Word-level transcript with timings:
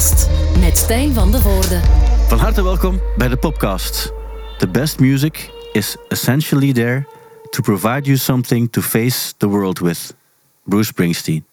Popcast 0.00 0.28
met 0.60 0.78
Stijn 0.78 1.14
van 1.14 1.30
de 1.30 1.40
Voorde. 1.40 1.80
Van 2.28 2.38
harte 2.38 2.62
welkom 2.62 3.00
bij 3.16 3.28
de 3.28 3.36
Popcast. 3.36 4.12
The 4.58 4.68
best 4.68 4.98
music 4.98 5.50
is 5.72 5.96
essentially 6.08 6.72
there 6.72 7.06
to 7.50 7.62
provide 7.62 8.00
you 8.02 8.16
something 8.16 8.72
to 8.72 8.80
face 8.80 9.32
the 9.36 9.46
world 9.46 9.78
with. 9.78 10.14
Bruce 10.62 10.86
Springsteen. 10.86 11.44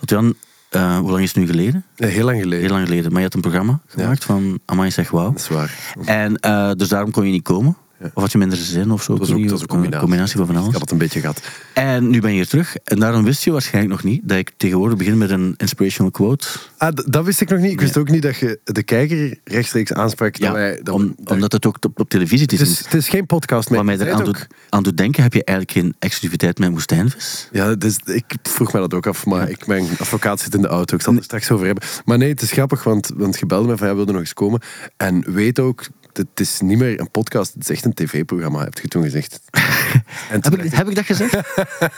Jan, 0.00 0.34
uh, 0.70 0.98
hoe 0.98 1.10
lang 1.10 1.22
is 1.22 1.28
het 1.28 1.36
nu 1.36 1.46
geleden? 1.46 1.84
Ja, 1.96 2.06
heel 2.06 2.24
lang 2.24 2.40
geleden. 2.40 2.60
Heel 2.60 2.74
lang 2.74 2.86
geleden. 2.86 3.10
Maar 3.10 3.20
je 3.20 3.26
had 3.26 3.34
een 3.34 3.40
programma 3.40 3.80
gemaakt 3.86 4.24
van 4.24 4.58
Amai 4.64 4.90
zeg 4.90 5.10
wauw. 5.10 5.30
Dat 5.30 5.40
is 5.40 5.48
waar. 5.48 5.94
En 6.04 6.38
uh, 6.46 6.70
dus 6.72 6.88
daarom 6.88 7.10
kon 7.10 7.26
je 7.26 7.32
niet 7.32 7.42
komen. 7.42 7.76
Ja. 8.00 8.10
Of 8.14 8.22
had 8.22 8.32
je 8.32 8.38
minder 8.38 8.58
zin 8.58 8.90
of 8.90 9.02
zo? 9.02 9.12
Dat 9.12 9.28
was 9.28 9.36
ook, 9.36 9.42
dat 9.42 9.50
was 9.50 9.60
een 9.60 9.66
combinatie. 9.66 10.00
combinatie. 10.00 10.36
van 10.36 10.46
van 10.46 10.56
alles. 10.56 10.66
Ik 10.66 10.72
had 10.72 10.82
het 10.82 10.90
een 10.90 10.98
beetje 10.98 11.20
gehad. 11.20 11.40
En 11.74 12.10
nu 12.10 12.20
ben 12.20 12.30
je 12.30 12.36
hier 12.36 12.46
terug. 12.46 12.76
En 12.84 12.98
daarom 12.98 13.24
wist 13.24 13.44
je 13.44 13.50
waarschijnlijk 13.50 13.94
nog 13.94 14.12
niet 14.12 14.20
dat 14.24 14.38
ik 14.38 14.52
tegenwoordig 14.56 14.98
begin 14.98 15.18
met 15.18 15.30
een 15.30 15.54
inspirational 15.56 16.10
quote. 16.10 16.46
Ah, 16.76 16.96
dat 17.06 17.24
wist 17.24 17.40
ik 17.40 17.48
nog 17.48 17.58
niet. 17.58 17.72
Ik 17.72 17.80
wist 17.80 17.96
ook 17.96 18.10
niet 18.10 18.22
dat 18.22 18.36
je 18.36 18.60
de 18.64 18.82
kijker 18.82 19.38
rechtstreeks 19.44 19.92
aansprak. 19.92 20.36
Ja, 20.36 20.46
dat 20.46 20.56
wij, 20.56 20.80
dat 20.82 20.94
om, 20.94 21.14
dat... 21.18 21.32
omdat 21.32 21.52
het 21.52 21.66
ook 21.66 21.76
op, 21.84 22.00
op 22.00 22.08
televisie 22.08 22.46
is. 22.46 22.58
Het 22.58 22.68
is, 22.68 22.78
het 22.78 22.94
is 22.94 23.08
geen 23.08 23.26
podcast 23.26 23.70
meer. 23.70 23.84
Wat 23.84 23.86
mij 23.86 24.06
eraan 24.06 24.24
doet, 24.24 24.46
aan 24.68 24.82
doet 24.82 24.96
denken, 24.96 25.22
heb 25.22 25.32
je 25.32 25.44
eigenlijk 25.44 25.78
geen 25.78 25.94
exclusiviteit 25.98 26.58
met 26.58 26.70
woestijnvis? 26.70 27.48
Ja, 27.52 27.74
dus 27.74 27.98
ik 28.04 28.24
vroeg 28.42 28.72
me 28.72 28.80
dat 28.80 28.94
ook 28.94 29.06
af. 29.06 29.26
Maar 29.26 29.40
ja. 29.40 29.46
ik, 29.46 29.66
mijn 29.66 29.86
advocaat 29.98 30.40
zit 30.40 30.54
in 30.54 30.62
de 30.62 30.68
auto. 30.68 30.94
Ik 30.94 31.02
zal 31.02 31.12
het 31.12 31.20
er 31.20 31.26
straks 31.26 31.50
over 31.50 31.66
hebben. 31.66 31.84
Maar 32.04 32.18
nee, 32.18 32.28
het 32.28 32.42
is 32.42 32.52
grappig, 32.52 32.84
want, 32.84 33.10
want 33.14 33.38
je 33.38 33.46
belde 33.46 33.68
me 33.68 33.76
van, 33.76 33.88
ja, 33.88 33.94
wilde 33.94 34.12
nog 34.12 34.20
eens 34.20 34.34
komen. 34.34 34.60
En 34.96 35.32
weet 35.32 35.58
ook 35.58 35.86
het 36.16 36.40
is 36.40 36.60
niet 36.60 36.78
meer 36.78 37.00
een 37.00 37.10
podcast, 37.10 37.54
het 37.54 37.62
is 37.62 37.70
echt 37.70 37.84
een 37.86 37.94
tv-programma, 37.94 38.64
heb 38.64 38.78
je 38.78 38.88
toen 38.88 39.02
gezegd. 39.02 39.40
heb, 39.50 40.58
ik, 40.58 40.72
heb, 40.72 40.88
ik, 40.88 40.94
dat 40.94 41.04
gezegd? 41.04 41.32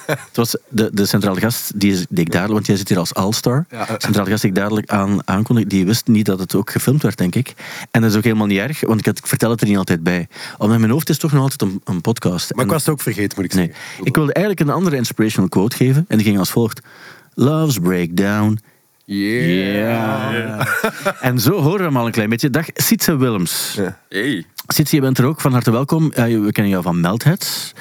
het 0.07 0.19
was 0.37 0.57
de, 0.69 0.91
de 0.93 1.07
centrale 1.07 1.41
gast 1.41 1.81
die, 1.81 2.07
die 2.09 2.25
ik 2.25 2.31
dadelijk, 2.31 2.53
want 2.53 2.67
jij 2.67 2.77
zit 2.77 2.89
hier 2.89 2.99
als 2.99 3.15
All-Star. 3.15 3.67
Ja. 3.71 3.85
De 3.85 3.95
centrale 3.99 4.31
gast 4.31 4.43
die 4.43 4.51
ik 4.51 4.57
dadelijk 4.57 4.91
aan, 4.91 5.29
aankondigde, 5.29 5.71
die 5.71 5.87
wist 5.87 6.07
niet 6.07 6.27
dat 6.27 6.39
het 6.39 6.55
ook 6.55 6.71
gefilmd 6.71 7.03
werd, 7.03 7.19
denk 7.19 7.35
ik. 7.35 7.55
En 7.91 8.01
dat 8.01 8.11
is 8.11 8.17
ook 8.17 8.25
helemaal 8.25 8.47
niet 8.47 8.59
erg, 8.59 8.81
want 8.81 9.01
ik, 9.01 9.07
had, 9.07 9.19
ik 9.19 9.27
vertel 9.27 9.51
het 9.51 9.61
er 9.61 9.67
niet 9.67 9.77
altijd 9.77 10.03
bij. 10.03 10.29
Omdat 10.53 10.75
in 10.75 10.81
mijn 10.81 10.93
hoofd 10.93 11.09
is 11.09 11.19
toch 11.19 11.33
nog 11.33 11.43
altijd 11.43 11.63
een, 11.63 11.81
een 11.85 12.01
podcast. 12.01 12.55
Maar 12.55 12.65
ik 12.65 12.71
was 12.71 12.81
het 12.81 12.91
ook 12.91 13.01
vergeten, 13.01 13.37
moet 13.37 13.45
ik 13.45 13.53
zeggen. 13.53 13.75
Nee. 13.97 14.07
Ik 14.07 14.15
wilde 14.15 14.33
eigenlijk 14.33 14.69
een 14.69 14.75
andere 14.75 14.97
inspirational 14.97 15.49
quote 15.49 15.77
geven, 15.77 16.05
en 16.09 16.17
die 16.17 16.27
ging 16.27 16.39
als 16.39 16.51
volgt. 16.51 16.81
Love's 17.35 17.79
breakdown 17.79 18.59
Yeah. 19.11 20.33
yeah. 20.33 20.67
en 21.29 21.39
zo 21.39 21.53
horen 21.53 21.79
we 21.79 21.85
hem 21.85 21.97
al 21.97 22.07
een 22.07 22.13
klein 22.13 22.29
beetje. 22.29 22.51
Dag, 22.51 22.67
Sietse 22.75 23.17
Willems. 23.17 23.75
Ja. 23.77 23.99
Hey. 24.09 24.45
Sietse, 24.67 24.97
je 24.97 25.01
bent 25.01 25.19
er 25.19 25.25
ook. 25.25 25.41
Van 25.41 25.53
harte 25.53 25.71
welkom. 25.71 26.05
Uh, 26.05 26.15
we 26.15 26.53
kennen 26.53 26.69
jou 26.69 26.83
van 26.83 27.01
Meldheads. 27.01 27.73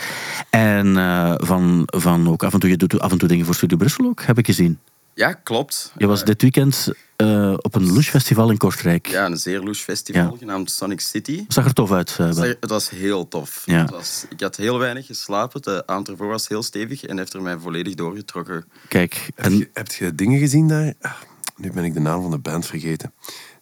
En 0.49 0.87
uh, 0.87 1.33
van, 1.35 1.83
van 1.85 2.29
ook 2.29 2.43
af 2.43 2.53
en 2.53 2.59
toe, 2.59 2.69
je 2.69 2.77
doet 2.77 2.99
af 2.99 3.11
en 3.11 3.17
toe 3.17 3.27
dingen 3.27 3.45
voor 3.45 3.55
Studio 3.55 3.77
Brussel 3.77 4.05
ook, 4.05 4.21
heb 4.21 4.37
ik 4.37 4.45
gezien. 4.45 4.79
Ja, 5.17 5.33
klopt. 5.33 5.91
Je 5.97 6.07
was 6.07 6.23
dit 6.23 6.41
weekend 6.41 6.91
uh, 7.17 7.53
op 7.57 7.75
een 7.75 7.85
louche 7.85 8.09
festival 8.09 8.49
in 8.49 8.57
Kortrijk. 8.57 9.07
Ja, 9.07 9.25
een 9.25 9.37
zeer 9.37 9.59
louche 9.59 9.83
festival 9.83 10.31
ja. 10.31 10.37
genaamd 10.37 10.71
Sonic 10.71 10.99
City. 10.99 11.45
Zag 11.47 11.65
er 11.65 11.73
tof 11.73 11.91
uit? 11.91 12.17
Uh, 12.21 12.27
het 12.39 12.69
was 12.69 12.89
heel 12.89 13.27
tof. 13.27 13.63
Ja. 13.65 13.81
Het 13.81 13.89
was, 13.89 14.25
ik 14.29 14.41
had 14.41 14.55
heel 14.55 14.79
weinig 14.79 15.05
geslapen. 15.05 15.61
De 15.61 15.83
avond 15.85 16.07
ervoor 16.07 16.27
was 16.27 16.47
heel 16.47 16.63
stevig 16.63 17.03
en 17.03 17.17
heeft 17.17 17.33
er 17.33 17.41
mij 17.41 17.57
volledig 17.57 17.93
doorgetrokken. 17.93 18.65
Kijk, 18.87 19.29
en... 19.35 19.43
heb, 19.43 19.59
je, 19.59 19.69
heb 19.73 19.91
je 19.91 20.15
dingen 20.15 20.39
gezien 20.39 20.67
daar? 20.67 20.93
Ah, 21.01 21.11
nu 21.55 21.71
ben 21.71 21.83
ik 21.83 21.93
de 21.93 21.99
naam 21.99 22.21
van 22.21 22.31
de 22.31 22.37
band 22.37 22.65
vergeten. 22.65 23.13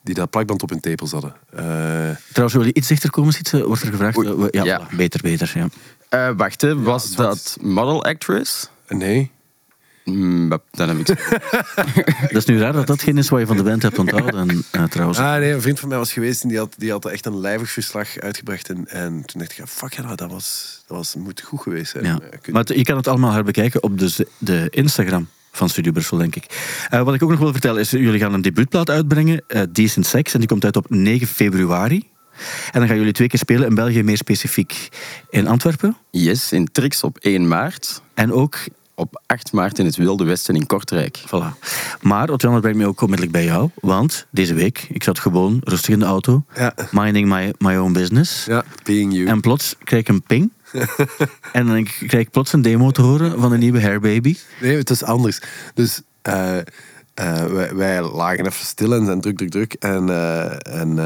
Die 0.03 0.15
dat 0.15 0.29
plakband 0.29 0.63
op 0.63 0.69
hun 0.69 0.79
tepels 0.79 1.11
hadden. 1.11 1.35
Uh... 1.53 1.59
Trouwens, 2.31 2.53
wil 2.53 2.65
je 2.65 2.73
iets 2.73 2.87
dichter 2.87 3.09
komen 3.09 3.33
zitten? 3.33 3.65
Wordt 3.65 3.81
er 3.81 3.91
gevraagd? 3.91 4.17
Oei, 4.17 4.47
ja, 4.51 4.63
ja. 4.63 4.87
beter, 4.95 5.21
beter. 5.21 5.51
Ja. 5.55 5.67
Uh, 6.29 6.37
wacht, 6.37 6.61
hè. 6.61 6.81
was 6.81 7.09
ja, 7.09 7.15
dat 7.15 7.57
model 7.61 8.03
actress? 8.03 8.69
Nee. 8.87 9.31
Mm, 10.05 10.49
dan 10.71 10.89
heb 10.89 10.97
ik 10.97 11.07
Dat 12.31 12.35
is 12.35 12.45
nu 12.45 12.59
raar 12.59 12.73
dat 12.73 12.87
dat 12.87 13.01
geen 13.01 13.17
is 13.17 13.29
wat 13.29 13.39
je 13.39 13.45
van 13.45 13.57
de 13.57 13.63
band 13.63 13.81
hebt 13.81 13.99
onthouden, 13.99 14.63
uh, 14.71 14.83
trouwens. 14.83 15.19
Ah, 15.19 15.37
nee, 15.39 15.53
een 15.53 15.61
vriend 15.61 15.79
van 15.79 15.89
mij 15.89 15.97
was 15.97 16.13
geweest 16.13 16.43
en 16.43 16.49
die 16.49 16.57
had, 16.57 16.73
die 16.77 16.91
had 16.91 17.05
echt 17.05 17.25
een 17.25 17.39
lijvig 17.39 17.71
verslag 17.71 18.19
uitgebracht. 18.19 18.69
En, 18.69 18.87
en 18.87 19.23
toen 19.25 19.41
dacht 19.41 19.57
ik, 19.57 19.65
fuck 19.67 19.93
ja, 19.93 20.15
dat 20.15 20.31
was, 20.31 20.79
dat 20.87 20.97
was, 20.97 21.15
moet 21.15 21.41
goed 21.41 21.61
geweest 21.61 21.91
zijn. 21.91 22.05
Ja. 22.05 22.19
Maar 22.51 22.61
het, 22.61 22.75
je 22.75 22.83
kan 22.83 22.97
het 22.97 23.07
allemaal 23.07 23.31
herbekijken 23.31 23.83
op 23.83 23.99
de, 23.99 24.27
de 24.37 24.67
Instagram 24.69 25.27
van 25.51 25.69
Studio 25.69 25.91
Brussel, 25.91 26.17
denk 26.17 26.35
ik. 26.35 26.45
Uh, 26.93 27.01
wat 27.01 27.13
ik 27.13 27.23
ook 27.23 27.29
nog 27.29 27.39
wil 27.39 27.51
vertellen 27.51 27.81
is, 27.81 27.91
jullie 27.91 28.19
gaan 28.19 28.33
een 28.33 28.41
debuutplaat 28.41 28.89
uitbrengen, 28.89 29.43
uh, 29.47 29.61
Decent 29.71 30.05
Sex, 30.05 30.33
en 30.33 30.39
die 30.39 30.47
komt 30.47 30.65
uit 30.65 30.75
op 30.75 30.89
9 30.89 31.27
februari. 31.27 32.09
En 32.71 32.79
dan 32.79 32.87
gaan 32.87 32.97
jullie 32.97 33.13
twee 33.13 33.27
keer 33.27 33.39
spelen 33.39 33.67
in 33.67 33.75
België, 33.75 34.03
meer 34.03 34.17
specifiek 34.17 34.89
in 35.29 35.47
Antwerpen. 35.47 35.97
Yes, 36.11 36.51
in 36.51 36.71
Trix 36.71 37.03
op 37.03 37.17
1 37.17 37.47
maart. 37.47 38.01
En 38.13 38.33
ook 38.33 38.57
op 38.95 39.21
8 39.25 39.51
maart 39.51 39.79
in 39.79 39.85
het 39.85 39.95
Wilde 39.95 40.23
Westen 40.23 40.55
in 40.55 40.65
Kortrijk. 40.65 41.23
Voilà. 41.25 41.59
Maar, 42.01 42.29
Otjan, 42.29 42.51
dat 42.51 42.61
brengt 42.61 42.79
me 42.79 42.87
ook 42.87 43.01
onmiddellijk 43.01 43.37
bij 43.37 43.45
jou. 43.45 43.69
Want 43.81 44.25
deze 44.29 44.53
week, 44.53 44.87
ik 44.89 45.03
zat 45.03 45.19
gewoon 45.19 45.61
rustig 45.63 45.93
in 45.93 45.99
de 45.99 46.05
auto. 46.05 46.43
Ja. 46.55 46.73
Minding 46.91 47.29
my, 47.29 47.53
my 47.57 47.75
own 47.75 47.93
business. 47.93 48.45
Ja, 48.45 48.63
being 48.83 49.13
you. 49.13 49.27
En 49.27 49.41
plots 49.41 49.75
krijg 49.83 50.01
ik 50.01 50.07
een 50.07 50.23
ping. 50.23 50.51
en 51.51 51.67
dan 51.67 51.83
krijg 51.83 52.25
ik 52.25 52.29
plots 52.29 52.53
een 52.53 52.61
demo 52.61 52.91
te 52.91 53.01
horen 53.01 53.39
van 53.39 53.49
de 53.49 53.57
nieuwe 53.57 53.81
Hair 53.81 53.99
Baby. 53.99 54.37
Nee, 54.61 54.77
het 54.77 54.89
is 54.89 55.03
anders. 55.03 55.41
Dus 55.73 56.01
uh, 56.27 56.57
uh, 57.19 57.43
wij, 57.43 57.75
wij, 57.75 58.01
lagen 58.01 58.45
even 58.45 58.65
stil 58.65 58.93
en 58.93 59.05
zijn 59.05 59.21
druk, 59.21 59.37
druk, 59.37 59.51
druk. 59.51 59.73
En, 59.73 60.07
uh, 60.07 60.79
en, 60.79 60.97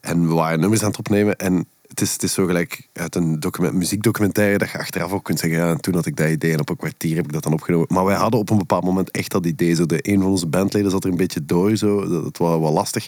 en 0.00 0.28
we 0.28 0.34
waren 0.34 0.60
nummers 0.60 0.82
aan 0.82 0.88
het 0.88 0.98
opnemen. 0.98 1.36
En 1.36 1.66
het 2.00 2.08
is, 2.08 2.14
het 2.14 2.22
is 2.22 2.32
zo 2.32 2.46
gelijk 2.46 2.88
uit 2.92 3.14
een 3.14 3.40
document, 3.40 3.74
muziekdocumentaire 3.74 4.58
dat 4.58 4.70
je 4.70 4.78
achteraf 4.78 5.12
ook 5.12 5.24
kunt 5.24 5.38
zeggen, 5.38 5.58
ja, 5.58 5.74
toen 5.74 5.94
had 5.94 6.06
ik 6.06 6.16
dat 6.16 6.28
idee 6.28 6.52
en 6.52 6.60
op 6.60 6.68
een 6.68 6.76
kwartier 6.76 7.16
heb 7.16 7.24
ik 7.24 7.32
dat 7.32 7.42
dan 7.42 7.52
opgenomen. 7.52 7.86
Maar 7.90 8.04
wij 8.04 8.16
hadden 8.16 8.40
op 8.40 8.50
een 8.50 8.58
bepaald 8.58 8.84
moment 8.84 9.10
echt 9.10 9.30
dat 9.30 9.46
idee. 9.46 9.74
Zo 9.74 9.86
de, 9.86 9.98
een 10.02 10.20
van 10.20 10.30
onze 10.30 10.46
bandleden 10.46 10.90
zat 10.90 11.04
er 11.04 11.10
een 11.10 11.16
beetje 11.16 11.44
door, 11.44 11.76
zo. 11.76 12.08
dat 12.22 12.36
was 12.38 12.60
wel 12.60 12.72
lastig. 12.72 13.06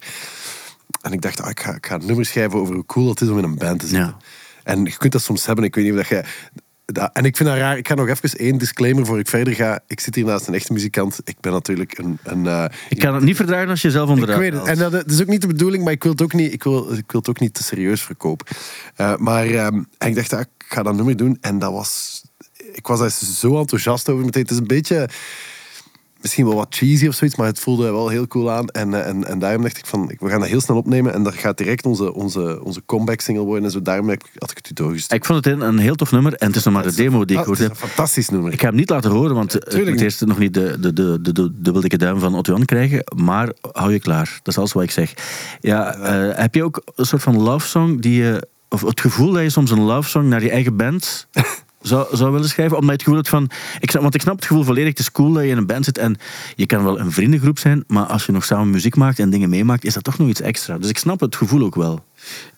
En 1.00 1.12
ik 1.12 1.20
dacht, 1.20 1.40
ah, 1.40 1.50
ik, 1.50 1.60
ga, 1.60 1.74
ik 1.74 1.86
ga 1.86 1.94
een 1.94 2.06
nummer 2.06 2.26
schrijven 2.26 2.58
over 2.58 2.74
hoe 2.74 2.86
cool 2.86 3.08
het 3.08 3.20
is 3.20 3.28
om 3.28 3.38
in 3.38 3.44
een 3.44 3.54
band 3.54 3.80
te 3.80 3.86
zitten. 3.86 4.06
Ja. 4.06 4.16
En 4.62 4.84
je 4.84 4.96
kunt 4.96 5.12
dat 5.12 5.22
soms 5.22 5.46
hebben. 5.46 5.64
Ik 5.64 5.74
weet 5.74 5.84
niet 5.84 5.92
of 5.92 5.98
dat 5.98 6.08
jij... 6.08 6.24
Dat, 6.84 7.10
en 7.12 7.24
ik 7.24 7.36
vind 7.36 7.48
dat 7.48 7.58
raar. 7.58 7.76
Ik 7.78 7.88
ga 7.88 7.94
nog 7.94 8.08
even 8.08 8.38
één 8.38 8.58
disclaimer 8.58 9.06
voor 9.06 9.18
ik 9.18 9.28
verder 9.28 9.54
ga. 9.54 9.80
Ik 9.86 10.00
zit 10.00 10.14
hier 10.14 10.24
naast 10.24 10.46
een 10.46 10.54
echte 10.54 10.72
muzikant. 10.72 11.20
Ik 11.24 11.40
ben 11.40 11.52
natuurlijk 11.52 11.98
een... 11.98 12.18
een 12.22 12.44
uh, 12.44 12.64
ik 12.88 12.98
kan 12.98 13.14
het 13.14 13.24
niet 13.24 13.36
verdragen 13.36 13.68
als 13.68 13.82
je 13.82 13.90
zelf 13.90 14.08
onderuit 14.08 14.42
Ik 14.42 14.50
weet 14.50 14.60
het. 14.60 14.68
En 14.68 14.78
dat, 14.78 14.92
dat, 14.92 15.10
is 15.10 15.20
ook 15.20 15.26
niet 15.26 15.40
de 15.40 15.46
bedoeling, 15.46 15.84
maar 15.84 15.92
ik 15.92 16.02
wil 16.02 16.12
het 16.12 16.22
ook 16.22 16.32
niet, 16.32 16.52
ik 16.52 16.62
wil, 16.62 16.92
ik 16.92 17.10
wil 17.12 17.20
het 17.20 17.28
ook 17.28 17.40
niet 17.40 17.54
te 17.54 17.62
serieus 17.62 18.02
verkopen. 18.02 18.46
Uh, 19.00 19.16
maar 19.16 19.46
um, 19.46 19.88
en 19.98 20.08
ik 20.08 20.14
dacht, 20.14 20.32
ah, 20.32 20.40
ik 20.40 20.48
ga 20.58 20.82
dat 20.82 20.94
nummer 20.94 21.16
doen. 21.16 21.38
En 21.40 21.58
dat 21.58 21.72
was... 21.72 22.22
Ik 22.72 22.86
was 22.86 22.98
daar 22.98 23.10
zo 23.10 23.58
enthousiast 23.58 24.08
over 24.08 24.24
meteen. 24.24 24.42
Het 24.42 24.50
is 24.50 24.56
een 24.56 24.66
beetje 24.66 25.08
misschien 26.22 26.44
wel 26.44 26.54
wat 26.54 26.74
cheesy 26.74 27.06
of 27.06 27.14
zoiets, 27.14 27.36
maar 27.36 27.46
het 27.46 27.58
voelde 27.58 27.90
wel 27.90 28.08
heel 28.08 28.26
cool 28.26 28.50
aan. 28.50 28.68
En, 28.68 29.04
en, 29.04 29.24
en 29.24 29.38
daarom 29.38 29.62
dacht 29.62 29.78
ik 29.78 29.86
van, 29.86 30.16
we 30.18 30.28
gaan 30.28 30.40
dat 30.40 30.48
heel 30.48 30.60
snel 30.60 30.76
opnemen 30.76 31.12
en 31.12 31.22
dat 31.22 31.34
gaat 31.34 31.58
direct 31.58 31.86
onze, 31.86 32.14
onze, 32.14 32.60
onze 32.64 32.82
comeback 32.86 33.20
single 33.20 33.44
worden. 33.44 33.64
En 33.64 33.70
zo 33.70 33.82
daarom 33.82 34.08
had 34.08 34.50
ik 34.50 34.56
het 34.56 34.70
u 34.70 34.72
doorgestuurd. 34.74 35.20
Ik 35.20 35.26
vond 35.26 35.44
het 35.44 35.54
een, 35.54 35.60
een 35.60 35.78
heel 35.78 35.94
tof 35.94 36.10
nummer 36.10 36.34
en 36.34 36.46
het 36.46 36.56
is 36.56 36.64
nog 36.64 36.74
maar 36.74 36.82
de 36.82 36.94
demo 36.94 37.24
die 37.24 37.38
ik 37.38 37.44
hoorde. 37.44 37.62
Het 37.62 37.72
is 37.72 37.80
een 37.80 37.88
fantastisch 37.88 38.28
nummer. 38.28 38.52
Ik 38.52 38.60
ga 38.60 38.66
hem 38.66 38.76
niet 38.76 38.90
laten 38.90 39.10
horen, 39.10 39.34
want 39.34 39.52
ja, 39.52 39.78
ik 39.78 39.88
moet 39.88 40.00
eerst 40.00 40.26
nog 40.26 40.38
niet 40.38 40.54
de, 40.54 40.76
de, 40.80 40.92
de, 40.92 41.18
de, 41.20 41.32
de 41.32 41.52
dubbeldikke 41.60 41.98
duim 41.98 42.18
van 42.18 42.34
Otto 42.34 42.58
krijgen. 42.64 43.04
Maar 43.16 43.52
hou 43.72 43.92
je 43.92 44.00
klaar. 44.00 44.40
Dat 44.42 44.54
is 44.54 44.58
alles 44.58 44.72
wat 44.72 44.82
ik 44.82 44.90
zeg. 44.90 45.14
Ja, 45.60 45.96
uh, 45.96 46.36
heb 46.36 46.54
je 46.54 46.64
ook 46.64 46.82
een 46.96 47.06
soort 47.06 47.22
van 47.22 47.42
love 47.42 47.66
song 47.66 48.00
die 48.00 48.22
je, 48.22 48.48
of 48.68 48.80
het 48.80 49.00
gevoel 49.00 49.32
dat 49.32 49.42
je 49.42 49.50
soms 49.50 49.70
een 49.70 49.80
love 49.80 50.08
song 50.08 50.28
naar 50.28 50.42
je 50.42 50.50
eigen 50.50 50.76
band 50.76 51.28
zou, 51.82 52.16
zou 52.16 52.32
willen 52.32 52.48
schrijven. 52.48 52.76
Omdat 52.76 52.92
het 52.92 53.02
gevoel 53.02 53.16
hebt 53.16 53.28
van... 53.28 53.50
Ik 53.80 53.90
snap, 53.90 54.02
want 54.02 54.14
ik 54.14 54.20
snap 54.20 54.36
het 54.36 54.44
gevoel 54.44 54.64
volledig. 54.64 54.88
Het 54.88 54.98
is 54.98 55.12
cool 55.12 55.32
dat 55.32 55.42
je 55.42 55.48
in 55.48 55.56
een 55.56 55.66
band 55.66 55.84
zit 55.84 55.98
en 55.98 56.16
je 56.56 56.66
kan 56.66 56.84
wel 56.84 57.00
een 57.00 57.12
vriendengroep 57.12 57.58
zijn, 57.58 57.84
maar 57.86 58.04
als 58.04 58.26
je 58.26 58.32
nog 58.32 58.44
samen 58.44 58.70
muziek 58.70 58.96
maakt 58.96 59.18
en 59.18 59.30
dingen 59.30 59.48
meemaakt, 59.48 59.84
is 59.84 59.94
dat 59.94 60.04
toch 60.04 60.18
nog 60.18 60.28
iets 60.28 60.40
extra. 60.40 60.78
Dus 60.78 60.88
ik 60.88 60.98
snap 60.98 61.20
het 61.20 61.36
gevoel 61.36 61.64
ook 61.64 61.74
wel. 61.74 62.04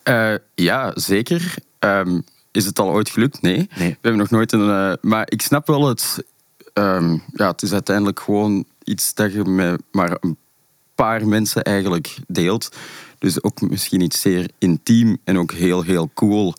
Uh, 0.09 0.33
ja, 0.55 0.91
zeker. 0.95 1.53
Um, 1.79 2.23
is 2.51 2.65
het 2.65 2.79
al 2.79 2.89
ooit 2.89 3.09
gelukt? 3.09 3.41
Nee. 3.41 3.69
nee. 3.77 3.89
We 3.89 3.97
hebben 4.01 4.21
nog 4.21 4.29
nooit 4.29 4.51
een... 4.51 4.67
Uh, 4.67 4.93
maar 5.01 5.25
ik 5.29 5.41
snap 5.41 5.67
wel 5.67 5.87
het... 5.87 6.25
Um, 6.73 7.23
ja, 7.33 7.47
het 7.47 7.61
is 7.61 7.73
uiteindelijk 7.73 8.19
gewoon 8.19 8.65
iets 8.83 9.13
dat 9.13 9.33
je 9.33 9.43
met 9.43 9.81
maar 9.91 10.17
een 10.19 10.37
paar 10.95 11.27
mensen 11.27 11.63
eigenlijk 11.63 12.17
deelt. 12.27 12.75
Dus 13.19 13.43
ook 13.43 13.61
misschien 13.61 14.01
iets 14.01 14.21
zeer 14.21 14.49
intiem 14.57 15.17
en 15.23 15.37
ook 15.37 15.51
heel, 15.51 15.81
heel 15.81 16.09
cool. 16.13 16.53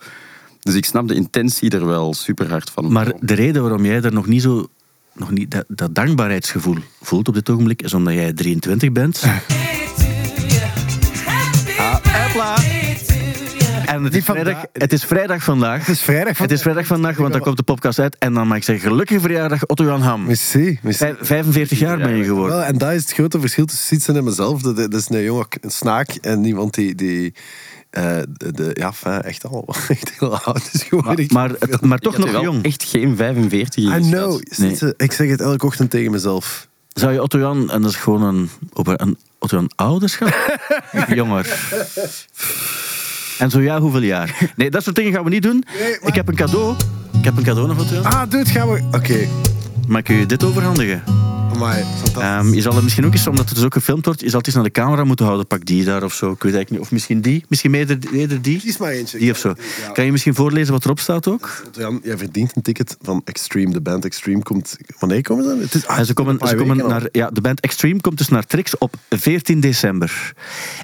Dus 0.67 0.75
ik 0.75 0.85
snap 0.85 1.09
de 1.09 1.15
intentie 1.15 1.71
er 1.71 1.87
wel 1.87 2.15
super 2.15 2.49
hard 2.49 2.71
van. 2.71 2.93
Maar 2.93 3.13
de 3.21 3.35
reden 3.35 3.63
waarom 3.63 3.85
jij 3.85 4.03
er 4.03 4.13
nog 4.13 4.27
niet 4.27 4.43
zo 4.43 4.69
nog 5.13 5.31
niet 5.31 5.51
dat, 5.51 5.65
dat 5.69 5.95
dankbaarheidsgevoel 5.95 6.77
voelt 7.03 7.29
op 7.29 7.35
dit 7.35 7.51
ogenblik, 7.51 7.83
is 7.83 7.95
omdat 7.95 8.15
jij 8.15 8.33
23 8.33 8.93
bent. 8.93 9.23
Ah, 12.39 12.59
en 13.87 14.05
het 14.05 14.15
is, 14.15 14.25
vrijdag, 14.25 14.65
het 14.73 14.93
is 14.93 15.05
vrijdag 15.05 15.43
vandaag. 15.43 15.87
Het 15.87 15.89
is 15.89 16.01
vrijdag 16.01 16.37
vandaag. 16.37 16.39
Het 16.39 16.51
is 16.51 16.63
vrijdag 16.63 16.87
vandaag, 16.87 17.17
want 17.17 17.33
dan 17.33 17.41
komt 17.41 17.57
de 17.57 17.63
podcast 17.63 17.99
uit. 17.99 18.17
En 18.19 18.35
dan 18.35 18.49
mag 18.49 18.57
ik 18.57 18.65
zeggen, 18.65 18.89
gelukkige 18.89 19.21
verjaardag 19.21 19.67
Otto 19.67 19.85
Jan 19.85 20.01
Ham. 20.01 20.25
Merci, 20.25 20.79
merci. 20.83 21.15
45 21.21 21.79
jaar 21.79 21.99
ben 21.99 22.17
je 22.17 22.25
geworden. 22.25 22.57
Wel, 22.57 22.65
en 22.65 22.79
dat 22.79 22.93
is 22.93 23.03
het 23.03 23.13
grote 23.13 23.41
verschil 23.41 23.65
tussen 23.65 23.87
Sietsen 23.87 24.17
en 24.17 24.25
mezelf. 24.25 24.63
Dat, 24.63 24.77
dat 24.77 24.95
is 24.95 25.09
een 25.09 25.23
jonge 25.23 25.47
snaak 25.61 26.09
en 26.09 26.45
iemand 26.45 26.75
die... 26.75 26.95
die 26.95 27.35
uh, 27.99 28.05
de, 28.33 28.53
de, 28.53 28.71
ja, 28.73 28.93
fijn, 28.93 29.23
echt 29.23 29.45
al 29.45 29.69
echt 29.89 30.13
heel 30.19 30.39
oud 30.39 30.69
is 30.73 30.83
geworden. 30.83 31.27
Maar, 31.33 31.51
maar, 31.61 31.79
maar 31.81 31.99
toch 31.99 32.19
nog 32.19 32.43
jong. 32.43 32.65
Echt 32.65 32.83
geen 32.83 33.17
45 33.17 33.85
I 33.85 34.01
know. 34.01 34.41
Nee. 34.57 34.79
Ik 34.97 35.13
zeg 35.13 35.29
het 35.31 35.41
elke 35.41 35.67
ochtend 35.67 35.91
tegen 35.91 36.11
mezelf. 36.11 36.69
Zou 36.93 37.13
je 37.13 37.23
Otto 37.23 37.39
Jan, 37.39 37.71
en 37.71 37.83
dat 37.83 37.91
is 37.91 37.97
gewoon 37.97 38.23
een, 38.23 38.51
op 38.73 38.87
een 38.87 39.17
Otto 39.39 39.57
Jan 39.57 39.71
ouderschap? 39.75 40.59
Jonger. 41.15 41.59
En 43.39 43.51
zo 43.51 43.61
ja, 43.61 43.81
hoeveel 43.81 44.01
jaar? 44.03 44.53
Nee, 44.57 44.71
dat 44.71 44.83
soort 44.83 44.97
dingen 44.97 45.13
gaan 45.13 45.25
we 45.25 45.31
niet 45.31 45.43
doen. 45.43 45.65
Nee, 45.79 45.91
maar- 46.01 46.09
Ik 46.09 46.15
heb 46.15 46.29
een 46.29 46.35
cadeau. 46.35 46.75
Ik 47.19 47.25
heb 47.25 47.37
een 47.37 47.43
cadeau 47.43 47.67
nog 47.69 47.77
voor 47.77 47.85
Otto 47.87 47.95
Jan. 47.95 48.05
Ah, 48.13 48.31
dude, 48.31 48.51
gaan 48.51 48.69
we... 48.73 48.83
Oké. 48.93 49.29
Maar 49.89 50.03
kun 50.03 50.15
je 50.17 50.27
dit 50.27 50.45
overhandigen? 50.45 51.03
Amai, 51.57 51.85
fantastisch. 51.85 52.23
Ehm, 52.23 52.55
je 52.55 52.61
zal 52.61 52.75
het 52.75 52.83
misschien 52.83 53.05
ook 53.07 53.13
eens, 53.13 53.27
omdat 53.27 53.47
het 53.47 53.55
dus 53.55 53.65
ook 53.65 53.73
gefilmd 53.73 54.05
wordt, 54.05 54.21
je 54.21 54.29
zal 54.29 54.39
het 54.39 54.47
eens 54.47 54.55
naar 54.57 54.65
de 54.65 54.71
camera 54.71 55.05
moeten 55.05 55.25
houden. 55.25 55.47
Pak 55.47 55.65
die 55.67 55.85
daar 55.85 56.03
of 56.03 56.15
zo. 56.15 56.31
Ik 56.31 56.43
weet 56.43 56.55
eigenlijk 56.55 56.71
niet. 56.71 56.81
Of 56.81 56.91
misschien 56.91 57.21
die. 57.21 57.45
Misschien 57.49 57.75
eerder, 57.75 57.99
eerder 58.13 58.43
die. 58.43 58.61
Kies 58.61 58.77
maar 58.77 58.91
eentje. 58.91 59.19
Die 59.19 59.31
of 59.31 59.39
zo. 59.39 59.55
Ja. 59.83 59.91
Kan 59.93 60.05
je 60.05 60.13
misschien 60.13 60.35
voorlezen 60.35 60.73
wat 60.73 60.85
erop 60.85 61.01
staat 61.01 61.29
ook? 61.29 61.63
Jan, 61.73 62.01
jij 62.03 62.19
verdient 62.19 62.57
een 62.57 62.63
ticket 62.63 62.97
van 63.01 63.23
Extreme. 63.25 63.73
De 63.73 63.81
band 63.81 64.05
Extreme 64.05 64.43
komt... 64.43 64.77
Wanneer 64.99 65.23
komen 65.23 65.45
ze 65.45 65.51
dan? 65.51 65.61
Het 65.61 65.75
is, 65.75 65.87
ah, 65.87 66.01
ze 66.01 66.15
komen, 66.15 66.39
ze 66.49 66.57
komen 66.57 66.81
al. 66.81 66.89
naar, 66.89 67.09
ja, 67.13 67.31
de 67.31 67.41
band 67.41 67.61
Extreme 67.61 68.01
komt 68.01 68.19
dus 68.19 68.29
naar 68.29 68.47
Trix 68.47 68.79
op 68.79 68.95
14 69.11 69.61
december. 69.61 70.33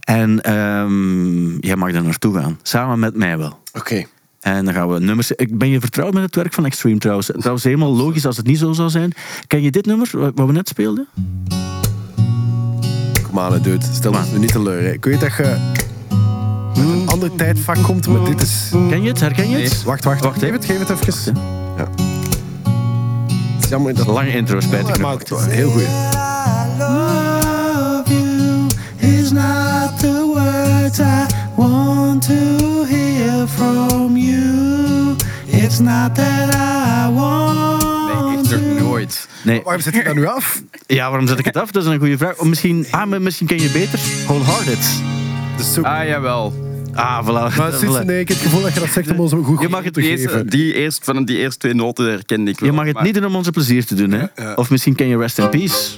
En 0.00 0.40
ehm, 0.40 1.58
jij 1.58 1.76
mag 1.76 1.92
daar 1.92 2.04
naartoe 2.04 2.34
gaan. 2.34 2.58
Samen 2.62 2.98
met 2.98 3.16
mij 3.16 3.38
wel. 3.38 3.60
Oké. 3.72 4.06
En 4.42 4.64
dan 4.64 4.74
gaan 4.74 4.88
we 4.88 5.00
nummers... 5.00 5.32
Ik 5.32 5.58
ben 5.58 5.68
je 5.68 5.80
vertrouwd 5.80 6.12
met 6.12 6.22
het 6.22 6.34
werk 6.34 6.52
van 6.52 6.64
Extreme 6.64 6.98
trouwens. 6.98 7.30
Trouwens, 7.36 7.64
helemaal 7.64 7.96
logisch 7.96 8.26
als 8.26 8.36
het 8.36 8.46
niet 8.46 8.58
zo 8.58 8.72
zou 8.72 8.90
zijn. 8.90 9.12
Ken 9.46 9.62
je 9.62 9.70
dit 9.70 9.86
nummer, 9.86 10.10
wat 10.12 10.46
we 10.46 10.52
net 10.52 10.68
speelden? 10.68 11.08
Kom 13.28 13.38
aan, 13.38 13.62
dude. 13.62 13.84
Stel 13.92 14.12
ons 14.12 14.30
niet 14.30 14.52
teleur. 14.52 14.92
Ik 14.92 15.04
weet 15.04 15.20
dat 15.20 15.36
je 15.36 15.44
uit 15.44 15.86
een 16.76 17.08
ander 17.08 17.34
tijdvak 17.36 17.82
komt, 17.82 18.06
maar 18.06 18.24
dit 18.24 18.42
is... 18.42 18.68
Ken 18.70 19.02
je 19.02 19.08
het? 19.08 19.20
Herken 19.20 19.48
je 19.48 19.56
het? 19.56 19.82
Wacht, 19.82 20.04
wacht, 20.04 20.24
wacht. 20.24 20.40
hè. 20.40 20.46
Geef 20.46 20.56
het, 20.56 20.64
geef 20.64 20.78
het 20.78 20.90
even. 20.90 21.34
Ja. 21.76 21.88
Het 23.54 23.64
is 23.64 23.68
jammer 23.68 23.94
dat... 23.94 24.06
Lange 24.06 24.30
intro, 24.30 24.60
spijtig 24.60 24.98
maar 24.98 25.16
heel 25.48 25.70
goed. 25.70 25.86
you 28.06 28.68
is 28.98 29.32
not 29.32 29.98
the 30.00 30.26
words 30.26 31.00
I 31.00 31.26
want 31.56 32.22
to 32.22 32.71
from 33.48 34.16
you. 34.16 35.14
It's 35.46 35.78
not 35.78 36.14
that 36.14 36.54
I 36.54 37.12
want. 37.14 37.82
Nee, 38.24 38.36
echt 38.38 38.50
nog 38.50 38.78
nooit. 38.88 39.28
Nee. 39.42 39.60
Waarom 39.64 39.82
zet 39.82 39.94
je 39.94 40.04
dat 40.04 40.14
nu 40.14 40.26
af? 40.26 40.62
Ja, 40.86 41.08
waarom 41.08 41.26
zet 41.28 41.38
ik 41.38 41.44
het 41.44 41.56
af? 41.56 41.70
Dat 41.70 41.82
is 41.84 41.88
een 41.90 41.98
goede 41.98 42.16
vraag. 42.18 42.36
Of 42.38 42.46
misschien, 42.46 42.86
ah, 42.90 43.06
maar 43.06 43.22
misschien 43.22 43.46
ken 43.46 43.60
je 43.60 43.70
beter 43.70 43.98
Wholehearted. 44.24 45.00
Zo... 45.74 45.82
Ah, 45.82 46.06
jawel. 46.06 46.52
Ah, 46.94 47.26
voilà. 47.26 47.56
Maar 47.56 47.72
sinds, 47.80 48.04
nee, 48.04 48.20
ik 48.20 48.28
heb 48.28 48.36
het 48.36 48.46
gevoel 48.46 48.62
dat 48.62 48.74
je 48.74 48.80
dat 48.80 48.88
zegt 48.88 49.10
om 49.10 49.20
ons 49.20 49.32
een 49.32 49.44
goed 49.44 49.60
Je 49.60 49.68
mag 49.68 49.84
het 49.84 49.94
te 49.94 50.00
Die 50.00 50.08
eerste, 50.10 50.28
geven. 50.28 50.46
die 50.48 50.74
eerst, 50.74 51.04
van 51.04 51.24
die 51.24 51.36
eerste 51.38 51.58
twee 51.58 51.74
noten 51.74 52.06
herkende 52.10 52.50
ik 52.50 52.58
wel. 52.60 52.68
Je 52.68 52.74
mag 52.74 52.84
het 52.84 52.94
maar- 52.94 53.04
niet 53.04 53.14
doen 53.14 53.24
om 53.24 53.36
onze 53.36 53.50
plezier 53.50 53.84
te 53.86 53.94
doen, 53.94 54.10
hè? 54.10 54.24
ja. 54.36 54.54
Of 54.54 54.70
misschien 54.70 54.94
ken 54.94 55.06
je 55.06 55.16
Rest 55.16 55.38
in 55.38 55.48
Peace. 55.48 55.90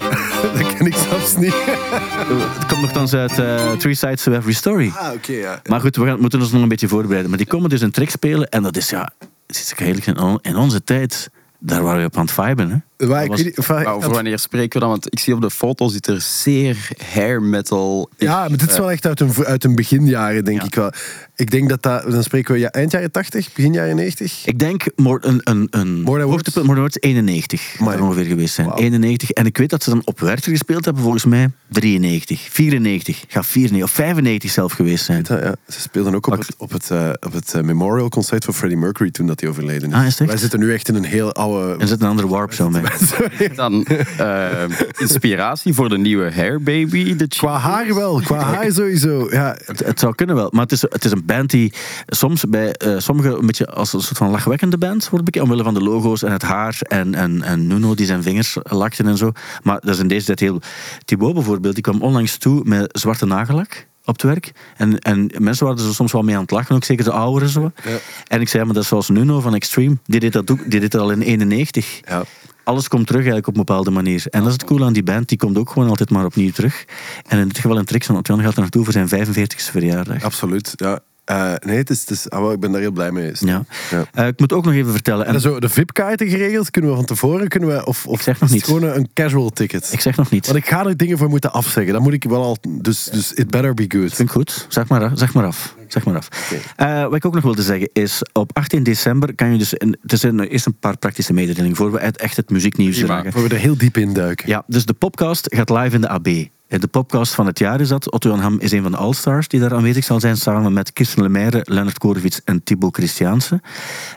Dat 0.58 0.74
ken 0.74 0.86
ik 0.86 0.94
zelfs 0.94 1.36
niet. 1.36 1.54
Het 1.54 2.66
komt 2.66 2.80
nogthans 2.80 3.14
uit 3.14 3.38
eh, 3.38 3.72
Three 3.72 3.94
Sides 3.94 4.22
to 4.22 4.32
Every 4.32 4.52
Story. 4.52 4.92
Ah, 4.96 5.12
oké, 5.12 5.32
ja. 5.32 5.60
Maar 5.68 5.80
goed, 5.80 5.96
we 5.96 6.06
gaan, 6.06 6.20
moeten 6.20 6.40
ons 6.40 6.52
nog 6.52 6.62
een 6.62 6.68
beetje 6.68 6.88
voorbereiden. 6.88 7.28
Maar 7.28 7.38
die 7.38 7.46
komen 7.46 7.70
dus 7.70 7.80
een 7.80 7.90
trick 7.90 8.10
spelen. 8.10 8.48
En 8.48 8.62
dat 8.62 8.76
is, 8.76 8.90
ja, 8.90 9.12
het 9.46 9.56
is 9.56 9.74
eigenlijk 9.76 10.18
in, 10.18 10.38
in 10.42 10.56
onze 10.56 10.84
tijd, 10.84 11.30
daar 11.58 11.82
waren 11.82 12.00
we 12.00 12.06
op 12.06 12.16
aan 12.16 12.24
het 12.24 12.32
viben, 12.32 12.70
hè? 12.70 12.76
Maar 12.98 13.24
ik 13.24 13.56
was- 13.56 13.66
Maar 13.68 13.86
over 13.94 14.10
wanneer 14.10 14.38
spreken 14.38 14.72
we 14.72 14.78
dan? 14.78 14.88
Want 14.88 15.06
ik 15.12 15.18
zie 15.18 15.34
op 15.34 15.40
de 15.40 15.50
foto 15.50 15.88
zit 15.88 16.06
er 16.06 16.20
zeer 16.20 16.88
hair 17.12 17.42
metal. 17.42 18.10
Ja, 18.16 18.48
maar 18.48 18.58
dit 18.58 18.70
is 18.70 18.78
wel 18.78 18.90
echt 18.90 19.06
uit 19.06 19.20
een, 19.20 19.32
uit 19.44 19.64
een 19.64 19.74
beginjaren, 19.74 20.44
denk 20.44 20.62
ik 20.62 20.74
wel. 20.74 20.92
Ik 21.36 21.50
denk 21.50 21.68
dat 21.68 21.82
dat... 21.82 22.10
Dan 22.10 22.22
spreken 22.22 22.54
we 22.54 22.60
ja, 22.60 22.70
eind 22.70 22.90
jaren 22.90 23.10
80, 23.10 23.52
begin 23.52 23.72
jaren 23.72 23.96
90. 23.96 24.46
Ik 24.46 24.58
denk 24.58 24.84
more, 24.96 25.26
een, 25.26 25.40
een, 25.44 25.66
een 25.70 26.02
hoogtepunt, 26.06 26.66
Words 26.66 26.96
91 27.00 27.78
Maar- 27.78 28.00
ongeveer 28.00 28.24
geweest 28.24 28.54
zijn. 28.54 28.66
Wauw. 28.66 28.78
91. 28.78 29.30
En 29.30 29.46
ik 29.46 29.56
weet 29.56 29.70
dat 29.70 29.82
ze 29.82 29.90
dan 29.90 30.02
op 30.04 30.20
Werchter 30.20 30.50
gespeeld 30.52 30.84
hebben, 30.84 31.02
volgens 31.02 31.24
mij 31.24 31.50
93, 31.68 32.40
94, 32.50 33.24
ga 33.28 33.42
94 33.42 33.82
of 33.88 33.90
95 33.90 34.50
zelf 34.50 34.72
geweest 34.72 35.04
zijn. 35.04 35.24
Ja, 35.28 35.38
ja. 35.42 35.54
Ze 35.68 35.80
speelden 35.80 36.14
ook 36.14 36.26
op 36.26 36.38
het, 36.38 36.54
op 36.56 36.70
het, 36.72 36.90
eh, 36.90 37.10
op 37.20 37.32
het 37.32 37.54
eh, 37.54 37.62
memorial 37.62 38.08
concert 38.08 38.44
van 38.44 38.54
Freddie 38.54 38.78
Mercury 38.78 39.10
toen 39.10 39.26
dat 39.26 39.40
hij 39.40 39.48
overleden 39.48 39.88
is. 39.90 39.94
Ah, 39.94 40.06
is? 40.06 40.18
Wij 40.18 40.36
zitten 40.36 40.58
nu 40.58 40.72
echt 40.72 40.88
in 40.88 40.94
een 40.94 41.04
heel 41.04 41.32
oude... 41.32 41.76
er 41.82 41.88
zit 41.88 42.00
een 42.02 42.08
andere 42.08 42.28
warp 42.28 42.52
zo 42.52 42.70
mee. 42.70 42.82
Dan 43.54 43.84
eh, 43.84 44.62
inspiratie 44.98 45.74
voor 45.74 45.88
de 45.88 45.98
nieuwe 45.98 46.32
Hair 46.32 46.62
Baby. 46.62 47.16
De 47.16 47.28
Qua 47.28 47.58
haar 47.58 47.94
wel, 47.94 48.20
qua 48.20 48.38
haar 48.38 48.72
sowieso. 48.72 49.26
Ja, 49.30 49.56
Het, 49.64 49.78
het 49.86 50.00
zou 50.00 50.14
kunnen 50.14 50.36
wel, 50.36 50.48
maar 50.50 50.62
het 50.62 50.72
is, 50.72 50.82
het 50.82 51.04
is 51.04 51.10
een 51.10 51.24
band 51.24 51.50
die 51.50 51.72
soms 52.06 52.44
bij 52.48 52.72
eh, 52.72 52.98
sommigen 52.98 53.38
een 53.38 53.46
beetje 53.46 53.66
als 53.66 53.92
een 53.92 54.00
soort 54.00 54.18
van 54.18 54.30
lachwekkende 54.30 54.78
band 54.78 55.08
wordt 55.08 55.24
bekend, 55.24 55.44
omwille 55.44 55.62
van 55.62 55.74
de 55.74 55.82
logo's 55.82 56.22
en 56.22 56.32
het 56.32 56.42
haar 56.42 56.76
en, 56.80 57.14
en, 57.14 57.42
en 57.42 57.66
Nuno 57.66 57.94
die 57.94 58.06
zijn 58.06 58.22
vingers 58.22 58.56
lakte 58.62 59.02
en 59.02 59.16
zo. 59.16 59.32
Maar 59.62 59.80
dat 59.80 59.94
is 59.94 60.00
in 60.00 60.08
deze 60.08 60.26
tijd 60.26 60.40
heel... 60.40 60.60
Thibaut 61.04 61.34
bijvoorbeeld, 61.34 61.74
die 61.74 61.82
kwam 61.82 62.02
onlangs 62.02 62.36
toe 62.36 62.60
met 62.64 62.98
zwarte 62.98 63.26
nagellak 63.26 63.86
op 64.04 64.12
het 64.14 64.22
werk. 64.22 64.52
En, 64.76 64.98
en 64.98 65.30
mensen 65.38 65.66
waren 65.66 65.86
er 65.86 65.94
soms 65.94 66.12
wel 66.12 66.22
mee 66.22 66.34
aan 66.34 66.42
het 66.42 66.50
lachen, 66.50 66.74
ook 66.76 66.84
zeker 66.84 67.04
de 67.04 67.12
ouderen 67.12 67.48
zo. 67.48 67.72
Ja. 67.84 67.96
En 68.26 68.40
ik 68.40 68.48
zei, 68.48 68.64
maar 68.64 68.74
dat 68.74 68.82
is 68.82 68.88
zoals 68.88 69.08
Nuno 69.08 69.40
van 69.40 69.54
Extreme, 69.54 69.96
die 70.04 70.20
deed 70.20 70.32
dat, 70.32 70.50
ook, 70.50 70.70
die 70.70 70.80
deed 70.80 70.90
dat 70.90 71.00
al 71.00 71.10
in 71.10 71.22
91. 71.22 72.00
ja. 72.08 72.24
Alles 72.64 72.88
komt 72.88 73.06
terug 73.06 73.20
eigenlijk 73.20 73.48
op 73.48 73.56
een 73.56 73.64
bepaalde 73.64 73.90
manier. 73.90 74.24
En 74.30 74.38
dat 74.38 74.48
is 74.48 74.52
het 74.52 74.64
cool 74.64 74.84
aan 74.84 74.92
die 74.92 75.02
band, 75.02 75.28
die 75.28 75.38
komt 75.38 75.58
ook 75.58 75.70
gewoon 75.70 75.88
altijd 75.88 76.10
maar 76.10 76.24
opnieuw 76.24 76.50
terug. 76.50 76.84
En 77.26 77.38
in 77.38 77.48
dit 77.48 77.58
geval 77.58 77.78
een 77.78 77.84
trick 77.84 78.04
van 78.04 78.16
Otjan 78.16 78.40
gaat 78.40 78.54
er 78.54 78.60
naartoe 78.60 78.84
voor 78.84 78.92
zijn 78.92 79.08
45ste 79.08 79.70
verjaardag. 79.70 80.22
absoluut. 80.22 80.72
Ja. 80.76 81.00
Eh, 81.24 81.52
nee, 81.66 81.76
het 81.76 81.90
is, 81.90 82.00
het 82.00 82.10
is, 82.10 82.30
ah, 82.30 82.52
ik 82.52 82.60
ben 82.60 82.72
daar 82.72 82.80
heel 82.80 82.90
blij 82.90 83.10
mee. 83.12 83.32
Ja. 83.38 83.64
Ja. 83.90 84.04
Eh, 84.12 84.26
ik 84.26 84.40
moet 84.40 84.52
ook 84.52 84.64
nog 84.64 84.74
even 84.74 84.92
vertellen. 84.92 85.26
En 85.26 85.34
En 85.34 85.40
zo, 85.40 85.60
de 85.60 85.68
VIP-kaarten 85.68 86.28
geregeld, 86.28 86.70
kunnen 86.70 86.90
we 86.90 86.96
van 86.96 87.04
tevoren, 87.06 87.48
kunnen 87.48 87.68
we, 87.68 87.86
of, 87.86 88.06
of 88.06 88.16
Ik 88.16 88.22
zeg 88.22 88.40
nog 88.40 88.50
niet. 88.50 88.64
gewoon 88.64 88.82
een 88.82 89.08
casual 89.14 89.50
ticket? 89.50 89.92
ik 89.92 90.00
zeg 90.00 90.16
nog 90.16 90.30
niet. 90.30 90.46
Want 90.46 90.58
ik 90.58 90.66
ga 90.66 90.86
er 90.86 90.96
dingen 90.96 91.18
voor 91.18 91.28
moeten 91.28 91.52
afzeggen. 91.52 91.92
Dat 91.92 92.02
moet 92.02 92.12
ik 92.12 92.24
wel 92.24 92.42
al. 92.42 92.56
Dus, 92.68 93.04
dus 93.04 93.32
it 93.32 93.50
better 93.50 93.74
be 93.74 93.84
good. 93.88 94.12
Vind 94.14 94.28
ik 94.28 94.30
goed. 94.30 94.66
Zeg 94.68 94.88
maar, 94.88 95.04
af. 95.04 95.10
zeg 95.14 95.34
maar 95.34 95.44
af. 95.44 95.74
Zeg 95.88 96.04
maar 96.04 96.16
af. 96.16 96.28
Eh, 96.76 97.02
wat 97.02 97.14
ik 97.14 97.24
ook 97.24 97.34
nog 97.34 97.42
wilde 97.42 97.62
zeggen 97.62 97.90
is, 97.92 98.22
op 98.32 98.50
18 98.56 98.82
december 98.82 99.34
kan 99.34 99.52
je 99.52 99.58
dus... 99.58 99.72
Er 99.72 100.18
zijn 100.18 100.40
eerst 100.40 100.66
een 100.66 100.78
paar 100.78 100.96
praktische 100.98 101.32
mededelingen 101.32 101.76
voor 101.76 101.92
we 101.92 101.98
echt 101.98 102.36
het 102.36 102.50
muzieknieuws 102.50 102.98
dragen. 102.98 103.32
Voor 103.32 103.42
we 103.42 103.48
er 103.48 103.60
heel 103.60 103.76
diep 103.76 103.96
in 103.96 104.12
duiken. 104.12 104.48
Ja, 104.48 104.62
dus 104.66 104.84
de 104.84 104.94
podcast 104.94 105.54
gaat 105.54 105.70
live 105.70 105.94
in 105.94 106.00
de 106.00 106.08
AB. 106.08 106.28
Eh, 106.74 106.80
De 106.80 106.86
podcast 106.88 107.34
van 107.34 107.46
het 107.46 107.58
jaar 107.58 107.80
is 107.80 107.88
dat. 107.88 108.10
Otto 108.10 108.28
Jan 108.28 108.38
Ham 108.40 108.58
is 108.60 108.72
een 108.72 108.82
van 108.82 108.90
de 108.90 108.96
All-Stars 108.96 109.48
die 109.48 109.60
daar 109.60 109.74
aanwezig 109.74 110.04
zal 110.04 110.20
zijn, 110.20 110.36
samen 110.36 110.72
met 110.72 110.92
Kirsten 110.92 111.22
Lemaire, 111.22 111.60
Leonard 111.64 111.98
Korevits 111.98 112.40
en 112.44 112.62
Thibaut 112.62 112.94
Christiaanse. 112.96 113.60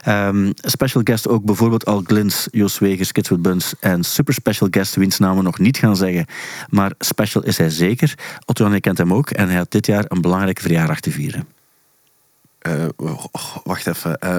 Ehm, 0.02 0.52
special 0.54 1.02
guest 1.04 1.28
ook 1.28 1.44
bijvoorbeeld 1.44 1.84
Al 1.84 2.02
Glins, 2.06 2.48
Jos 2.50 2.78
Wegers, 2.78 3.12
Kitwood 3.12 3.42
Buns 3.42 3.74
en 3.80 4.04
super 4.04 4.34
special 4.34 4.68
guest, 4.70 4.94
wiens 4.94 5.18
namen 5.18 5.36
we 5.36 5.42
nog 5.42 5.58
niet 5.58 5.76
gaan 5.78 5.96
zeggen. 5.96 6.26
Maar 6.68 6.92
special 6.98 7.42
is 7.44 7.58
hij 7.58 7.70
zeker. 7.70 8.14
Otto 8.46 8.64
Jan, 8.64 8.72
je 8.72 8.80
kent 8.80 8.98
hem 8.98 9.14
ook 9.14 9.30
en 9.30 9.48
hij 9.48 9.56
had 9.56 9.70
dit 9.70 9.86
jaar 9.86 10.04
een 10.08 10.20
belangrijke 10.20 10.60
verjaardag 10.62 11.00
te 11.00 11.10
vieren. 11.10 11.46
Eh, 12.58 12.84
oh, 12.96 13.24
wacht 13.64 13.86
even. 13.86 14.18
eh, 14.18 14.36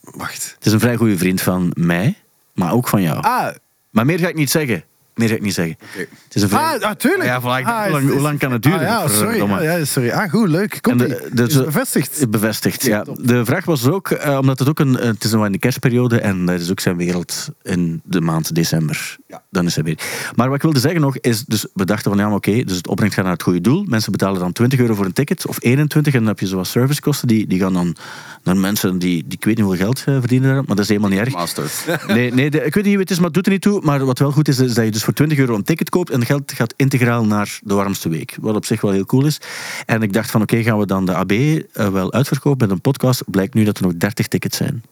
wacht. 0.00 0.52
Het 0.56 0.66
is 0.66 0.72
een 0.72 0.80
vrij 0.80 0.96
goede 0.96 1.18
vriend 1.18 1.40
van 1.40 1.70
mij, 1.76 2.14
maar 2.54 2.72
ook 2.72 2.88
van 2.88 3.02
jou. 3.02 3.22
Ah, 3.22 3.54
Maar 3.90 4.04
meer 4.06 4.18
ga 4.18 4.28
ik 4.28 4.34
niet 4.34 4.50
zeggen. 4.50 4.84
Meer 5.14 5.28
ga 5.28 5.34
ik 5.34 5.42
niet 5.42 5.54
zeggen. 5.54 5.76
Oké. 5.92 5.98
Het 5.98 6.34
is 6.34 6.42
een 6.42 6.48
vrij... 6.48 6.60
ah, 6.60 6.80
natuurlijk. 6.80 7.24
Ja, 7.24 7.40
voilà, 7.40 7.44
ik 7.58 7.64
dacht, 7.64 7.66
Ah, 7.66 7.82
hoe, 7.82 7.90
lang, 7.92 8.04
is- 8.06 8.10
hoe 8.12 8.20
lang 8.20 8.38
kan 8.38 8.52
het 8.52 8.62
duren? 8.62 8.78
Ah, 8.80 8.86
ja, 8.86 9.08
sorry. 9.08 9.30
Verdomme. 9.30 9.62
Ja, 9.62 9.76
ja, 9.76 9.84
sorry. 9.84 10.10
Ah, 10.10 10.30
goed, 10.30 10.48
leuk. 10.48 10.78
Komt 10.80 10.98
de- 10.98 11.28
de- 11.32 11.42
Is 11.42 11.54
het 11.54 11.64
bevestigd? 11.64 12.30
Bevestigd, 12.30 12.82
ja. 12.82 13.04
De 13.20 13.44
vraag 13.44 13.64
was 13.64 13.86
ook, 13.88 14.10
eh, 14.10 14.38
omdat 14.38 14.58
het 14.58 14.68
ook 14.68 14.78
een, 14.78 14.98
eh, 14.98 15.06
het 15.06 15.24
is 15.24 15.30
nog 15.30 15.46
in 15.46 15.52
de 15.52 15.58
kerstperiode 15.58 16.20
en 16.20 16.46
dat 16.46 16.60
is 16.60 16.70
ook 16.70 16.80
zijn 16.80 16.96
wereld 16.96 17.48
in 17.62 18.00
de 18.04 18.20
maand 18.20 18.54
december. 18.54 19.16
Ja. 19.26 19.42
Dan 19.50 19.66
is 19.66 19.74
hij 19.74 19.84
weer. 19.84 19.98
Maar 20.34 20.46
wat 20.46 20.56
ik 20.56 20.62
wilde 20.62 20.80
zeggen 20.80 21.00
nog 21.00 21.18
is, 21.18 21.44
dus 21.44 21.66
we 21.74 21.84
dachten 21.84 22.10
van 22.10 22.20
ja, 22.20 22.34
oké, 22.34 22.62
dus 22.64 22.76
het 22.76 22.88
opbrengst 22.88 23.14
gaat 23.16 23.24
naar 23.24 23.34
het 23.34 23.42
goede 23.42 23.60
doel. 23.60 23.84
Mensen 23.84 24.12
betalen 24.12 24.40
dan 24.40 24.52
20 24.52 24.78
euro 24.78 24.94
voor 24.94 25.04
een 25.04 25.12
ticket 25.12 25.46
of 25.46 25.56
21 25.60 26.12
en 26.12 26.18
dan 26.18 26.28
heb 26.28 26.40
je 26.40 26.46
zoals 26.46 26.70
servicekosten 26.70 27.28
die, 27.28 27.46
die 27.46 27.58
gaan 27.60 27.72
dan 27.72 27.96
naar 28.42 28.56
mensen 28.56 28.98
die, 28.98 29.24
die 29.26 29.38
ik 29.38 29.44
weet 29.44 29.56
niet 29.56 29.64
hoeveel 29.64 29.84
geld 29.84 30.02
eh, 30.06 30.18
verdienen, 30.18 30.54
maar 30.54 30.64
dat 30.66 30.78
is 30.78 30.88
helemaal 30.88 31.10
niet 31.10 31.18
erg. 31.18 31.32
Master. 31.32 31.70
Nee, 32.06 32.32
nee 32.32 32.50
de- 32.50 32.64
ik 32.64 32.74
weet 32.74 32.84
niet 32.84 32.92
hoe 32.92 33.02
het 33.02 33.10
is, 33.10 33.16
maar 33.16 33.24
het 33.26 33.34
doet 33.34 33.46
er 33.46 33.52
niet 33.52 33.62
toe. 33.62 33.80
Maar 33.82 34.04
wat 34.04 34.18
wel 34.18 34.32
goed 34.32 34.48
is, 34.48 34.58
is 34.58 34.74
dat 34.74 34.84
je 34.84 34.90
dus 34.90 35.03
voor 35.04 35.12
20 35.12 35.38
euro 35.38 35.54
een 35.54 35.64
ticket 35.64 35.90
koopt 35.90 36.10
en 36.10 36.18
het 36.18 36.26
geld 36.28 36.52
gaat 36.52 36.74
integraal 36.76 37.24
naar 37.24 37.58
de 37.62 37.74
warmste 37.74 38.08
week. 38.08 38.36
Wat 38.40 38.54
op 38.54 38.64
zich 38.64 38.80
wel 38.80 38.90
heel 38.90 39.04
cool 39.06 39.26
is. 39.26 39.38
En 39.86 40.02
ik 40.02 40.12
dacht 40.12 40.30
van 40.30 40.42
oké, 40.42 40.62
gaan 40.62 40.78
we 40.78 40.86
dan 40.86 41.06
de 41.06 41.14
AB 41.14 41.30
eh, 41.32 41.62
wel 41.88 42.12
uitverkopen 42.12 42.66
met 42.68 42.76
een 42.76 42.80
podcast. 42.82 43.22
Blijkt 43.30 43.54
nu 43.54 43.64
dat 43.64 43.76
er 43.78 43.82
nog 43.84 43.94
30 43.96 44.28
tickets 44.28 44.56
zijn. 44.56 44.82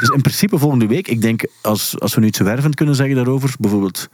Dus 0.00 0.08
in 0.08 0.20
principe 0.20 0.58
volgende 0.58 0.86
week, 0.86 1.08
ik 1.08 1.20
denk 1.22 1.44
als, 1.62 2.00
als 2.00 2.14
we 2.14 2.20
nu 2.20 2.26
iets 2.26 2.38
wervend 2.38 2.74
kunnen 2.74 2.94
zeggen 2.94 3.16
daarover, 3.16 3.54
bijvoorbeeld 3.58 4.08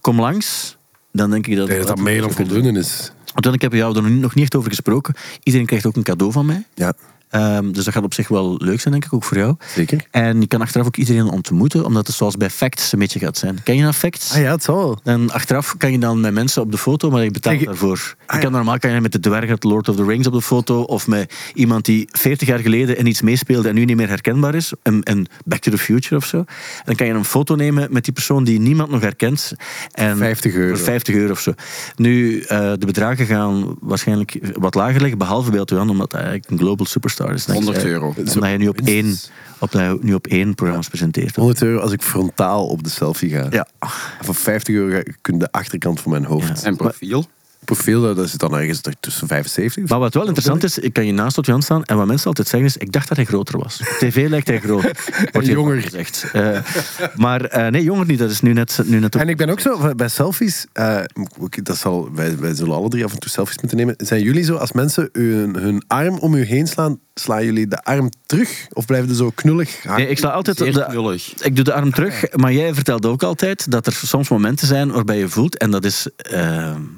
kom 0.00 0.20
langs, 0.20 0.76
dan 1.12 1.30
denk 1.30 1.46
ik 1.46 1.56
dat... 1.56 1.66
Denk 1.66 1.78
dat 1.78 1.88
dat 1.88 1.98
meer 1.98 2.20
dan 2.20 2.30
voldoende 2.30 2.78
is. 2.78 3.12
Want 3.34 3.54
ik 3.54 3.62
heb 3.62 3.72
jou 3.72 3.96
er 3.96 4.02
nog 4.02 4.10
niet- 4.10 4.20
nog 4.20 4.34
niet 4.34 4.44
echt 4.44 4.54
over 4.56 4.70
gesproken. 4.70 5.14
Iedereen 5.42 5.66
krijgt 5.66 5.86
ook 5.86 5.96
een 5.96 6.02
cadeau 6.02 6.32
van 6.32 6.46
mij. 6.46 6.66
Ja. 6.74 6.92
Ehm, 7.32 7.72
dus 7.72 7.84
dat 7.84 7.94
gaat 7.94 8.02
op 8.02 8.14
zich 8.14 8.28
wel 8.28 8.54
leuk 8.58 8.80
zijn, 8.80 8.92
denk 8.92 9.04
ik, 9.04 9.12
ook 9.12 9.24
voor 9.24 9.36
jou. 9.36 9.54
Zeker. 9.74 10.04
En 10.10 10.40
je 10.40 10.46
kan 10.46 10.60
achteraf 10.60 10.86
ook 10.86 10.96
iedereen 10.96 11.28
ontmoeten, 11.28 11.84
omdat 11.84 12.06
het 12.06 12.16
zoals 12.16 12.36
bij 12.36 12.50
Facts 12.50 12.92
een 12.92 12.98
beetje 12.98 13.18
gaat 13.18 13.38
zijn. 13.38 13.62
Ken 13.62 13.76
je 13.76 13.82
dat 13.82 13.94
Facts? 13.94 14.32
Ah 14.32 14.40
ja, 14.40 14.50
het 14.50 14.62
zal. 14.62 14.98
En 15.04 15.30
achteraf 15.30 15.74
kan 15.76 15.92
je 15.92 15.98
dan 15.98 16.20
met 16.20 16.32
mensen 16.32 16.62
op 16.62 16.70
de 16.70 16.78
foto, 16.78 17.10
maar 17.10 17.24
je 17.24 17.30
betaalt 17.30 17.56
Kijk, 17.56 17.66
daarvoor. 17.68 18.14
ah, 18.26 18.34
je 18.36 18.40
kan 18.42 18.50
ja. 18.50 18.56
normaal 18.56 18.78
kan 18.78 18.90
je 18.90 19.00
met 19.00 19.12
de 19.12 19.20
dwerg 19.20 19.50
uit 19.50 19.64
Lord 19.64 19.88
of 19.88 19.96
the 19.96 20.04
Rings 20.04 20.26
op 20.26 20.32
de 20.32 20.42
foto, 20.42 20.82
of 20.82 21.06
met 21.06 21.34
iemand 21.54 21.84
die 21.84 22.08
40 22.10 22.48
jaar 22.48 22.58
geleden 22.58 22.96
in 22.96 23.06
iets 23.06 23.22
meespeelde 23.22 23.68
en 23.68 23.74
nu 23.74 23.84
niet 23.84 23.96
meer 23.96 24.08
herkenbaar 24.08 24.54
is, 24.54 24.72
een, 24.82 25.00
een 25.04 25.26
Back 25.44 25.60
to 25.60 25.70
the 25.70 25.78
Future 25.78 26.16
of 26.16 26.26
zo. 26.26 26.36
En 26.36 26.44
dan 26.84 26.94
kan 26.94 27.06
je 27.06 27.12
een 27.12 27.24
foto 27.24 27.54
nemen 27.54 27.88
met 27.90 28.04
die 28.04 28.12
persoon 28.12 28.44
die 28.44 28.60
niemand 28.60 28.90
nog 28.90 29.00
herkent. 29.00 29.52
En 29.92 30.16
50 30.16 30.54
euro. 30.54 30.74
Voor 30.76 30.84
50 30.84 31.14
euro 31.14 31.32
of 31.32 31.40
zo. 31.40 31.52
Nu, 31.96 32.40
eh, 32.40 32.58
de 32.58 32.86
bedragen 32.86 33.26
gaan 33.26 33.76
waarschijnlijk 33.80 34.38
wat 34.54 34.74
lager 34.74 35.00
liggen, 35.00 35.18
behalve 35.18 35.50
bij 35.50 35.60
Jan, 35.64 35.90
omdat 35.90 36.12
hij 36.12 36.20
eigenlijk 36.20 36.50
een 36.50 36.58
global 36.58 36.86
superstar 36.86 37.21
is. 37.30 37.46
100 37.46 37.76
Eh, 37.76 37.84
euro. 37.84 38.14
Omdat 38.16 38.34
hij 38.34 38.56
nu 38.56 38.68
op 38.68 38.80
één, 38.84 39.16
op, 39.58 39.72
hij 39.72 39.96
nu 40.00 40.14
op 40.14 40.26
één 40.26 40.54
programma's 40.54 40.88
presenteert. 40.88 41.36
100 41.36 41.62
euro 41.62 41.80
als 41.80 41.92
ik 41.92 42.02
frontaal 42.02 42.66
op 42.66 42.82
de 42.84 42.90
selfie 42.90 43.30
ga. 43.30 43.46
Ja. 43.50 43.66
Voor 44.20 44.34
50 44.34 44.74
euro 44.74 45.02
kun 45.20 45.34
je 45.34 45.38
de 45.40 45.52
achterkant 45.52 46.00
van 46.00 46.10
mijn 46.10 46.24
hoofd. 46.24 46.60
Ja. 46.60 46.66
En 46.66 46.76
profiel. 46.76 47.24
Profiel, 47.64 48.14
dat 48.14 48.28
zit 48.28 48.40
dan 48.40 48.56
ergens 48.56 48.80
tussen 49.00 49.26
75. 49.28 49.88
Maar 49.88 49.98
wat 49.98 50.14
wel 50.14 50.22
interessant 50.22 50.64
is, 50.64 50.78
ik 50.78 50.92
kan 50.92 51.06
je 51.06 51.12
naast 51.12 51.38
Otto 51.38 51.52
Jan 51.52 51.62
staan 51.62 51.84
en 51.84 51.96
wat 51.96 52.06
mensen 52.06 52.26
altijd 52.26 52.48
zeggen 52.48 52.68
is, 52.68 52.76
ik 52.76 52.92
dacht 52.92 53.08
dat 53.08 53.16
hij 53.16 53.26
groter 53.26 53.58
was. 53.58 53.80
Op 53.80 53.86
tv 54.08 54.28
lijkt 54.28 54.46
hij 54.46 54.60
groot. 54.60 54.82
Wordt 55.32 55.46
Jonger. 55.48 55.80
gezegd. 55.82 56.26
Eh, 56.32 56.58
maar 57.16 57.44
eh, 57.44 57.70
nee, 57.70 57.82
jonger 57.82 58.06
niet. 58.06 58.18
Dat 58.18 58.30
is 58.30 58.40
nu 58.40 58.52
net, 58.52 58.80
nu 58.84 58.98
net 58.98 59.16
ook. 59.16 59.22
En 59.22 59.28
ik 59.28 59.36
ben 59.36 59.48
ook 59.48 59.60
zo, 59.60 59.94
bij 59.94 60.08
selfies, 60.08 60.66
eh, 60.72 60.98
ook- 61.40 61.64
dat 61.64 61.76
zal, 61.76 62.08
wij, 62.14 62.38
wij 62.38 62.54
zullen 62.54 62.74
alle 62.74 62.88
drie 62.88 63.04
af 63.04 63.12
en 63.12 63.18
toe 63.18 63.30
selfies 63.30 63.58
moeten 63.58 63.76
nemen. 63.78 63.94
Zijn 63.98 64.22
jullie 64.22 64.44
zo, 64.44 64.54
als 64.56 64.72
mensen 64.72 65.08
hun, 65.12 65.54
hun 65.56 65.82
arm 65.86 66.18
om 66.18 66.34
u 66.34 66.44
heen 66.44 66.66
slaan, 66.66 66.98
slaan 67.14 67.44
jullie 67.44 67.66
de 67.68 67.82
arm 67.82 68.10
terug? 68.26 68.66
Of 68.72 68.86
blijven 68.86 69.08
ze 69.08 69.14
zo 69.14 69.30
knullig 69.34 69.82
hangen? 69.82 70.00
Nee, 70.00 70.08
ik 70.10 70.18
sla 70.18 70.30
altijd 70.30 70.56
Zeer 70.56 70.72
de, 70.72 70.86
knullig. 70.88 71.34
Ik 71.42 71.56
doe 71.56 71.64
de 71.64 71.72
arm 71.72 71.90
terug, 71.92 72.24
maar 72.36 72.52
jij 72.52 72.74
vertelde 72.74 73.08
ook 73.08 73.22
altijd 73.22 73.70
dat 73.70 73.86
er 73.86 73.92
soms 73.92 74.28
momenten 74.28 74.66
zijn 74.66 74.90
waarbij 74.90 75.18
je 75.18 75.28
voelt, 75.28 75.56
en 75.58 75.70
dat 75.70 75.84
is. 75.84 76.06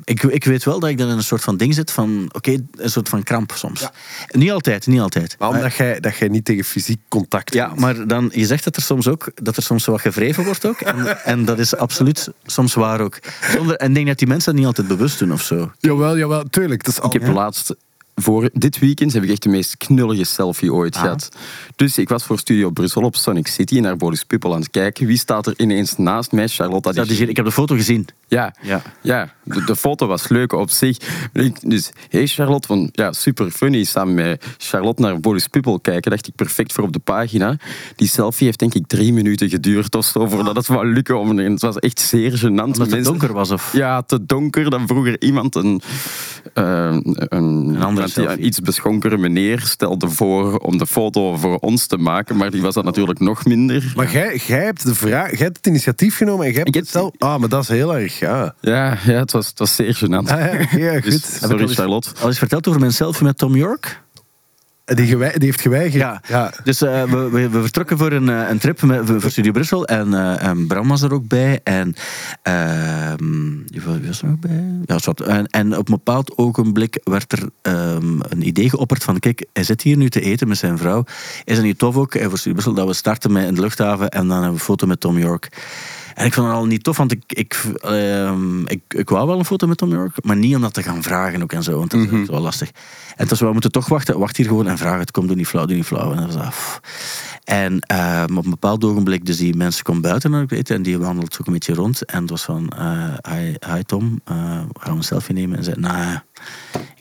ik, 0.04 0.22
ik 0.22 0.44
weet 0.44 0.53
wel 0.62 0.80
dat 0.80 0.90
ik 0.90 0.98
dan 0.98 1.08
in 1.08 1.16
een 1.16 1.22
soort 1.22 1.42
van 1.42 1.56
ding 1.56 1.74
zit 1.74 1.90
van, 1.90 2.28
oké, 2.32 2.56
een 2.72 2.90
soort 2.90 3.08
van 3.08 3.22
kramp 3.22 3.52
soms. 3.54 3.88
Niet 4.30 4.50
altijd, 4.50 4.86
niet 4.86 5.00
altijd. 5.00 5.36
Maar 5.38 5.48
omdat 5.48 5.74
jij, 5.74 6.00
dat 6.00 6.16
jij 6.16 6.28
niet 6.28 6.44
tegen 6.44 6.64
fysiek 6.64 7.00
contact 7.08 7.54
Ja, 7.54 7.72
maar 7.76 8.06
dan, 8.06 8.30
je 8.34 8.46
zegt 8.46 8.64
dat 8.64 8.76
er 8.76 8.82
soms 8.82 9.08
ook 9.08 9.30
dat 9.34 9.56
er 9.56 9.62
soms 9.62 9.84
wat 9.84 10.00
gevreven 10.00 10.44
wordt 10.44 10.66
ook. 10.66 10.80
En, 10.80 11.06
en 11.24 11.44
dat 11.44 11.58
is 11.58 11.76
absoluut 11.76 12.30
soms 12.44 12.74
waar 12.74 13.00
ook. 13.00 13.18
Zonder, 13.56 13.76
en 13.76 13.88
ik 13.88 13.94
denk 13.94 14.06
dat 14.06 14.18
die 14.18 14.28
mensen 14.28 14.50
dat 14.50 14.60
niet 14.60 14.66
altijd 14.66 14.88
bewust 14.88 15.18
doen 15.18 15.32
of 15.32 15.42
zo. 15.42 15.72
Jawel, 15.78 16.18
jawel, 16.18 16.44
tuurlijk. 16.44 16.84
Dat 16.84 16.92
is 16.92 17.00
al, 17.00 17.14
Ik 17.14 17.22
heb 17.22 17.34
laatst, 17.34 17.74
voor 18.14 18.50
dit 18.52 18.78
weekend, 18.78 19.12
heb 19.12 19.22
ik 19.22 19.30
echt 19.30 19.42
de 19.42 19.48
meest 19.48 19.76
knullige 19.76 20.24
selfie 20.24 20.72
ooit 20.72 20.94
Ah. 20.94 21.00
gehad. 21.02 21.28
Dus 21.76 21.98
ik 21.98 22.08
was 22.08 22.24
voor 22.24 22.38
Studio 22.38 22.70
Brussel 22.70 23.02
op 23.02 23.16
Sonic 23.16 23.46
City 23.46 23.78
naar 23.80 23.96
Boris 23.96 24.24
People 24.24 24.52
aan 24.52 24.60
het 24.60 24.70
kijken. 24.70 25.06
Wie 25.06 25.18
staat 25.18 25.46
er 25.46 25.54
ineens 25.56 25.96
naast 25.96 26.32
mij? 26.32 26.48
Charlotte 26.48 26.92
Ja, 26.94 27.04
die, 27.04 27.26
ik 27.28 27.36
heb 27.36 27.44
de 27.44 27.52
foto 27.52 27.74
gezien. 27.74 28.06
Ja, 28.28 28.54
Ja. 28.62 28.82
ja. 29.00 29.32
de, 29.42 29.64
de 29.64 29.76
foto 29.76 30.06
was 30.06 30.28
leuk 30.28 30.52
op 30.52 30.70
zich. 30.70 30.96
Dus, 31.62 31.90
hey 32.08 32.26
Charlotte, 32.26 32.66
van, 32.66 32.88
ja, 32.92 33.12
super 33.12 33.50
funny. 33.50 33.84
Samen 33.84 34.14
met 34.14 34.44
Charlotte 34.58 35.02
naar 35.02 35.20
Boris 35.20 35.46
People 35.48 35.80
kijken, 35.80 36.10
dacht 36.10 36.26
ik 36.26 36.34
perfect 36.34 36.72
voor 36.72 36.84
op 36.84 36.92
de 36.92 36.98
pagina. 36.98 37.56
Die 37.96 38.08
selfie 38.08 38.46
heeft 38.46 38.58
denk 38.58 38.74
ik 38.74 38.86
drie 38.86 39.12
minuten 39.12 39.48
geduurd 39.48 39.94
of 39.94 40.04
zo, 40.04 40.26
voordat 40.26 40.56
het 40.56 40.66
wou 40.66 40.86
lukken. 40.92 41.18
Om, 41.18 41.38
en 41.38 41.52
het 41.52 41.60
was 41.62 41.78
echt 41.78 42.00
zeer 42.00 42.32
gênant. 42.38 42.42
Omdat 42.48 42.76
het 42.76 42.90
Mensen- 42.90 43.02
donker 43.04 43.32
was 43.32 43.50
of... 43.50 43.72
Ja, 43.72 44.02
te 44.02 44.26
donker. 44.26 44.70
Dan 44.70 44.86
vroeg 44.86 45.06
er 45.06 45.22
iemand 45.22 45.54
een, 45.54 45.82
eh, 46.54 46.96
een, 47.14 47.76
andere 47.82 48.03
die- 48.12 48.28
een 48.28 48.44
iets 48.46 48.60
beschonkere 48.60 49.16
meneer 49.18 49.60
stelde 49.60 50.08
voor 50.08 50.56
om 50.58 50.78
de 50.78 50.86
foto 50.86 51.36
voor 51.36 51.58
ons 51.58 51.86
te 51.86 51.96
maken, 51.96 52.36
maar 52.36 52.50
die 52.50 52.62
was 52.62 52.74
dat 52.74 52.84
natuurlijk 52.84 53.18
nog 53.20 53.44
minder. 53.44 53.92
Maar 53.96 54.12
jij, 54.12 54.40
jij 54.46 54.64
hebt 54.64 54.84
de 54.86 54.94
vraag, 54.94 55.30
jij 55.30 55.38
hebt 55.44 55.56
het 55.56 55.66
initiatief 55.66 56.16
genomen 56.16 56.46
en 56.46 56.52
jij 56.52 56.56
hebt 56.56 56.68
Ik 56.68 56.74
heb- 56.74 56.82
het 56.84 56.92
zelf... 56.92 57.10
Ah, 57.18 57.38
maar 57.40 57.48
dat 57.48 57.62
is 57.62 57.68
heel 57.68 57.96
erg, 57.96 58.18
ja. 58.18 58.54
Ja, 58.60 58.98
ja 59.04 59.12
het, 59.12 59.32
was, 59.32 59.46
het 59.48 59.58
was 59.58 59.74
zeer 59.74 59.96
gênant. 60.04 60.30
Ah, 60.30 60.38
ja, 60.72 60.92
ja, 60.92 61.00
Dus, 61.00 61.14
goed. 61.14 61.42
Al 61.42 61.48
sorry 61.48 61.66
Charlotte. 61.68 62.08
Al 62.20 62.26
eens 62.28 62.38
verteld 62.38 62.68
over 62.68 62.80
mijn 62.80 62.92
selfie 62.92 63.24
met 63.26 63.38
Tom 63.38 63.54
York? 63.56 64.02
Die, 64.84 65.16
die 65.16 65.26
heeft 65.38 65.60
geweigerd. 65.60 65.94
Ja. 65.94 66.20
ja. 66.28 66.52
Dus 66.64 66.82
eh, 66.82 67.02
we, 67.02 67.28
we, 67.30 67.48
we 67.48 67.60
vertrokken 67.60 67.98
voor 67.98 68.12
een, 68.12 68.28
eh, 68.28 68.48
een 68.48 68.58
trip 68.58 68.82
met, 68.82 69.00
voor 69.06 69.30
Studio 69.30 69.52
Brussel. 69.52 69.86
En, 69.86 70.14
eh, 70.14 70.46
en 70.48 70.66
Bram 70.66 70.88
was 70.88 71.02
er 71.02 71.12
ook 71.12 71.28
bij. 71.28 71.60
En 71.62 71.94
ehm, 72.42 73.50
wie 73.66 73.82
wa- 73.84 73.98
wie 73.98 74.06
was 74.06 74.22
er 74.22 74.28
ook 74.30 74.40
bij? 74.40 74.64
Ja, 74.84 74.98
zwart. 74.98 75.20
en, 75.20 75.46
en 75.46 75.76
op 75.78 75.88
een 75.88 75.94
bepaald 75.94 76.38
ogenblik 76.38 77.00
werd 77.04 77.32
er 77.32 77.48
ehm, 77.62 78.20
een 78.28 78.46
idee 78.46 78.70
geopperd 78.70 79.04
van... 79.04 79.18
Kijk, 79.18 79.46
hij 79.52 79.64
zit 79.64 79.82
hier 79.82 79.96
nu 79.96 80.10
te 80.10 80.20
eten 80.20 80.48
met 80.48 80.58
zijn 80.58 80.78
vrouw. 80.78 81.04
Is 81.44 81.56
het 81.56 81.66
niet 81.66 81.78
tof 81.78 81.96
ook 81.96 82.12
voor 82.12 82.38
Studio 82.38 82.52
Brussel 82.52 82.74
dat 82.74 82.86
we 82.86 82.92
starten 82.94 83.32
met 83.32 83.46
in 83.46 83.54
de 83.54 83.60
luchthaven 83.60 84.08
en 84.10 84.20
dan 84.20 84.30
hebben 84.30 84.48
we 84.48 84.54
een 84.54 84.64
foto 84.64 84.86
met 84.86 85.00
Tom 85.00 85.18
York. 85.18 85.48
En 86.14 86.26
ik 86.26 86.34
vond 86.34 86.46
het 86.46 86.56
al 86.56 86.66
niet 86.66 86.84
tof, 86.84 86.96
want 86.96 87.12
ik, 87.12 87.22
ik, 87.26 87.64
ehm, 87.80 88.66
ik, 88.66 88.80
ik 88.88 89.08
wou 89.08 89.26
wel 89.26 89.38
een 89.38 89.44
foto 89.44 89.66
met 89.66 89.76
Tom 89.76 89.90
York, 89.90 90.24
maar 90.24 90.36
niet 90.36 90.54
om 90.54 90.60
dat 90.60 90.74
te 90.74 90.82
gaan 90.82 91.02
vragen 91.02 91.42
ook 91.42 91.52
en 91.52 91.62
zo, 91.62 91.78
want 91.78 91.90
dat 91.90 92.00
is 92.00 92.28
wel 92.28 92.40
lastig. 92.40 92.70
En 93.16 93.26
dus 93.26 93.40
we 93.40 93.52
moeten 93.52 93.72
toch 93.72 93.88
wachten, 93.88 94.18
wacht 94.18 94.36
hier 94.36 94.46
gewoon 94.46 94.66
en 94.66 94.78
vraag 94.78 94.98
het, 94.98 95.10
kom, 95.10 95.26
doe 95.26 95.36
niet 95.36 95.46
flauw, 95.46 95.66
doe 95.66 95.76
niet 95.76 95.84
flauw. 95.84 96.12
En, 96.12 96.16
dat 96.16 96.34
was, 96.34 96.46
pff. 96.48 96.80
en 97.44 97.80
ehm, 97.80 98.36
op 98.36 98.44
een 98.44 98.50
bepaald 98.50 98.84
ogenblik, 98.84 99.26
dus 99.26 99.36
die 99.36 99.56
mensen 99.56 99.84
komen 99.84 100.02
buiten 100.02 100.30
naar 100.30 100.40
het 100.40 100.52
eten 100.52 100.76
en 100.76 100.82
die 100.82 100.98
wandelt 100.98 101.36
ook 101.40 101.46
een 101.46 101.52
beetje 101.52 101.74
rond. 101.74 102.04
En 102.04 102.20
het 102.20 102.30
was 102.30 102.42
van, 102.42 102.68
eh, 102.68 103.14
hi, 103.30 103.54
hi 103.72 103.82
Tom, 103.82 104.20
eh, 104.24 104.34
gaan 104.34 104.68
we 104.82 104.90
een 104.90 105.02
selfie 105.02 105.34
nemen? 105.34 105.58
En 105.58 105.64
zei, 105.64 105.80
nou, 105.80 106.18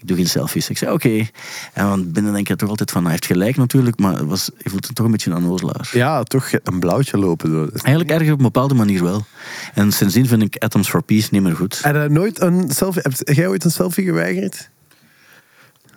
ik 0.04 0.10
doe 0.10 0.18
geen 0.18 0.28
selfies. 0.28 0.70
Ik 0.70 0.78
zei, 0.78 0.92
oké. 0.92 1.28
En 1.74 1.88
van 1.88 2.12
binnen 2.12 2.34
denk 2.34 2.48
je 2.48 2.56
toch 2.56 2.70
altijd 2.70 2.92
van, 2.92 3.02
hij 3.02 3.12
heeft 3.12 3.26
gelijk 3.26 3.58
natuurlijk, 3.58 4.00
maar 4.00 4.18
het 4.18 4.26
was, 4.26 4.50
je 4.58 4.70
voelt 4.70 4.88
het 4.88 4.96
toch 4.96 5.06
een 5.06 5.12
beetje 5.12 5.32
een 5.32 5.38
onnozelaar. 5.38 5.90
Ja, 5.92 6.24
toch 6.24 6.52
een 6.64 6.80
blauwtje 6.80 7.18
lopen. 7.18 7.50
Zo. 7.50 7.68
Eigenlijk 7.84 8.10
erg 8.10 8.32
op 8.32 8.38
een 8.38 8.44
bepaalde 8.44 8.74
manier 8.74 9.04
wel. 9.04 9.26
En 9.74 9.92
sindsdien 9.92 10.28
vind 10.28 10.42
ik 10.42 10.58
Atoms 10.58 10.90
for 10.90 11.04
Peace 11.04 11.28
niet 11.32 11.42
meer 11.42 11.56
goed. 11.56 11.84
Heb 11.84 11.96
je 11.96 12.10
nooit 12.10 12.42
een 12.42 12.70
selfie... 12.70 13.02
Heb 13.04 13.36
jij 13.36 13.48
ooit 13.48 13.64
een 13.64 13.72
selfie 13.72 14.06
geweigerd? 14.06 14.70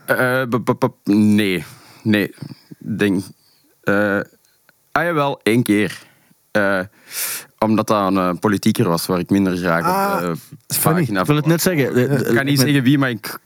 Eh, 0.05 0.43
nee, 1.05 1.65
nee. 2.03 2.35
Denk. 2.79 3.25
eh 3.83 4.21
ah 4.93 5.05
jawel, 5.05 5.41
één 5.43 5.63
keer. 5.63 5.99
Eh, 6.51 6.81
omdat 7.59 7.87
dat 7.87 8.07
een 8.07 8.17
eh, 8.17 8.31
politieker 8.41 8.89
was 8.89 9.07
waar 9.07 9.19
ik 9.19 9.31
minder 9.31 9.57
graag 9.57 9.85
Ah, 9.85 10.29
op 10.31 10.37
funny. 10.67 10.99
pagina 11.01 11.21
Ik 11.21 11.27
wil 11.27 11.37
het 11.37 11.47
net 11.47 11.63
zeggen. 11.63 11.95
de- 11.95 12.09
de- 12.09 12.15
Ik 12.29 12.35
kan 12.35 12.45
niet 12.45 12.57
met- 12.57 12.59
zeggen 12.67 12.83
wie, 12.83 12.99
maar 12.99 13.11
ik, 13.11 13.39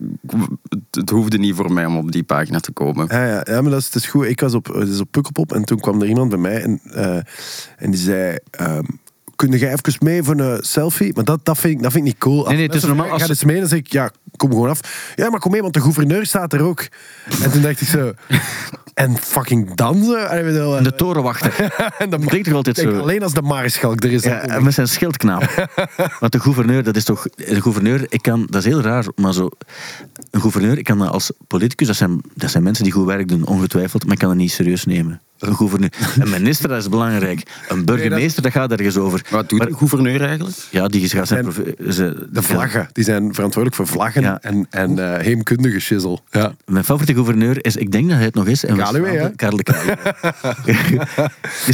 het, 0.91 1.09
hoefde 1.09 1.37
niet 1.37 1.55
voor 1.55 1.71
mij 1.73 1.85
om 1.85 1.97
op 1.97 2.11
die 2.11 2.23
pagina 2.23 2.59
te 2.59 2.71
komen. 2.71 3.07
Ja, 3.09 3.25
ja, 3.25 3.41
ja 3.43 3.61
maar 3.61 3.71
dat 3.71 3.79
is, 3.79 3.91
dat 3.91 4.01
is 4.03 4.09
goed. 4.09 4.25
Ik 4.25 4.39
was 4.39 4.53
op, 4.53 4.65
dus 4.73 4.99
op 4.99 5.07
Pukkelpop 5.11 5.53
en 5.53 5.63
toen 5.65 5.79
kwam 5.79 6.01
er 6.01 6.07
iemand 6.07 6.29
bij 6.29 6.37
mij 6.39 6.61
en, 6.61 6.79
eh, 6.93 7.15
en 7.77 7.91
die 7.91 7.99
zei... 7.99 8.37
ehm 8.51 8.83
kun 9.47 9.57
jij 9.57 9.71
even 9.71 9.95
mee 9.99 10.23
voor 10.23 10.39
een 10.39 10.63
selfie? 10.63 11.13
Maar 11.15 11.23
dat, 11.23 11.45
dat, 11.45 11.57
vind, 11.57 11.73
ik, 11.73 11.81
dat 11.81 11.91
vind 11.91 12.05
ik 12.05 12.11
niet 12.11 12.21
cool. 12.21 12.37
Als 12.37 12.47
Nee, 12.47 12.55
nee, 12.57 12.65
het 12.65 12.75
is 12.75 12.83
normaal 12.83 13.09
als- 13.09 13.21
Ga 13.21 13.27
eens 13.27 13.43
mee, 13.43 13.59
dan 13.59 13.67
zeg 13.67 13.79
ik, 13.79 13.91
ja, 13.91 14.11
kom 14.35 14.49
gewoon 14.49 14.69
af. 14.69 14.79
Ja, 15.15 15.29
maar 15.29 15.39
kom 15.39 15.51
mee, 15.51 15.61
want 15.61 15.73
de 15.73 15.81
gouverneur 15.81 16.25
staat 16.25 16.53
er 16.53 16.61
ook. 16.61 16.87
En 17.43 17.51
toen 17.51 17.61
dacht 17.61 17.81
ik 17.81 17.87
zo... 17.87 18.11
En 18.93 19.17
fucking 19.17 19.73
dansen? 19.75 20.29
En, 20.29 20.83
De 20.83 20.95
torenwachter. 20.95 21.73
en 21.97 22.09
dan 22.09 22.25
klinkt 22.25 22.47
toch 22.47 22.55
altijd 22.55 22.77
zo? 22.77 22.99
Alleen 22.99 23.23
als 23.23 23.33
de 23.33 23.41
maarschalk 23.41 24.03
er 24.03 24.11
is. 24.11 24.23
Ja, 24.23 24.39
en 24.39 24.63
met 24.63 24.73
zijn 24.73 24.87
schildknaap. 24.87 25.69
Want 26.19 26.31
de 26.31 26.39
gouverneur, 26.39 26.83
dat 26.83 26.95
is 26.95 27.03
toch... 27.03 27.27
De 27.35 27.61
gouverneur, 27.61 28.05
ik 28.09 28.21
kan... 28.21 28.47
Dat 28.49 28.65
is 28.65 28.67
heel 28.67 28.81
raar, 28.81 29.05
maar 29.15 29.33
zo... 29.33 29.49
Een 30.31 30.41
gouverneur, 30.41 30.77
ik 30.77 30.83
kan 30.83 30.97
dat 30.97 31.09
als 31.09 31.31
politicus... 31.47 31.87
Dat 31.87 31.95
zijn, 31.95 32.21
dat 32.33 32.51
zijn 32.51 32.63
mensen 32.63 32.83
die 32.83 32.93
goed 32.93 33.05
werk 33.05 33.27
doen, 33.27 33.45
ongetwijfeld. 33.45 34.03
Maar 34.03 34.13
ik 34.13 34.19
kan 34.19 34.29
dat 34.29 34.37
niet 34.37 34.51
serieus 34.51 34.85
nemen. 34.85 35.21
Een 35.41 35.55
gouverneur. 35.55 35.89
Een 36.19 36.29
minister, 36.29 36.69
dat 36.69 36.77
is 36.77 36.89
belangrijk. 36.89 37.43
Een 37.67 37.85
burgemeester, 37.85 38.41
dat 38.41 38.51
gaat 38.51 38.71
ergens 38.71 38.97
over. 38.97 39.21
Wat 39.29 39.49
doet 39.49 39.59
Maar- 39.59 39.67
de 39.67 39.75
gouverneur 39.75 40.21
eigenlijk? 40.21 40.57
Ja, 40.69 40.87
die 40.87 41.09
gaat 41.09 41.27
zijn... 41.27 41.51
Ze- 41.89 42.27
De 42.31 42.41
vlaggen, 42.41 42.89
die 42.93 43.03
zijn 43.03 43.33
verantwoordelijk 43.33 43.75
voor 43.75 43.87
vlaggen 43.87 44.21
Ja. 44.21 44.39
en, 44.41 44.67
en 44.69 45.13
eh, 45.15 45.21
heemkundige 45.23 45.79
shizzle. 45.79 46.19
Ja. 46.31 46.53
Mijn 46.65 46.83
favoriete 46.83 47.13
gouverneur 47.13 47.65
is, 47.65 47.75
ik 47.75 47.91
denk 47.91 48.07
dat 48.07 48.15
hij 48.15 48.25
het 48.25 48.35
nog 48.35 48.47
is. 48.47 48.63
Kaluwe, 48.75 49.07
hè? 49.09 49.29
Karel 49.29 49.57
de 49.57 49.73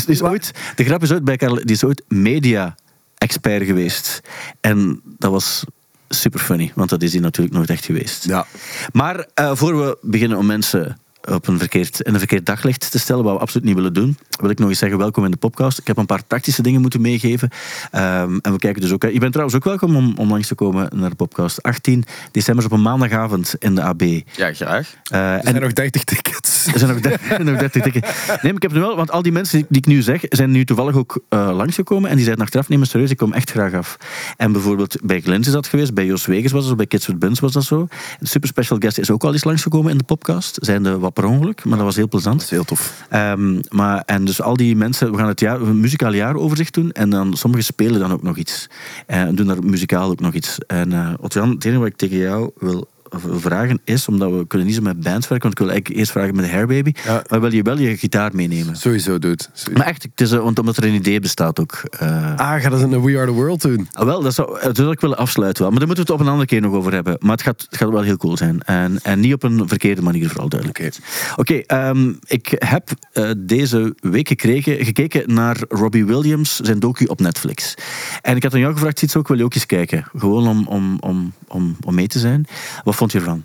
is 0.08 0.22
ooit, 0.30 0.52
de 0.76 0.84
grap 0.84 1.04
is 1.04 1.12
ooit 1.12 1.24
bij 1.24 1.38
Karel, 1.38 1.56
die 1.56 1.66
is 1.76 1.84
ooit 1.84 2.04
media-expert 2.08 3.64
geweest. 3.66 4.22
En 4.62 5.02
dat 5.18 5.32
was 5.32 5.64
super 6.10 6.40
funny, 6.40 6.72
want 6.76 6.90
dat 6.90 7.02
is 7.02 7.12
hij 7.12 7.22
natuurlijk 7.22 7.56
nooit 7.56 7.70
echt 7.70 7.86
geweest. 7.86 8.26
Ja. 8.26 8.46
Maar 8.92 9.26
eh, 9.34 9.52
voor 9.56 9.78
we 9.78 9.98
beginnen 10.02 10.38
om 10.38 10.46
mensen 10.46 10.98
op 11.34 11.48
een 11.48 11.60
verkeerd, 11.60 12.02
in 12.02 12.14
een 12.14 12.20
verkeerd 12.20 12.46
daglicht 12.46 12.92
te 12.92 13.00
stellen, 13.00 13.24
wat 13.24 13.34
we 13.34 13.40
absoluut 13.40 13.66
niet 13.68 13.76
willen 13.76 13.94
doen, 13.94 14.18
wil 14.40 14.50
ik 14.50 14.60
nog 14.60 14.70
eens 14.70 14.80
zeggen, 14.80 14.98
welkom 14.98 15.26
in 15.26 15.32
de 15.32 15.38
podcast. 15.38 15.78
Ik 15.80 15.88
heb 15.88 15.98
een 15.98 16.06
paar 16.06 16.24
praktische 16.28 16.62
dingen 16.62 16.82
moeten 16.82 17.02
meegeven. 17.02 17.50
Ehm, 17.92 18.38
en 18.42 18.52
we 18.52 18.58
kijken 18.58 18.82
dus 18.82 18.92
ook... 18.92 19.04
Je 19.04 19.20
bent 19.20 19.32
trouwens 19.32 19.58
ook 19.58 19.64
welkom 19.64 19.96
om, 19.96 20.14
om 20.18 20.30
langs 20.30 20.48
te 20.48 20.56
komen 20.56 20.90
naar 20.96 21.10
de 21.10 21.16
podcast. 21.16 21.64
18 21.64 22.04
december 22.32 22.66
op 22.66 22.72
een 22.72 22.82
maandagavond 22.82 23.56
in 23.60 23.76
de 23.76 23.82
AB. 23.82 24.02
Ja, 24.36 24.54
graag. 24.54 24.94
Eh, 25.12 25.34
Er 25.34 25.40
zijn 25.44 25.62
nog 25.62 25.74
30 25.74 26.04
tickets. 26.04 26.66
er 26.74 26.80
zijn 26.80 26.92
nog, 26.92 27.00
der- 27.02 27.44
nog 27.44 27.58
30 27.58 27.82
tikken. 27.84 28.02
Nee, 28.02 28.38
maar 28.42 28.54
ik 28.56 28.62
heb 28.62 28.72
het 28.72 28.80
wel, 28.80 28.96
want 28.96 29.12
al 29.12 29.22
die 29.22 29.32
mensen 29.32 29.66
die, 29.70 29.78
ik 29.78 29.86
nu 29.86 30.02
zeg, 30.02 30.22
zijn 30.30 30.52
nu 30.52 30.66
toevallig 30.66 30.96
ook 30.96 31.20
eh, 31.30 31.50
langsgekomen. 31.54 32.10
En 32.10 32.16
die 32.16 32.24
zeiden 32.26 32.46
achteraf, 32.46 32.70
neem 32.70 32.80
me 32.80 32.86
serieus, 32.86 33.10
ik 33.12 33.18
kom 33.18 33.34
echt 33.34 33.52
graag 33.52 33.74
af. 33.74 33.98
En 34.38 34.52
bijvoorbeeld 34.52 34.98
bij 35.04 35.22
Glens 35.22 35.48
is 35.48 35.54
dat 35.54 35.68
geweest, 35.68 35.94
bij 35.94 36.06
Jos 36.06 36.26
Wegers 36.26 36.52
was 36.52 36.62
dat 36.62 36.70
zo, 36.70 36.76
bij 36.76 36.86
Kids 36.86 37.08
with 37.08 37.20
Buns 37.20 37.40
was 37.40 37.52
dat 37.52 37.64
zo. 37.64 37.88
De 38.20 38.28
super 38.28 38.48
special 38.50 38.78
guest 38.80 38.98
is 38.98 39.12
ook 39.12 39.24
al 39.24 39.34
eens 39.34 39.44
langsgekomen 39.44 39.92
in 39.92 39.98
de 39.98 40.04
podcast. 40.04 40.58
Zijn 40.62 40.84
de 40.84 40.98
wat 41.00 41.14
per 41.22 41.26
ongeluk, 41.26 41.66
maar 41.66 41.78
dat 41.78 41.86
was 41.86 41.96
heel 41.96 42.08
plezant. 42.08 42.36
Dat 42.36 42.44
is 42.44 42.50
heel 42.50 42.64
tof. 42.64 43.06
Ehm, 43.10 43.62
maar, 43.70 44.04
en 44.06 44.26
dus 44.26 44.42
al 44.42 44.56
die 44.56 44.76
mensen, 44.76 45.12
we 45.12 45.18
gaan 45.18 45.28
het 45.28 45.40
jaar, 45.40 45.62
een 45.62 45.80
muzikaal 45.80 46.14
jaaroverzicht 46.14 46.74
doen. 46.74 46.92
En 46.92 47.10
dan 47.10 47.34
sommigen 47.38 47.66
spelen 47.66 48.00
dan 48.00 48.12
ook 48.12 48.24
nog 48.24 48.38
iets. 48.38 48.70
En 49.06 49.36
doen 49.36 49.48
daar 49.48 49.64
muzikaal 49.64 50.10
ook 50.10 50.20
nog 50.20 50.34
iets. 50.34 50.58
En 50.68 50.92
uh, 50.92 51.14
Otjan, 51.20 51.50
het 51.50 51.66
enige 51.66 51.80
wat 51.80 51.90
ik 51.90 51.96
tegen 51.96 52.18
jou 52.18 52.52
wil 52.60 52.88
vragen 53.20 53.80
is, 53.84 54.08
omdat 54.08 54.32
we 54.32 54.48
kunnen 54.48 54.68
niet 54.68 54.76
zo 54.76 54.82
met 54.82 55.00
bands 55.02 55.28
werken, 55.28 55.40
want 55.50 55.54
ik 55.54 55.60
wil 55.60 55.70
eigenlijk 55.70 56.00
eerst 56.00 56.12
vragen 56.12 56.36
met 56.36 56.46
de 56.46 56.52
Hairbaby, 56.52 56.92
Ja. 57.06 57.24
maar 57.30 57.42
wil 57.42 57.54
je 57.54 57.62
wel 57.62 57.78
je 57.78 57.98
gitaar 57.98 58.32
meenemen? 58.34 58.76
Sowieso, 58.76 59.20
dude. 59.20 59.44
Sowieso. 59.54 59.78
Maar 59.80 59.88
echt, 59.88 60.04
het 60.04 60.22
is, 60.22 60.32
eh, 60.32 60.40
want 60.40 60.60
omdat 60.60 60.78
er 60.78 60.84
een 60.84 60.94
idee 60.94 61.20
bestaat 61.20 61.60
ook. 61.60 61.82
eh, 62.00 62.36
Ah, 62.36 62.62
ga 62.62 62.70
dat 62.70 62.82
in 62.82 63.02
We 63.02 63.18
Are 63.18 63.26
The 63.26 63.32
World 63.32 63.62
doen? 63.62 63.88
Ah, 63.92 64.06
Wel, 64.06 64.22
dat 64.22 64.34
zou, 64.34 64.62
dat 64.62 64.76
zou 64.78 64.92
ik 64.92 65.00
willen 65.00 65.18
afsluiten 65.18 65.62
wel. 65.62 65.72
Maar 65.72 65.80
daar 65.80 65.88
moeten 65.88 66.06
we 66.06 66.12
het 66.12 66.22
op 66.22 66.26
een 66.28 66.32
andere 66.34 66.50
keer 66.50 66.62
nog 66.62 66.74
over 66.74 66.94
hebben. 66.94 67.16
Maar 67.20 67.32
het 67.32 67.42
gaat, 67.42 67.62
het 67.70 67.78
gaat 67.78 67.90
wel 67.90 68.02
heel 68.02 68.18
cool 68.18 68.38
zijn. 68.38 68.62
En, 68.62 69.00
en 69.04 69.20
niet 69.20 69.34
op 69.34 69.44
een 69.44 69.68
verkeerde 69.68 70.02
manier, 70.02 70.30
vooral 70.30 70.50
duidelijk. 70.50 71.00
Oké, 71.36 71.54
ehm, 71.54 72.14
ik 72.28 72.56
heb 72.56 72.90
eh, 73.12 73.30
deze 73.38 73.96
week 74.00 74.28
gekregen, 74.28 74.86
gekeken 74.86 75.34
naar 75.34 75.58
Robbie 75.70 76.06
Williams, 76.06 76.56
zijn 76.56 76.80
docu 76.80 77.06
op 77.06 77.20
Netflix. 77.20 77.74
En 78.22 78.36
ik 78.36 78.44
had 78.44 78.54
aan 78.54 78.60
jou 78.60 78.74
gevraagd, 78.74 79.02
iets 79.02 79.16
ook 79.16 79.28
wil 79.28 79.38
je 79.38 79.44
ook 79.44 79.54
eens 79.54 79.66
kijken? 79.66 80.06
Gewoon 80.18 80.48
om, 80.48 80.68
om, 80.68 80.98
om, 81.00 81.34
om, 81.48 81.78
om 81.86 81.96
mee 81.96 82.08
te 82.08 82.20
zijn. 82.20 82.46
Wat 82.84 82.96
vond 82.98 83.12
je 83.12 83.18
ervan? 83.18 83.44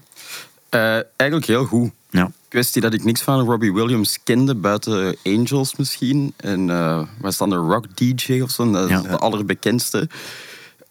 Eh, 0.68 0.80
eigenlijk 1.16 1.46
heel 1.46 1.64
goed. 1.64 1.90
Ja. 2.10 2.30
Kwestie 2.48 2.82
dat 2.82 2.94
ik 2.94 3.04
niks 3.04 3.22
van 3.22 3.40
Robbie 3.44 3.72
Williams 3.72 4.18
kende, 4.24 4.54
buiten 4.54 5.16
Angels 5.24 5.76
misschien. 5.76 6.32
En 6.36 6.70
eh 6.70 7.02
was 7.20 7.36
dan 7.36 7.50
de 7.50 7.56
Rock 7.56 7.96
DJ 7.96 8.40
of 8.40 8.50
zo, 8.50 8.70
dat 8.70 8.84
is 8.84 8.90
Ja. 8.90 9.00
de 9.00 9.18
allerbekendste. 9.18 10.08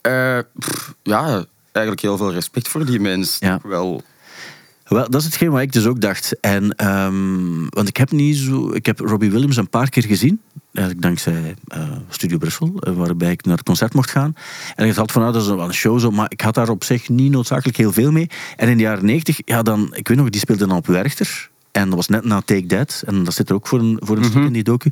Eh, 0.02 0.38
pff, 0.60 0.94
ja, 1.04 1.46
eigenlijk 1.72 2.02
heel 2.06 2.18
veel 2.18 2.32
respect 2.32 2.68
voor 2.68 2.86
die 2.86 3.00
mens. 3.00 3.38
Ja. 3.40 3.60
Wel, 3.64 4.02
Wel, 4.92 5.10
dat 5.10 5.22
is 5.22 5.26
hetgeen 5.26 5.52
wat 5.52 5.62
ik 5.62 5.72
dus 5.72 5.86
ook 5.86 6.02
dacht. 6.02 6.40
En, 6.40 6.76
ehm, 6.76 7.68
want 7.70 7.88
ik 7.88 7.98
heb 7.98 8.12
niet 8.12 8.38
zo... 8.38 8.72
Ik 8.74 8.86
heb 8.86 9.00
Robbie 9.00 9.32
Williams 9.32 9.58
een 9.58 9.70
paar 9.70 9.90
keer 9.90 10.04
gezien. 10.04 10.42
Eigenlijk 10.74 11.06
dankzij 11.06 11.56
eh, 11.68 11.82
Studio 12.10 12.38
Brussel, 12.38 12.74
eh, 12.80 12.94
waarbij 12.94 13.32
ik 13.32 13.46
naar 13.46 13.56
het 13.56 13.66
concert 13.66 13.94
mocht 13.94 14.12
gaan. 14.12 14.34
En 14.76 14.88
ik 14.88 14.96
had 14.96 15.12
vanuit 15.12 15.34
dat 15.34 15.42
is 15.42 15.48
wel 15.48 15.60
een 15.60 15.74
show, 15.74 16.00
zo, 16.00 16.12
maar 16.12 16.26
ik 16.32 16.42
had 16.42 16.54
daar 16.54 16.70
op 16.70 16.84
zich 16.84 17.10
niet 17.10 17.32
noodzakelijk 17.32 17.78
heel 17.78 17.92
veel 17.92 18.12
mee. 18.12 18.30
En 18.56 18.70
in 18.70 18.78
de 18.78 18.84
jaren 18.84 19.06
90, 19.06 19.40
ja, 19.46 19.62
dan, 19.62 19.96
ik 19.96 20.08
weet 20.08 20.18
nog, 20.18 20.30
die 20.30 20.42
speelde 20.42 20.68
dan 20.68 20.78
op 20.78 20.88
Werchter. 20.88 21.51
En 21.72 21.86
dat 21.86 21.96
was 21.96 22.08
net 22.08 22.26
na 22.26 22.42
Take 22.42 22.66
That. 22.66 23.04
En 23.06 23.24
dat 23.24 23.34
zit 23.34 23.50
er 23.50 23.56
ook 23.56 23.68
voor 23.68 23.80
een, 23.80 24.00
voor 24.04 24.18
een 24.18 24.24
stuk 24.24 24.46
in 24.46 24.54
die 24.54 24.64
docu. 24.64 24.92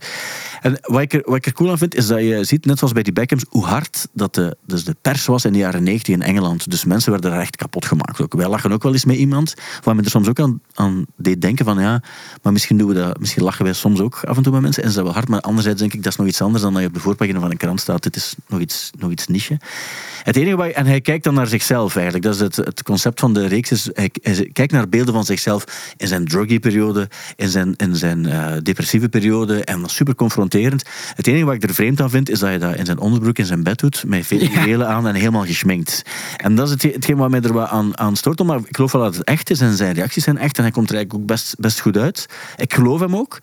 En 0.61 0.77
wat 0.81 1.01
ik, 1.01 1.13
er, 1.13 1.21
wat 1.25 1.35
ik 1.35 1.45
er 1.45 1.53
cool 1.53 1.69
aan 1.69 1.77
vind, 1.77 1.95
is 1.95 2.07
dat 2.07 2.19
je 2.19 2.43
ziet, 2.43 2.65
net 2.65 2.77
zoals 2.77 2.93
bij 2.93 3.03
die 3.03 3.13
Beckhams, 3.13 3.45
hoe 3.49 3.65
hard 3.65 4.07
dat 4.13 4.35
de, 4.35 4.57
dus 4.65 4.83
de 4.83 4.95
pers 5.01 5.25
was 5.25 5.45
in 5.45 5.53
de 5.53 5.59
jaren 5.59 5.83
90 5.83 6.13
in 6.13 6.21
Engeland. 6.21 6.69
Dus 6.69 6.85
mensen 6.85 7.11
werden 7.11 7.31
daar 7.31 7.39
echt 7.39 7.55
kapot 7.55 7.85
gemaakt. 7.85 8.21
Ook. 8.21 8.33
Wij 8.33 8.47
lachen 8.47 8.71
ook 8.71 8.83
wel 8.83 8.93
eens 8.93 9.05
met 9.05 9.15
iemand, 9.15 9.53
waar 9.83 9.95
men 9.95 10.03
er 10.03 10.09
soms 10.09 10.27
ook 10.27 10.39
aan, 10.39 10.61
aan 10.73 11.05
deed 11.15 11.41
denken 11.41 11.65
van, 11.65 11.79
ja, 11.79 12.01
maar 12.41 12.53
misschien 12.53 12.77
doen 12.77 12.87
we 12.87 12.93
dat, 12.93 13.19
misschien 13.19 13.43
lachen 13.43 13.63
wij 13.63 13.73
soms 13.73 13.99
ook 13.99 14.23
af 14.23 14.37
en 14.37 14.43
toe 14.43 14.53
met 14.53 14.61
mensen. 14.61 14.83
En 14.83 14.89
is 14.89 14.95
dat 14.95 15.03
wel 15.03 15.13
hard, 15.13 15.27
maar 15.27 15.41
anderzijds 15.41 15.79
denk 15.79 15.93
ik, 15.93 16.03
dat 16.03 16.11
is 16.11 16.17
nog 16.17 16.27
iets 16.27 16.41
anders 16.41 16.63
dan 16.63 16.73
dat 16.73 16.81
je 16.81 16.87
op 16.87 16.93
de 16.93 16.99
voorpagina 16.99 17.39
van 17.39 17.51
een 17.51 17.57
krant 17.57 17.81
staat. 17.81 18.03
Dit 18.03 18.15
is 18.15 18.35
nog 18.47 18.59
iets, 18.59 18.91
nog 18.97 19.11
iets 19.11 19.27
niche. 19.27 19.59
Het 20.23 20.35
enige 20.35 20.55
wat, 20.55 20.67
en 20.67 20.85
hij 20.85 21.01
kijkt 21.01 21.23
dan 21.23 21.33
naar 21.33 21.47
zichzelf 21.47 21.95
eigenlijk. 21.95 22.25
Dat 22.25 22.35
is 22.35 22.41
het, 22.41 22.55
het 22.55 22.83
concept 22.83 23.19
van 23.19 23.33
de 23.33 23.47
reeks. 23.47 23.71
Is, 23.71 23.89
hij, 23.93 24.09
hij 24.21 24.49
kijkt 24.53 24.71
naar 24.71 24.89
beelden 24.89 25.13
van 25.13 25.25
zichzelf 25.25 25.93
in 25.97 26.07
zijn 26.07 26.27
druggy-periode, 26.69 27.07
in 27.35 27.49
zijn, 27.49 27.73
in 27.75 27.95
zijn 27.95 28.25
eh, 28.25 28.53
depressieve 28.63 29.09
periode. 29.09 29.63
En 29.63 29.89
super 29.89 30.15
confronterend. 30.15 30.83
Het 31.15 31.27
enige 31.27 31.45
wat 31.45 31.53
ik 31.53 31.63
er 31.63 31.73
vreemd 31.73 32.01
aan 32.01 32.09
vind, 32.09 32.29
is 32.29 32.39
dat 32.39 32.49
hij 32.49 32.57
dat 32.57 32.75
in 32.75 32.85
zijn 32.85 32.99
onderbroek 32.99 33.37
in 33.37 33.45
zijn 33.45 33.63
bed 33.63 33.79
doet, 33.79 34.03
met 34.07 34.25
veel 34.25 34.39
juwelen 34.39 34.87
aan 34.87 35.07
en 35.07 35.15
helemaal 35.15 35.45
geschminkt. 35.45 36.03
En 36.37 36.55
dat 36.55 36.65
is 36.65 36.71
het, 36.71 36.93
hetgeen 36.93 37.17
wat 37.17 37.29
mij 37.29 37.41
er 37.41 37.53
wat 37.53 37.69
aan, 37.69 37.97
aan 37.97 38.15
stoort. 38.15 38.43
Maar 38.43 38.59
ik 38.59 38.75
geloof 38.75 38.91
wel 38.91 39.01
dat 39.01 39.15
het 39.15 39.23
echt 39.23 39.49
is 39.49 39.61
en 39.61 39.75
zijn 39.75 39.93
reacties 39.93 40.23
zijn 40.23 40.37
echt. 40.37 40.57
En 40.57 40.63
hij 40.63 40.71
komt 40.71 40.89
er 40.89 40.95
eigenlijk 40.95 41.23
ook 41.23 41.29
best, 41.29 41.55
best 41.59 41.79
goed 41.79 41.97
uit. 41.97 42.25
Ik 42.55 42.73
geloof 42.73 42.99
hem 42.99 43.15
ook. 43.15 43.39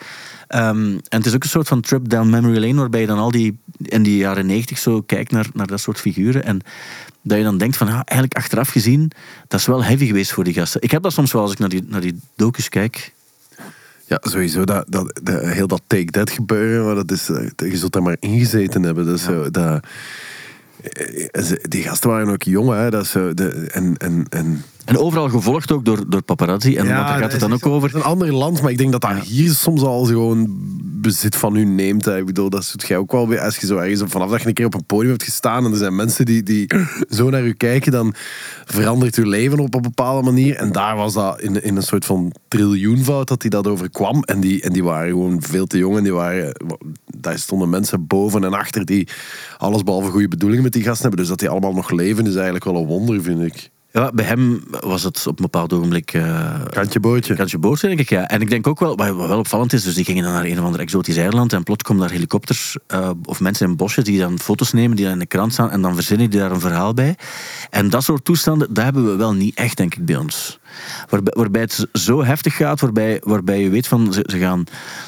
Ehm, 0.47 0.91
en 0.91 1.19
het 1.19 1.27
is 1.27 1.35
ook 1.35 1.43
een 1.43 1.49
soort 1.49 1.69
van 1.69 1.81
trip 1.81 2.09
down 2.09 2.31
memory 2.31 2.61
lane, 2.61 2.75
waarbij 2.81 3.01
je 3.01 3.07
dan 3.07 3.19
al 3.19 3.31
die 3.31 3.59
in 3.79 4.03
die 4.03 4.17
jaren 4.17 4.47
negentig 4.47 4.79
zo 4.79 5.03
kijkt 5.03 5.31
naar, 5.31 5.47
naar 5.53 5.67
dat 5.67 5.81
soort 5.81 6.01
figuren. 6.01 6.45
En 6.45 6.61
dat 7.23 7.39
je 7.39 7.45
dan 7.45 7.59
denkt 7.59 7.77
van, 7.77 7.87
ja, 7.87 8.05
eigenlijk 8.05 8.35
achteraf 8.39 8.69
gezien, 8.69 9.11
dat 9.49 9.61
is 9.61 9.67
wel 9.67 9.85
heavy 9.85 10.07
geweest 10.07 10.33
voor 10.33 10.45
die 10.45 10.55
gasten. 10.55 10.83
Ik 10.83 10.91
heb 10.91 11.03
dat 11.03 11.13
soms 11.13 11.33
wel 11.33 11.43
als 11.43 11.53
ik 11.53 11.59
naar 11.59 11.69
die, 11.69 11.83
naar 11.87 12.01
die 12.01 12.21
docus 12.37 12.69
kijk. 12.69 13.15
Ja, 14.07 14.19
sowieso. 14.23 14.65
Dat, 14.65 14.85
dat, 14.89 15.21
dat- 15.23 15.43
heel 15.45 15.67
dat 15.67 15.83
take 15.87 16.11
that 16.11 16.31
gebeuren, 16.31 16.85
maar 16.87 16.95
dat 16.95 17.11
is, 17.11 17.29
eh, 17.29 17.71
je 17.71 17.77
zult 17.77 17.93
daar 17.93 18.03
maar 18.03 18.17
ingezeten 18.21 18.83
hebben. 18.83 19.19
Zo, 19.19 19.51
dat, 19.51 19.85
eh, 20.83 21.53
die 21.63 21.83
gasten 21.83 22.11
waren 22.11 22.29
ook 22.29 22.43
jong, 22.43 22.71
hè. 22.71 22.91
Dat 22.91 23.03
is 23.05 23.11
zo, 23.11 23.35
de, 23.35 23.49
en, 23.73 23.97
en, 23.97 24.27
en 24.29 24.63
En 24.87 24.99
overal 24.99 25.29
gevolgd 25.29 25.73
ook 25.73 25.85
door, 25.85 26.05
door 26.09 26.23
paparazzi. 26.23 26.77
En 26.77 26.87
daar 26.87 27.19
gaat 27.19 27.33
het 27.33 27.41
dan 27.41 27.53
ook 27.53 27.67
over. 27.67 27.89
Het 27.89 27.97
is 27.97 28.03
een 28.03 28.09
ander 28.09 28.35
land, 28.35 28.63
maar 28.63 28.71
ik 28.71 28.79
denk 28.79 28.93
dat 28.93 29.01
dat 29.01 29.19
hier 29.19 29.51
soms 29.51 29.83
al 29.83 30.05
gewoon 30.05 30.49
bezit 31.07 31.37
van 31.37 31.57
u 31.57 31.65
neemt. 31.65 32.05
Hè. 32.05 32.19
Ik 32.19 32.27
bedoel, 32.27 32.51
dat 32.51 32.69
doet 32.73 32.89
jij 32.89 32.97
ook 32.97 33.13
wel 33.13 33.29
weer. 33.29 33.41
Als 33.41 33.57
je 33.57 33.67
zo 33.67 33.77
ergens 33.77 34.03
vanaf 34.07 34.31
dat 34.31 34.41
je 34.41 34.49
een 34.49 34.55
keer 34.55 34.67
op 34.67 34.75
een 34.75 34.85
podium 34.85 35.11
hebt 35.11 35.23
gestaan 35.23 35.65
en 35.65 35.71
er 35.71 35.77
zijn 35.77 35.97
mensen 35.97 36.25
die, 36.25 36.43
die 36.43 36.71
zo 37.09 37.31
naar 37.31 37.45
u 37.45 37.53
kijken, 37.53 37.93
dan 37.93 38.15
verandert 38.65 39.15
uw 39.15 39.29
leven 39.29 39.59
op 39.59 39.75
een 39.75 39.83
bepaalde 39.83 40.23
manier. 40.23 40.57
En 40.57 40.73
daar 40.73 40.97
was 40.97 41.15
dat 41.15 41.41
in, 41.41 41.63
in 41.63 41.77
een 41.77 41.83
soort 41.83 42.05
van 42.05 42.35
triljoenvoud 42.49 43.29
dat 43.29 43.43
hij 43.43 43.51
dat 43.51 43.67
overkwam. 43.67 44.23
En 44.23 44.41
die, 44.41 44.63
en 44.63 44.73
die 44.73 44.85
waren 44.85 45.09
gewoon 45.09 45.43
veel 45.43 45.67
te 45.67 45.79
jong. 45.79 45.97
En 45.97 46.03
die 46.03 46.13
waren, 46.13 46.57
daar 47.07 47.39
stonden 47.39 47.69
mensen 47.69 48.07
boven 48.07 48.45
en 48.45 48.55
achter 48.55 48.85
die 48.85 49.09
alles 49.59 49.83
behalve 49.83 50.11
goede 50.11 50.29
bedoelingen 50.29 50.65
met 50.65 50.73
die 50.73 50.83
gasten 50.83 51.03
hebben. 51.03 51.21
Dus 51.21 51.29
dat 51.29 51.39
die 51.39 51.49
allemaal 51.49 51.73
nog 51.73 51.91
leven 51.91 52.27
is 52.27 52.35
eigenlijk 52.35 52.65
wel 52.65 52.77
een 52.77 52.87
wonder, 52.87 53.23
vind 53.23 53.43
ik. 53.43 53.71
Ja, 53.97 54.11
bij 54.13 54.25
hem 54.25 54.63
was 54.81 55.03
het 55.03 55.27
op 55.27 55.37
een 55.37 55.43
bepaald 55.43 55.73
ogenblik... 55.73 56.13
eh, 56.13 56.61
Kantje 56.71 57.01
bootje. 57.01 57.35
Kantje 57.35 57.59
boord, 57.59 57.81
denk 57.81 57.99
ik, 57.99 58.09
ja. 58.09 58.29
En 58.29 58.41
ik 58.41 58.51
denk 58.51 58.67
ook 58.67 58.81
wel, 58.81 58.97
wat 58.97 59.09
wat 59.09 59.29
wel 59.29 59.39
opvallend 59.39 59.73
is, 59.73 59.83
dus 59.83 59.95
die 59.95 60.05
gingen 60.05 60.25
dan 60.25 60.33
naar 60.33 60.45
een 60.45 60.59
of 60.59 60.65
ander 60.65 60.81
exotisch 60.81 61.17
eiland 61.17 61.53
en 61.53 61.63
plots 61.63 61.83
komen 61.83 62.03
daar 62.03 62.13
helikopters 62.13 62.77
eh, 62.87 63.11
of 63.25 63.41
mensen 63.41 63.69
in 63.69 63.77
bosjes 63.77 64.05
die 64.05 64.19
dan 64.19 64.39
foto's 64.39 64.73
nemen, 64.73 64.97
die 64.97 65.05
dan 65.05 65.15
in 65.15 65.19
de 65.21 65.27
krant 65.27 65.53
staan 65.53 65.71
en 65.71 65.83
dan 65.83 65.95
verzinnen 65.95 66.31
die 66.31 66.41
daar 66.41 66.51
een 66.51 66.61
verhaal 66.61 66.95
bij. 66.95 67.17
En 67.71 67.91
dat 67.91 68.05
soort 68.05 68.25
toestanden, 68.25 68.75
dat 68.75 68.85
hebben 68.85 69.07
we 69.11 69.17
wel 69.17 69.33
niet 69.35 69.57
echt, 69.57 69.77
denk 69.77 69.95
ik, 69.95 70.05
bij 70.05 70.17
ons. 70.17 70.59
Waarbij, 71.09 71.33
waarbij 71.37 71.61
het 71.61 71.87
zo 71.93 72.25
heftig 72.25 72.57
gaat, 72.57 72.81
waarbij, 72.81 73.21
waarbij 73.25 73.61
je 73.61 73.71
weet 73.71 73.87
van, 73.87 74.13
ze, 74.13 74.25
ze, 74.27 74.39
gaan, 74.39 74.65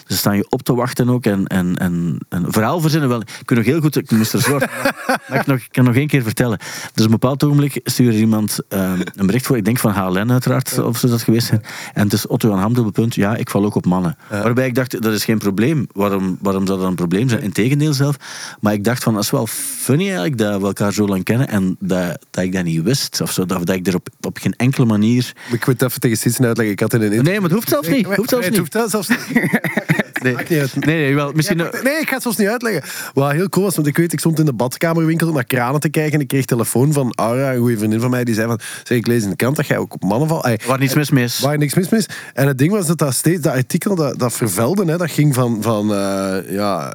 ze 0.06 0.16
staan 0.16 0.36
je 0.36 0.46
op 0.48 0.62
te 0.62 0.74
wachten 0.74 1.08
ook 1.08 1.26
en, 1.26 1.46
en, 1.46 1.76
en, 1.76 2.18
en 2.28 2.44
verhaal 2.48 2.80
verzinnen 2.80 3.08
wel. 3.08 3.20
Ik 3.20 3.48
weet 3.48 3.58
nog 3.58 3.66
heel 3.66 3.80
goed, 3.80 3.96
ik 3.96 4.10
moest 4.10 4.32
er 4.32 4.40
zo... 4.40 4.58
maar 5.28 5.40
ik, 5.40 5.46
nog, 5.46 5.58
ik 5.58 5.68
kan 5.70 5.84
nog 5.84 5.94
één 5.94 6.06
keer 6.06 6.22
vertellen. 6.22 6.58
Dus 6.58 7.04
op 7.04 7.04
een 7.04 7.10
bepaald 7.10 7.44
ogenblik 7.44 7.80
stuurde 7.84 8.18
iemand 8.18 8.58
eh, 8.68 8.92
een 9.14 9.26
bericht 9.26 9.46
voor, 9.46 9.56
ik 9.56 9.64
denk 9.64 9.78
van 9.78 9.92
HLN 9.92 10.30
uiteraard, 10.32 10.78
of 10.78 10.98
ze 10.98 11.08
dat 11.08 11.22
geweest 11.22 11.46
zijn. 11.46 11.62
En 11.94 12.02
het 12.02 12.12
is 12.12 12.26
Otto 12.26 12.52
aan 12.52 12.58
Ham, 12.58 12.92
punt, 12.92 13.14
ja, 13.14 13.36
ik 13.36 13.50
val 13.50 13.64
ook 13.64 13.74
op 13.74 13.86
mannen. 13.86 14.16
Waarbij 14.28 14.66
ik 14.66 14.74
dacht, 14.74 15.02
dat 15.02 15.12
is 15.12 15.24
geen 15.24 15.38
probleem. 15.38 15.86
Waarom, 15.92 16.38
waarom 16.40 16.66
zou 16.66 16.78
dat 16.78 16.88
een 16.88 16.94
probleem 16.94 17.28
zijn? 17.28 17.42
Integendeel 17.42 17.92
zelf. 17.92 18.16
Maar 18.60 18.72
ik 18.72 18.84
dacht 18.84 19.02
van, 19.02 19.14
dat 19.14 19.22
is 19.22 19.30
wel 19.30 19.46
funny 19.46 20.04
eigenlijk, 20.04 20.38
dat 20.38 20.60
we 20.60 20.66
elkaar 20.66 20.92
zo 20.92 21.06
lang 21.06 21.24
kennen 21.24 21.48
en 21.48 21.76
dat, 21.80 22.26
dat 22.30 22.44
ik 22.44 22.52
dat 22.52 22.64
niet 22.64 22.82
wist. 22.82 23.20
Of 23.20 23.32
zo, 23.32 23.46
dat, 23.46 23.66
dat 23.66 23.76
ik 23.76 23.86
er 23.86 23.94
op, 23.94 24.08
op 24.20 24.38
geen 24.38 24.54
enkele 24.56 24.86
manier... 24.86 25.32
Ik 25.58 25.66
moet 25.66 25.82
even 25.82 26.00
tegen 26.00 26.16
Sitsen 26.16 26.44
uitleggen. 26.44 26.74
Ik 26.74 26.80
had 26.80 26.94
in 26.94 27.02
een 27.02 27.22
Nee, 27.22 27.34
maar 27.34 27.42
het 27.42 27.52
hoeft 27.52 27.68
zelfs 27.68 27.88
niet. 27.88 28.06
Nee, 28.06 28.16
Hoeft 28.16 28.28
zelfs 28.28 28.48
nee, 28.48 28.58
niet. 28.58 28.72
het 28.72 28.82
hoeft 28.82 28.90
zelfs 28.90 29.08
niet. 29.08 29.18
Nee, 30.22 30.32
Maakt 30.34 30.48
niet 30.48 30.60
uit. 30.60 30.84
nee, 30.84 30.96
nee, 31.04 31.14
wel, 31.14 31.32
misschien... 31.32 31.58
Ja, 31.58 31.70
nee, 31.82 31.98
ik 32.00 32.08
ga 32.08 32.14
het 32.14 32.22
zelfs 32.22 32.36
niet 32.38 32.48
uitleggen. 32.48 32.82
Wat 33.14 33.32
heel 33.32 33.48
cool 33.48 33.64
was, 33.64 33.74
want 33.74 33.86
ik 33.86 33.96
weet, 33.96 34.12
ik 34.12 34.18
stond 34.18 34.38
in 34.38 34.44
de 34.44 34.52
badkamerwinkel 34.52 35.32
naar 35.32 35.44
kranen 35.44 35.80
te 35.80 35.88
kijken 35.88 36.12
en 36.12 36.20
ik 36.20 36.28
kreeg 36.28 36.44
telefoon 36.44 36.92
van 36.92 37.12
Aura, 37.14 37.52
een 37.52 37.58
goede 37.60 37.78
vriendin 37.78 38.00
van 38.00 38.10
mij, 38.10 38.24
die 38.24 38.34
zei 38.34 38.46
van, 38.46 38.60
zeg, 38.84 38.98
ik 38.98 39.06
lees 39.06 39.22
in 39.22 39.30
de 39.30 39.36
krant 39.36 39.56
dat 39.56 39.66
jij 39.66 39.78
ook 39.78 39.94
op 39.94 40.02
mannen 40.02 40.28
valt. 40.28 40.42
Ay, 40.44 40.58
Waar 40.66 40.78
niets 40.78 40.94
mis 40.94 41.10
mee 41.10 41.24
is. 41.24 41.38
Waar 41.38 41.58
niks 41.58 41.74
mis 41.74 41.88
mee 41.88 42.00
is. 42.00 42.06
En 42.34 42.46
het 42.46 42.58
ding 42.58 42.72
was 42.72 42.86
dat 42.86 42.98
dat 42.98 43.14
steeds, 43.14 43.40
dat 43.40 43.52
artikel 43.54 43.94
dat, 43.94 44.18
dat 44.18 44.32
vervelde, 44.32 44.84
hè, 44.84 44.96
dat 44.96 45.10
ging 45.10 45.34
van, 45.34 45.58
van 45.62 45.92
eh, 45.94 46.36
ja, 46.50 46.92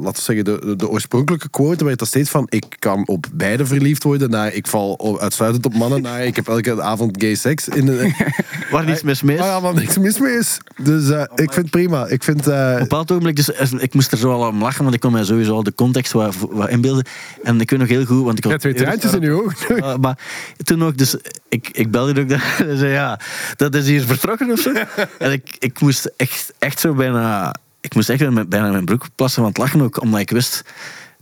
laten 0.00 0.02
we 0.02 0.20
zeggen, 0.20 0.44
de, 0.44 0.58
de, 0.64 0.76
de 0.76 0.88
oorspronkelijke 0.88 1.50
quote 1.50 1.84
werd 1.84 1.98
dat 1.98 2.08
steeds 2.08 2.30
van, 2.30 2.46
ik 2.48 2.64
kan 2.78 3.06
op 3.06 3.26
beide 3.32 3.66
verliefd 3.66 4.02
worden, 4.02 4.30
naar 4.30 4.52
ik 4.54 4.66
val 4.66 4.92
op- 4.92 5.18
uitsluitend 5.18 5.66
op 5.66 5.74
mannen, 5.74 6.02
naar 6.02 6.24
ik 6.24 6.36
heb 6.36 6.48
elke 6.48 6.82
avond 6.82 7.22
gay 7.22 7.34
seks. 7.34 7.68
In 7.68 7.86
de, 7.86 8.10
Waar 8.70 8.84
niets 8.84 9.02
mis 9.02 9.22
mee 9.22 9.34
is. 9.36 9.40
waar 9.42 9.50
allemaal 9.52 9.72
niks 9.74 9.98
mis 9.98 10.18
mee 10.18 10.36
is. 10.38 10.58
Dus 10.82 11.10
eh, 11.10 11.20
ik 11.20 11.52
vind 11.52 11.54
het 11.56 11.70
prima. 11.70 12.06
Ik 12.06 12.22
vind... 12.22 12.43
eh, 12.46 12.70
Op 12.72 12.74
een 12.74 12.78
bepaald 12.78 13.10
ogenblik, 13.10 13.36
dus, 13.36 13.52
eh, 13.52 13.68
ik 13.78 13.94
moest 13.94 14.12
er 14.12 14.18
zo 14.18 14.32
al 14.32 14.48
om 14.48 14.62
lachen, 14.62 14.82
want 14.82 14.94
ik 14.94 15.00
kon 15.00 15.12
mij 15.12 15.24
sowieso 15.24 15.54
al 15.54 15.62
de 15.62 15.74
context 15.74 16.12
wat, 16.12 16.34
wat 16.50 16.68
inbeelden. 16.68 17.04
En 17.42 17.60
ik 17.60 17.70
weet 17.70 17.80
nog 17.80 17.88
heel 17.88 18.04
goed, 18.04 18.24
want 18.24 18.38
ik 18.38 18.44
je 18.44 18.50
hebt 18.50 18.60
twee 18.60 18.74
traantjes 18.74 19.12
in 19.12 19.20
je 19.20 19.30
ogen. 19.30 19.76
Uh, 19.76 19.96
maar 19.96 20.18
toen 20.64 20.84
ook, 20.84 20.96
dus 20.96 21.16
ik, 21.48 21.68
ik 21.72 21.90
belde 21.90 22.20
ook 22.20 22.28
dat 22.28 22.40
en 22.68 22.78
zei 22.78 22.92
ja, 22.92 23.20
dat 23.56 23.74
is 23.74 23.86
hier 23.86 24.02
vertrokken 24.02 24.50
of 24.50 24.60
zo. 24.60 24.72
en 25.18 25.32
ik, 25.32 25.56
ik 25.58 25.80
moest 25.80 26.10
echt, 26.16 26.52
echt 26.58 26.80
zo 26.80 26.94
bijna, 26.94 27.54
ik 27.80 27.94
moest 27.94 28.08
echt 28.08 28.48
bijna 28.48 28.70
mijn 28.70 28.84
broek 28.84 29.06
plassen 29.14 29.42
van 29.42 29.50
het 29.50 29.58
lachen 29.58 29.80
ook, 29.80 30.00
omdat 30.00 30.20
ik 30.20 30.30
wist. 30.30 30.64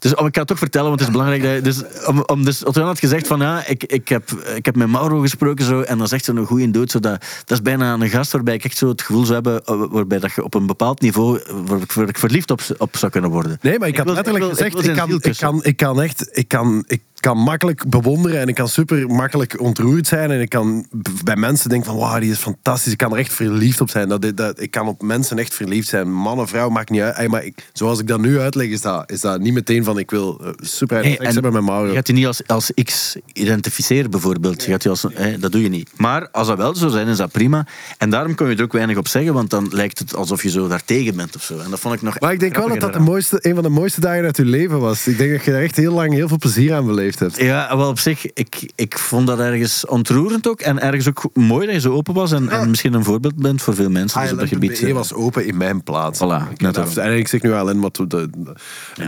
Dus 0.03 0.15
oh, 0.15 0.27
ik 0.27 0.33
kan 0.33 0.41
het 0.43 0.47
toch 0.47 0.59
vertellen, 0.59 0.88
want 0.88 1.01
het 1.01 1.09
is 1.09 1.15
belangrijk. 1.15 1.43
Dat, 1.43 1.53
je- 1.55 1.61
dus, 1.61 2.07
om, 2.07 2.23
om, 2.27 2.45
dus 2.45 2.65
Otto 2.65 2.83
had 2.83 2.99
gezegd 2.99 3.27
van 3.27 3.41
ja, 3.41 3.67
ik, 3.67 3.85
ik, 3.85 4.09
heb, 4.09 4.31
ik 4.55 4.65
heb 4.65 4.77
met 4.77 4.88
Mauro 4.88 5.21
gesproken 5.21 5.65
zo, 5.65 5.81
en 5.81 5.99
dat 5.99 6.07
is 6.07 6.12
echt 6.12 6.25
zo'n 6.25 6.45
goede 6.47 6.71
dood. 6.71 6.91
Zo 6.91 6.99
dat, 7.01 7.21
dat 7.45 7.51
is 7.59 7.62
bijna 7.62 7.93
een 7.95 8.09
gast 8.09 8.33
waarbij 8.33 8.55
ik 8.55 8.65
echt 8.65 8.77
zo 8.77 8.88
het 8.88 9.03
gevoel 9.03 9.23
zou 9.25 9.35
hebben, 9.35 9.65
eh, 9.65 9.85
waarbij 9.91 10.19
dat 10.19 10.33
je 10.33 10.45
op 10.45 10.55
een 10.55 10.67
bepaald 10.67 11.01
niveau 11.01 11.41
waar 11.67 11.81
ik, 11.81 11.93
waar 11.93 12.09
ik 12.09 12.19
verliefd 12.19 12.51
op, 12.51 12.61
op 12.79 12.97
zou 12.97 13.12
kunnen 13.12 13.31
worden. 13.31 13.59
Nee, 13.61 13.79
maar 13.79 13.88
ik, 13.88 13.97
had 13.97 14.05
wil- 14.07 14.15
letterlijk 14.15 14.45
wil- 14.45 14.55
gezegd, 14.55 14.73
wil 14.73 14.79
ik, 14.81 14.85
zijn 14.85 14.97
kan, 15.09 15.21
ik, 15.23 15.37
kan, 15.37 15.65
ik 15.65 15.77
kan 15.77 16.03
echt, 16.03 16.29
ik 16.38 16.49
kan, 16.49 16.85
ik 16.87 17.03
kan 17.23 17.39
makkelijk 17.39 17.89
bewonderen 17.89 18.41
en 18.41 18.49
ik 18.49 18.55
kan 18.55 18.69
super 18.69 19.07
makkelijk 19.07 19.61
ontroerd 19.61 20.07
zijn. 20.07 20.31
En 20.31 20.41
ik 20.41 20.49
kan 20.49 20.87
bij 21.25 21.37
mensen 21.37 21.69
denken 21.69 21.91
van, 21.91 21.99
wauw, 21.99 22.19
die 22.19 22.31
is 22.31 22.39
fantastisch. 22.39 22.93
Ik 22.93 22.99
kan 22.99 23.13
er 23.13 23.19
echt 23.19 23.33
verliefd 23.33 23.81
op 23.81 23.91
zijn. 23.91 24.09
Dat, 24.09 24.37
dat, 24.37 24.61
ik 24.61 24.71
kan 24.71 24.89
op 24.89 25.03
mensen 25.03 25.39
echt 25.39 25.55
verliefd 25.55 25.89
zijn. 25.89 26.13
Man 26.13 26.41
of 26.41 26.49
vrouw, 26.49 26.69
maakt 26.69 26.91
niet 26.91 27.01
uit. 27.01 27.29
Maar 27.29 27.45
ik, 27.45 27.71
zoals 27.73 27.99
ik 27.99 28.07
dat 28.07 28.21
nu 28.21 28.41
uitleg, 28.41 28.69
is 28.69 28.81
dat, 28.81 29.11
is 29.11 29.21
dat 29.21 29.41
niet 29.41 29.53
meteen 29.53 29.85
van, 29.85 29.99
ik 29.99 30.11
wil 30.11 30.41
eh, 30.41 30.51
super 30.57 31.03
Hey, 31.03 31.17
seks 31.21 31.35
hebben 31.35 31.53
met 31.53 31.63
Mauro. 31.63 31.89
Je 31.89 31.95
gaat 31.95 32.07
je 32.07 32.13
niet 32.13 32.27
als, 32.27 32.47
als 32.47 32.73
X 32.85 33.17
identificeren, 33.33 34.11
bijvoorbeeld. 34.11 34.65
Je 34.65 34.71
gaat 34.71 34.83
je 34.83 34.89
als, 34.89 35.07
dat 35.39 35.53
doe 35.53 35.63
je 35.63 35.69
niet. 35.69 35.91
Maar 35.97 36.29
als 36.31 36.47
dat 36.47 36.57
wel 36.57 36.75
zo 36.75 36.89
zijn, 36.89 37.07
is 37.07 37.17
dat 37.17 37.33
prima. 37.33 37.67
En 37.99 38.11
daarom 38.11 38.35
kun 38.35 38.49
je 38.49 38.57
er 38.57 38.63
ook 38.63 38.73
weinig 38.73 38.97
op 38.97 39.09
zeggen, 39.09 39.35
want 39.35 39.51
dan 39.51 39.69
lijkt 39.71 39.99
het 39.99 40.15
alsof 40.15 40.43
je 40.43 40.51
zo 40.51 40.69
daar 40.69 40.85
tegen 40.85 41.17
bent 41.17 41.37
of 41.37 41.43
zo. 41.43 41.59
En 41.59 41.71
dat 41.71 41.81
vond 41.81 41.95
ik 41.95 42.03
nog 42.03 42.21
Maar 42.21 42.33
ik 42.33 42.41
denk 42.41 42.57
wel 42.57 42.69
dat 42.69 42.81
dat 42.81 42.93
de 42.93 42.99
mooiste, 42.99 43.39
een 43.41 43.55
van 43.55 43.63
de 43.63 43.69
mooiste 43.69 44.01
dagen 44.01 44.25
uit 44.25 44.37
je 44.37 44.45
leven 44.45 44.81
was. 44.81 45.07
Ik 45.07 45.19
denk 45.19 45.33
dat 45.33 45.45
je 45.45 45.51
daar 45.51 45.63
echt 45.63 45.77
heel 45.77 45.93
lang 45.93 46.13
heel 46.13 46.29
veel 46.29 46.39
plezier 46.39 46.75
aan 46.75 46.87
beleefd 47.18 47.37
hebt. 47.37 47.48
eraan. 47.48 47.68
Ja, 47.68 47.77
wel 47.77 47.88
op 47.88 47.98
zich, 47.98 48.33
ik, 48.33 48.72
ik 48.75 48.98
vond 48.98 49.27
dat 49.27 49.38
ergens 49.38 49.87
ontroerend 49.87 50.48
ook. 50.48 50.61
En 50.61 50.81
ergens 50.81 51.09
ook 51.09 51.31
mooi 51.35 51.66
dat 51.66 51.75
je 51.75 51.81
zo 51.81 51.92
open 51.92 52.14
was. 52.14 52.33
En, 52.33 52.48
en 52.48 52.70
misschien 52.70 52.94
een 52.94 53.05
voorbeeld 53.05 53.37
bent 53.37 53.62
voor 53.62 53.75
veel 53.75 53.90
mensen. 53.90 54.20
Dus 54.20 54.33
op 54.33 54.38
dat 54.38 54.48
gebied. 54.48 54.79
ILM.be 54.79 54.94
was 54.94 55.12
open 55.12 55.46
in 55.46 55.57
mijn 55.57 55.83
plaats. 55.83 56.18
Voilà, 56.18 56.51
ik, 56.51 56.61
net 56.61 56.96
en 56.96 57.16
ik 57.16 57.29
zeg 57.29 57.42
nu 57.42 57.53
alleen 57.53 57.79
maar 57.79 57.90
de, 57.92 58.31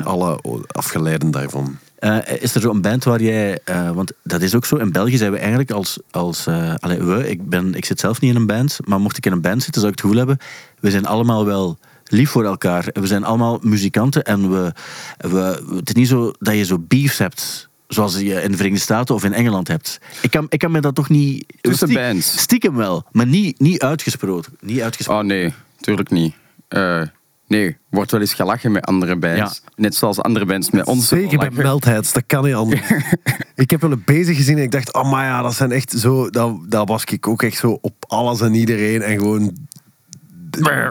alle 0.04 0.38
afgeleiden 0.66 1.30
daarvan. 1.30 1.78
Eh, 1.98 2.18
is 2.40 2.54
er 2.54 2.60
zo'n 2.60 2.80
band 2.80 3.04
waar 3.04 3.22
jij... 3.22 3.58
eh, 3.64 3.90
want 3.90 4.12
dat 4.22 4.42
is 4.42 4.54
ook 4.54 4.64
zo, 4.64 4.76
in 4.76 4.92
België 4.92 5.16
zijn 5.16 5.32
we 5.32 5.38
eigenlijk 5.38 5.70
als... 5.70 5.98
als 6.10 6.46
eh, 6.46 6.74
we, 6.80 7.30
ik, 7.30 7.48
ben, 7.48 7.74
ik 7.74 7.84
zit 7.84 8.00
zelf 8.00 8.20
niet 8.20 8.30
in 8.30 8.36
een 8.36 8.46
band, 8.46 8.78
maar 8.84 9.00
mocht 9.00 9.16
ik 9.16 9.26
in 9.26 9.32
een 9.32 9.40
band 9.40 9.62
zitten, 9.62 9.80
zou 9.80 9.92
ik 9.92 9.98
het 9.98 10.06
gevoel 10.06 10.26
hebben, 10.26 10.46
we 10.80 10.90
zijn 10.90 11.06
allemaal 11.06 11.44
wel 11.44 11.78
lief 12.04 12.30
voor 12.30 12.44
elkaar. 12.44 12.86
We 12.92 13.06
zijn 13.06 13.24
allemaal 13.24 13.58
muzikanten 13.62 14.24
en 14.24 14.50
we, 14.50 14.72
we, 15.16 15.74
het 15.74 15.88
is 15.88 15.94
niet 15.94 16.08
zo 16.08 16.32
dat 16.38 16.54
je 16.54 16.64
zo 16.64 16.78
beefs 16.78 17.18
hebt 17.18 17.68
zoals 17.88 18.18
je 18.18 18.42
in 18.42 18.50
de 18.50 18.56
Verenigde 18.56 18.84
Staten 18.84 19.14
of 19.14 19.24
in 19.24 19.32
Engeland 19.32 19.68
hebt. 19.68 20.00
Ik 20.20 20.30
kan, 20.30 20.46
ik 20.48 20.58
kan 20.58 20.70
me 20.70 20.80
dat 20.80 20.94
toch 20.94 21.08
niet... 21.08 21.52
Tussen 21.60 21.88
Stie- 21.88 22.00
bands. 22.00 22.38
Stiekem 22.38 22.76
wel, 22.76 23.04
maar 23.12 23.26
niet, 23.26 23.60
niet 23.60 23.82
uitgesproken. 23.82 24.56
Niet 24.60 24.80
uitgesproken. 24.80 25.22
Oh 25.22 25.28
nee, 25.28 25.52
tuurlijk 25.80 26.10
niet. 26.10 26.34
Eh, 26.68 27.02
nee, 27.46 27.76
wordt 27.90 28.10
wel 28.10 28.20
eens 28.20 28.34
gelachen 28.34 28.72
met 28.72 28.84
andere 28.84 29.16
bands. 29.16 29.62
Net 29.76 29.94
zoals 29.94 30.20
andere 30.20 30.44
bands 30.44 30.70
met 30.70 30.86
ons. 30.86 31.08
Zeker 31.08 31.38
bij 31.38 31.48
lachen. 31.48 31.62
Meltheads, 31.62 32.12
dat 32.12 32.24
kan 32.26 32.44
niet 32.44 32.54
anders. 32.54 32.90
ik 33.54 33.70
heb 33.70 33.80
wel 33.80 33.92
een 33.92 34.02
bezig 34.04 34.36
gezien 34.36 34.56
en 34.56 34.62
ik 34.62 34.70
dacht, 34.70 34.94
oh 34.94 35.10
maar 35.10 35.24
ja, 35.24 35.42
dat 35.42 35.54
zijn 35.54 35.72
echt 35.72 35.90
zo... 35.90 36.30
Dat, 36.30 36.56
dat 36.68 36.88
was 36.88 37.04
ik 37.04 37.28
ook 37.28 37.42
echt 37.42 37.56
zo 37.56 37.78
op 37.80 37.94
alles 38.08 38.40
en 38.40 38.54
iedereen 38.54 39.02
en 39.02 39.18
gewoon... 39.18 39.56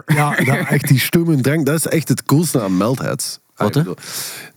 Ja, 0.06 0.34
dat, 0.44 0.66
echt 0.68 0.88
die 0.88 0.98
stoem 0.98 1.42
drank, 1.42 1.66
dat 1.66 1.74
is 1.74 1.86
echt 1.86 2.08
het 2.08 2.22
coolste 2.22 2.62
aan 2.62 2.76
Meltheads. 2.76 3.40
Wat, 3.56 3.74
hè? 3.74 3.80
Ah, 3.80 3.86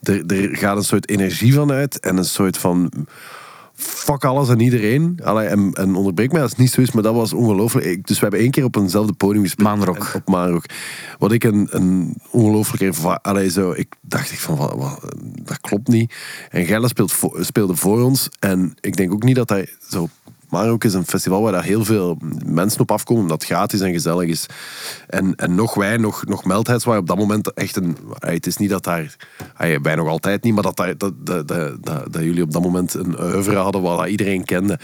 bedoel, 0.02 0.28
Er, 0.36 0.50
er 0.50 0.58
gaat 0.58 0.78
een 0.78 0.84
soort 0.84 1.10
energie 1.10 1.54
van 1.54 1.72
uit 1.72 2.00
en 2.00 2.18
een 2.18 2.26
soort 2.26 2.58
van... 2.58 2.92
Fuck 3.80 4.26
alles 4.26 4.50
en 4.50 4.60
iedereen. 4.60 5.20
Allee, 5.24 5.48
en, 5.48 5.72
en 5.74 5.96
onderbreek 5.96 6.32
mij 6.32 6.42
als 6.42 6.50
het 6.52 6.60
niet 6.60 6.72
zo 6.72 6.82
is, 6.82 6.92
maar 6.92 7.04
dat 7.04 7.14
was 7.14 7.34
ongelooflijk. 7.34 8.08
Dus 8.08 8.16
we 8.16 8.22
hebben 8.22 8.40
één 8.40 8.52
keer 8.52 8.64
op 8.64 8.76
eenzelfde 8.76 9.14
podium 9.14 9.44
gespeeld. 9.44 9.68
Maanrock. 9.68 10.12
Op 10.16 10.28
Maanrock. 10.28 10.66
Wat 11.20 11.32
ik 11.32 11.44
een, 11.44 11.68
een 11.72 12.16
ongelooflijke. 12.30 13.22
Allee, 13.22 13.50
zo, 13.50 13.72
ik 13.72 13.96
dacht 14.02 14.32
ik 14.32 14.40
van, 14.40 14.56
wat, 14.56 14.74
wat, 14.76 15.00
dat 15.44 15.62
klopt 15.62 15.88
niet. 15.88 16.14
En 16.50 16.66
Gelle 16.66 16.88
speelt 16.88 17.12
voor- 17.12 17.46
speelde 17.46 17.76
voor 17.76 18.02
ons. 18.02 18.30
En 18.40 18.76
ik 18.80 18.96
denk 18.98 19.12
ook 19.12 19.24
niet 19.24 19.36
dat 19.36 19.50
hij 19.50 19.70
zo... 19.90 20.10
Maanrock 20.50 20.84
is 20.84 20.94
een 20.94 21.06
festival 21.06 21.42
waar 21.42 21.52
daar 21.52 21.64
heel 21.64 21.86
veel 21.86 22.18
mensen 22.46 22.82
op 22.82 22.92
afkomen, 22.92 23.22
omdat 23.24 23.42
het 23.42 23.50
gratis 23.52 23.80
en 23.80 23.92
gezellig 23.92 24.30
is. 24.30 24.46
En, 25.08 25.36
en 25.36 25.56
nog 25.56 25.74
wij, 25.74 25.98
nog, 25.98 26.26
nog 26.26 26.46
Meldheids, 26.46 26.86
waar 26.86 26.98
op 26.98 27.08
dat 27.08 27.18
moment 27.18 27.54
echt 27.54 27.76
een... 27.76 27.98
Het 28.20 28.48
is 28.48 28.58
niet 28.58 28.70
dat 28.70 28.84
daar... 28.84 29.16
Wij 29.82 29.96
nog 29.96 30.08
altijd 30.08 30.44
niet, 30.44 30.54
maar 30.54 30.64
dat, 30.64 30.76
daar, 30.78 30.98
dat, 30.98 31.14
dat, 31.26 31.48
dat, 31.48 32.24
jullie 32.24 32.44
op 32.44 32.52
dat 32.52 32.62
moment 32.62 32.94
een 32.94 33.22
oeuvre 33.24 33.56
hadden 33.56 33.82
waar 33.82 33.98
dat 33.98 34.08
iedereen 34.08 34.46
kende. 34.46 34.80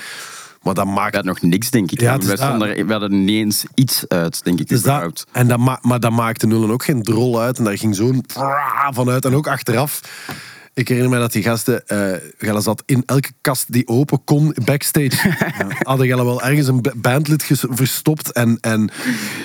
Maar 0.62 0.74
dat 0.74 0.86
maakt 0.86 1.24
nog 1.24 1.42
niks, 1.42 1.70
denk 1.70 1.92
ik. 1.92 2.00
Ja, 2.02 2.18
we, 2.18 2.38
er- 2.66 2.86
we 2.86 2.92
hadden 2.92 3.28
eens 3.30 3.66
iets 3.76 4.06
uit, 4.08 4.44
denk 4.44 4.60
ik. 4.60 4.68
Dus 4.68 4.82
dat, 4.82 5.26
en 5.32 5.48
dat 5.48 5.60
ma 5.60 5.80
maar 5.82 6.00
dat 6.00 6.12
maakte 6.12 6.48
Nullen 6.48 6.72
ook 6.72 6.84
geen 6.84 7.04
drol 7.04 7.40
uit. 7.42 7.58
En 7.58 7.64
daar 7.64 7.78
ging 7.78 7.96
zo'n 7.96 8.26
vanuit. 8.92 9.26
En 9.26 9.36
ook 9.36 9.48
achteraf. 9.48 10.02
Ik 10.76 10.88
herinner 10.88 11.12
me 11.12 11.20
dat 11.20 11.32
die 11.32 11.44
gasten... 11.44 11.88
eh 11.88 12.12
Gelle 12.38 12.62
zat 12.62 12.84
in 12.86 13.04
elke 13.06 13.30
kast 13.42 13.72
die 13.72 13.88
open 13.88 14.24
kon, 14.24 14.56
backstage. 14.66 15.36
Hadden 15.80 16.08
Gelle 16.08 16.26
wel 16.26 16.42
ergens 16.42 16.68
een 16.68 16.82
ba- 16.82 16.92
bandlid 16.96 17.44
verstopt. 17.70 18.32
En, 18.32 18.58
en 18.62 18.90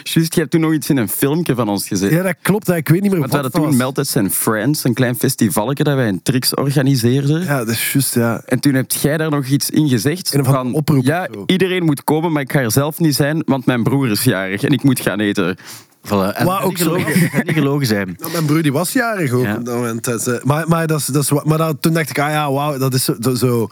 Juist, 0.03 0.35
je 0.35 0.41
hebt 0.41 0.51
toen 0.53 0.61
nog 0.61 0.73
iets 0.73 0.91
in 0.91 0.97
een 0.97 1.09
filmpje 1.09 1.55
van 1.55 1.69
ons 1.69 1.89
gezet. 1.89 2.11
ja, 2.11 2.23
dat 2.23 2.35
klopt. 2.43 2.69
Ik 2.69 2.89
weet 2.89 3.01
niet 3.03 3.11
meer 3.11 3.21
Want 3.21 3.33
we 3.33 3.41
wat 3.41 3.53
hadden 3.53 3.71
toen. 3.71 3.77
Melted 3.79 4.17
and 4.17 4.35
Friends, 4.35 4.85
een 4.85 4.95
klein 4.95 5.17
festivalletje 5.17 5.85
dat 5.85 5.95
wij 5.95 6.07
in 6.09 6.23
Trix 6.23 6.55
organiseerden. 6.55 7.43
Ja, 7.45 7.59
dat 7.59 7.69
is 7.69 7.93
juist, 7.93 8.15
ja. 8.15 8.43
En 8.47 8.61
toen 8.61 8.75
heb 8.75 8.91
jij 8.93 9.17
daar 9.17 9.31
nog 9.31 9.47
iets 9.47 9.71
in 9.71 9.89
gezegd. 9.89 10.35
Een 10.35 10.41
of 10.41 10.47
andere 10.47 10.77
oproep 10.77 11.05
ja, 11.05 11.29
iedereen 11.47 11.85
moet 11.85 12.05
komen, 12.05 12.33
maar 12.33 12.43
ik 12.43 12.53
ga 12.53 12.61
er 12.61 12.73
zelf 12.73 12.99
niet 12.99 13.15
zijn, 13.15 13.43
want 13.47 13.67
mijn 13.67 13.83
broer 13.83 14.11
is 14.11 14.23
jarig 14.25 14.63
en 14.63 14.71
ik 14.71 14.83
moet 14.83 15.01
gaan 15.01 15.21
eten. 15.21 15.57
Voilà. 16.09 16.35
En 16.37 16.47
en 16.47 16.49
ook 16.49 16.69
niet 16.69 16.79
zo. 16.79 16.97
niet 17.45 17.53
gelogen 17.53 17.87
zijn. 17.87 18.17
Nou, 18.19 18.33
mijn 18.33 18.45
broer 18.47 18.63
die 18.63 18.73
was 18.73 18.93
jarig 18.93 19.33
ook 19.33 19.45
Ja. 19.45 19.57
op 19.57 19.65
dat 19.65 19.75
moment. 19.75 20.45
Maar 20.45 20.69
maar, 20.69 20.87
dat 20.87 20.99
is, 20.99 21.07
dat 21.07 21.23
is, 21.23 21.31
maar 21.45 21.59
dat, 21.59 21.77
toen 21.83 21.93
dacht 21.93 22.11
ik, 22.11 22.19
ah 22.19 22.31
ja, 22.31 22.53
wauw, 22.53 22.79
dat 22.79 22.95
is 22.95 23.05
zo... 23.05 23.17
zo- 23.21 23.35
zo 23.35 23.69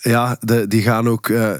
ja, 0.00 0.36
de, 0.40 0.66
die, 0.66 0.82
gaan 0.82 1.08
ook, 1.08 1.28
eh, 1.28 1.50
eh, 1.54 1.58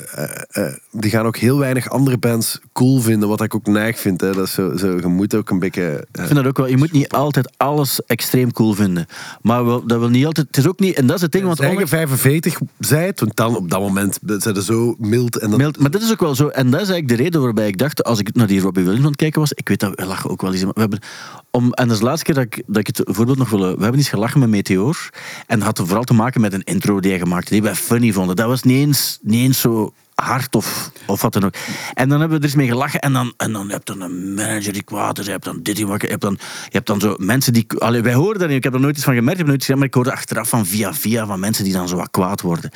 eh, 0.50 0.72
die 1.00 1.10
gaan 1.10 1.26
ook 1.26 1.36
heel 1.36 1.58
weinig 1.58 1.88
andere 1.90 2.18
bands 2.18 2.58
cool 2.72 3.00
vinden, 3.00 3.28
wat 3.28 3.40
ik 3.42 3.54
ook 3.54 3.66
neig 3.66 3.98
vind. 3.98 4.20
Hè. 4.20 4.32
Dat 4.32 4.46
is 4.46 4.52
zo, 4.52 4.76
zo, 4.76 4.96
je 4.96 5.06
moet 5.06 5.34
ook 5.34 5.50
een 5.50 5.58
beetje... 5.58 5.82
eh, 5.82 6.22
Ik 6.22 6.26
vind 6.26 6.34
dat 6.34 6.46
ook 6.46 6.56
wel. 6.56 6.66
Je 6.66 6.76
moet 6.76 6.92
niet 6.92 7.08
altijd 7.08 7.52
alles 7.56 8.00
extreem 8.06 8.52
cool 8.52 8.72
vinden. 8.74 9.06
Maar 9.42 9.64
wel, 9.64 9.86
dat 9.86 9.98
wil 9.98 10.08
niet 10.08 10.26
altijd. 10.26 10.46
Het 10.46 10.56
is 10.56 10.66
ook 10.68 10.78
niet. 10.78 10.94
En 10.96 11.06
dat 11.06 11.16
is 11.16 11.22
het 11.22 11.32
ding. 11.32 11.44
Want 11.44 11.56
als 11.58 11.66
je 11.66 11.72
ondanks- 11.72 11.92
45 11.94 12.58
zei, 12.78 13.12
toen 13.12 13.30
dan 13.34 13.56
op 13.56 13.70
dat 13.70 13.80
moment 13.80 14.18
zijn 14.38 14.54
ze 14.54 14.62
zo 14.62 14.94
mild. 14.98 15.36
En 15.38 15.50
dat, 15.50 15.58
Mild, 15.58 15.78
maar 15.78 15.90
dit 15.90 16.02
is 16.02 16.10
ook 16.12 16.20
wel 16.20 16.34
zo. 16.34 16.48
En 16.48 16.70
dat 16.70 16.80
is 16.80 16.88
eigenlijk 16.88 17.08
de 17.18 17.24
reden 17.24 17.42
waarbij 17.42 17.68
ik 17.68 17.78
dacht, 17.78 18.04
als 18.04 18.18
ik 18.20 18.34
naar 18.34 18.46
die 18.46 18.60
Robbie 18.60 18.82
Williams 18.82 19.04
aan 19.04 19.10
het 19.12 19.20
kijken 19.20 19.40
was, 19.40 19.52
ik 19.52 19.68
weet 19.68 19.80
dat 19.80 19.92
we 19.94 20.06
lachen 20.06 20.30
ook 20.30 20.42
wel 20.42 20.52
eens. 20.52 20.64
maar 20.64 20.72
We 20.74 20.80
hebben, 20.80 21.00
om, 21.50 21.72
en 21.72 21.84
dat 21.84 21.92
is 21.92 21.98
de 21.98 22.04
laatste 22.04 22.24
keer 22.24 22.34
dat 22.34 22.44
ik, 22.44 22.62
dat 22.66 22.76
ik 22.76 22.86
het 22.86 23.00
voorbeeld 23.04 23.38
nog 23.38 23.50
wil. 23.50 23.58
We 23.60 23.66
hebben 23.66 23.94
eens 23.94 24.08
gelachen 24.08 24.40
met 24.40 24.48
Meteor. 24.48 25.10
En 25.46 25.58
dat 25.58 25.66
had 25.66 25.78
vooral 25.86 26.04
te 26.04 26.14
maken 26.14 26.40
met 26.40 26.52
een 26.52 26.64
intro 26.64 27.00
die 27.00 27.10
hij 27.10 27.20
gemaakt 27.20 27.48
die 27.48 27.62
wij 27.62 27.74
funny 27.74 28.12
vonden. 28.12 28.36
Dat 28.36 28.46
was 28.46 28.62
niet 28.62 28.76
eens, 28.76 29.18
niet 29.22 29.40
eens 29.40 29.60
zo 29.60 29.92
hard 30.22 30.54
of, 30.54 30.90
of 31.06 31.22
wat 31.22 31.32
dan 31.32 31.44
ook. 31.44 31.54
En 31.94 32.08
dan 32.08 32.20
hebben 32.20 32.38
we 32.38 32.44
er 32.44 32.50
eens 32.50 32.58
mee 32.58 32.68
gelachen. 32.68 33.00
En 33.00 33.12
dan, 33.12 33.32
en 33.36 33.52
dan 33.52 33.70
heb 33.70 33.88
je 33.88 33.94
dan 33.94 34.10
een 34.10 34.34
manager 34.34 34.72
die 34.72 34.82
kwaad 34.82 35.18
is. 35.18 35.24
Je 35.24 35.30
hebt 35.30 35.44
dan 35.44 35.62
dit. 35.62 35.78
Je 35.78 35.86
hebt 35.86 36.20
dan, 36.20 36.38
je 36.40 36.68
hebt 36.70 36.86
dan 36.86 37.00
zo 37.00 37.14
mensen 37.18 37.52
die... 37.52 37.66
Allee, 37.78 38.02
wij 38.02 38.14
horen 38.14 38.38
daar 38.38 38.48
niet. 38.48 38.56
Ik 38.56 38.64
heb 38.64 38.74
er 38.74 38.80
nooit 38.80 38.96
iets 38.96 39.04
van 39.04 39.14
gemerkt. 39.14 39.40
Ik 39.40 39.46
heb 39.46 39.56
nooit 39.56 39.76
maar 39.76 39.86
ik 39.86 39.94
hoorde 39.94 40.12
achteraf 40.12 40.48
van 40.48 40.66
via 40.66 40.94
via 40.94 41.26
van 41.26 41.40
mensen 41.40 41.64
die 41.64 41.72
dan 41.72 41.88
zo 41.88 41.96
wat 41.96 42.10
kwaad 42.10 42.40
worden. 42.40 42.70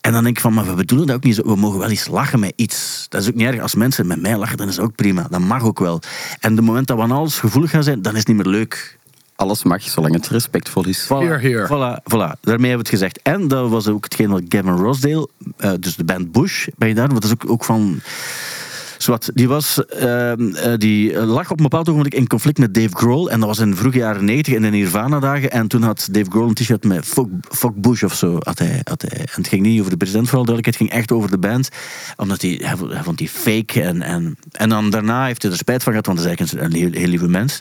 En 0.00 0.12
dan 0.12 0.22
denk 0.22 0.36
ik 0.36 0.42
van, 0.42 0.54
maar 0.54 0.66
we 0.66 0.74
bedoelen 0.74 1.06
dat 1.06 1.16
ook 1.16 1.24
niet 1.24 1.34
zo. 1.34 1.42
We 1.42 1.56
mogen 1.56 1.78
wel 1.78 1.88
eens 1.88 2.06
lachen 2.06 2.40
met 2.40 2.52
iets. 2.56 3.06
Dat 3.08 3.22
is 3.22 3.28
ook 3.28 3.34
niet 3.34 3.46
erg. 3.46 3.60
Als 3.60 3.74
mensen 3.74 4.06
met 4.06 4.20
mij 4.20 4.36
lachen, 4.36 4.56
dan 4.56 4.68
is 4.68 4.74
dat 4.74 4.84
ook 4.84 4.94
prima. 4.94 5.26
Dat 5.30 5.40
mag 5.40 5.62
ook 5.62 5.78
wel. 5.78 6.00
En 6.40 6.54
de 6.54 6.62
moment 6.62 6.86
dat 6.86 6.96
we 6.96 7.02
aan 7.02 7.12
alles 7.12 7.38
gevoelig 7.38 7.70
gaan 7.70 7.82
zijn, 7.82 8.02
dan 8.02 8.12
is 8.12 8.18
het 8.18 8.28
niet 8.28 8.36
meer 8.36 8.52
leuk. 8.52 8.98
Alles 9.36 9.62
mag, 9.62 9.82
zolang 9.82 10.14
het 10.14 10.28
respectvol 10.28 10.86
is. 10.86 11.04
Voilà, 11.04 11.08
Here, 11.08 11.38
here. 11.38 11.66
Voilà, 11.66 12.02
voilà. 12.02 12.40
Daarmee 12.40 12.70
hebben 12.70 12.70
we 12.70 12.76
het 12.76 12.88
gezegd. 12.88 13.22
En 13.22 13.48
dat 13.48 13.70
was 13.70 13.88
ook 13.88 14.04
hetgeen 14.04 14.30
wat 14.30 14.42
Gavin 14.48 14.76
Rossdale, 14.76 15.28
eh, 15.56 15.72
dus 15.80 15.96
de 15.96 16.04
band 16.04 16.32
Bush, 16.32 16.66
ben 16.76 16.88
je 16.88 16.94
daar? 16.94 17.08
Want 17.08 17.22
dat 17.22 17.30
is 17.30 17.36
ook, 17.42 17.50
ook 17.50 17.64
van... 17.64 18.00
Zwat, 19.06 19.30
die, 19.34 19.48
was, 19.48 19.84
ehm, 19.84 20.54
eh, 20.54 20.72
die 20.78 21.20
lag 21.20 21.50
op 21.50 21.56
een 21.56 21.62
bepaald 21.62 21.88
ogenblik 21.88 22.14
in 22.14 22.26
conflict 22.26 22.58
met 22.58 22.74
Dave 22.74 22.96
Grohl. 22.96 23.30
En 23.30 23.40
dat 23.40 23.48
was 23.48 23.58
in 23.58 23.70
de 23.70 23.76
vroege 23.76 23.98
jaren 23.98 24.24
90 24.24 24.54
in 24.54 24.62
de 24.62 24.68
Nirvana-dagen. 24.68 25.50
En 25.50 25.68
toen 25.68 25.82
had 25.82 26.08
Dave 26.10 26.30
Grohl 26.30 26.48
een 26.48 26.54
t-shirt 26.54 26.84
met 26.84 27.04
fuck, 27.04 27.26
fuck 27.50 27.74
Bush 27.74 28.02
of 28.02 28.14
zo. 28.14 28.36
Had 28.38 28.58
hij, 28.58 28.80
had 28.84 29.02
hij. 29.02 29.18
En 29.18 29.26
het 29.34 29.48
ging 29.48 29.62
niet 29.62 29.78
over 29.78 29.90
de 29.90 29.96
president, 29.96 30.28
vooral 30.28 30.44
duidelijkheid. 30.44 30.78
Het 30.78 30.88
ging 30.88 31.00
echt 31.00 31.18
over 31.18 31.30
de 31.30 31.48
band. 31.48 31.68
Omdat 32.16 32.42
hij, 32.42 32.60
hij, 32.62 33.02
vond- 33.02 33.18
die 33.18 33.28
fake. 33.28 33.82
En, 33.82 34.02
en, 34.02 34.38
en 34.50 34.68
dan 34.68 34.90
daarna 34.90 35.26
heeft 35.26 35.42
hij 35.42 35.50
er 35.50 35.56
spijt 35.56 35.82
van 35.82 35.92
gehad, 35.92 36.06
want 36.06 36.18
hij 36.18 36.32
is 36.32 36.36
eigenlijk 36.38 36.94
een, 36.94 37.00
heel 37.00 37.08
lieve 37.08 37.28
mens. 37.28 37.60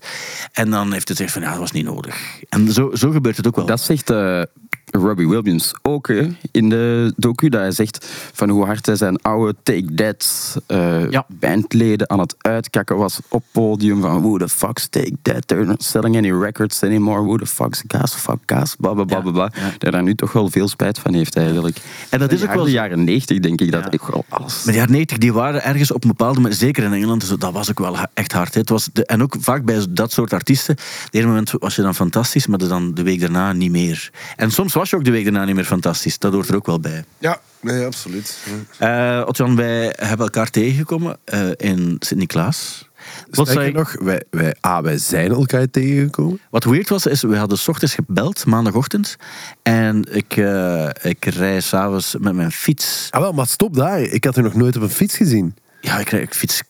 En 0.52 0.70
dan 0.70 0.92
heeft 0.92 1.08
hij 1.08 1.18
gezegd 1.18 1.34
van, 1.34 1.42
ja, 1.42 1.50
dat 1.50 1.60
was 1.60 1.72
niet 1.72 1.86
nodig. 1.86 2.16
En 2.50 2.72
zo, 2.72 2.96
zo 2.96 3.12
gebeurt 3.12 3.38
het 3.38 3.48
ook 3.48 3.56
wel. 3.56 3.66
Dat 3.66 3.82
zegt 3.82 4.10
eh, 4.10 4.42
Robbie 4.91 5.28
Williams 5.30 5.74
ook 5.82 6.08
hè, 6.08 6.28
in 6.52 6.69
de 6.69 7.13
docu. 7.17 7.50
Dat 7.50 7.62
hij 7.62 7.71
zegt 7.71 8.06
van 8.34 8.50
hoe 8.50 8.65
hard 8.65 8.86
hij 8.86 8.95
zijn 8.95 9.21
oude 9.21 9.56
Take 9.63 9.93
That 9.95 10.56
eh, 10.67 11.10
Ja. 11.10 11.26
bandleden 11.30 12.10
aan 12.10 12.19
het 12.19 12.36
uitkakken 12.38 12.98
was 12.98 13.19
op 13.30 13.43
podium. 13.52 14.02
Van 14.02 14.21
who 14.21 14.38
the 14.38 14.50
fuck's 14.50 14.88
Take 14.89 15.13
That? 15.21 15.48
They're 15.48 15.65
not 15.65 15.84
selling 15.84 16.17
any 16.17 16.32
records 16.32 16.84
anymore. 16.84 17.21
Who 17.24 17.38
the 17.38 17.45
fuck's 17.45 17.84
gas? 17.88 18.13
Fuck 18.13 18.38
gas? 18.45 18.76
Bla 18.80 18.93
bla 18.93 19.04
bla 19.04 19.15
Ja, 19.17 19.21
bla. 19.21 19.32
bla. 19.32 19.50
ja. 19.56 19.62
Dat 19.69 19.82
hij 19.82 19.91
daar 19.91 20.04
nu 20.04 20.15
toch 20.15 20.32
wel 20.32 20.50
veel 20.50 20.67
spijt 20.67 21.00
van 21.00 21.13
heeft 21.13 21.36
eigenlijk. 21.38 21.78
En 22.10 22.19
dat 22.19 22.32
is 22.32 22.43
ook 22.43 22.54
wel 22.54 22.63
de 22.63 22.71
jaren 22.71 23.04
90 23.04 23.39
denk 23.39 23.62
ik 23.62 23.71
dat 23.71 23.93
ik 23.93 24.02
wel 24.02 24.26
alles... 24.30 24.63
Maar 24.63 24.74
de 24.74 24.80
jaren 24.80 24.91
90 24.93 25.17
die 25.17 25.34
waren 25.34 25.63
ergens 25.63 25.91
op 25.91 26.04
een 26.04 26.10
bepaalde 26.10 26.39
manier, 26.39 26.58
zeker 26.58 26.84
in 26.84 26.93
Engeland, 26.93 27.19
dus 27.28 27.30
dat 27.39 27.54
was 27.54 27.69
ook 27.69 27.80
wel 27.80 27.98
echt 28.13 28.32
hard. 28.32 28.54
hè. 28.54 28.60
Het 28.60 28.69
was 28.69 28.89
de, 28.93 29.06
en 29.06 29.24
ook 29.24 29.36
vaak 29.39 29.65
bij 29.65 29.86
dat 29.89 30.12
soort 30.12 30.34
artiesten, 30.34 30.76
op 31.06 31.13
een 31.13 31.28
moment 31.28 31.52
was 31.60 31.76
je 31.76 31.82
dan 31.82 31.95
fantastisch, 31.95 32.48
maar 32.48 32.58
dan 32.58 32.93
de 32.93 33.04
week 33.04 33.19
daarna 33.19 33.54
niet 33.54 33.71
meer. 33.71 34.10
En 34.36 34.52
soms 34.52 34.74
was 34.74 34.85
je 34.89 34.95
ook 34.95 35.04
de 35.04 35.12
week 35.12 35.24
daarna 35.24 35.45
niet 35.45 35.56
meer 35.56 35.65
fantastisch. 35.65 36.19
Dat 36.19 36.34
hoort 36.34 36.50
er 36.50 36.56
ook 36.56 36.65
wel 36.65 36.80
bij. 36.80 37.04
Ja, 37.17 37.39
nee, 37.60 37.86
absoluut. 37.86 38.38
Eh 38.78 39.24
Otjan, 39.26 39.56
wij 39.56 39.93
hebben 39.95 40.26
elkaar 40.26 40.50
tegengekomen 40.50 41.17
eh, 41.24 41.50
in 41.58 41.95
Sint-Niklaas. 42.00 42.89
Wat, 43.30 43.48
zei- 43.48 43.71
nog, 43.71 43.95
wij, 44.00 44.24
wij, 44.30 44.56
ah, 44.60 44.84
wij 44.84 44.98
zijn 44.98 45.32
elkaar 45.32 45.69
tegengekomen. 45.69 46.39
wat 46.50 46.63
weird 46.63 46.89
was, 46.89 47.06
is 47.06 47.21
we 47.21 47.38
hadden 47.38 47.58
s 47.58 47.67
ochtends 47.67 47.93
gebeld, 47.93 48.45
maandagochtend. 48.45 49.15
En 49.62 50.15
ik, 50.15 50.38
eh, 50.38 50.89
ik 51.02 51.26
rij 51.26 51.62
s'avonds 51.62 52.15
met 52.19 52.34
mijn 52.34 52.52
fiets. 52.52 53.08
Ah 53.10 53.21
wel, 53.21 53.32
maar 53.34 53.48
stop 53.48 53.76
daar. 53.76 54.02
Ik 54.02 54.24
had 54.24 54.38
u 54.38 54.41
nog 54.41 54.54
nooit 54.54 54.76
op 54.76 54.82
een 54.82 54.89
fiets 54.89 55.17
gezien. 55.17 55.56
Ja, 55.86 56.00
ik, 56.00 56.12
ik 56.12 56.34
fiets. 56.34 56.62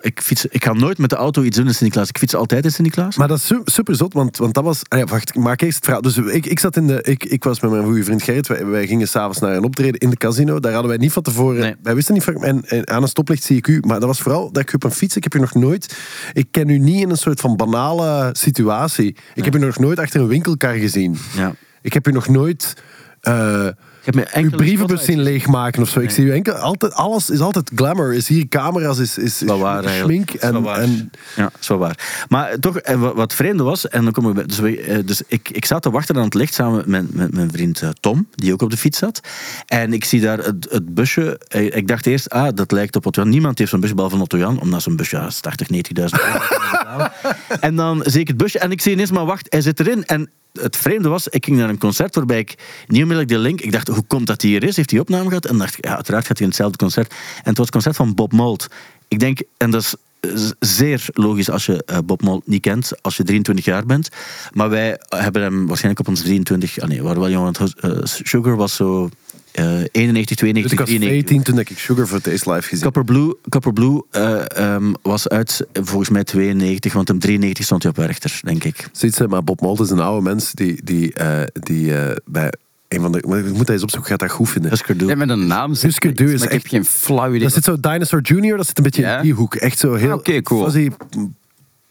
Ik, 0.00 0.20
fiets, 0.22 0.46
ik 0.46 0.64
ga 0.64 0.72
nooit 0.72 0.98
met 0.98 1.10
de 1.10 1.16
auto 1.16 1.42
iets 1.42 1.56
doen 1.56 1.66
in 1.66 1.72
Sint-Niklaas. 1.72 2.08
Ik 2.08 2.18
fiets 2.18 2.34
altijd 2.34 2.64
in 2.64 2.70
Sint-Niklaas. 2.72 3.16
Maar 3.16 3.28
dat 3.28 3.38
is 3.38 3.46
su- 3.46 3.60
super 3.64 3.96
zot, 3.96 4.12
want, 4.12 4.36
want 4.36 4.54
dat 4.54 4.64
was... 4.64 4.82
Ah 4.88 4.98
ja, 4.98 5.04
wacht, 5.04 5.28
ik 5.28 5.34
maak 5.34 5.60
eerst 5.60 5.74
het 5.74 5.84
verhaal. 5.84 6.02
Dus 6.02 6.16
ik, 6.16 6.46
ik, 6.46 6.58
zat 6.58 6.76
in 6.76 6.86
de, 6.86 7.02
ik, 7.02 7.24
ik 7.24 7.44
was 7.44 7.60
met 7.60 7.70
mijn 7.70 7.84
goede 7.84 8.04
vriend 8.04 8.22
Gerrit. 8.22 8.46
Wij, 8.48 8.66
wij 8.66 8.86
gingen 8.86 9.08
s'avonds 9.08 9.38
naar 9.38 9.56
een 9.56 9.64
optreden 9.64 10.00
in 10.00 10.10
de 10.10 10.16
casino. 10.16 10.60
Daar 10.60 10.72
hadden 10.72 10.90
wij 10.90 11.00
niet 11.00 11.12
van 11.12 11.22
tevoren... 11.22 11.60
Nee. 11.60 11.74
Wij 11.82 11.94
wisten 11.94 12.14
niet 12.14 12.22
van... 12.24 12.44
En, 12.44 12.64
en 12.64 12.88
aan 12.88 13.02
een 13.02 13.08
stoplicht 13.08 13.42
zie 13.42 13.56
ik 13.56 13.66
u. 13.66 13.80
Maar 13.86 13.98
dat 13.98 14.08
was 14.08 14.20
vooral 14.20 14.52
dat 14.52 14.62
ik 14.62 14.70
u 14.72 14.74
op 14.74 14.84
een 14.84 14.90
fiets... 14.90 15.16
Ik 15.16 15.22
heb 15.22 15.34
u 15.34 15.38
nog 15.38 15.54
nooit... 15.54 15.96
Ik 16.32 16.46
ken 16.50 16.68
u 16.68 16.78
niet 16.78 17.02
in 17.02 17.10
een 17.10 17.16
soort 17.16 17.40
van 17.40 17.56
banale 17.56 18.30
situatie. 18.32 19.16
Ik 19.34 19.44
heb 19.44 19.54
u 19.54 19.58
nog 19.58 19.78
nooit 19.78 19.98
achter 19.98 20.20
een 20.20 20.26
winkelkar 20.28 20.74
gezien. 20.74 21.18
Ja. 21.36 21.54
Ik 21.82 21.92
heb 21.92 22.08
u 22.08 22.12
nog 22.12 22.28
nooit... 22.28 22.74
eh, 23.20 23.66
uw 24.34 24.50
brievenbus 24.50 25.04
zien 25.04 25.20
leegmaken 25.20 25.82
of 25.82 25.88
zo. 25.88 26.00
Ik 26.00 26.10
zie 26.10 26.24
u 26.24 26.32
enkel... 26.32 26.54
Altijd, 26.54 26.92
alles 26.94 27.30
is 27.30 27.40
altijd 27.40 27.70
glamour. 27.74 28.14
Is 28.14 28.28
hier 28.28 28.48
camera's, 28.48 28.98
is, 28.98 29.18
is, 29.18 29.42
is 29.42 29.48
waar, 29.48 29.88
schmink. 29.88 30.30
Is 30.30 30.40
En, 30.40 30.62
waar. 30.62 30.78
en, 30.78 31.10
Ja, 31.36 31.50
is 31.60 31.68
wel 31.68 31.78
waar. 31.78 32.24
Maar 32.28 32.58
toch, 32.58 32.78
eh, 32.78 33.00
wat, 33.00 33.14
wat 33.14 33.34
vreemde 33.34 33.62
was, 33.62 33.88
en 33.88 34.04
dan 34.04 34.12
komen 34.12 34.34
we 34.34 34.46
dus, 34.46 34.58
we, 34.58 34.80
eh, 34.80 34.98
dus 35.04 35.22
ik, 35.26 35.48
ik 35.48 35.64
zat 35.64 35.82
te 35.82 35.90
wachten 35.90 36.16
aan 36.16 36.24
het 36.24 36.34
licht 36.34 36.54
samen 36.54 36.82
met, 36.86 37.14
met 37.14 37.34
mijn 37.34 37.50
vriend 37.50 37.82
eh, 37.82 37.88
Tom, 38.00 38.26
die 38.34 38.52
ook 38.52 38.62
op 38.62 38.70
de 38.70 38.76
fiets 38.76 38.98
zat. 38.98 39.20
En 39.66 39.92
ik 39.92 40.04
zie 40.04 40.20
daar 40.20 40.38
het, 40.38 40.66
het 40.70 40.94
busje. 40.94 41.40
Ik 41.48 41.88
dacht 41.88 42.06
eerst, 42.06 42.30
ah, 42.30 42.48
dat 42.54 42.72
lijkt 42.72 42.96
op 42.96 43.06
Otto 43.06 43.22
Jan. 43.22 43.30
Niemand 43.30 43.58
heeft 43.58 43.70
zo'n 43.70 43.80
busje 43.80 43.94
behalve 43.94 44.16
Otto 44.16 44.38
Jan, 44.38 44.60
omdat 44.60 44.82
zo'n 44.82 44.96
busje 44.96 45.16
ja, 45.16 45.26
is 45.26 45.40
80, 45.40 45.68
90.000 45.70 45.78
euro. 45.98 47.06
en 47.60 47.76
dan 47.76 48.02
zie 48.04 48.20
ik 48.20 48.28
het 48.28 48.36
busje 48.36 48.58
en 48.58 48.70
ik 48.70 48.80
zie 48.80 48.92
ineens, 48.92 49.10
maar 49.10 49.24
wacht, 49.24 49.46
hij 49.48 49.60
zit 49.60 49.80
erin. 49.80 50.04
En 50.06 50.30
het 50.52 50.76
vreemde 50.76 51.08
was, 51.08 51.28
ik 51.28 51.44
ging 51.44 51.56
naar 51.56 51.68
een 51.68 51.78
concert 51.78 52.14
waarbij 52.14 52.38
ik 52.38 52.54
niet 52.86 53.28
de 53.28 53.38
link. 53.38 53.60
Ik 53.60 53.72
dacht, 53.72 53.88
hoe 53.88 54.04
komt 54.06 54.26
dat 54.26 54.42
hij 54.42 54.50
hier 54.50 54.64
is? 54.64 54.76
Heeft 54.76 54.90
hij 54.90 55.00
opname 55.00 55.28
gehad? 55.28 55.46
En 55.46 55.58
dacht 55.58 55.76
ja, 55.80 55.94
uiteraard 55.94 56.26
gaat 56.26 56.36
hij 56.38 56.46
in 56.46 56.52
hetzelfde 56.52 56.78
concert. 56.78 57.10
En 57.10 57.16
het 57.48 57.56
was 57.56 57.66
het 57.66 57.70
concert 57.70 57.96
van 57.96 58.14
Bob 58.14 58.32
Mould. 58.32 58.66
Ik 59.08 59.18
denk, 59.18 59.40
en 59.56 59.70
dat 59.70 59.82
is 59.82 59.94
z- 60.34 60.52
zeer 60.58 61.06
logisch 61.12 61.50
als 61.50 61.66
je 61.66 61.84
eh, 61.84 61.98
Bob 62.04 62.22
Mould 62.22 62.46
niet 62.46 62.60
kent, 62.62 63.02
als 63.02 63.16
je 63.16 63.22
23 63.22 63.64
jaar 63.64 63.86
bent. 63.86 64.08
Maar 64.52 64.70
wij 64.70 65.00
hebben 65.08 65.42
hem 65.42 65.66
waarschijnlijk 65.66 66.00
op 66.00 66.08
ons 66.08 66.20
23... 66.20 66.78
Ah 66.78 66.88
nee, 66.88 67.02
waren 67.02 67.20
wel 67.20 67.30
jong. 67.30 67.58
want, 67.58 67.74
eh, 67.74 67.90
Sugar 68.02 68.56
was 68.56 68.74
zo 68.74 69.08
eh 69.52 69.64
91, 69.92 70.36
92, 70.36 70.62
dus 70.62 70.72
ik 70.72 70.78
was 70.78 70.88
93. 70.88 71.28
14 71.28 71.42
toen 71.42 71.58
ik 71.58 71.78
Sugar 71.78 72.06
voor 72.06 72.16
het 72.18 72.26
eerst 72.26 72.46
live 72.46 72.62
gezien 72.62 72.84
Copper 72.84 73.04
Blue, 73.04 73.34
Copper 73.48 73.72
Blue 73.72 74.02
eh, 74.10 74.56
ehm, 74.74 74.92
was 75.02 75.28
uit 75.28 75.66
volgens 75.72 76.08
mij 76.08 76.24
92, 76.24 76.92
want 76.92 77.10
om 77.10 77.18
93 77.18 77.64
stond 77.64 77.82
hij 77.82 77.90
op 77.92 77.96
Werchter, 77.98 78.40
denk 78.44 78.64
ik. 78.64 78.88
Zoiets, 78.92 79.18
hè, 79.18 79.28
maar 79.28 79.44
Bob 79.44 79.60
Mould 79.60 79.80
is 79.80 79.90
een 79.90 80.00
oude 80.00 80.22
mens 80.28 80.52
die, 80.52 80.80
die, 80.84 81.12
eh, 81.14 81.42
die 81.52 81.94
eh, 81.96 82.16
bij 82.24 82.52
een 82.88 83.00
van 83.00 83.12
de... 83.12 83.24
maar 83.28 83.38
Ik 83.38 83.44
moet 83.44 83.58
dat 83.58 83.68
eens 83.68 83.82
opzoeken, 83.82 84.10
gaat 84.10 84.18
dat 84.20 84.30
goed 84.30 84.48
vinden. 84.50 84.70
Husker 84.70 84.96
Du. 84.96 85.06
Ja, 85.06 85.14
met 85.14 85.28
een 85.28 85.46
naam 85.46 85.74
Husker 85.80 86.14
Du 86.14 86.32
is 86.32 86.38
maar 86.38 86.46
ik 86.48 86.52
heb 86.52 86.62
echt- 86.62 86.68
geen 86.70 86.84
flauw 86.84 87.28
idee. 87.28 87.40
Dat 87.40 87.52
zit 87.52 87.64
zo 87.64 87.80
Dinosaur 87.80 88.22
Junior, 88.22 88.56
dat 88.56 88.66
zit 88.66 88.78
een 88.78 88.84
beetje 88.84 89.02
Ja? 89.02 89.16
in 89.16 89.22
die 89.22 89.32
hoek. 89.32 89.54
Echt 89.54 89.78
zo 89.78 89.94
heel... 89.94 90.10
Ah, 90.10 90.14
oké, 90.18 90.42
cool. 90.42 90.64
fuzzy 90.64 90.90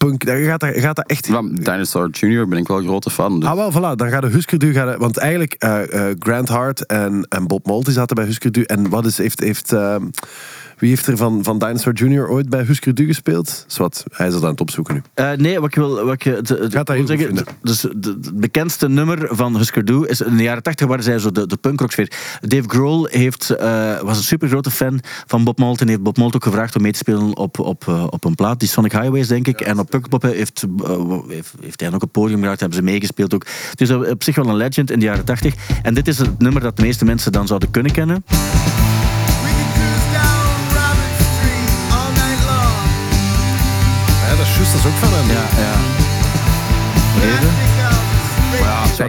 punk. 0.04 0.24
Daar 0.24 0.38
gaat 0.38 0.60
dat, 0.60 0.78
gaat 0.78 0.96
dat 0.96 1.08
echt... 1.08 1.26
Van 1.26 1.54
Dinosaur 1.54 2.10
Junior 2.10 2.48
ben 2.48 2.58
ik 2.58 2.68
wel 2.68 2.78
een 2.78 2.84
grote 2.86 3.10
fan. 3.10 3.40
dus- 3.40 3.48
Ah, 3.48 3.56
wel, 3.56 3.72
voilà. 3.72 3.96
Dan 3.96 4.08
gaat 4.08 4.22
de 4.22 4.28
Husker 4.28 4.58
Du... 4.58 4.72
Gaat, 4.72 4.98
want 4.98 5.16
eigenlijk, 5.16 5.54
eh, 5.58 6.08
eh, 6.10 6.16
Grant 6.18 6.48
Hart 6.48 6.86
en, 6.86 7.26
en 7.28 7.46
Bob 7.46 7.66
Mould 7.66 7.84
die 7.84 7.94
zaten 7.94 8.16
bij 8.16 8.24
Husker 8.24 8.52
Du. 8.52 8.62
En 8.62 8.88
wat 8.88 9.06
is... 9.06 9.18
Heeft, 9.18 9.40
heeft, 9.40 9.72
ehm, 9.72 10.02
wie 10.80 10.88
heeft 10.88 11.06
er 11.06 11.16
van, 11.16 11.44
van 11.44 11.58
Dinosaur 11.58 11.96
Junior 11.96 12.28
ooit 12.28 12.48
bij 12.48 12.62
Husker 12.62 12.94
Du 12.94 13.06
gespeeld? 13.06 13.64
Zwat, 13.66 14.04
hij 14.10 14.26
is 14.26 14.32
dat 14.32 14.42
aan 14.42 14.50
het 14.50 14.60
opzoeken 14.60 14.94
nu. 14.94 15.02
Eh, 15.14 15.32
nee, 15.32 15.60
wat 15.60 15.68
ik 15.68 15.74
wil, 15.74 16.04
wat 16.04 16.14
ik, 16.14 16.22
Gaat 16.72 16.86
dat 16.86 16.96
zeggen, 17.04 17.46
dus 17.62 17.82
het 17.82 18.40
bekendste 18.40 18.88
nummer 18.88 19.28
van 19.30 19.56
Husker 19.56 19.84
Du 19.84 20.06
is 20.06 20.20
in 20.20 20.36
de 20.36 20.42
jaren 20.42 20.62
80 20.62 20.86
waren 20.86 21.04
zij 21.04 21.18
zo 21.18 21.30
de, 21.30 21.46
de 21.46 21.56
punkrocksfeer. 21.56 22.12
Dave 22.40 22.68
Grohl 22.68 23.06
heeft, 23.10 23.50
eh, 23.50 24.00
was 24.00 24.16
een 24.16 24.22
supergrote 24.22 24.70
fan 24.70 25.00
van 25.26 25.44
Bob 25.44 25.58
Mould 25.58 25.80
en 25.80 25.88
heeft 25.88 26.02
Bob 26.02 26.16
Mould 26.16 26.34
ook 26.34 26.44
gevraagd 26.44 26.76
om 26.76 26.82
mee 26.82 26.92
te 26.92 26.98
spelen 26.98 27.36
op, 27.36 27.58
op, 27.58 27.88
eh, 27.88 28.06
op 28.10 28.24
een 28.24 28.34
plaat, 28.34 28.60
die 28.60 28.68
Sonic 28.68 28.92
Highways 28.92 29.28
denk 29.28 29.46
ik. 29.46 29.60
en 29.60 29.78
op 29.78 29.90
Pukkelpop 29.90 30.22
heeft, 30.22 30.66
heeft, 31.28 31.52
heeft 31.60 31.80
hij 31.80 31.88
dan 31.88 31.94
ook 31.94 32.02
een 32.02 32.10
podium 32.10 32.40
geraakt, 32.40 32.60
hebben 32.60 32.78
ze 32.78 32.84
meegespeeld 32.84 33.34
ook. 33.34 33.46
Dus 33.74 33.90
op 33.90 34.20
op 34.20 34.26
zich 34.26 34.36
wel 34.36 34.48
een 34.48 34.56
legend 34.56 34.90
in 34.90 34.98
de 34.98 35.04
jaren 35.04 35.24
80. 35.24 35.54
En 35.82 35.94
dit 35.94 36.08
is 36.08 36.18
het 36.18 36.38
nummer 36.38 36.62
dat 36.62 36.76
de 36.76 36.82
meeste 36.82 37.04
mensen 37.04 37.32
dan 37.32 37.46
zouden 37.46 37.70
kunnen 37.70 37.92
kennen. 37.92 38.24
Juist, 45.28 45.40
dat 45.42 45.58
is 45.58 45.60
ook 45.60 45.60
van 45.60 45.66
hem. 45.66 47.10
Ja, 47.18 47.18
ja. 47.20 47.38
Plastic 47.40 47.69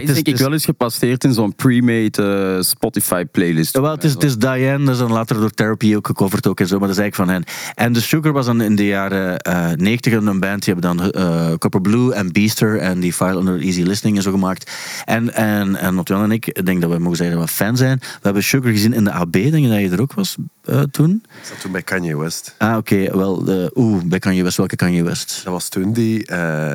Dat 0.00 0.02
is 0.02 0.08
is- 0.08 0.14
denk 0.14 0.26
ik 0.26 0.34
is- 0.34 0.40
wel 0.40 0.52
eens 0.52 0.64
gepasseerd 0.64 1.24
in 1.24 1.32
zo'n 1.32 1.54
pre-made 1.54 2.22
eh, 2.56 2.62
Spotify 2.62 3.24
playlist. 3.24 3.78
Wel, 3.78 3.90
het 3.90 4.04
is, 4.04 4.12
het 4.12 4.22
is 4.22 4.36
Diane, 4.36 4.84
dat 4.84 4.94
is 4.94 4.98
dan 5.00 5.12
later 5.12 5.36
door 5.36 5.50
Therapy 5.50 5.94
ook 5.96 6.06
gecoverd 6.06 6.46
ook 6.46 6.60
en 6.60 6.66
zo, 6.66 6.78
maar 6.78 6.88
dat 6.88 6.96
is 6.96 7.02
eigenlijk 7.02 7.30
van 7.30 7.40
hen. 7.40 7.56
En 7.74 7.92
de 7.92 8.00
Sugar 8.00 8.32
was 8.32 8.46
dan 8.46 8.60
in 8.60 8.76
de 8.76 8.86
jaren 8.86 9.38
eh 9.38 9.70
90 9.72 10.12
een 10.12 10.40
band, 10.40 10.64
die 10.64 10.74
hebben 10.74 10.96
dan 10.96 11.10
eh 11.10 11.52
Copper 11.58 11.80
Blue 11.80 12.14
en 12.14 12.32
Beaster 12.32 12.78
en 12.78 13.00
die 13.00 13.12
File 13.12 13.38
Under 13.38 13.60
Easy 13.60 13.82
Listening 13.82 14.16
en 14.16 14.22
zo 14.22 14.30
gemaakt. 14.30 14.70
En, 15.04 15.34
en, 15.34 15.76
en 15.76 16.02
en 16.04 16.30
ik, 16.30 16.46
ik 16.46 16.66
denk 16.66 16.80
dat 16.80 16.90
we 16.90 16.98
mogen 16.98 17.16
zeggen 17.16 17.36
dat 17.38 17.48
we 17.48 17.52
fan 17.54 17.76
zijn. 17.76 17.98
We 17.98 18.06
hebben 18.22 18.42
Sugar 18.42 18.70
gezien 18.70 18.92
in 18.92 19.04
de 19.04 19.12
AB, 19.12 19.32
denk 19.32 19.54
je 19.54 19.68
dat 19.68 19.80
je 19.80 19.90
er 19.90 20.00
ook 20.00 20.14
was 20.14 20.36
eh, 20.64 20.80
toen? 20.80 21.22
Ik 21.40 21.46
zat 21.48 21.60
toen 21.60 21.72
bij 21.72 21.82
Kanye 21.82 22.16
West. 22.16 22.54
Ah, 22.58 22.76
oké, 22.76 23.16
wel, 23.16 23.46
eh, 23.48 23.66
oeh, 23.74 24.02
bij 24.04 24.18
Kanye 24.18 24.42
West, 24.42 24.56
welke 24.56 24.76
Kanye 24.76 25.02
West? 25.02 25.40
Dat 25.44 25.52
was 25.52 25.68
toen 25.68 25.92
die 25.92 26.26
eh, 26.26 26.74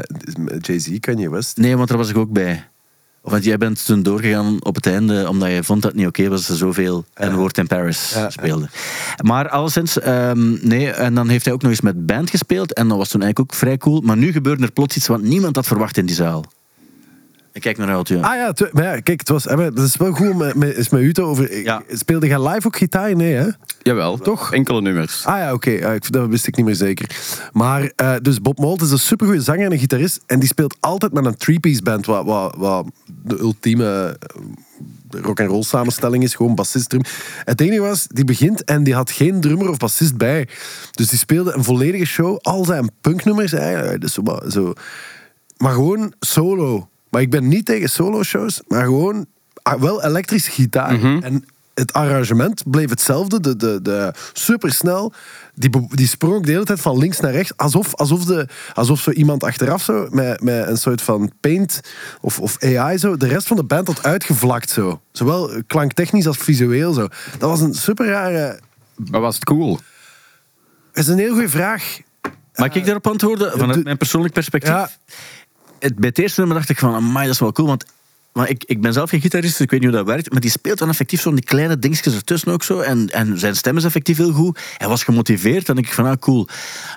Jay-Z, 0.61 0.99
Kanye 0.99 1.29
West. 1.29 1.57
Nee, 1.57 1.75
want 1.77 1.87
daar 1.89 1.97
was 1.97 2.09
ik 2.09 2.17
ook 2.17 2.31
bij. 2.31 2.67
Want 3.21 3.43
jij 3.43 3.57
bent 3.57 3.85
toen 3.85 4.03
doorgegaan 4.03 4.57
op 4.63 4.75
het 4.75 4.85
einde, 4.85 5.29
omdat 5.29 5.49
je 5.51 5.63
vond 5.63 5.81
dat 5.81 5.91
het 5.91 5.99
niet 5.99 6.09
oké 6.09 6.27
was 6.29 6.39
dat 6.39 6.47
ze 6.47 6.55
zoveel 6.55 7.05
en 7.13 7.35
Woord 7.35 7.57
in 7.57 7.67
Paris 7.67 8.11
Ja. 8.13 8.29
speelden. 8.29 8.69
Maar 9.23 9.49
alleszins, 9.49 9.99
ehm, 9.99 10.67
nee, 10.67 10.89
en 10.91 11.13
dan 11.13 11.29
heeft 11.29 11.45
hij 11.45 11.53
ook 11.53 11.61
nog 11.61 11.71
eens 11.71 11.81
met 11.81 12.05
band 12.05 12.29
gespeeld 12.29 12.73
en 12.73 12.87
dat 12.87 12.97
was 12.97 13.09
toen 13.09 13.21
eigenlijk 13.21 13.51
ook 13.53 13.59
vrij 13.59 13.77
cool. 13.77 14.01
Maar 14.01 14.17
nu 14.17 14.31
gebeurde 14.31 14.63
er 14.63 14.71
plots 14.71 14.95
iets 14.95 15.07
wat 15.07 15.21
niemand 15.21 15.55
had 15.55 15.67
verwacht 15.67 15.97
in 15.97 16.05
die 16.05 16.15
zaal. 16.15 16.43
Ik 17.57 17.63
kijk 17.63 17.77
naar 17.77 17.89
Eltje. 17.89 18.21
Ah 18.21 18.35
ja, 18.35 18.51
tu- 18.51 18.69
maar 18.71 18.83
ja, 18.83 18.99
kijk, 18.99 19.19
het 19.19 19.29
was, 19.29 19.43
hè, 19.43 19.55
maar 19.55 19.73
dat 19.73 19.85
is 19.85 19.97
wel 19.97 20.11
goed 20.11 20.29
om 20.29 20.37
met, 20.37 20.55
met, 20.55 20.91
met 20.91 21.01
u 21.01 21.13
te 21.13 21.21
over. 21.21 21.57
Ja. 21.63 21.81
Speelde 21.89 22.27
jij 22.27 22.47
live 22.47 22.67
ook 22.67 22.77
gitaar? 22.77 23.15
Nee, 23.15 23.33
hè? 23.33 23.47
Jawel, 23.81 24.17
toch? 24.17 24.53
Enkele 24.53 24.81
nummers. 24.81 25.25
Ah 25.25 25.37
ja, 25.37 25.53
oké. 25.53 25.69
Ik- 25.69 26.11
dat 26.11 26.29
wist 26.29 26.47
ik 26.47 26.55
niet 26.55 26.65
meer 26.65 26.75
zeker. 26.75 27.09
Maar, 27.51 27.91
eh, 27.95 28.13
dus 28.21 28.41
Bob 28.41 28.57
Mould 28.59 28.81
is 28.81 28.91
een 28.91 28.99
supergoeie 28.99 29.41
zanger 29.41 29.65
en 29.65 29.71
een 29.71 29.79
gitarist. 29.79 30.19
En 30.25 30.39
die 30.39 30.47
speelt 30.49 30.75
altijd 30.79 31.13
met 31.13 31.25
een 31.25 31.35
three-piece 31.37 31.81
band, 31.81 32.05
wat, 32.05 32.25
wat, 32.25 32.55
wat 32.57 32.85
de 33.23 33.39
ultieme 33.39 34.17
eh, 35.11 35.21
rock 35.21 35.39
and 35.39 35.49
roll 35.49 35.63
samenstelling 35.63 36.23
is. 36.23 36.35
Gewoon 36.35 36.55
bassist, 36.55 36.89
drum. 36.89 37.01
Het 37.43 37.61
enige 37.61 37.81
was, 37.81 38.07
die 38.07 38.25
begint 38.25 38.63
en 38.63 38.83
die 38.83 38.93
had 38.93 39.11
geen 39.11 39.41
drummer 39.41 39.69
of 39.69 39.77
bassist 39.77 40.17
bij. 40.17 40.47
Dus 40.91 41.07
die 41.09 41.19
speelde 41.19 41.53
een 41.53 41.63
volledige 41.63 42.05
show, 42.05 42.37
al 42.41 42.65
zijn 42.65 42.89
punknummers 43.01 43.53
eigenlijk. 43.53 44.01
Dus 44.01 44.17
zo. 44.47 44.73
Maar 45.57 45.73
gewoon 45.73 46.13
solo. 46.19 46.89
Maar 47.17 47.25
ik 47.25 47.31
ben 47.31 47.47
niet 47.47 47.65
tegen 47.65 47.89
solo-shows, 47.89 48.61
maar 48.67 48.83
gewoon 48.83 49.25
ah, 49.61 49.81
wel 49.81 50.03
elektrische 50.03 50.51
gitaar. 50.51 51.03
En 51.21 51.45
het 51.73 51.93
arrangement 51.93 52.63
bleef 52.65 52.89
hetzelfde. 52.89 53.39
De, 53.39 53.55
de, 53.55 53.79
de, 53.81 54.13
supersnel. 54.33 55.13
Die, 55.53 55.87
die 55.89 56.07
sprong 56.07 56.33
ook 56.33 56.45
de 56.45 56.51
hele 56.51 56.63
tijd 56.63 56.79
van 56.79 56.97
links 56.97 57.19
naar 57.19 57.31
rechts. 57.31 57.51
Alsof, 57.55 57.95
alsof, 57.95 58.25
de, 58.25 58.47
alsof 58.73 58.99
zo 58.99 59.11
iemand 59.11 59.43
achteraf 59.43 59.83
zo, 59.83 60.07
met, 60.09 60.41
met 60.41 60.67
een 60.67 60.77
soort 60.77 61.01
van 61.01 61.31
paint 61.39 61.81
of, 62.21 62.39
of 62.39 62.63
AI 62.63 62.97
zo, 62.97 63.17
de 63.17 63.27
rest 63.27 63.47
van 63.47 63.57
de 63.57 63.63
band 63.63 63.87
had 63.87 64.03
uitgevlakt. 64.03 64.69
Zo. 64.69 65.01
Zowel 65.11 65.63
klanktechnisch 65.67 66.27
als 66.27 66.37
visueel. 66.37 66.93
Zo. 66.93 67.07
Dat 67.37 67.49
was 67.49 67.61
een 67.61 67.73
super 67.73 68.07
rare... 68.07 68.59
Maar 69.09 69.21
was 69.21 69.35
het 69.35 69.43
cool? 69.43 69.79
Dat 70.91 71.03
is 71.03 71.07
een 71.07 71.17
heel 71.19 71.33
goede 71.33 71.49
vraag. 71.49 71.99
Mag 72.57 72.75
ik 72.75 72.85
daarop 72.85 73.07
antwoorden? 73.07 73.59
Vanuit 73.59 73.83
mijn 73.83 73.97
persoonlijk 73.97 74.33
perspectief. 74.33 74.71
Ja. 74.71 74.89
Het, 75.79 75.95
bij 75.95 76.09
het 76.09 76.19
eerste 76.19 76.39
nummer 76.39 76.57
dacht 76.57 76.69
ik 76.69 76.77
van, 76.77 76.93
amai, 76.93 77.25
dat 77.25 77.33
is 77.33 77.39
wel 77.39 77.51
cool, 77.51 77.67
want 77.67 77.85
maar 78.37 78.49
ik, 78.49 78.63
ik 78.65 78.81
ben 78.81 78.93
zelf 78.93 79.09
geen 79.09 79.21
gitarist, 79.21 79.51
dus 79.51 79.61
ik 79.61 79.71
weet 79.71 79.79
niet 79.79 79.89
hoe 79.89 79.97
dat 79.97 80.07
werkt. 80.07 80.31
Maar 80.31 80.41
die 80.41 80.49
speelt 80.49 80.77
dan 80.77 80.89
effectief 80.89 81.21
zo'n 81.21 81.35
die 81.35 81.43
kleine 81.43 81.79
dingetjes 81.79 82.15
ertussen 82.15 82.51
ook 82.51 82.63
zo. 82.63 82.79
En, 82.79 83.09
en 83.09 83.39
zijn 83.39 83.55
stem 83.55 83.77
is 83.77 83.83
effectief 83.83 84.17
heel 84.17 84.31
goed. 84.31 84.59
Hij 84.77 84.87
was 84.87 85.03
gemotiveerd. 85.03 85.65
Dan 85.65 85.75
denk 85.75 85.87
ik 85.87 85.93
van, 85.93 86.05
ah, 86.05 86.17
cool. 86.19 86.47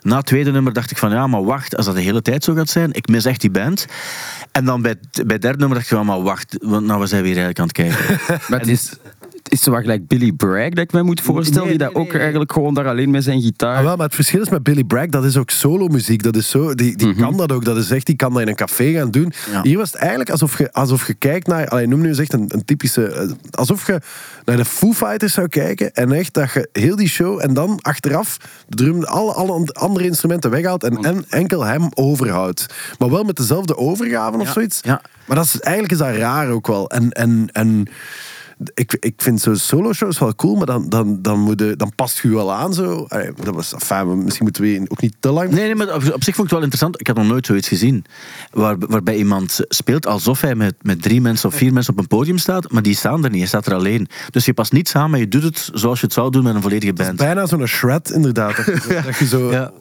Na 0.03 0.17
het 0.17 0.27
tweede 0.27 0.51
nummer 0.51 0.73
dacht 0.73 0.91
ik 0.91 0.99
van, 0.99 1.11
ja, 1.11 1.27
maar 1.27 1.45
wacht. 1.45 1.77
Als 1.77 1.87
dat 1.87 1.95
de 1.95 2.01
hele 2.01 2.23
tijd 2.23 2.45
zo 2.45 2.55
gaat 2.55 2.69
zijn, 2.69 2.93
ik 2.93 3.09
mis 3.09 3.25
echt 3.25 3.41
die 3.41 3.51
band. 3.51 3.87
En 4.53 4.65
dan 4.65 4.83
bij, 4.83 4.95
bij 5.11 5.25
het 5.27 5.43
derde 5.43 5.59
nummer 5.59 5.77
dacht 5.77 5.91
ik 5.91 5.97
van, 5.97 6.07
maar 6.07 6.23
wacht. 6.23 6.57
Want 6.63 6.87
nou, 6.87 7.01
we 7.01 7.07
zijn 7.07 7.23
weer 7.23 7.37
eigenlijk 7.37 7.59
aan 7.59 7.67
het 7.67 7.77
kijken. 7.77 8.21
Maar 8.49 8.59
het 8.59 8.69
is, 8.69 8.93
Is 9.51 9.59
het 9.65 9.69
wat 9.69 9.81
gelijk 9.81 10.07
Billy 10.07 10.33
Bragg 10.33 10.69
dat 10.69 10.79
ik 10.85 10.93
mij 10.93 11.03
moet 11.03 11.21
voorstellen? 11.21 11.69
Nee, 11.69 11.77
die 11.79 11.87
dat 11.87 11.95
ook 11.95 12.09
nee. 12.13 12.21
eigenlijk 12.21 12.53
gewoon 12.53 12.75
daar 12.75 12.89
alleen 12.89 13.11
met 13.11 13.25
zijn 13.25 13.41
gitaar... 13.43 13.77
Ah, 13.77 13.83
wel, 13.85 13.97
maar 13.97 14.07
het 14.07 14.15
verschil 14.15 14.41
is 14.41 14.49
met 14.49 14.63
Billy 14.63 14.85
Bragg, 14.85 15.07
dat 15.09 15.25
is 15.25 15.37
ook 15.37 15.51
solo-muziek. 15.51 16.23
Dat 16.23 16.37
is 16.37 16.51
zo, 16.51 16.75
die 16.75 16.97
die 16.97 17.15
kan 17.15 17.37
dat 17.37 17.53
ook. 17.53 17.65
Dat 17.65 17.77
is 17.77 17.91
echt, 17.91 18.07
die 18.07 18.17
kan 18.17 18.33
dat 18.33 18.43
in 18.43 18.49
een 18.49 18.55
café 18.55 18.93
gaan 18.93 19.11
doen. 19.11 19.33
Ja. 19.53 19.63
Hier 19.63 19.79
was 19.79 19.91
het 19.91 20.01
eigenlijk 20.01 20.31
alsof 20.31 20.59
je, 20.59 20.73
alsof 20.73 21.07
je 21.07 21.15
kijkt 21.15 21.47
naar... 21.47 21.69
Allee, 21.69 21.87
noem 21.87 22.01
nu 22.01 22.09
eens 22.09 22.19
echt 22.19 22.33
een, 22.33 22.45
een 22.49 22.65
typische... 22.65 23.07
eh, 23.07 23.31
Alsof 23.51 23.87
je 23.87 24.01
naar 24.45 24.57
de 24.57 24.65
Foo 24.65 24.93
Fighters 24.93 25.33
zou 25.33 25.49
kijken 25.49 25.93
en 25.95 26.13
echt 26.13 26.35
dat 26.35 26.53
je 26.53 26.69
heel 26.73 26.97
die 26.97 27.09
show 27.09 27.43
en 27.43 27.55
dan 27.55 27.79
achteraf 27.81 28.37
de 28.69 28.77
drum, 28.77 29.03
alle, 29.05 29.33
alle 29.33 29.69
andere 29.73 30.05
instrumenten 30.05 30.51
weghaalt 30.51 30.85
en, 30.85 30.97
en 30.97 31.25
enkel 31.29 31.65
hem 31.65 31.89
overhoudt. 31.95 32.67
Maar 32.99 33.11
wel 33.11 33.25
met 33.25 33.37
dezelfde 33.37 33.77
overgaven 33.77 34.41
of 34.41 34.47
Ja, 34.47 34.53
zoiets. 34.53 34.81
ja. 34.83 35.01
Maar 35.27 35.37
dat 35.37 35.45
is, 35.47 35.61
eigenlijk 35.61 35.93
is 35.93 35.99
dat 35.99 36.17
raar 36.17 36.49
ook 36.51 36.67
wel. 36.67 36.91
En... 36.91 37.11
en, 37.11 37.49
en 37.53 37.89
ik, 38.75 38.97
ik 39.01 39.15
vind 39.17 39.41
zo'n 39.41 39.57
solo-shows 39.57 40.19
wel 40.19 40.35
cool, 40.35 40.57
maar 40.57 40.67
dan, 40.67 40.89
dan, 40.89 41.23
dan, 41.23 41.41
moet 41.41 41.61
je, 41.61 41.77
dan 41.77 41.93
past 41.95 42.23
je 42.23 42.29
je 42.29 42.35
wel 42.35 42.53
aan. 42.53 42.75
Zo. 42.75 43.05
Allee, 43.09 43.31
dat 43.43 43.55
was, 43.55 43.73
enfin, 43.73 44.25
misschien 44.25 44.45
moeten 44.45 44.63
we 44.63 44.85
ook 44.89 45.01
niet 45.01 45.15
te 45.21 45.31
lang. 45.31 45.51
Nee, 45.51 45.65
nee, 45.65 45.75
maar 45.75 45.95
op, 45.95 46.03
zich 46.03 46.13
vond 46.13 46.29
ik 46.29 46.37
het 46.37 46.51
wel 46.51 46.61
interessant. 46.63 47.01
Ik 47.01 47.07
had 47.07 47.17
nog 47.17 47.27
nooit 47.27 47.47
zoiets 47.47 47.69
gezien. 47.69 48.05
Waar, 48.51 48.77
waarbij 48.79 49.17
iemand 49.17 49.61
speelt 49.69 50.07
alsof 50.07 50.41
hij 50.41 50.55
met, 50.55 50.75
met 50.83 51.03
drie 51.03 51.21
mensen 51.21 51.49
of 51.49 51.55
vier 51.55 51.73
mensen 51.73 51.93
op 51.93 51.99
een 51.99 52.07
podium 52.07 52.39
staat, 52.39 52.71
maar 52.73 52.83
die 52.83 52.97
staan 52.97 53.25
er 53.25 53.31
niet. 53.31 53.39
Hij 53.39 53.49
staat 53.49 53.67
er 53.67 53.75
alleen. 53.75 54.09
Dus 54.31 54.45
je 54.45 54.55
past 54.55 54.73
niet 54.73 54.89
samen, 54.89 55.19
je 55.19 55.29
doet 55.29 55.43
het 55.43 55.71
zoals 55.73 56.01
je 56.01 56.05
het 56.07 56.15
zou 56.15 56.31
doen 56.31 56.43
met 56.43 56.55
een 56.55 56.63
volledige 56.63 56.93
band. 56.93 57.17
Bijna 57.17 57.47
zo'n 57.47 57.67
shred, 57.67 58.11
inderdaad. 58.11 58.57
Dat 58.57 58.65
je, 58.67 58.81
zo- 58.81 59.03
dat 59.09 59.17
je 59.17 59.27
zo... 59.27 59.51
Ja. 59.51 59.73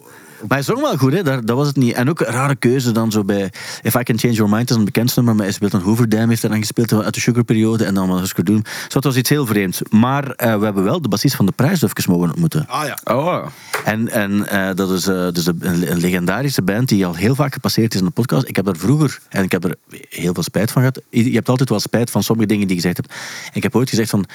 Maar 0.48 0.56
hij 0.56 0.62
zong 0.62 0.80
wel 0.80 0.96
goed, 0.96 1.12
hè? 1.12 1.22
Daar, 1.22 1.44
dat 1.44 1.56
was 1.56 1.66
het 1.66 1.76
niet. 1.76 1.94
En 1.94 2.08
ook 2.08 2.20
een 2.20 2.26
rare 2.26 2.56
keuze 2.56 2.92
dan 2.92 3.10
zo 3.10 3.24
bij 3.24 3.52
If 3.82 3.94
I 3.94 4.02
Can 4.02 4.18
Change 4.18 4.34
Your 4.34 4.50
Mind, 4.50 4.68
dat 4.68 4.70
is 4.70 4.76
een 4.76 4.84
bekend 4.84 5.16
nummer, 5.16 5.34
maar 5.34 5.44
hij 5.44 5.54
speelt 5.54 5.72
een 5.72 5.80
Hoover 5.80 6.08
Dam, 6.08 6.28
heeft 6.28 6.40
hij 6.42 6.50
dan 6.50 6.60
gespeeld 6.60 6.92
uit 6.92 7.14
de 7.14 7.20
Sugar-periode 7.20 7.84
en 7.84 7.94
dan 7.94 8.08
wel 8.08 8.18
Husker 8.18 8.44
Doom. 8.44 8.62
Dus 8.62 8.88
dat 8.88 9.04
was 9.04 9.16
iets 9.16 9.28
heel 9.28 9.46
vreemds. 9.46 9.82
Maar 9.90 10.30
eh, 10.30 10.58
we 10.58 10.64
hebben 10.64 10.84
wel 10.84 11.02
de 11.02 11.08
bassist 11.08 11.36
van 11.36 11.46
de 11.46 11.52
prijs 11.52 11.82
even 11.82 12.12
mogen 12.12 12.28
ontmoeten. 12.28 12.66
Ah 12.66 12.86
ja. 12.86 12.98
Oh, 13.14 13.46
En, 13.84 14.08
en 14.08 14.46
eh, 14.48 14.74
dat 14.74 14.90
is 14.90 15.06
eh, 15.06 15.28
dus 15.32 15.46
een, 15.46 15.90
een 15.90 15.98
legendarische 15.98 16.62
band 16.62 16.88
die 16.88 17.06
al 17.06 17.14
heel 17.14 17.34
vaak 17.34 17.52
gepasseerd 17.52 17.94
is 17.94 18.00
in 18.00 18.06
de 18.06 18.12
podcast. 18.12 18.48
Ik 18.48 18.56
heb 18.56 18.64
daar 18.64 18.76
vroeger, 18.76 19.18
en 19.28 19.44
ik 19.44 19.52
heb 19.52 19.64
er 19.64 19.76
heel 20.08 20.34
veel 20.34 20.42
spijt 20.42 20.70
van 20.70 20.82
gehad. 20.82 21.00
Je 21.10 21.24
je 21.24 21.36
hebt 21.36 21.48
altijd 21.48 21.68
wel 21.68 21.80
spijt 21.80 22.10
van 22.10 22.22
sommige 22.22 22.48
dingen 22.48 22.66
die 22.66 22.76
je 22.76 22.82
gezegd 22.82 22.96
hebt. 22.96 23.12
En 23.44 23.56
ik 23.56 23.62
heb 23.62 23.76
ooit 23.76 23.88
gezegd 23.88 24.10
van... 24.10 24.26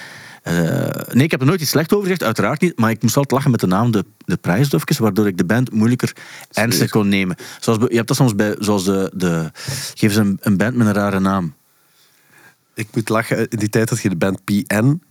eh, 0.46 1.14
nee, 1.14 1.24
ik 1.24 1.32
heb 1.32 1.40
er 1.40 1.46
nooit 1.46 1.62
iets 1.62 1.70
slecht 1.70 1.94
over 1.94 2.04
gezegd, 2.04 2.24
uiteraard 2.24 2.62
niet. 2.62 2.80
Maar 2.80 2.90
ik 2.90 3.02
moest 3.02 3.18
altijd 3.18 3.34
lachen 3.34 3.52
met 3.52 3.60
de 3.60 3.68
naam 3.68 3.92
De, 3.92 4.06
de 4.26 4.38
waardoor 4.98 5.28
ik 5.28 5.38
de 5.38 5.46
band 5.46 5.72
moeilijker 5.72 6.14
ernstig 6.52 6.90
kon 6.90 7.08
nemen. 7.08 7.36
Zoals, 7.60 7.80
je 7.90 7.96
hebt 7.96 8.08
dat 8.08 8.18
soms 8.18 8.36
bij... 8.36 8.56
Zoals 8.60 8.86
de, 8.86 9.12
de, 9.14 9.52
geef 9.94 10.14
ze 10.14 10.20
een, 10.20 10.38
een 10.42 10.58
band 10.58 10.76
met 10.76 10.88
een 10.88 10.94
rare 10.94 11.20
naam. 11.20 11.54
Ik 12.74 12.88
moet 12.94 13.10
lachen. 13.10 13.50
In 13.50 13.58
die 13.58 13.70
tijd 13.70 13.90
had 13.90 14.02
je 14.02 14.10
de 14.10 14.16
band 14.16 14.44
PN. 14.44 15.02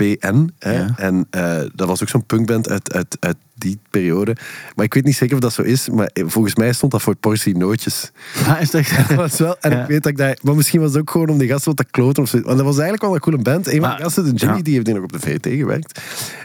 PN. 0.00 0.50
Hè? 0.58 0.72
Ja. 0.72 0.92
En 0.96 1.26
eh, 1.30 1.60
dat 1.74 1.88
was 1.88 2.02
ook 2.02 2.08
zo'n 2.08 2.26
punkband 2.26 2.68
uit, 2.68 2.92
uit, 2.92 3.16
uit 3.20 3.36
die 3.54 3.78
periode. 3.90 4.36
Maar 4.74 4.84
ik 4.84 4.94
weet 4.94 5.04
niet 5.04 5.16
zeker 5.16 5.34
of 5.34 5.40
dat 5.40 5.52
zo 5.52 5.62
is. 5.62 5.88
Maar 5.88 6.10
volgens 6.14 6.54
mij 6.54 6.72
stond 6.72 6.92
dat 6.92 7.02
voor 7.02 7.16
portie 7.16 7.56
nootjes. 7.56 8.10
Ah, 8.48 8.60
is 8.60 8.70
dat 8.70 8.80
echt? 8.80 9.14
Was 9.14 9.38
wel, 9.38 9.56
en 9.60 9.70
Ja. 9.70 9.82
ik 9.82 9.88
weet 9.88 10.02
dat 10.02 10.12
ik 10.12 10.18
dat... 10.18 10.42
Maar 10.42 10.54
misschien 10.54 10.80
was 10.80 10.92
het 10.92 11.00
ook 11.00 11.10
gewoon 11.10 11.28
om 11.28 11.38
die 11.38 11.48
gasten 11.48 11.74
wat 11.74 11.86
te 11.86 11.90
kloten 11.90 12.22
of 12.22 12.28
zo. 12.28 12.40
Want 12.40 12.56
dat 12.56 12.66
was 12.66 12.74
eigenlijk 12.74 13.02
wel 13.02 13.14
een 13.14 13.20
coole 13.20 13.38
band. 13.38 13.66
Een 13.66 13.80
van 13.80 13.96
de 13.96 14.02
gasten, 14.02 14.24
de 14.24 14.32
Jimmy, 14.32 14.56
ja. 14.56 14.62
die 14.62 14.74
heeft 14.74 14.86
hier 14.86 14.94
nog 14.94 15.04
op 15.04 15.12
de 15.12 15.20
VT 15.20 15.46
gewerkt. 15.46 16.00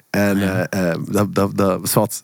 En 0.09 0.41
eh, 0.41 0.89
eh, 0.89 0.99
dat, 1.07 1.35
dat, 1.35 1.57
dat 1.57 1.81
was 1.81 1.93
wat... 1.93 2.23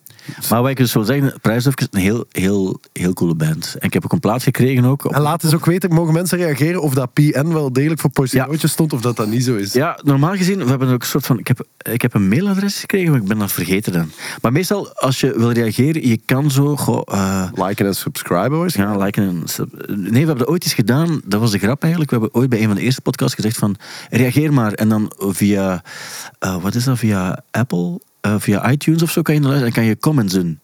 Maar 0.50 0.62
wat 0.62 0.70
ik 0.72 0.78
dus 0.78 0.94
wil 0.94 1.04
zeggen, 1.04 1.34
Prijsdufkes 1.41 1.88
is 1.91 1.98
een 1.98 2.06
heel, 2.06 2.26
heel, 2.32 2.80
heel 2.94 3.13
coole 3.13 3.36
band. 3.36 3.76
En 3.80 3.88
ik 3.88 3.94
heb 3.94 4.04
ook 4.04 4.12
een 4.12 4.20
plaat 4.20 4.44
gekregen 4.44 4.86
ook. 4.86 5.06
op- 5.06 5.13
En 5.13 5.22
laat 5.22 5.44
eens 5.44 5.54
ook 5.54 5.65
weten, 5.65 5.94
mogen 5.94 6.13
mensen 6.13 6.38
reageren 6.38 6.82
of 6.82 6.94
dat 6.94 7.13
PN 7.13 7.48
wel 7.54 7.74
degelijk 7.74 8.00
voor 8.02 8.28
Ja. 8.30 8.46
nootjes 8.46 8.72
stond 8.72 8.94
of 8.94 9.02
dat 9.02 9.15
dat 9.15 9.28
niet 9.28 9.44
zo 9.44 9.56
is. 9.56 9.74
Ja, 9.74 10.00
normaal 10.04 10.36
gezien, 10.36 10.63
we 10.63 10.70
hebben 10.70 10.89
ook 10.89 11.02
een 11.02 11.08
soort 11.08 11.26
van. 11.26 11.39
Ik 11.39 11.48
heb, 11.48 11.65
ik 11.91 12.02
heb 12.02 12.13
een 12.13 12.28
mailadres 12.28 12.80
gekregen, 12.80 13.12
maar 13.12 13.22
ik 13.22 13.28
ben 13.28 13.38
dat 13.38 13.52
vergeten 13.52 13.94
dan. 13.94 14.12
Maar 14.41 14.52
meestal, 14.52 14.94
als 14.96 15.20
je 15.20 15.34
wil 15.38 15.52
reageren, 15.52 16.08
je 16.08 16.20
kan 16.26 16.52
zo. 16.52 16.76
Eh, 17.06 17.48
Liken 17.56 17.86
en 17.86 17.96
subscriben 17.96 18.60
waarschijnlijk. 18.60 19.00
ja, 19.00 19.06
liken 19.06 19.24
en 19.28 19.41
sub- 19.48 19.88
Nee, 19.88 20.10
we 20.12 20.17
hebben 20.17 20.38
dat 20.38 20.48
ooit 20.48 20.63
eens 20.63 20.74
gedaan. 20.74 21.22
Dat 21.26 21.39
was 21.39 21.52
de 21.52 21.58
grap 21.60 21.82
eigenlijk. 21.82 22.12
We 22.12 22.17
hebben 22.20 22.39
ooit 22.41 22.50
bij 22.50 22.60
een 22.62 22.67
van 22.67 22.76
de 22.76 22.82
eerste 22.82 23.02
podcasts 23.02 23.36
gezegd 23.36 23.58
van 23.58 23.76
reageer 24.10 24.54
maar. 24.54 24.74
En 24.74 24.89
dan 24.89 25.12
via, 25.17 25.84
eh, 26.39 26.62
wat 26.62 26.76
is 26.76 26.84
dat, 26.84 26.98
via 26.98 27.44
Apple, 27.52 28.00
eh, 28.22 28.36
via 28.38 28.72
iTunes 28.72 29.02
of 29.02 29.12
zo 29.12 29.22
kan 29.22 29.36
je 29.36 29.42
luisteren. 29.42 29.68
En 29.68 29.74
kan 29.74 29.84
je 29.84 29.98
comments 29.98 30.34
doen. 30.34 30.60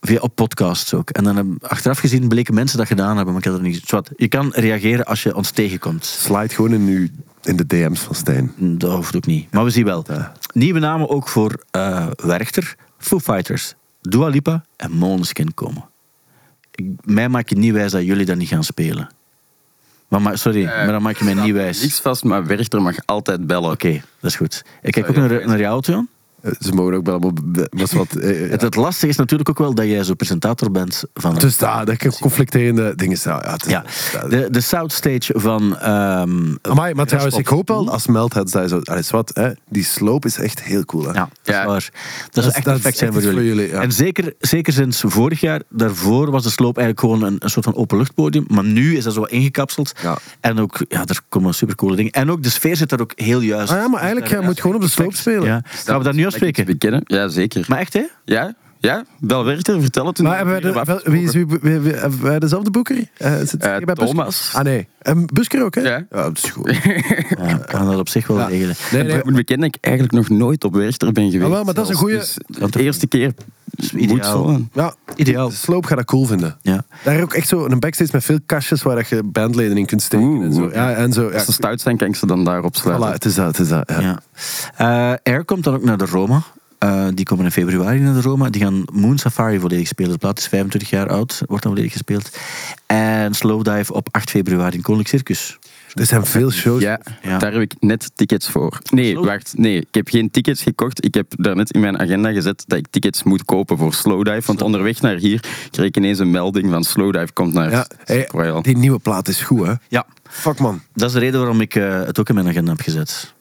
Via 0.00 0.18
op 0.20 0.34
podcasts 0.34 0.94
ook. 0.94 1.10
En 1.10 1.24
dan 1.24 1.58
achteraf 1.60 1.98
gezien 1.98 2.28
bleken 2.28 2.54
mensen 2.54 2.78
dat 2.78 2.86
gedaan 2.86 3.16
hebben, 3.16 3.34
maar 3.34 3.42
ik 3.42 3.48
had 3.48 3.54
het 3.54 3.62
niet. 3.62 3.82
Zwat, 3.84 4.10
je 4.16 4.28
kan 4.28 4.52
reageren 4.54 5.04
als 5.04 5.22
je 5.22 5.34
ons 5.34 5.50
tegenkomt. 5.50 6.04
Slide 6.04 6.54
gewoon 6.54 6.72
in, 6.72 6.80
uw, 6.80 7.08
in 7.42 7.56
de 7.56 7.66
DM's 7.66 8.00
van 8.00 8.14
Stijn. 8.14 8.52
Dat 8.56 8.94
hoeft 8.94 9.16
ook 9.16 9.26
niet. 9.26 9.52
Maar 9.52 9.64
we 9.64 9.70
zien 9.70 9.84
wel. 9.84 10.04
Ja. 10.06 10.32
Nieuwe 10.52 10.78
namen 10.78 11.08
ook 11.08 11.28
voor 11.28 11.62
eh 11.70 12.06
Werchter, 12.16 12.74
Foo 12.98 13.18
Fighters, 13.18 13.74
Dua 14.00 14.28
Lipa 14.28 14.64
en 14.76 14.90
Måneskin 14.90 15.54
komen. 15.54 15.84
Ik, 16.70 16.86
mij 17.04 17.28
maak 17.28 17.48
je 17.48 17.56
niet 17.56 17.72
wijs 17.72 17.92
dat 17.92 18.04
jullie 18.04 18.26
dat 18.26 18.36
niet 18.36 18.48
gaan 18.48 18.64
spelen. 18.64 19.08
Maar, 20.08 20.22
maar 20.22 20.38
sorry, 20.38 20.64
maar 20.64 20.86
dan 20.86 21.02
maak 21.02 21.16
je 21.16 21.24
mij 21.24 21.34
niet 21.34 21.54
wijs. 21.54 21.82
niks 21.82 22.00
vast, 22.00 22.24
maar 22.24 22.46
Werchter 22.46 22.82
mag 22.82 22.96
altijd 23.04 23.46
bellen. 23.46 23.70
Oké, 23.70 23.92
dat 24.20 24.30
is 24.30 24.36
goed. 24.36 24.64
Ik 24.82 24.92
kijk 24.92 25.08
ook 25.08 25.16
naar, 25.16 25.46
naar 25.46 25.58
jou. 25.58 26.06
Eh, 26.42 26.52
Ze 26.58 26.72
mogen 26.74 26.94
ook 26.94 27.06
wel... 27.06 27.18
maar 27.18 27.32
Was 27.70 27.92
wat, 27.92 28.14
eh, 28.14 28.50
Het, 28.50 28.60
het 28.60 28.76
lastige 28.76 29.06
is 29.08 29.16
natuurlijk 29.16 29.48
ook 29.48 29.58
wel 29.58 29.74
dat 29.74 29.86
jij 29.86 30.04
zo 30.04 30.14
presentator 30.14 30.70
bent 30.70 31.02
van... 31.14 31.34
Dus 31.34 31.56
daar, 31.56 31.84
dat 31.84 32.02
ik 32.02 32.10
conflicterende 32.20 32.94
dingen 32.94 33.16
staan. 33.16 33.40
Ja, 33.66 33.84
ja, 34.12 34.28
de, 34.28 34.48
de 34.50 34.60
Southstage 34.60 35.32
van... 35.40 35.78
ehm 35.78 36.54
Amai, 36.62 36.94
maar 36.94 37.06
trouwens, 37.06 37.36
ik 37.36 37.46
hoop 37.46 37.68
wel 37.68 37.90
als 37.90 38.06
Meldheads 38.06 38.52
daar 38.52 38.68
zo... 38.68 38.80
Allee, 38.84 39.00
is 39.00 39.10
wat, 39.10 39.30
hè, 39.34 39.50
die 39.68 39.84
sloop 39.84 40.24
is 40.24 40.36
echt 40.38 40.62
heel 40.62 40.84
cool. 40.84 41.04
Hè? 41.04 41.12
Ja, 41.12 41.18
dat 41.20 41.30
is 41.44 41.54
Ja. 41.54 41.66
waar. 41.66 41.90
Dat, 42.30 42.44
is- 42.44 42.44
zou 42.44 42.46
echt 42.46 42.64
dat 42.64 42.74
is 42.76 42.80
perfect 42.80 42.96
zijn 42.98 43.10
echt 43.12 43.22
voor 43.22 43.32
jullie. 43.32 43.48
voor 43.48 43.56
jullie, 43.56 43.72
ja. 43.74 43.82
En 43.82 43.92
zeker, 43.92 44.34
zeker 44.38 44.72
sinds 44.72 45.02
vorig 45.06 45.40
jaar, 45.40 45.62
daarvoor 45.68 46.30
was 46.30 46.42
de 46.42 46.50
sloop 46.50 46.76
eigenlijk 46.78 47.06
gewoon 47.12 47.32
een, 47.32 47.36
een 47.38 47.50
soort 47.50 47.64
van 47.64 47.74
openluchtpodium. 47.76 48.44
Maar 48.48 48.64
nu 48.64 48.96
is 48.96 49.04
dat 49.04 49.12
zo 49.14 49.22
ingekapseld. 49.22 49.92
Ja. 50.02 50.18
En 50.40 50.60
ook, 50.60 50.84
ja, 50.88 51.04
er 51.04 51.20
komen 51.28 51.54
supercoole 51.54 51.96
dingen. 51.96 52.12
En 52.12 52.30
ook 52.30 52.42
de 52.42 52.50
sfeer 52.50 52.76
zit 52.76 52.88
daar 52.88 53.00
ook 53.00 53.12
heel 53.14 53.40
juist. 53.40 53.72
Ah 53.72 53.78
ja, 53.78 53.88
maar 53.88 54.00
eigenlijk, 54.00 54.30
jij 54.30 54.40
moet 54.40 54.60
gewoon 54.60 54.76
op 54.76 54.82
de 54.82 54.88
sloop 54.88 55.14
spelen. 55.14 55.44
Ja. 55.44 55.62
Gaan 55.84 55.98
we 55.98 56.04
daar 56.04 56.14
nu 56.14 56.26
afspreken? 56.28 56.64
Bekennen? 56.64 57.00
Ja, 57.04 57.28
zeker. 57.28 57.64
Maar 57.68 57.78
echt, 57.78 57.92
hè? 57.92 58.02
Ja, 58.24 58.54
ja, 58.80 59.04
wel 59.20 59.44
Werchter, 59.44 59.80
vertel 59.80 60.06
het. 60.06 60.18
Maar 60.18 60.36
hebben 60.36 60.62
wij 60.62 60.72
de, 60.72 60.82
wel- 60.84 61.00
wie 61.04 61.22
is 61.22 61.32
wie, 61.32 61.46
wie, 61.46 61.78
wie- 61.78 61.92
hebben 61.92 62.22
wij 62.22 62.38
dezelfde 62.38 62.70
boeker? 62.70 62.96
Zit 63.44 63.62
hij 63.62 63.78
bij 63.80 63.94
Busker? 63.94 64.06
Thomas. 64.06 64.50
Ah 64.54 64.62
nee, 64.64 64.88
en 65.02 65.26
Busker 65.32 65.64
ook, 65.64 65.74
hè? 65.74 65.80
Ja. 65.80 66.04
dat 66.10 66.36
is 66.44 66.50
goed. 66.50 66.66
Ja, 67.38 67.58
we 67.58 67.64
gaan 67.66 67.86
dat 67.90 67.98
op 67.98 68.08
zich 68.08 68.26
wel 68.26 68.38
Ja. 68.38 68.46
regelen. 68.46 68.74
Nee, 68.92 69.02
nee, 69.02 69.16
Ik 69.16 69.24
moet 69.24 69.34
bekennen 69.34 69.66
dat 69.70 69.76
ik 69.78 69.84
eigenlijk 69.84 70.14
nog 70.14 70.38
nooit 70.38 70.64
op 70.64 70.74
Werchter 70.74 71.12
ben 71.12 71.24
geweest. 71.30 71.44
Ah, 71.44 71.50
wel, 71.50 71.64
maar 71.64 71.74
dat 71.74 71.84
is 71.84 71.90
een 71.90 72.08
zelfs. 72.08 72.34
goeie- 72.46 72.58
Dus 72.60 72.70
de 72.70 72.82
eerste 72.82 73.06
keer 73.06 73.32
ideaal. 73.94 74.14
moet 74.14 74.24
zo. 74.24 74.60
ja, 74.72 74.94
Ideaal. 75.16 75.48
De 75.48 75.54
sloop 75.54 75.84
gaat 75.86 75.96
dat 75.96 76.06
cool 76.06 76.24
vinden. 76.24 76.56
Ja. 76.62 76.84
Daar 77.04 77.22
ook 77.22 77.34
echt 77.34 77.48
zo 77.48 77.64
een 77.66 77.78
backstage 77.78 78.10
met 78.12 78.24
veel 78.24 78.38
kastjes 78.46 78.82
waar 78.82 78.96
dat 78.96 79.08
je 79.08 79.22
bandleden 79.22 79.76
in 79.76 79.86
kunt 79.86 80.02
steken. 80.02 80.26
Oeh, 80.26 80.44
en 80.44 80.52
zo. 80.54 80.70
Ja, 80.72 80.92
en 80.94 81.12
zo. 81.12 81.28
Ja, 81.28 81.34
Als 81.34 81.44
ze 81.44 81.52
stout 81.52 81.80
zijn, 81.80 81.96
kan 81.96 82.08
ik 82.08 82.16
ze 82.16 82.26
dan 82.26 82.44
daarop 82.44 82.74
voilà, 82.76 82.80
sluiten. 82.80 83.10
het 83.12 83.24
is 83.24 83.34
dat, 83.34 83.46
het 83.46 83.58
is 83.58 83.68
dat. 83.68 83.90
Ja. 83.98 84.00
Ja. 84.00 85.12
Eh, 85.12 85.32
Air 85.32 85.44
komt 85.44 85.64
dan 85.64 85.74
ook 85.74 85.84
naar 85.84 85.98
de 85.98 86.06
Roma. 86.06 86.42
Eh, 86.78 87.06
die 87.14 87.24
komen 87.24 87.44
in 87.44 87.50
februari 87.50 87.98
naar 88.00 88.14
de 88.14 88.20
Roma. 88.20 88.50
Die 88.50 88.62
gaan 88.62 88.82
Moon 88.92 89.18
Safari 89.18 89.58
volledig 89.60 89.86
spelen. 89.86 90.12
De 90.12 90.18
plaat 90.18 90.38
is 90.38 90.46
25 90.48 90.90
jaar 90.90 91.08
oud, 91.08 91.42
wordt 91.46 91.62
dan 91.62 91.72
volledig 91.72 91.92
gespeeld. 91.92 92.36
En 92.86 93.34
Slowdive 93.34 93.92
op 93.92 94.08
8 94.10 94.30
februari 94.30 94.76
in 94.76 94.82
Koninklijk 94.82 95.08
Circus. 95.08 95.58
Er 95.94 96.06
zijn 96.06 96.26
veel 96.26 96.50
shows. 96.50 96.82
Ja, 96.82 97.00
Ja. 97.22 97.38
daar 97.38 97.52
heb 97.52 97.60
ik 97.62 97.74
net 97.80 98.10
tickets 98.14 98.48
voor. 98.48 98.78
Nee, 98.90 99.10
Slow- 99.12 99.24
wacht. 99.26 99.52
Nee, 99.56 99.76
ik 99.78 99.86
heb 99.94 100.08
geen 100.08 100.30
tickets 100.30 100.62
gekocht. 100.62 101.04
Ik 101.04 101.14
heb 101.14 101.26
daarnet 101.36 101.70
in 101.72 101.80
mijn 101.80 101.98
agenda 101.98 102.32
gezet 102.32 102.64
dat 102.66 102.78
ik 102.78 102.86
tickets 102.90 103.22
moet 103.22 103.44
kopen 103.44 103.78
voor 103.78 103.94
Slowdive. 103.94 104.42
Want 104.46 104.62
onderweg 104.62 105.00
naar 105.00 105.16
hier 105.16 105.44
kreeg 105.70 105.86
ik 105.86 105.96
ineens 105.96 106.18
een 106.18 106.30
melding 106.30 106.70
van 106.70 106.84
Slowdive 106.84 107.32
komt 107.32 107.52
naar 107.52 107.70
Ja, 107.70 107.86
hey, 108.04 108.28
die 108.62 108.76
nieuwe 108.76 108.98
plaat 108.98 109.28
is 109.28 109.40
goed, 109.42 109.66
hè? 109.66 109.72
Ja, 109.88 110.06
Fuck, 110.28 110.58
man. 110.58 110.80
dat 110.94 111.08
is 111.08 111.14
de 111.14 111.18
reden 111.20 111.40
waarom 111.40 111.60
ik 111.60 111.74
eh, 111.74 112.00
het 112.02 112.18
ook 112.20 112.28
in 112.28 112.34
mijn 112.34 112.48
agenda 112.48 112.70
heb 112.70 112.80
gezet. 112.80 113.34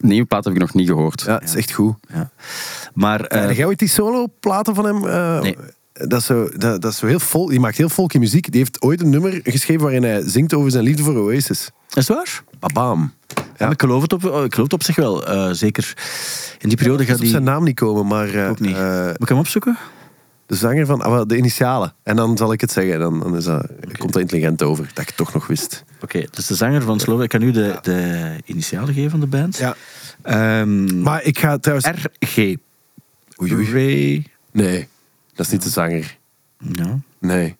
Nieuwe 0.00 0.26
plaat 0.26 0.44
heb 0.44 0.54
ik 0.54 0.60
nog 0.60 0.74
niet 0.74 0.88
gehoord. 0.88 1.22
Ja, 1.26 1.34
het 1.34 1.42
is 1.48 1.54
echt 1.54 1.72
goed. 1.72 1.94
Ja. 2.14 2.30
Maar 2.94 3.20
eh, 3.24 3.40
Heb 3.46 3.56
jij 3.56 3.66
ooit 3.66 3.78
die 3.78 3.88
solo-platen 3.88 4.74
van 4.74 4.84
hem? 4.84 5.06
eh, 5.06 5.40
Nee. 5.40 5.56
Dat 5.92 6.20
is, 6.20 6.26
zo, 6.26 6.48
dat, 6.56 6.82
dat 6.82 6.92
is 6.92 6.98
zo 6.98 7.06
heel 7.06 7.20
vol. 7.20 7.46
Die 7.46 7.60
maakt 7.60 7.76
heel 7.76 7.88
folky 7.88 8.18
muziek. 8.18 8.50
Die 8.50 8.60
heeft 8.60 8.82
ooit 8.82 9.00
een 9.02 9.10
nummer 9.10 9.40
geschreven 9.42 9.82
waarin 9.82 10.02
hij 10.02 10.22
zingt 10.28 10.54
over 10.54 10.70
zijn 10.70 10.84
liefde 10.84 11.02
voor 11.02 11.16
Oasis. 11.16 11.70
is 11.94 12.08
waar? 12.08 12.42
Babam. 12.58 13.12
Ja. 13.56 13.70
Ik, 13.70 13.80
geloof 13.80 14.02
het 14.02 14.12
op, 14.12 14.20
ik 14.24 14.28
geloof 14.30 14.54
het 14.56 14.72
op 14.72 14.82
zich 14.82 14.96
wel. 14.96 15.26
Eh, 15.26 15.48
zeker 15.52 15.94
in 16.58 16.68
die 16.68 16.76
periode 16.78 17.02
Ik 17.02 17.08
gaat 17.08 17.16
op 17.16 17.22
die... 17.22 17.30
zijn 17.30 17.42
naam 17.44 17.64
niet 17.64 17.74
komen, 17.74 18.06
maar 18.06 18.34
eh, 18.34 18.50
Ook 18.50 18.60
niet. 18.60 18.76
Moet 19.06 19.22
ik 19.22 19.28
hem 19.28 19.38
opzoeken? 19.38 19.76
De 20.52 20.58
zanger 20.58 20.86
van 20.86 21.02
ah, 21.02 21.26
de 21.26 21.36
initialen. 21.36 21.94
En 22.02 22.16
dan 22.16 22.36
zal 22.36 22.52
ik 22.52 22.60
het 22.60 22.72
zeggen. 22.72 22.98
Dan, 22.98 23.20
dan 23.20 23.36
is 23.36 23.44
dat, 23.44 23.66
komt 23.98 24.12
dat 24.12 24.22
intelligent 24.22 24.62
over. 24.62 24.84
Dat 24.86 24.98
ik 24.98 25.06
het 25.06 25.16
toch 25.16 25.32
nog 25.34 25.46
wist. 25.46 25.84
Oké, 26.00 26.24
dus 26.30 26.46
de 26.46 26.54
zanger 26.54 26.82
van 26.82 27.00
Slow. 27.00 27.22
Ik 27.22 27.28
kan 27.28 27.40
nu 27.40 27.50
de, 27.50 27.78
de 27.82 28.36
initialen 28.44 28.94
geven 28.94 29.10
van 29.10 29.20
de 29.20 29.26
band. 29.26 29.56
Ja. 29.56 29.76
Ehm, 30.22 31.02
Maar 31.02 31.22
ik 31.22 31.38
ga 31.38 31.58
trouwens... 31.58 31.88
RG. 32.18 32.36
Oei, 33.42 33.54
oei. 33.54 34.26
Nee, 34.50 34.88
dat 35.34 35.46
is 35.46 35.52
niet 35.52 35.62
de 35.62 35.68
zanger. 35.68 36.18
Ja. 36.58 36.98
Nee. 37.18 37.56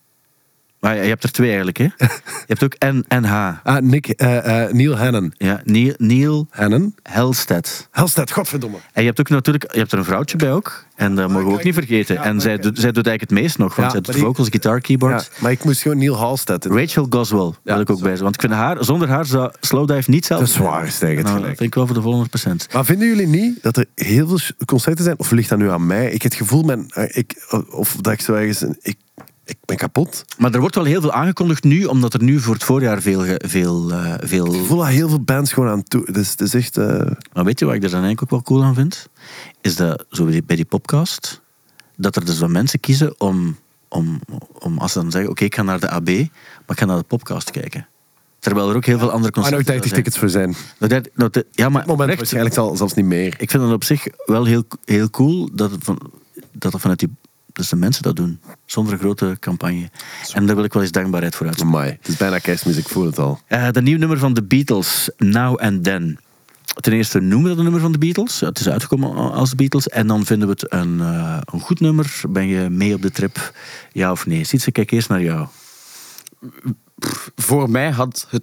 Maar 0.83 0.97
je 0.97 1.09
hebt 1.09 1.23
er 1.25 1.33
twee 1.33 1.47
eigenlijk, 1.49 1.77
hè? 1.77 1.85
Je 2.47 2.59
hebt 2.59 2.65
ook 2.65 2.75
N 2.79 3.05
en 3.09 3.25
H. 3.25 3.53
Ah, 3.63 3.83
Nick, 3.83 4.09
eh, 4.09 4.65
eh, 4.65 4.73
Neil 4.73 4.97
Hannon. 4.97 5.33
Ja, 5.37 5.61
Neil, 5.65 5.95
Neil 5.97 6.47
Hannon? 6.51 6.95
Helstedt. 7.03 7.89
Helstedt, 7.91 8.33
godverdomme. 8.33 8.77
En 8.93 9.03
je 9.03 9.09
hebt 9.09 9.21
ook 9.21 9.29
natuurlijk, 9.29 9.73
je 9.73 9.79
hebt 9.79 9.93
er 9.93 9.99
een 9.99 10.05
vrouwtje 10.05 10.37
bij 10.37 10.53
ook. 10.53 10.85
En 10.95 11.15
dat 11.15 11.29
mogen 11.29 11.47
we 11.49 11.53
ook 11.55 11.63
niet 11.65 11.75
vergeten. 11.75 12.15
Ja, 12.15 12.23
en 12.25 12.41
zij, 12.41 12.59
doet, 12.59 12.79
zij 12.79 12.93
doet 12.93 13.07
eigenlijk 13.07 13.21
het 13.21 13.31
meest 13.31 13.59
nog, 13.59 13.77
want 13.77 13.93
Ja, 13.93 14.03
zij 14.03 14.13
doet 14.13 14.23
vocals, 14.23 14.49
gitaar, 14.49 14.81
keyboard. 14.81 15.31
Ja, 15.35 15.43
maar 15.43 15.51
ik 15.51 15.65
moest 15.65 15.83
gewoon 15.83 15.99
Neil 15.99 16.17
Halstead. 16.17 16.65
Rachel 16.65 17.07
Goswell 17.11 17.53
wil 17.63 17.81
ik 17.81 17.91
ook 17.91 18.01
bij 18.01 18.11
zijn. 18.11 18.23
Want 18.23 18.35
ik 18.35 18.41
vind 18.41 18.53
haar, 18.53 18.85
zonder 18.85 19.09
haar 19.09 19.27
zou 19.27 19.53
Slowdive 19.61 20.11
niet 20.11 20.27
zelf. 20.27 20.41
Dat 20.41 20.49
is 20.49 20.57
waar, 20.57 20.87
is 20.87 20.99
tegen 20.99 21.17
het 21.17 21.25
Nou, 21.27 21.37
gelijk. 21.37 21.57
vind 21.57 21.69
ik 21.69 21.75
wel 21.75 21.87
voor 21.87 21.95
de 21.95 22.03
volgende 22.03 22.29
procent. 22.29 22.67
Maar 22.73 22.85
vinden 22.85 23.09
jullie 23.09 23.27
niet 23.27 23.63
dat 23.63 23.77
er 23.77 23.87
heel 23.95 24.29
veel 24.29 24.39
concerten 24.65 25.05
zijn? 25.05 25.19
Of 25.19 25.31
ligt 25.31 25.49
dat 25.49 25.59
nu 25.59 25.71
aan 25.71 25.87
mij? 25.87 26.05
Ik 26.07 26.23
heb 26.23 26.33
het 26.33 26.41
gevoel, 26.41 26.63
men, 26.63 26.87
eh, 26.95 27.17
ik, 27.17 27.47
of 27.71 27.97
dat 28.01 28.13
ik 28.13 28.21
zo 28.21 28.35
ergens... 28.35 28.65
Ik, 28.81 28.97
ik 29.45 29.57
ben 29.65 29.77
kapot. 29.77 30.25
Maar 30.39 30.53
er 30.55 30.61
wordt 30.61 30.75
wel 30.75 30.85
heel 30.85 31.01
veel 31.01 31.13
aangekondigd 31.13 31.65
nu, 31.65 31.85
omdat 31.85 32.15
er 32.15 32.23
nu 32.23 32.41
voor 32.41 32.55
het 32.55 32.65
voorjaar 32.65 33.03
veel... 33.03 33.25
veel, 33.39 33.91
eh, 33.93 34.15
veel... 34.21 34.55
Ik 34.55 34.65
voel 34.67 34.79
dat 34.79 34.87
heel 34.87 35.09
veel 35.09 35.21
bands 35.21 35.53
gewoon 35.53 35.69
aan 35.69 35.83
toe. 35.83 36.13
Dus 36.13 36.31
het 36.31 36.41
is 36.41 36.55
echt... 36.55 36.77
eh, 36.77 37.11
Maar 37.33 37.45
weet 37.45 37.59
je 37.59 37.65
wat 37.65 37.75
ik 37.75 37.83
er 37.83 37.91
dan 37.91 38.03
eigenlijk 38.03 38.23
ook 38.23 38.31
wel 38.31 38.43
cool 38.43 38.63
aan 38.65 38.75
vind? 38.75 39.09
Is 39.61 39.77
dat, 39.77 40.05
zo 40.11 40.23
bij 40.25 40.33
die, 40.33 40.43
bij 40.43 40.57
die 40.57 40.65
podcast, 40.65 41.41
dat 41.97 42.17
er 42.17 42.25
dus 42.25 42.39
wel 42.39 42.49
mensen 42.49 42.81
kiezen 42.81 43.21
om, 43.21 43.57
om, 43.89 44.21
om 44.59 44.79
als 44.79 44.93
ze 44.93 44.99
dan 45.01 45.11
zeggen, 45.11 45.31
oké, 45.31 45.45
ik 45.45 45.55
ga 45.55 45.63
naar 45.63 45.81
de 45.81 45.89
AB, 45.91 46.07
maar 46.09 46.27
ik 46.67 46.79
ga 46.79 46.85
naar 46.85 46.99
de 46.99 47.03
podcast 47.05 47.51
kijken. 47.51 47.87
Terwijl 48.39 48.71
er 48.71 48.77
ook 48.77 48.85
heel 48.87 48.99
veel 48.99 49.11
andere 49.11 49.33
Ah, 49.33 49.37
nou, 49.37 49.49
concerten 49.51 49.75
ik 49.75 49.81
dacht 49.81 49.89
zijn. 49.89 50.03
tickets 50.03 50.19
voor 50.19 50.29
zijn. 50.29 50.49
Op 50.51 50.57
Nou, 50.79 51.03
dat- 51.03 51.09
nou, 51.15 51.47
ja, 51.53 51.69
maar 51.69 51.81
moment 51.83 51.91
oprecht, 52.01 52.17
waarschijnlijk 52.19 52.55
zal, 52.55 52.77
zelfs 52.77 52.95
niet 52.95 53.05
meer. 53.05 53.35
ik 53.39 53.51
vind 53.51 53.63
het 53.63 53.73
op 53.73 53.85
zich 53.85 54.07
wel 54.27 54.45
heel, 54.45 54.65
heel 54.85 55.11
cool 55.11 55.49
dat 55.53 55.71
het, 55.71 55.85
van, 55.85 55.99
dat 56.53 56.73
het 56.73 56.81
vanuit 56.81 56.99
die 56.99 57.09
dus 57.53 57.69
de 57.69 57.77
mensen 57.77 58.03
dat 58.03 58.17
doen, 58.17 58.41
zonder 58.67 58.93
een 58.93 58.99
grote 58.99 59.37
campagne. 59.41 59.91
En 60.33 60.47
daar 60.47 60.57
wil 60.57 60.65
ik 60.65 60.73
wel 60.73 60.83
eens 60.83 60.93
dankbaarheid 60.93 61.35
voor 61.35 61.47
uitspreken. 61.47 61.77
Amai, 61.77 61.91
het 61.91 62.09
is 62.09 62.17
bijna 62.17 62.39
kerstmis, 62.39 62.77
ik 62.77 62.89
voel 62.89 63.07
het 63.07 63.19
al. 63.19 63.41
Eh, 63.47 63.71
de 63.71 63.83
nieuwe 63.83 63.99
nummer 63.99 64.19
van 64.19 64.35
de 64.35 64.43
Beatles, 64.43 65.11
Now 65.17 65.59
and 65.59 65.85
Then. 65.85 66.19
Ten 66.81 66.93
eerste 66.93 67.21
noemen 67.21 67.43
we 67.43 67.49
dat 67.49 67.57
een 67.57 67.63
nummer 67.63 67.81
van 67.81 67.93
de 67.93 67.99
Beatles. 67.99 68.41
Het 68.41 68.59
is 68.59 68.69
uitgekomen 68.69 69.33
als 69.33 69.51
de 69.51 69.57
Beatles. 69.57 69.89
En 69.89 70.07
dan 70.07 70.25
vinden 70.25 70.49
we 70.49 70.55
het 70.55 70.73
een, 70.73 71.01
eh, 71.01 71.39
een 71.45 71.61
goed 71.61 71.81
nummer. 71.81 72.21
Ben 72.29 72.47
je 72.47 72.69
mee 72.71 72.95
op 72.95 73.03
de 73.03 73.11
trip? 73.11 73.53
Ja 73.93 74.11
of 74.11 74.27
nee? 74.27 74.45
Ziet 74.45 74.63
ze, 74.63 74.73
kijk 74.73 74.91
eerst 74.91 75.09
naar 75.09 75.23
jou. 75.23 75.47
Voor 77.37 77.71
mij 77.71 77.91
had 77.91 78.27
het, 78.31 78.43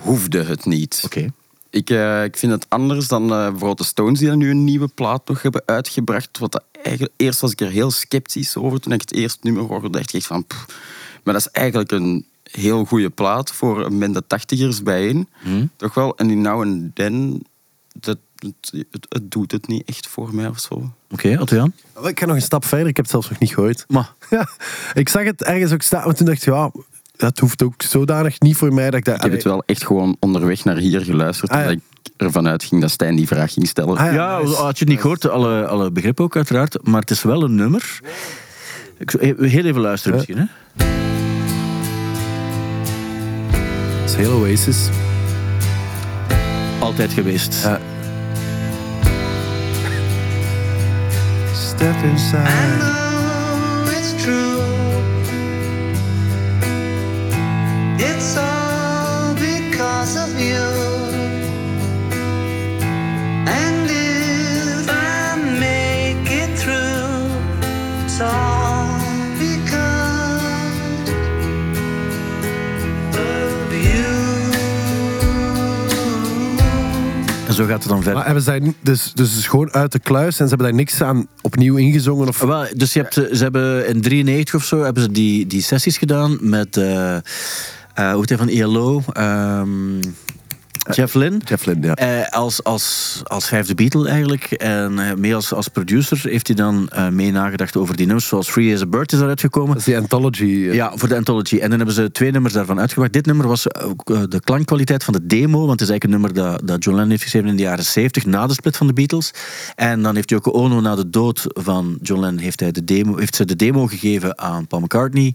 hoefde 0.00 0.44
het 0.44 0.64
niet. 0.64 1.02
Oké. 1.04 1.32
Ik, 1.70 1.90
eh, 1.90 2.24
ik 2.24 2.36
vind 2.36 2.52
het 2.52 2.66
anders 2.68 3.08
dan 3.08 3.22
eh, 3.22 3.28
bijvoorbeeld 3.28 3.78
de 3.78 3.84
Stones 3.84 4.18
die 4.18 4.28
er 4.28 4.36
nu 4.36 4.50
een 4.50 4.64
nieuwe 4.64 4.88
plaat 4.88 5.28
nog 5.28 5.42
hebben 5.42 5.62
uitgebracht. 5.66 6.38
Wat 6.38 6.64
eigenlijk, 6.82 7.14
eerst 7.16 7.40
was 7.40 7.52
ik 7.52 7.60
er 7.60 7.70
heel 7.70 7.90
sceptisch 7.90 8.56
over 8.56 8.80
toen 8.80 8.92
ik 8.92 9.00
het 9.00 9.12
eerste 9.12 9.38
nummer 9.42 9.62
hoorde. 9.62 9.90
dacht 9.90 10.12
ik 10.12 10.24
van, 10.24 10.46
pff. 10.46 10.66
maar 11.22 11.34
dat 11.34 11.46
is 11.46 11.50
eigenlijk 11.52 11.92
een 11.92 12.26
heel 12.50 12.84
goede 12.84 13.10
plaat 13.10 13.52
voor 13.52 13.84
een 13.84 13.98
bende 13.98 14.26
tachtigers 14.26 14.82
bijeen. 14.82 15.28
Toch 15.76 15.94
wel. 15.94 16.16
En 16.16 16.26
die 16.26 16.36
Now 16.36 16.60
and 16.60 16.94
Then, 16.94 17.44
dat, 17.92 18.18
het, 18.36 18.86
het, 18.90 19.06
het 19.08 19.30
doet 19.30 19.52
het 19.52 19.66
niet 19.66 19.88
echt 19.88 20.06
voor 20.06 20.34
mij 20.34 20.48
of 20.48 20.58
zo. 20.58 20.92
Oké, 21.10 21.36
Otto-Jan? 21.40 21.72
Wel, 21.94 22.08
Ik 22.08 22.18
ga 22.18 22.26
nog 22.26 22.36
een 22.36 22.42
stap 22.42 22.64
verder, 22.64 22.88
ik 22.88 22.96
heb 22.96 23.04
het 23.04 23.14
zelfs 23.14 23.30
nog 23.30 23.38
niet 23.38 23.54
gehoord. 23.54 23.84
Maar, 23.88 24.14
Ja, 24.30 24.48
ik 24.94 25.08
zag 25.08 25.24
het 25.24 25.42
ergens 25.42 25.72
ook 25.72 25.82
staan, 25.82 26.04
maar 26.04 26.14
toen 26.14 26.26
dacht 26.26 26.38
ik, 26.38 26.44
ja, 26.44 26.70
dat 27.18 27.38
hoeft 27.38 27.62
ook 27.62 27.82
zodanig 27.82 28.40
niet 28.40 28.56
voor 28.56 28.72
mij. 28.74 28.84
Dat 28.90 28.98
ik, 28.98 29.04
dat, 29.04 29.14
Ik 29.14 29.22
heb 29.22 29.32
het 29.32 29.42
wel 29.44 29.62
echt 29.66 29.86
gewoon 29.86 30.16
onderweg 30.20 30.64
naar 30.64 30.76
hier 30.76 31.00
geluisterd. 31.00 31.50
Ah, 31.50 31.56
ja. 31.56 31.62
omdat 31.62 31.78
ik 31.78 32.12
ervan 32.16 32.48
uitging 32.48 32.80
dat 32.80 32.90
Stijn 32.90 33.16
die 33.16 33.26
vraag 33.26 33.52
ging 33.52 33.66
stellen. 33.68 33.96
Ah, 33.96 34.12
ja, 34.12 34.38
nice. 34.38 34.54
had 34.54 34.78
je 34.78 34.84
het 34.84 34.88
niet 34.88 35.00
gehoord, 35.00 35.28
alle, 35.28 35.66
alle 35.66 35.90
begrippen 35.90 36.24
ook 36.24 36.36
uiteraard. 36.36 36.78
Maar 36.86 37.00
het 37.00 37.10
is 37.10 37.22
wel 37.22 37.42
een 37.42 37.54
nummer. 37.54 38.00
Ik 38.98 39.10
zou 39.10 39.24
e- 39.26 39.48
heel 39.48 39.64
even 39.64 39.80
luisteren 39.80 40.18
Ja. 40.18 40.24
misschien, 40.26 40.48
hè? 40.48 40.84
Het 44.00 44.10
is 44.10 44.16
heel 44.16 44.32
Oasis. 44.32 44.88
Altijd 46.78 47.12
geweest. 47.12 47.62
Ja. 47.62 47.80
Step 51.54 51.94
inside. 52.04 52.78
know 52.78 53.92
it's 53.98 54.22
true. 54.22 54.77
It's 58.00 58.36
all 58.36 59.34
because 59.34 60.16
of 60.16 60.40
you. 60.40 60.62
And 63.46 63.90
if 63.90 64.88
I 64.88 65.34
make 65.58 66.30
it 66.30 66.58
through, 66.58 67.26
it's 68.04 68.20
all 68.20 68.86
because 69.38 70.38
of 73.10 73.72
you. 73.72 74.16
En 77.46 77.54
zo 77.54 77.64
gaat 77.64 77.80
het 77.80 77.88
dan 77.88 77.96
verder. 77.96 78.14
Maar 78.14 78.24
hebben 78.24 78.42
zij 78.42 78.60
dus, 78.60 79.12
dus 79.14 79.30
het 79.30 79.38
is 79.38 79.46
gewoon 79.46 79.72
uit 79.72 79.92
de 79.92 79.98
kluis 79.98 80.38
en 80.38 80.48
ze 80.48 80.54
hebben 80.54 80.66
daar 80.66 80.76
niks 80.76 81.02
aan 81.02 81.26
opnieuw 81.40 81.76
ingezongen? 81.76 82.28
Of... 82.28 82.38
Wel, 82.38 82.66
dus 82.76 82.92
je 82.92 83.00
hebt, 83.00 83.14
ze 83.14 83.42
hebben 83.42 83.88
in 83.88 84.00
93 84.00 84.54
of 84.54 84.64
zo 84.64 84.82
hebben 84.82 85.02
ze 85.02 85.12
die, 85.12 85.46
die 85.46 85.62
sessies 85.62 85.98
gedaan 85.98 86.38
met 86.40 86.76
eh 86.76 87.16
eh, 87.98 88.14
hij 88.28 88.38
van 88.38 88.48
ELO, 88.48 89.02
ehm, 89.12 90.00
Jeff 90.94 91.14
Lynne. 91.14 91.38
Jeff 91.44 91.64
Lynne, 91.66 91.86
ja. 91.86 91.94
Eh, 91.94 92.28
als, 92.28 92.64
als, 92.64 93.20
als 93.24 93.46
vijfde 93.48 93.74
Beatle 93.74 94.08
eigenlijk. 94.08 94.44
En 94.52 94.98
eh, 94.98 95.14
mee 95.14 95.34
als, 95.34 95.52
als 95.52 95.68
producer 95.68 96.18
heeft 96.22 96.46
hij 96.46 96.56
dan 96.56 96.88
eh, 96.88 97.08
mee 97.08 97.32
nagedacht 97.32 97.76
over 97.76 97.96
die 97.96 98.06
nummers. 98.06 98.26
Zoals 98.26 98.48
Free 98.50 98.74
as 98.74 98.80
a 98.82 98.86
Bird 98.86 99.12
is 99.12 99.20
eruit 99.20 99.40
gekomen. 99.40 99.68
Dat 99.68 99.78
is 99.78 99.84
die 99.84 99.96
anthology. 99.96 100.44
eh, 100.44 100.74
Ja, 100.74 100.92
voor 100.94 101.08
de 101.08 101.16
anthology. 101.16 101.58
En 101.58 101.68
dan 101.68 101.76
hebben 101.78 101.94
ze 101.94 102.10
twee 102.12 102.30
nummers 102.30 102.54
daarvan 102.54 102.80
uitgebracht. 102.80 103.12
Dit 103.12 103.26
nummer 103.26 103.46
was 103.48 103.74
ook, 103.74 104.10
eh, 104.10 104.22
de 104.28 104.40
klankkwaliteit 104.40 105.04
van 105.04 105.14
de 105.14 105.26
demo, 105.26 105.58
want 105.66 105.80
het 105.80 105.80
is 105.80 105.88
eigenlijk 105.88 106.04
een 106.04 106.30
nummer 106.30 106.52
dat, 106.58 106.68
dat 106.68 106.84
John 106.84 106.96
Lennon 106.96 107.10
heeft 107.10 107.22
geschreven 107.22 107.48
in 107.48 107.56
de 107.56 107.62
jaren 107.62 107.84
70, 107.84 108.26
na 108.26 108.46
de 108.46 108.52
split 108.52 108.76
van 108.76 108.86
de 108.86 108.92
Beatles. 108.92 109.30
En 109.74 110.02
dan 110.02 110.14
heeft 110.14 110.30
Yoko 110.30 110.50
Ono 110.50 110.80
na 110.80 110.94
de 110.94 111.10
dood 111.10 111.44
van 111.46 111.98
John 112.02 112.20
Lennon, 112.20 112.38
heeft, 112.38 112.60
hij 112.60 112.72
de 112.72 112.84
demo, 112.84 113.16
heeft 113.16 113.36
ze 113.36 113.44
de 113.44 113.56
demo 113.56 113.86
gegeven 113.86 114.38
aan 114.38 114.66
Paul 114.66 114.82
McCartney 114.82 115.34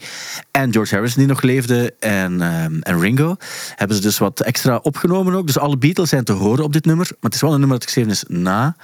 en 0.52 0.72
George 0.74 0.94
Harrison, 0.96 1.20
die 1.20 1.28
nog 1.28 1.42
leefde, 1.42 1.94
en, 2.00 2.42
ehm, 2.42 2.80
en 2.80 3.00
Ringo. 3.00 3.36
Hebben 3.76 3.96
ze 3.98 4.02
dus 4.04 4.18
wat 4.18 4.40
extra 4.40 4.80
opgenomen 4.82 5.34
ook. 5.34 5.43
Dus 5.46 5.58
alle 5.58 5.78
Beatles 5.78 6.10
zijn 6.10 6.24
te 6.24 6.32
horen 6.34 6.64
op 6.64 6.74
dit 6.74 6.86
nummer. 6.86 7.06
Maar 7.10 7.18
het 7.22 7.34
is 7.34 7.42
wel 7.42 7.54
een 7.54 7.60
nummer 7.60 7.78
dat 7.78 7.86
geschreven 7.88 8.12
is 8.12 8.24
na 8.28 8.76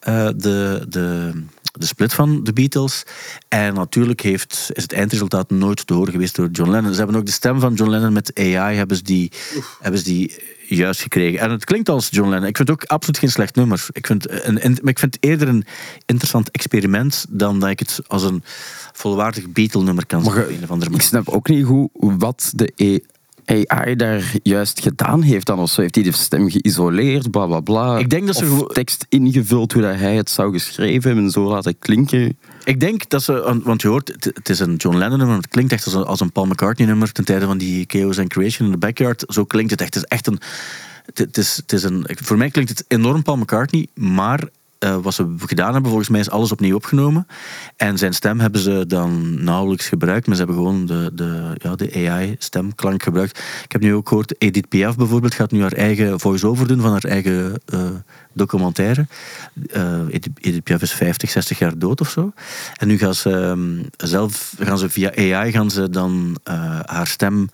eh, 0.00 0.28
de... 0.36 0.86
de 0.88 1.32
de 1.78 1.86
split 1.86 2.14
van 2.14 2.44
de 2.44 2.52
Beatles. 2.52 3.02
En 3.48 3.74
natuurlijk 3.74 4.20
heeft, 4.20 4.70
is 4.72 4.82
het 4.82 4.92
eindresultaat 4.92 5.50
nooit 5.50 5.86
te 5.86 5.94
horen 5.94 6.12
geweest 6.12 6.34
door 6.36 6.48
John 6.50 6.70
Lennon. 6.70 6.92
Ze 6.92 6.98
hebben 6.98 7.16
ook 7.16 7.26
de 7.26 7.32
stem 7.32 7.60
van 7.60 7.74
John 7.74 7.90
Lennon 7.90 8.12
met 8.12 8.30
AI 8.38 8.76
hebben 8.76 8.96
ze 8.96 9.02
die, 9.02 9.32
hebben 9.80 9.98
ze 10.00 10.04
die 10.06 10.34
juist 10.68 11.00
gekregen. 11.00 11.38
En 11.40 11.50
het 11.50 11.64
klinkt 11.64 11.88
als 11.88 12.08
John 12.10 12.28
Lennon. 12.28 12.48
Ik 12.48 12.56
vind 12.56 12.68
het 12.68 12.82
ook 12.82 12.88
absoluut 12.90 13.18
geen 13.18 13.30
slecht 13.30 13.54
nummer. 13.54 13.86
Ik 13.92 14.06
vind, 14.06 14.30
een, 14.30 14.64
een- 14.64 14.78
maar 14.82 14.90
ik 14.92 14.98
vind 14.98 15.14
het 15.14 15.24
eerder 15.24 15.48
een 15.48 15.64
interessant 16.06 16.50
experiment 16.50 17.26
dan 17.28 17.60
dat 17.60 17.70
ik 17.70 17.78
het 17.78 18.00
als 18.06 18.22
een 18.22 18.42
volwaardig 18.92 19.48
Beatle-nummer 19.48 20.06
kan 20.06 20.22
zien. 20.22 20.32
Ik 21.00 21.06
snap 21.06 21.28
ook 21.28 21.48
niet 21.48 21.64
hoe, 21.64 21.90
wat 21.92 22.52
de 22.54 22.72
E- 22.76 22.98
AI 23.46 23.96
daar 23.96 24.32
juist 24.42 24.80
gedaan 24.80 25.22
heeft 25.22 25.46
dan 25.46 25.58
of 25.58 25.70
zo. 25.70 25.80
Heeft 25.80 25.94
hij 25.94 26.04
de 26.04 26.12
stem 26.12 26.50
geïsoleerd, 26.50 27.30
bla 27.30 27.46
bla 27.46 27.60
bla. 27.60 27.98
Ik 27.98 28.10
denk 28.10 28.26
dat 28.26 28.36
ze 28.36 28.50
Of 28.50 28.72
tekst 28.72 29.06
ingevuld 29.08 29.72
hoe 29.72 29.82
dat 29.82 29.94
hij 29.96 30.14
het 30.14 30.30
zou 30.30 30.52
geschreven 30.52 31.02
hebben 31.02 31.24
en 31.24 31.30
zo 31.30 31.48
laten 31.48 31.78
klinken. 31.78 32.38
Ik 32.64 32.80
denk 32.80 33.08
dat 33.08 33.22
ze, 33.22 33.60
want 33.64 33.82
je 33.82 33.88
hoort, 33.88 34.08
het, 34.34 34.48
is 34.48 34.58
een 34.58 34.74
John 34.74 34.96
Lennon 34.96 35.18
nummer, 35.18 35.34
maar 35.34 35.44
het 35.44 35.48
klinkt 35.48 35.72
echt 35.72 35.84
als 35.84 35.94
een, 35.94 36.04
als 36.04 36.20
een 36.20 36.32
Paul 36.32 36.46
McCartney 36.46 36.86
nummer 36.86 37.12
ten 37.12 37.24
tijde 37.24 37.46
van 37.46 37.58
die 37.58 37.84
Chaos 37.88 38.18
and 38.18 38.28
Creation 38.28 38.66
in 38.66 38.72
the 38.72 38.78
Backyard. 38.78 39.24
Zo 39.28 39.44
klinkt 39.44 39.70
het 39.70 39.80
echt. 39.80 39.94
Het 39.94 40.02
is 40.04 40.08
echt 40.08 40.26
een, 40.26 40.40
het 41.14 41.38
is, 41.38 41.56
het 41.56 41.72
is 41.72 41.82
een, 41.82 42.06
voor 42.06 42.36
mij 42.36 42.50
klinkt 42.50 42.70
het 42.70 42.84
enorm 42.88 43.22
Paul 43.22 43.36
McCartney, 43.36 43.86
maar 43.94 44.48
eh, 44.86 44.96
wat 45.02 45.14
ze 45.14 45.34
gedaan 45.38 45.72
hebben, 45.72 45.90
volgens 45.90 46.10
mij 46.10 46.20
is 46.20 46.30
alles 46.30 46.52
opnieuw 46.52 46.76
opgenomen. 46.76 47.26
En 47.76 47.98
zijn 47.98 48.12
stem 48.12 48.40
hebben 48.40 48.60
ze 48.60 48.84
dan 48.86 49.44
nauwelijks 49.44 49.88
gebruikt, 49.88 50.26
maar 50.26 50.36
ze 50.36 50.42
hebben 50.42 50.60
gewoon 50.60 50.86
de, 50.86 51.10
de, 51.14 51.52
ja, 51.62 51.74
de 51.74 52.08
AI-stemklank 52.08 53.02
gebruikt. 53.02 53.38
Ik 53.64 53.72
heb 53.72 53.80
nu 53.80 53.94
ook 53.94 54.08
gehoord, 54.08 54.34
Edith 54.38 54.68
Piaf 54.68 54.96
bijvoorbeeld 54.96 55.34
gaat 55.34 55.50
nu 55.50 55.60
haar 55.60 55.72
eigen 55.72 56.20
voice-over 56.20 56.66
doen 56.66 56.80
van 56.80 56.90
haar 56.90 57.04
eigen 57.04 57.60
eh, 57.66 57.80
documentaire. 58.32 59.06
Eh, 59.72 60.00
Edith, 60.40 60.62
Piaf 60.62 60.82
is 60.82 60.92
50, 60.92 61.30
60 61.30 61.58
jaar 61.58 61.78
dood 61.78 62.00
of 62.00 62.10
zo. 62.10 62.32
En 62.76 62.88
nu 62.88 62.98
gaan 62.98 63.14
ze 63.14 63.30
ehm, 63.30 64.08
zelf, 64.08 64.54
gaan 64.58 64.78
ze 64.78 64.88
via 64.88 65.34
AI 65.34 65.52
gaan 65.52 65.70
ze 65.70 65.90
dan 65.90 66.36
haar 66.84 67.06
stem 67.06 67.48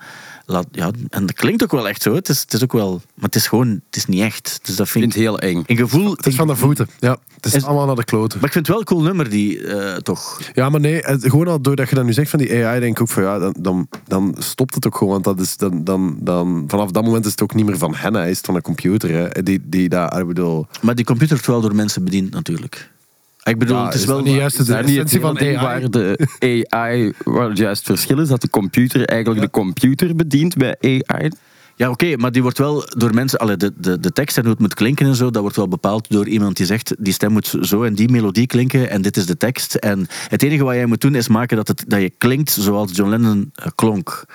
ja, 0.71 0.91
en 1.09 1.25
dat 1.25 1.33
klinkt 1.35 1.63
ook 1.63 1.71
wel 1.71 1.87
echt 1.87 2.01
zo. 2.01 2.13
Het 2.15 2.29
is, 2.29 2.41
het 2.41 2.53
is 2.53 2.63
ook 2.63 2.73
wel, 2.73 2.91
maar 3.15 3.25
het 3.25 3.35
is 3.35 3.47
gewoon, 3.47 3.67
het 3.85 3.95
is 3.95 4.05
niet 4.05 4.21
echt. 4.21 4.59
Dus 4.63 4.75
dat 4.75 4.89
vind 4.89 5.03
ik 5.05 5.11
het 5.11 5.19
heel 5.19 5.39
eng. 5.39 5.63
een 5.65 5.77
gevoel. 5.77 6.11
Het 6.11 6.25
is 6.25 6.35
van 6.35 6.47
de 6.47 6.55
voeten. 6.55 6.87
Ja, 6.99 7.17
het 7.35 7.45
is, 7.45 7.53
Is- 7.53 7.63
allemaal 7.63 7.85
naar 7.85 7.95
de 7.95 8.03
kloten. 8.03 8.37
Maar 8.39 8.47
ik 8.47 8.53
vind 8.53 8.67
het 8.67 8.75
wel 8.75 8.79
een 8.79 8.85
cool 8.85 9.01
nummer, 9.01 9.29
die 9.29 9.67
eh, 9.67 9.95
toch. 9.95 10.39
Ja, 10.53 10.69
maar 10.69 10.79
nee, 10.79 10.99
het- 10.99 11.23
gewoon 11.23 11.47
al 11.47 11.61
doordat 11.61 11.89
je 11.89 11.95
dat 11.95 12.05
nu 12.05 12.13
zegt 12.13 12.29
van 12.29 12.39
die 12.39 12.65
AI, 12.65 12.79
denk 12.79 12.95
ik 12.95 13.01
ook 13.01 13.09
van 13.09 13.23
ja, 13.23 13.39
dan, 13.39 13.55
dan, 13.59 13.87
dan 14.07 14.35
stopt 14.39 14.75
het 14.75 14.85
ook 14.87 14.95
gewoon. 14.97 15.13
Want 15.13 15.23
dat 15.23 15.39
is, 15.39 15.57
dan, 15.57 15.83
dan, 15.83 16.17
dan, 16.19 16.63
vanaf 16.67 16.91
dat 16.91 17.03
moment 17.03 17.25
is 17.25 17.31
het 17.31 17.41
ook 17.41 17.53
niet 17.55 17.65
meer 17.65 17.77
van 17.77 17.95
hen, 17.95 18.13
hè, 18.13 18.27
is 18.29 18.37
het 18.37 18.45
van 18.45 18.55
een 18.55 18.61
computer. 18.61 19.09
Hè, 19.09 19.43
die, 19.43 19.59
die 19.63 19.89
daar, 19.89 20.19
ik 20.19 20.27
bedoel, 20.27 20.67
Maar 20.81 20.95
die 20.95 21.05
computer 21.05 21.33
wordt 21.35 21.47
wel 21.47 21.61
door 21.61 21.75
mensen 21.75 22.03
bediend, 22.03 22.31
natuurlijk. 22.31 22.91
Ik 23.43 23.57
bedoel, 23.59 23.77
Ja, 23.77 23.85
het 23.85 23.93
is 23.93 24.01
is 24.01 24.07
wel... 24.07 24.21
niet 24.21 24.35
juist 24.35 24.59
Is 24.59 24.65
de 24.65 24.75
essentie 24.75 25.19
van 25.19 25.39
AI? 25.39 25.55
waar 25.55 25.89
de 25.89 26.27
AI, 26.69 27.13
waar 27.23 27.49
het 27.49 27.57
juist 27.57 27.83
verschil 27.85 28.19
is, 28.19 28.27
dat 28.27 28.41
de 28.41 28.49
computer 28.49 29.05
eigenlijk 29.05 29.41
de 29.41 29.49
computer 29.49 30.15
bedient 30.15 30.55
bij 30.57 30.75
AI? 31.07 31.29
Ja, 31.75 31.89
oké, 31.89 32.15
maar 32.17 32.31
die 32.31 32.41
wordt 32.41 32.57
wel 32.57 32.85
door 32.97 33.13
mensen... 33.13 33.39
Allee, 33.39 33.57
de, 33.57 33.73
de, 33.77 33.99
de 33.99 34.11
tekst 34.11 34.37
en 34.37 34.43
hoe 34.43 34.51
het 34.51 34.59
moet 34.59 34.73
klinken 34.73 35.05
en 35.05 35.15
zo, 35.15 35.29
dat 35.31 35.41
wordt 35.41 35.57
wel 35.57 35.67
bepaald 35.67 36.09
door 36.09 36.27
iemand 36.27 36.57
die 36.57 36.65
zegt, 36.65 36.95
die 36.99 37.13
stem 37.13 37.31
moet 37.31 37.55
zo 37.61 37.83
en 37.83 37.93
die 37.95 38.09
melodie 38.09 38.47
klinken 38.47 38.89
en 38.89 39.01
dit 39.01 39.17
is 39.17 39.25
de 39.25 39.37
tekst. 39.37 39.75
En 39.75 40.07
het 40.27 40.43
enige 40.43 40.63
wat 40.63 40.73
jij 40.75 40.85
moet 40.85 41.01
doen 41.01 41.15
is 41.15 41.27
maken 41.27 41.57
dat, 41.57 41.67
het, 41.67 41.83
dat 41.87 42.01
je 42.01 42.11
klinkt 42.17 42.49
zoals 42.51 42.91
John 42.95 43.09
Lennon 43.09 43.51
eh, 43.55 43.65
klonk. 43.75 44.25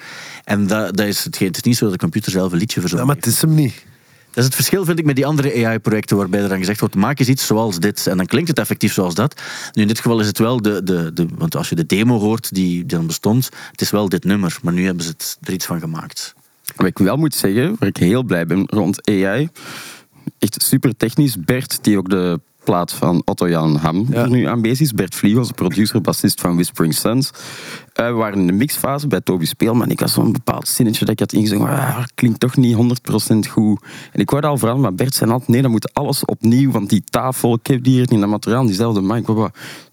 En 0.44 0.66
dat, 0.66 0.96
dat 0.96 1.06
is 1.06 1.24
hetgeen. 1.24 1.48
Het 1.48 1.56
is 1.56 1.62
niet 1.62 1.76
zo 1.76 1.84
dat 1.84 1.92
de 1.92 1.98
computer 2.00 2.32
zelf 2.32 2.52
een 2.52 2.59
liedje 2.59 2.74
Ja, 2.74 2.80
verzorgt. 2.80 3.06
maar 3.06 3.16
het 3.16 3.26
is 3.26 3.40
hem 3.40 3.54
niet. 3.54 3.84
Dat 4.31 4.37
is 4.37 4.45
het 4.45 4.55
verschil, 4.55 4.85
vind 4.85 4.99
ik, 4.99 5.05
met 5.05 5.16
die 5.16 5.26
andere 5.26 5.66
AI-projecten 5.66 6.16
waarbij 6.16 6.41
er 6.41 6.49
dan 6.49 6.59
gezegd 6.59 6.81
wordt, 6.81 6.95
maak 6.95 7.18
eens 7.18 7.29
iets 7.29 7.47
zoals 7.47 7.79
dit. 7.79 8.07
En 8.07 8.16
dan 8.16 8.26
klinkt 8.26 8.49
het 8.49 8.59
effectief 8.59 8.93
zoals 8.93 9.14
dat. 9.14 9.41
Nu, 9.72 9.83
in 9.83 9.89
dit 9.89 10.01
geval 10.01 10.20
is 10.20 10.26
het 10.26 10.39
wel 10.39 10.62
de... 10.62 10.83
de, 10.83 11.12
de 11.12 11.26
want 11.35 11.57
als 11.57 11.68
je 11.68 11.74
de 11.74 11.87
demo 11.87 12.18
hoort 12.18 12.55
die, 12.55 12.64
die 12.64 12.87
dan 12.87 13.07
bestond, 13.07 13.49
het 13.70 13.81
is 13.81 13.91
wel 13.91 14.09
dit 14.09 14.24
nummer. 14.24 14.59
Maar 14.62 14.72
nu 14.72 14.85
hebben 14.85 15.05
ze 15.05 15.14
er 15.41 15.53
iets 15.53 15.66
van 15.66 15.81
gemaakt. 15.81 16.35
Wat 16.76 16.87
ik 16.87 16.99
wel 16.99 17.16
moet 17.16 17.35
zeggen, 17.35 17.76
waar 17.79 17.89
ik 17.89 17.97
heel 17.97 18.22
blij 18.22 18.47
ben 18.47 18.66
rond 18.66 19.09
AI, 19.09 19.49
echt 20.39 20.62
super 20.62 20.97
technisch. 20.97 21.41
Bert, 21.45 21.79
die 21.83 21.99
ook 21.99 22.11
de 22.11 22.41
plaat 22.68 22.92
van 22.92 23.22
Otto 23.24 23.48
Jan 23.48 23.76
Ham 23.76 24.06
Ja. 24.10 24.22
er 24.22 24.30
nu 24.30 24.44
aanwezig 24.44 24.80
is. 24.80 24.92
Bert 24.92 25.14
Vliegels, 25.14 25.48
de 25.48 25.54
producer, 25.54 26.00
bassist 26.00 26.40
van 26.40 26.54
Whispering 26.54 26.94
Suns. 26.94 27.30
Eh, 27.92 28.06
we 28.06 28.12
waren 28.12 28.38
in 28.38 28.46
de 28.46 28.52
mixfase 28.52 29.06
bij 29.06 29.20
Toby 29.20 29.44
Speelman. 29.44 29.90
Ik 29.90 30.00
had 30.00 30.10
zo'n 30.10 30.32
bepaald 30.32 30.68
zinnetje 30.68 31.04
dat 31.04 31.12
ik 31.14 31.18
had 31.20 31.32
ingezongen. 31.32 31.68
ah, 31.68 32.04
klinkt 32.14 32.40
toch 32.40 32.56
niet 32.56 32.74
100% 32.74 33.46
goed. 33.48 33.82
En 34.12 34.20
ik 34.20 34.30
dat 34.30 34.44
al 34.44 34.56
veranderen, 34.58 34.80
maar 34.80 34.94
Bert 34.94 35.14
zei 35.14 35.30
altijd, 35.30 35.48
nee, 35.48 35.62
dan 35.62 35.70
moet 35.70 35.94
alles 35.94 36.24
opnieuw. 36.24 36.70
Want 36.70 36.88
die 36.88 37.02
tafel, 37.04 37.54
ik 37.54 37.66
heb 37.66 37.82
die 37.82 37.92
hier 37.92 38.06
niet, 38.10 38.20
dat 38.20 38.28
materiaal, 38.28 38.66
diezelfde 38.66 39.00
mic. 39.00 39.26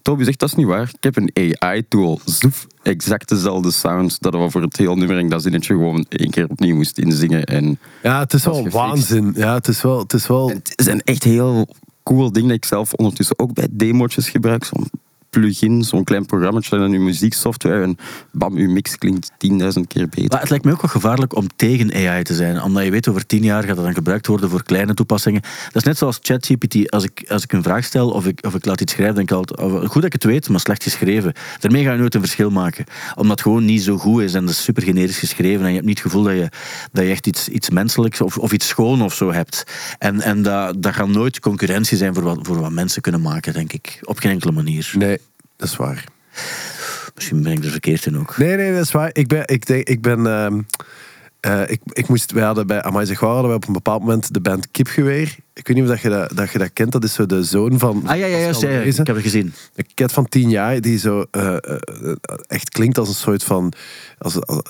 Toby 0.02 0.24
zegt, 0.24 0.38
dat 0.38 0.48
is 0.48 0.54
niet 0.54 0.66
waar. 0.66 0.82
Ik 0.96 1.02
heb 1.02 1.16
een 1.16 1.30
AI-tool. 1.60 2.20
Zoef, 2.24 2.66
exact 2.82 3.28
dezelfde 3.28 3.70
sound. 3.70 4.16
Dat 4.20 4.32
we 4.34 4.50
voor 4.50 4.62
het 4.62 4.76
hele 4.76 4.96
nummer 4.96 5.18
en 5.18 5.28
dat 5.28 5.42
zinnetje 5.42 5.74
gewoon 5.74 6.06
één 6.08 6.30
keer 6.30 6.46
opnieuw 6.48 6.76
moest 6.76 6.98
inzingen. 6.98 7.44
En 7.44 7.78
Ja, 8.02 8.18
het 8.18 8.32
is 8.32 8.44
wel 8.44 8.54
gefixt. 8.54 8.76
waanzin. 8.76 9.32
Ja, 9.36 9.54
het 9.54 9.68
is 9.68 9.82
wel... 9.82 9.98
Het 9.98 10.12
is 10.12 10.26
wel 10.26 10.48
het 10.48 10.72
is 10.76 10.86
een 10.86 11.00
echt 11.00 11.22
heel 11.24 11.66
cool 12.06 12.32
ding 12.32 12.46
dat 12.46 12.56
ik 12.56 12.64
zelf 12.64 12.92
ondertussen 12.92 13.38
ook 13.38 13.52
bij 13.52 13.68
demo's 13.70 14.28
gebruik. 14.28 14.68
Plugin, 15.40 15.82
zo'n 15.84 16.04
klein 16.04 16.26
programma 16.26 16.60
en 16.70 16.92
uw 16.92 17.00
muzieksoftware. 17.00 17.82
En 17.82 17.96
bam, 18.32 18.56
uw 18.56 18.70
mix 18.70 18.98
klinkt 18.98 19.30
10.000 19.30 19.36
keer 19.88 20.08
beter. 20.08 20.28
Maar 20.28 20.40
het 20.40 20.50
lijkt 20.50 20.64
me 20.64 20.72
ook 20.72 20.80
wel 20.80 20.90
gevaarlijk 20.90 21.36
om 21.36 21.46
tegen 21.56 21.94
AI 21.94 22.22
te 22.22 22.34
zijn. 22.34 22.62
Omdat 22.62 22.84
je 22.84 22.90
weet, 22.90 23.08
over 23.08 23.26
tien 23.26 23.42
jaar 23.42 23.62
gaat 23.62 23.76
dat 23.76 23.84
dan 23.84 23.94
gebruikt 23.94 24.26
worden 24.26 24.50
voor 24.50 24.62
kleine 24.62 24.94
toepassingen. 24.94 25.40
Dat 25.42 25.74
is 25.74 25.82
net 25.82 25.98
zoals 25.98 26.18
ChatGPT. 26.22 26.90
Als 26.90 27.04
ik, 27.04 27.24
als 27.28 27.42
ik 27.42 27.52
een 27.52 27.62
vraag 27.62 27.84
stel 27.84 28.10
of 28.10 28.26
ik, 28.26 28.46
of 28.46 28.54
ik 28.54 28.64
laat 28.64 28.80
iets 28.80 28.92
schrijven, 28.92 29.14
denk 29.14 29.30
ik 29.30 29.36
altijd, 29.36 29.60
oh, 29.60 29.80
goed 29.80 29.94
dat 29.94 30.04
ik 30.04 30.12
het 30.12 30.24
weet, 30.24 30.48
maar 30.48 30.60
slecht 30.60 30.82
geschreven. 30.82 31.32
Daarmee 31.60 31.84
ga 31.84 31.92
je 31.92 31.98
nooit 31.98 32.14
een 32.14 32.20
verschil 32.20 32.50
maken. 32.50 32.84
Omdat 33.14 33.30
het 33.30 33.40
gewoon 33.40 33.64
niet 33.64 33.82
zo 33.82 33.96
goed 33.96 34.22
is 34.22 34.34
en 34.34 34.40
dat 34.40 34.50
is 34.50 34.62
super 34.62 34.82
generisch 34.82 35.18
geschreven. 35.18 35.62
En 35.62 35.68
je 35.68 35.74
hebt 35.74 35.86
niet 35.86 35.98
het 35.98 36.06
gevoel 36.06 36.22
dat 36.22 36.34
je, 36.34 36.48
dat 36.92 37.04
je 37.04 37.10
echt 37.10 37.26
iets, 37.26 37.48
iets 37.48 37.70
menselijks 37.70 38.20
of, 38.20 38.38
of 38.38 38.52
iets 38.52 38.68
schoon 38.68 39.02
of 39.02 39.14
zo 39.14 39.32
hebt. 39.32 39.64
En, 39.98 40.20
en 40.20 40.42
dat, 40.42 40.82
dat 40.82 40.94
gaat 40.94 41.08
nooit 41.08 41.40
concurrentie 41.40 41.96
zijn 41.96 42.14
voor 42.14 42.22
wat, 42.22 42.38
voor 42.42 42.60
wat 42.60 42.70
mensen 42.70 43.02
kunnen 43.02 43.20
maken, 43.20 43.52
denk 43.52 43.72
ik. 43.72 43.98
Op 44.02 44.18
geen 44.18 44.30
enkele 44.30 44.52
manier. 44.52 44.92
Nee, 44.98 45.18
dat 45.56 45.68
is 45.68 45.76
waar. 45.76 46.04
Misschien 47.14 47.42
ben 47.42 47.52
ik 47.52 47.64
er 47.64 47.70
verkeerd 47.70 48.06
in 48.06 48.18
ook. 48.18 48.36
Nee, 48.36 48.56
nee, 48.56 48.72
dat 48.72 48.84
is 48.84 48.92
waar. 48.92 49.10
Ik 49.12 49.26
ben... 49.26 49.42
Ik, 49.46 49.66
denk, 49.66 49.88
ik 49.88 50.00
ben 50.00 50.26
ehm, 50.26 50.60
eh, 51.46 51.70
ik, 51.70 51.80
ik 51.92 52.08
moest, 52.08 52.32
wij 52.32 52.44
hadden 52.44 52.66
bij 52.66 52.82
Amai 52.82 53.06
Zegwaar 53.06 53.30
hadden 53.30 53.48
wij 53.48 53.56
op 53.56 53.66
een 53.66 53.72
bepaald 53.72 54.00
moment 54.00 54.34
de 54.34 54.40
band 54.40 54.70
Kipgeweer. 54.70 55.36
Ik 55.54 55.66
weet 55.66 55.76
niet 55.76 55.84
of 55.84 55.90
dat 55.90 56.00
je 56.00 56.08
dat, 56.08 56.36
dat, 56.36 56.50
je 56.50 56.58
dat 56.58 56.72
kent. 56.72 56.92
Dat 56.92 57.04
is 57.04 57.12
zo 57.12 57.26
de 57.26 57.44
zoon 57.44 57.78
van... 57.78 58.02
Ah 58.06 58.18
ja, 58.18 58.26
ja, 58.26 58.36
ja, 58.36 58.52
ja, 58.60 58.80
ik 58.80 58.96
heb 58.96 59.06
het 59.06 59.20
gezien. 59.20 59.52
Een 59.74 59.86
cat 59.94 60.12
van 60.12 60.28
tien 60.28 60.50
jaar 60.50 60.80
die 60.80 60.98
zo 60.98 61.24
eh, 61.30 61.56
eh, 61.56 61.76
echt 62.46 62.68
klinkt 62.68 62.98
als 62.98 63.08
een 63.08 63.14
soort 63.14 63.44
van 63.44 63.72
als, 64.18 64.46
als, 64.46 64.62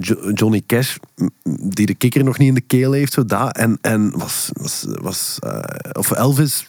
Jo- 0.00 0.30
Johnny 0.32 0.62
Cash 0.66 0.96
die 1.68 1.86
de 1.86 1.94
kikker 1.94 2.24
nog 2.24 2.38
niet 2.38 2.48
in 2.48 2.54
de 2.54 2.60
keel 2.60 2.92
heeft 2.92 3.12
zo 3.12 3.24
dat 3.24 3.56
en 3.56 3.78
en 3.80 4.18
was 4.18 4.50
was 4.52 4.86
was 5.00 5.38
of 5.92 6.10
Elvis 6.10 6.66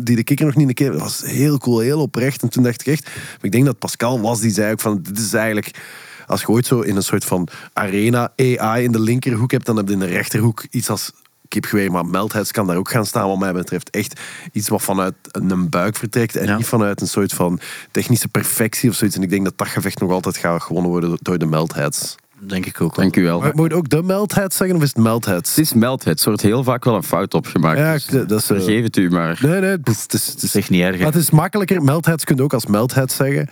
die 0.00 0.16
de 0.16 0.24
kikker 0.24 0.46
nog 0.46 0.54
niet 0.54 0.68
in 0.68 0.74
de 0.74 0.74
keel 0.74 0.98
was 0.98 1.22
heel 1.24 1.58
cool 1.58 1.78
heel 1.78 2.00
oprecht 2.00 2.42
en 2.42 2.48
toen 2.48 2.62
dacht 2.62 2.80
ik 2.80 2.86
echt 2.86 3.04
maar 3.04 3.38
ik 3.40 3.52
denk 3.52 3.64
dat 3.64 3.78
Pascal 3.78 4.20
was 4.20 4.40
die 4.40 4.50
zei 4.50 4.72
ook 4.72 4.80
van 4.80 5.02
dit 5.02 5.18
is 5.18 5.32
eigenlijk 5.32 5.70
als 6.28 6.40
je 6.40 6.48
ooit 6.48 6.66
zo 6.66 6.80
in 6.80 6.96
een 6.96 7.02
soort 7.02 7.24
van 7.24 7.48
arena 7.72 8.32
AI 8.36 8.84
in 8.84 8.92
de 8.92 9.00
linkerhoek 9.00 9.50
hebt 9.50 9.66
dan 9.66 9.76
heb 9.76 9.86
je 9.86 9.92
in 9.92 9.98
de 9.98 10.06
rechterhoek 10.06 10.64
iets 10.70 10.90
als 10.90 11.12
kipgeweer, 11.48 11.90
maar 11.90 12.06
Meldheads 12.06 12.50
kan 12.52 12.66
daar 12.66 12.76
ook 12.76 12.90
gaan 12.90 13.06
staan 13.06 13.28
wat 13.28 13.38
mij 13.38 13.52
betreft. 13.52 13.90
Echt 13.90 14.20
iets 14.52 14.68
wat 14.68 14.82
vanuit 14.82 15.14
een 15.30 15.68
buik 15.68 15.96
vertrekt 15.96 16.36
en 16.36 16.46
Ja. 16.46 16.56
niet 16.56 16.66
vanuit 16.66 17.00
een 17.00 17.08
soort 17.08 17.32
van 17.32 17.60
technische 17.90 18.28
perfectie 18.28 18.90
of 18.90 18.96
zoiets. 18.96 19.16
En 19.16 19.22
ik 19.22 19.30
denk 19.30 19.44
dat 19.44 19.58
dat 19.58 19.68
gevecht 19.68 20.00
nog 20.00 20.10
altijd 20.10 20.36
gaat 20.36 20.62
gewonnen 20.62 20.90
worden 20.90 21.18
door 21.22 21.38
de 21.38 21.46
Meldheads. 21.46 22.14
Denk 22.40 22.66
ik 22.66 22.80
ook. 22.80 22.94
Dank 22.94 23.16
u 23.16 23.22
wel. 23.22 23.40
Maar 23.40 23.52
moet 23.54 23.70
je 23.70 23.76
ook 23.76 23.88
de 23.88 24.02
Meldheads 24.02 24.56
zeggen 24.56 24.76
of 24.76 24.82
is 24.82 24.88
het 24.88 24.98
Meldheads? 24.98 25.48
Het 25.50 25.58
is 25.58 25.72
Meldhead. 25.72 26.18
Er 26.18 26.24
wordt 26.24 26.42
heel 26.42 26.62
vaak 26.64 26.84
wel 26.84 26.94
een 26.94 27.02
fout 27.02 27.34
opgemaakt. 27.34 27.78
Ja, 27.78 27.92
dus 27.92 28.04
dat 28.06 28.30
is, 28.30 28.50
eh, 28.50 28.56
vergeef 28.56 28.82
het 28.82 28.96
u 28.96 29.10
maar. 29.10 29.38
Nee, 29.42 29.60
nee, 29.60 29.70
het 29.70 29.88
is, 29.88 30.02
het 30.02 30.12
is, 30.12 30.26
het 30.26 30.42
is, 30.42 30.54
echt 30.54 30.70
niet 30.70 30.82
erg. 30.82 30.96
maar 30.96 31.06
het 31.06 31.14
is 31.22 31.30
makkelijker. 31.30 31.82
Meldheads 31.82 32.24
kun 32.24 32.36
je 32.36 32.42
ook 32.42 32.52
als 32.52 32.66
Meldheads 32.66 33.16
zeggen. 33.16 33.48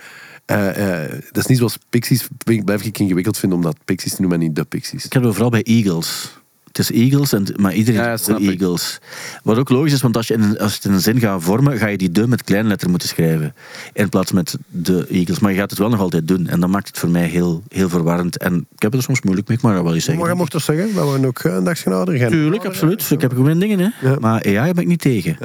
Eh, 0.47 1.03
eh, 1.03 1.11
dat 1.31 1.37
is 1.37 1.45
niet 1.45 1.57
zoals 1.57 1.77
Pixies. 1.89 2.27
Blijf 2.63 2.83
ik 2.83 2.99
ingewikkeld 2.99 3.37
vinden 3.37 3.57
omdat 3.57 3.77
Pixies 3.85 4.15
te 4.15 4.21
noemen 4.21 4.39
en 4.39 4.45
niet 4.45 4.55
de 4.55 4.63
Pixies. 4.63 5.05
Ik 5.05 5.13
heb 5.13 5.23
het 5.23 5.31
vooral 5.31 5.49
bij 5.49 5.63
Eagles. 5.63 6.35
Het 6.67 6.79
is 6.79 6.91
Eagles, 6.91 7.33
en, 7.33 7.45
maar 7.55 7.73
iedereen 7.73 8.01
Ja, 8.01 8.17
snap 8.17 8.37
de 8.37 8.43
ik. 8.43 8.61
Eagles. 8.61 8.99
Wat 9.43 9.57
ook 9.57 9.69
logisch 9.69 9.93
is, 9.93 10.01
want 10.01 10.17
als 10.17 10.27
je, 10.27 10.33
in 10.33 10.57
als 10.57 10.71
je 10.71 10.75
het 10.75 10.85
in 10.85 10.91
een 10.91 11.01
zin 11.01 11.19
gaat 11.19 11.43
vormen, 11.43 11.77
ga 11.77 11.87
je 11.87 11.97
die 11.97 12.11
de 12.11 12.27
met 12.27 12.43
kleine 12.43 12.69
letter 12.69 12.89
moeten 12.89 13.07
schrijven. 13.07 13.55
In 13.93 14.09
plaats 14.09 14.31
met 14.31 14.57
de 14.67 15.07
Eagles. 15.09 15.39
Maar 15.39 15.51
je 15.51 15.57
gaat 15.57 15.69
het 15.69 15.79
wel 15.79 15.89
nog 15.89 15.99
altijd 15.99 16.27
doen. 16.27 16.47
En 16.47 16.59
dat 16.59 16.69
maakt 16.69 16.87
het 16.87 16.99
voor 16.99 17.09
mij 17.09 17.27
heel, 17.27 17.63
heel 17.69 17.89
verwarrend. 17.89 18.37
En 18.37 18.55
ik 18.55 18.81
heb 18.81 18.91
het 18.91 18.93
er 18.93 19.07
soms 19.07 19.21
moeilijk 19.21 19.47
mee, 19.47 19.57
maar 19.61 19.73
dat 19.73 19.83
wil 19.83 19.93
je 19.93 19.99
zeggen. 19.99 20.19
Maar 20.19 20.31
je 20.31 20.37
mocht 20.37 20.51
toch 20.51 20.61
zeggen 20.61 20.93
dat 20.93 21.19
we 21.19 21.27
ook 21.27 21.43
een 21.43 21.63
dagje 21.63 21.89
ouder 21.93 22.17
gaan? 22.17 22.29
Tuurlijk, 22.29 22.65
absoluut. 22.65 23.11
Ik 23.11 23.21
heb 23.21 23.31
gewoon 23.31 23.59
dingen, 23.59 23.79
hè. 23.79 24.09
Ja. 24.09 24.15
Maar 24.19 24.45
AI 24.45 24.73
ben 24.73 24.83
ik 24.83 24.87
niet 24.87 25.01
tegen. 25.01 25.37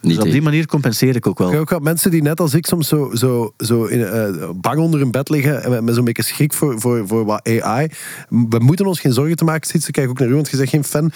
Dus 0.00 0.18
op 0.18 0.30
die 0.30 0.42
manier 0.42 0.66
compenseer 0.66 1.16
ik 1.16 1.26
ook 1.26 1.32
Ik 1.32 1.44
heb 1.44 1.52
wel. 1.52 1.60
ook 1.60 1.70
wel 1.70 1.78
mensen 1.78 2.10
die 2.10 2.22
net 2.22 2.40
als 2.40 2.54
ik 2.54 2.66
soms 2.66 2.88
zo, 2.88 3.10
zo, 3.14 3.52
zo 3.58 3.84
in, 3.84 4.04
eh, 4.04 4.50
bang 4.54 4.78
onder 4.78 5.00
hun 5.00 5.10
bed 5.10 5.28
liggen 5.28 5.62
en 5.62 5.70
met, 5.70 5.82
met 5.82 5.94
zo'n 5.94 6.04
beetje 6.04 6.22
schrik 6.22 6.52
voor, 6.52 6.80
voor, 6.80 7.06
voor 7.06 7.24
wat 7.24 7.48
AI. 7.48 7.88
We 8.28 8.58
moeten 8.58 8.86
ons 8.86 9.00
geen 9.00 9.12
zorgen 9.12 9.36
te 9.36 9.44
maken. 9.44 9.74
Ik 9.74 9.92
kijk 9.92 10.08
ook 10.08 10.18
naar 10.18 10.28
u, 10.28 10.34
want 10.34 10.50
je 10.50 10.56
zegt 10.56 10.70
geen 10.70 10.84
fan. 10.84 11.12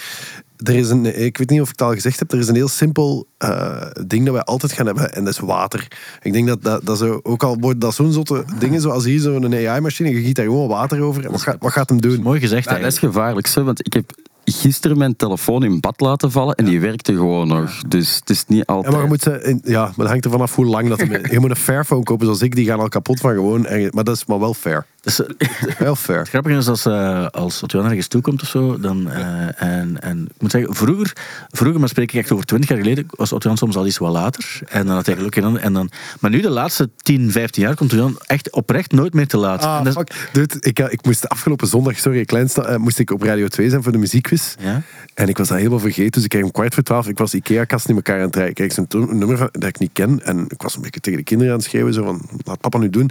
Er 0.57 0.75
is 0.75 0.91
een, 0.91 1.25
ik 1.25 1.39
weet 1.39 1.51
niet 1.51 1.61
of 1.61 1.67
ik 1.71 1.79
het 1.79 1.89
al 1.89 1.95
gezegd 1.95 2.19
heb, 2.19 2.33
er 2.33 2.39
is 2.39 2.49
een 2.49 2.55
heel 2.55 2.69
simpel 2.69 3.27
eh, 3.39 3.87
ding 4.07 4.25
dat 4.25 4.35
wij 4.35 4.43
altijd 4.43 4.73
gaan 4.73 4.87
hebben 4.87 5.13
en 5.13 5.25
dat 5.25 5.33
is 5.33 5.39
water. 5.39 5.89
Ik 6.23 6.33
denk 6.33 6.47
dat, 6.49 6.63
dat, 6.63 6.87
dat 6.87 6.99
zo, 6.99 7.21
ook 7.23 7.43
al 7.43 7.57
wordt 7.61 7.81
dat 7.81 7.95
zo'n 7.95 8.13
zotte 8.13 8.45
dingen 8.59 8.81
zoals 8.81 9.05
hier 9.05 9.21
zo'n 9.21 9.55
AI-machine, 9.55 10.11
je 10.11 10.23
giet 10.23 10.37
daar 10.37 10.45
gewoon 10.45 10.69
water 10.69 11.01
over 11.01 11.25
en 11.25 11.31
wat, 11.31 11.43
gaat, 11.43 11.57
wat 11.59 11.73
gaat 11.73 11.89
hem 11.89 12.01
doen? 12.01 12.23
Mooi 12.23 12.41
gezegd, 12.41 12.71
Ja, 12.71 12.79
dat 12.79 12.93
is 12.93 12.99
gevaarlijk, 12.99 13.47
zo, 13.47 13.65
want 13.65 13.87
ik 13.87 13.93
heb 13.93 14.15
gisteren 14.53 14.99
mijn 14.99 15.17
telefoon 15.17 15.63
in 15.65 15.81
bad 15.81 16.01
laten 16.01 16.31
vallen 16.31 16.55
en 16.55 16.65
die 16.65 16.81
werkte 16.81 17.13
gewoon 17.13 17.49
nog. 17.49 17.83
Dus 17.89 18.15
het 18.17 18.31
is 18.31 18.45
niet 18.47 18.59
Ja, 18.67 18.75
altijd... 18.75 18.93
maar, 18.95 19.03
je 19.03 19.09
moet, 19.09 19.23
ze 19.23 19.43
in- 19.43 19.61
ja, 19.65 19.83
maar 19.85 19.95
dat 19.97 20.09
hangt 20.09 20.25
er 20.25 20.31
vanaf 20.31 20.55
hoe 20.55 20.65
lang 20.67 20.89
dat 20.89 20.99
Je 21.31 21.39
moet 21.41 21.51
een 21.51 21.57
Fairphone 21.57 22.03
kopen 22.03 22.25
zoals 22.27 22.43
ik, 22.43 22.55
die 22.55 22.67
gaan 22.67 22.81
al 22.81 22.89
kapot 22.89 23.21
van 23.21 23.35
gewoon. 23.35 23.61
Maar 23.91 24.05
dat 24.05 24.17
is 24.17 24.27
maar 24.27 24.39
wel 24.41 24.55
fair. 24.55 24.87
Dus, 25.01 25.27
eh, 25.27 25.49
Wel 25.79 25.97
fair. 25.97 26.19
Het 26.19 26.29
grappige 26.29 26.57
is 26.57 26.69
als, 26.69 26.87
eh 26.87 27.27
als 27.27 27.63
Otto 27.63 27.83
ergens 27.83 28.07
toekomt 28.07 28.43
of 28.43 28.49
zo, 28.49 28.81
dan, 28.81 29.11
eh, 29.11 29.63
en, 29.63 30.01
en 30.01 30.25
ik 30.35 30.41
moet 30.41 30.51
zeggen, 30.51 30.75
vroeger, 30.75 31.13
vroeger, 31.49 31.81
maar 31.81 31.89
spreek 31.89 32.13
ik 32.13 32.21
echt 32.21 32.33
over 32.33 32.45
twintig 32.45 32.69
jaar 32.69 32.79
geleden, 32.79 33.07
was 33.11 33.33
Otto 33.33 33.55
soms 33.55 33.77
al 33.77 33.87
iets 33.87 33.99
wat 33.99 34.13
later. 34.13 34.61
En 34.69 34.87
dan 34.87 34.95
had 34.95 35.07
hij 35.07 35.15
geluk 35.15 35.37
in 35.37 35.59
en 35.59 35.73
dan, 35.73 35.91
maar 36.21 36.31
nu 36.31 36.41
de 36.41 36.51
laatste 36.51 36.91
10, 36.97 37.31
15 37.33 37.63
jaar 37.63 37.75
komt 37.75 37.93
Otto 37.93 38.15
echt 38.27 38.53
oprecht 38.53 38.93
nooit 38.93 39.15
meer 39.15 39.27
te 39.27 39.37
laat. 39.37 39.63
Ah, 39.63 39.85
dat 39.85 39.93
fuck. 39.93 40.29
Dude, 40.33 40.55
ik, 40.61 40.79
eh, 40.79 40.93
ik 40.93 41.05
moest 41.05 41.29
afgelopen 41.29 41.67
zondag, 41.67 41.99
sorry, 41.99 42.25
kleinste, 42.25 42.63
eh, 42.63 42.77
moest 42.77 42.99
ik 42.99 43.11
op 43.11 43.23
Radio 43.23 43.49
2 43.49 43.71
zijn 43.71 43.83
voor 43.83 43.93
de 43.93 43.99
muziekquiz. 43.99 44.55
ja? 44.59 44.83
En 45.15 45.29
ik 45.29 45.39
was 45.39 45.49
dat 45.49 45.57
helemaal 45.57 45.79
vergeten, 45.79 46.11
dus 46.11 46.23
ik 46.23 46.29
kreeg 46.29 46.43
om 46.43 46.51
kwart 46.51 46.75
voor 46.75 46.83
twaalf. 46.83 47.09
Ik 47.09 47.19
was 47.19 47.35
Ikea-kast 47.35 47.89
in 47.89 47.95
elkaar 47.95 48.19
aan 48.19 48.27
het 48.27 48.35
rijden. 48.35 48.51
Ik 48.51 48.71
kreeg 48.71 48.89
zo'n 48.89 49.19
nummer 49.19 49.37
van, 49.37 49.49
dat 49.53 49.69
ik 49.69 49.79
niet 49.79 49.91
ken. 49.93 50.25
En 50.25 50.45
ik 50.49 50.63
was 50.63 50.77
een 50.77 50.83
beetje 50.83 51.01
tegen 51.01 51.19
de 51.19 51.25
kinderen 51.25 51.53
aan 51.53 51.59
het 51.59 51.69
schreeuwen, 51.69 51.95
zo 51.95 52.05
van, 52.05 52.29
laat 52.45 52.61
papa 52.61 52.79
nu 52.79 52.91
doen. 52.91 53.11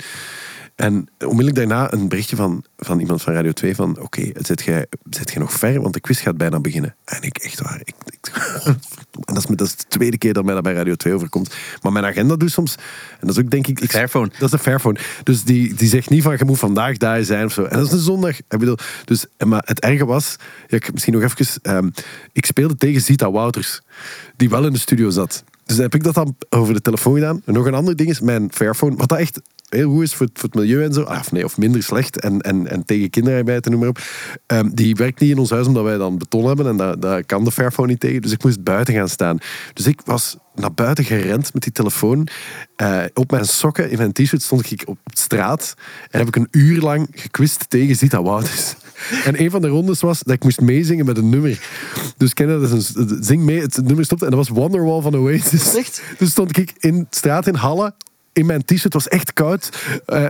En 0.79 1.09
onmiddellijk 1.19 1.55
daarna 1.55 1.93
een 1.93 2.07
berichtje 2.07 2.35
van, 2.35 2.63
van 2.77 2.99
iemand 2.99 3.21
van 3.21 3.33
Radio 3.33 3.51
2 3.51 3.75
van, 3.75 3.99
oké, 3.99 4.31
zit 4.33 4.61
jij 4.63 4.85
zit 5.09 5.31
jij 5.31 5.41
nog 5.41 5.53
ver, 5.53 5.81
want 5.81 5.93
de 5.93 5.99
quiz 5.99 6.21
gaat 6.21 6.37
bijna 6.37 6.59
beginnen. 6.59 6.95
En 7.05 7.21
ik, 7.21 7.37
echt 7.37 7.61
waar, 7.61 7.81
ik, 7.83 7.93
dat 9.11 9.37
is, 9.37 9.45
dat 9.45 9.67
is 9.67 9.75
de 9.75 9.83
tweede 9.87 10.17
keer 10.17 10.33
dat 10.33 10.43
mij 10.43 10.53
dat 10.53 10.63
bij 10.63 10.73
Radio 10.73 10.95
2 10.95 11.13
overkomt. 11.13 11.55
Maar 11.81 11.91
mijn 11.91 12.05
agenda 12.05 12.35
doet 12.35 12.51
soms, 12.51 12.75
en 13.19 13.27
dat 13.27 13.37
is 13.37 13.43
ook 13.43 13.49
denk 13.49 13.67
ik... 13.67 13.79
ik 13.79 13.89
Fairphone. 13.91 14.29
dat 14.37 14.41
is 14.47 14.51
een 14.51 14.59
Fairphone. 14.59 14.99
Dus 15.23 15.43
die, 15.43 15.73
die 15.73 15.87
zegt 15.87 16.09
niet 16.09 16.23
van 16.23 16.35
je 16.37 16.45
moet 16.45 16.59
vandaag 16.59 16.97
daar 16.97 17.23
zijn 17.23 17.45
of 17.45 17.53
zo. 17.53 17.63
En 17.63 17.77
dat 17.77 17.87
is 17.87 17.93
een 17.93 17.99
zondag. 17.99 18.39
Ik 18.39 18.59
bedoel, 18.59 18.77
dus, 19.05 19.25
maar 19.45 19.63
het 19.65 19.79
erge 19.79 20.05
was, 20.05 20.35
ja, 20.67 20.77
ik, 20.77 20.93
misschien 20.93 21.13
nog 21.13 21.23
even, 21.23 21.61
ehm, 21.61 21.89
ik 22.31 22.45
speelde 22.45 22.75
tegen 22.75 23.01
Zita 23.01 23.31
Wouters, 23.31 23.81
die 24.35 24.49
wel 24.49 24.65
in 24.65 24.73
de 24.73 24.79
studio 24.79 25.09
zat. 25.09 25.43
Dus 25.65 25.75
dan 25.75 25.85
heb 25.85 25.95
ik 25.95 26.03
dat 26.03 26.13
dan 26.13 26.35
over 26.49 26.73
de 26.73 26.81
telefoon 26.81 27.13
gedaan. 27.13 27.41
En 27.45 27.53
nog 27.53 27.65
een 27.65 27.73
ander 27.73 27.95
ding 27.95 28.09
is 28.09 28.19
mijn 28.19 28.51
Fairphone, 28.53 28.95
wat 28.95 29.09
dat 29.09 29.17
echt 29.17 29.41
heel 29.69 29.89
goed 29.91 30.03
is 30.03 30.13
voor, 30.13 30.25
het- 30.25 30.39
voor 30.39 30.49
het 30.49 30.57
milieu 30.59 30.83
en 30.83 30.93
zo. 30.93 31.01
Ah, 31.01 31.19
Of 31.19 31.31
nee, 31.31 31.43
of 31.45 31.57
minder 31.57 31.83
slecht. 31.83 32.19
En, 32.19 32.41
en, 32.41 32.67
en 32.67 32.85
tegen 32.85 33.09
kinderarbeid 33.09 33.65
en 33.65 33.71
noem 33.71 33.79
maar 33.79 33.89
op. 33.89 33.99
Ehm, 34.45 34.69
die 34.73 34.95
werkt 34.95 35.19
niet 35.19 35.29
in 35.31 35.37
ons 35.37 35.49
huis 35.49 35.67
omdat 35.67 35.83
wij 35.83 35.97
dan 35.97 36.17
beton 36.17 36.45
hebben. 36.45 36.67
En 36.67 36.77
daar, 36.77 36.99
daar 36.99 37.25
kan 37.25 37.43
de 37.43 37.51
Fairphone 37.51 37.87
niet 37.87 37.99
tegen. 37.99 38.21
Dus 38.21 38.31
ik 38.31 38.43
moest 38.43 38.63
buiten 38.63 38.93
gaan 38.93 39.09
staan. 39.09 39.37
Dus 39.73 39.87
ik 39.87 40.01
was 40.05 40.37
naar 40.55 40.73
buiten 40.73 41.03
gerend 41.03 41.53
met 41.53 41.63
die 41.63 41.71
telefoon. 41.71 42.27
Eh, 42.75 43.03
op 43.13 43.31
mijn 43.31 43.45
sokken, 43.45 43.89
in 43.91 43.97
mijn 43.97 44.11
t-shirt, 44.13 44.41
stond 44.41 44.71
ik 44.71 44.81
op 44.85 44.97
straat. 45.13 45.73
En 46.11 46.19
heb 46.19 46.27
ik 46.27 46.35
een 46.35 46.47
uur 46.51 46.81
lang 46.81 47.07
gequist 47.11 47.65
tegen 47.69 47.95
Zita 47.95 48.21
Wouters. 48.23 48.75
En 49.25 49.41
een 49.41 49.51
van 49.51 49.61
de 49.61 49.67
rondes 49.67 49.99
was 50.01 50.19
dat 50.23 50.33
ik 50.33 50.43
moest 50.43 50.61
meezingen 50.61 51.05
met 51.05 51.17
een 51.17 51.29
nummer. 51.29 51.59
Dus 52.17 52.33
ken 52.33 52.47
dat? 52.47 52.71
is 52.71 52.93
een- 52.95 53.17
Zing 53.23 53.43
mee, 53.43 53.61
het 53.61 53.81
nummer 53.83 54.05
stopte. 54.05 54.25
En 54.25 54.31
dat 54.31 54.47
was 54.47 54.57
Wonderwall 54.57 55.01
van 55.01 55.15
Oasis. 55.15 55.75
Echt? 55.75 56.01
Dus 56.17 56.29
stond 56.31 56.57
ik 56.57 56.73
in 56.77 57.07
straat 57.09 57.47
in 57.47 57.55
Halle. 57.55 57.93
In 58.39 58.45
mijn 58.45 58.65
t-shirt, 58.65 58.83
het 58.83 58.93
was 58.93 59.07
echt 59.07 59.33
koud. 59.33 59.69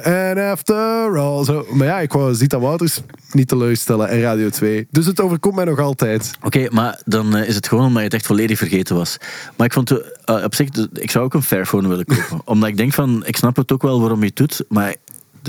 En 0.03 0.38
after 0.38 1.18
all. 1.18 1.64
Maar 1.72 1.88
ja, 1.88 1.99
ik 1.99 2.12
wou 2.12 2.36
Zita 2.36 2.60
Wouters 2.60 3.01
niet 3.32 3.47
teleurstellen 3.47 4.10
en 4.10 4.22
Radio 4.22 4.49
2. 4.49 4.88
Dus 4.91 5.05
het 5.05 5.22
overkomt 5.22 5.55
mij 5.55 5.66
nog 5.66 5.80
altijd. 5.80 6.32
Oké, 6.43 6.68
maar 6.70 7.01
dan 7.05 7.36
eh, 7.36 7.47
is 7.47 7.55
het 7.55 7.68
gewoon 7.68 7.86
omdat 7.86 7.97
je 7.97 8.03
het 8.03 8.14
echt 8.14 8.26
volledig 8.26 8.57
vergeten 8.57 8.95
was. 8.95 9.18
Maar 9.55 9.66
ik 9.66 9.74
vond, 9.74 9.91
eh, 10.26 10.43
op 10.43 10.55
zich, 10.55 10.70
ik 10.93 11.12
zou 11.12 11.26
ook 11.26 11.34
een 11.34 11.43
Fairphone 11.43 11.88
willen 11.88 12.05
kopen. 12.05 12.41
omdat 12.53 12.70
ik 12.70 12.78
denk 12.78 12.93
van, 12.93 13.26
ik 13.26 13.36
snap 13.36 13.55
het 13.55 13.72
ook 13.72 13.82
wel 13.82 13.99
waarom 13.99 14.20
je 14.20 14.26
het 14.26 14.36
doet, 14.36 14.64
maar 14.70 14.95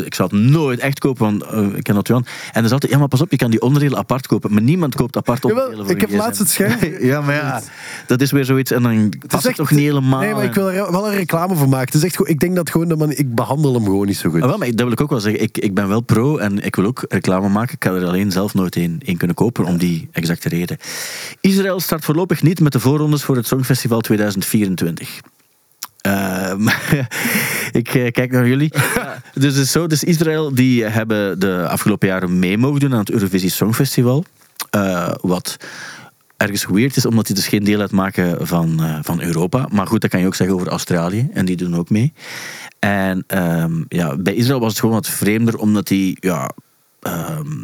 ik 0.05 0.14
zou 0.14 0.28
het 0.32 0.41
nooit 0.51 0.80
echt 0.80 0.99
kopen, 0.99 1.24
want 1.24 1.43
eh, 1.43 1.76
ik 1.76 1.82
ken 1.82 1.95
dat 1.95 2.07
Johan. 2.07 2.26
En 2.53 2.62
dan 2.62 2.72
altijd, 2.72 2.93
ja 2.93 2.99
maar 2.99 3.09
pas 3.09 3.20
op, 3.20 3.30
je 3.30 3.36
kan 3.36 3.51
die 3.51 3.61
onderdelen 3.61 3.99
apart 3.99 4.26
kopen. 4.26 4.53
Maar 4.53 4.62
niemand 4.62 4.95
koopt 4.95 5.16
apart 5.16 5.43
Jawel, 5.43 5.57
onderdelen 5.57 5.86
voor 5.86 5.95
ik 5.95 6.01
heb 6.01 6.18
laatst 6.18 6.38
het 6.41 6.51
scherm. 6.51 6.78
ja, 7.11 7.20
maar 7.20 7.34
ja, 7.34 7.62
dat 8.07 8.20
is 8.20 8.30
weer 8.30 8.45
zoiets 8.45 8.70
en 8.70 8.82
dan 8.82 9.09
past 9.09 9.32
het 9.32 9.47
echt- 9.47 9.57
toch 9.57 9.70
niet 9.70 9.80
helemaal. 9.80 10.20
Nee, 10.20 10.34
maar 10.34 10.45
ik 10.45 10.55
wil 10.55 10.70
er 10.70 10.93
wel 10.93 11.09
een 11.09 11.14
reclame 11.14 11.55
voor 11.55 11.68
maken. 11.68 11.86
Het 11.86 11.95
is 11.95 12.05
echt 12.05 12.16
goed. 12.16 12.28
Ik 12.28 12.41
denk 12.41 12.57
dat 12.57 12.70
gewoon, 12.70 12.88
dat 12.88 12.99
man, 12.99 13.11
ik 13.11 13.34
behandel 13.34 13.74
hem 13.74 13.84
gewoon 13.84 14.07
niet 14.07 14.16
zo 14.16 14.30
goed. 14.30 14.43
Ah, 14.43 14.49
wel, 14.49 14.59
maar 14.59 14.68
dat 14.68 14.80
wil 14.80 14.93
ik 14.93 15.01
ook 15.01 15.11
wel 15.11 15.20
zeggen. 15.20 15.43
Ik, 15.43 15.59
ik 15.59 15.74
ben 15.74 15.88
wel 15.88 16.01
pro 16.01 16.36
en 16.36 16.64
ik 16.64 16.76
wil 16.76 16.84
ook 16.84 17.05
reclame 17.09 17.49
maken. 17.49 17.74
Ik 17.74 17.84
ga 17.84 17.91
er 17.91 18.07
alleen 18.07 18.32
zelf 18.32 18.55
nooit 18.55 18.76
één 18.76 19.01
één 19.05 19.16
kunnen 19.16 19.36
kopen 19.36 19.64
om 19.64 19.78
die 19.78 20.09
exacte 20.12 20.49
reden. 20.49 20.76
Israël 21.41 21.80
start 21.80 22.05
voorlopig 22.05 22.43
niet 22.43 22.61
met 22.61 22.72
de 22.72 22.80
voorrondes 22.80 23.22
voor 23.22 23.36
het 23.36 23.47
Songfestival 23.47 24.01
2024. 24.01 25.20
Eh, 26.01 26.55
maar 26.66 27.09
ik 27.72 27.94
eh, 27.94 28.11
kijk 28.11 28.30
naar 28.30 28.48
jullie. 28.48 28.72
Ja, 28.94 29.22
dus 29.34 29.57
is 29.57 29.70
zo, 29.70 29.86
dus 29.86 30.05
Israël 30.05 30.55
die 30.55 30.84
hebben 30.84 31.40
de 31.40 31.66
afgelopen 31.68 32.09
jaren 32.09 32.38
mee 32.38 32.59
mogen 32.59 32.80
doen 32.80 32.92
aan 32.92 32.98
het 32.98 33.11
Eurovisie 33.11 33.51
Songfestival. 33.51 34.24
Eh, 34.70 35.14
wat 35.20 35.57
ergens 36.36 36.66
weird 36.66 36.96
is, 36.96 37.07
omdat 37.07 37.26
die 37.26 37.34
dus 37.34 37.48
geen 37.48 37.64
deel 37.64 37.80
uitmaken 37.80 38.46
van, 38.46 38.82
eh, 38.82 38.98
van 39.03 39.22
Europa. 39.22 39.68
Maar 39.72 39.86
goed, 39.86 40.01
dat 40.01 40.11
kan 40.11 40.20
je 40.20 40.26
ook 40.26 40.34
zeggen 40.34 40.57
over 40.57 40.68
Australië. 40.68 41.28
En 41.32 41.44
die 41.44 41.57
doen 41.57 41.76
ook 41.76 41.90
mee. 41.90 42.12
En 42.78 43.24
ehm, 43.26 43.82
ja, 43.88 44.16
bij 44.16 44.34
Israël 44.34 44.61
was 44.61 44.70
het 44.70 44.80
gewoon 44.80 44.94
wat 44.94 45.09
vreemder, 45.09 45.57
omdat 45.57 45.86
die... 45.86 46.16
Ja, 46.20 46.51
ehm, 47.01 47.62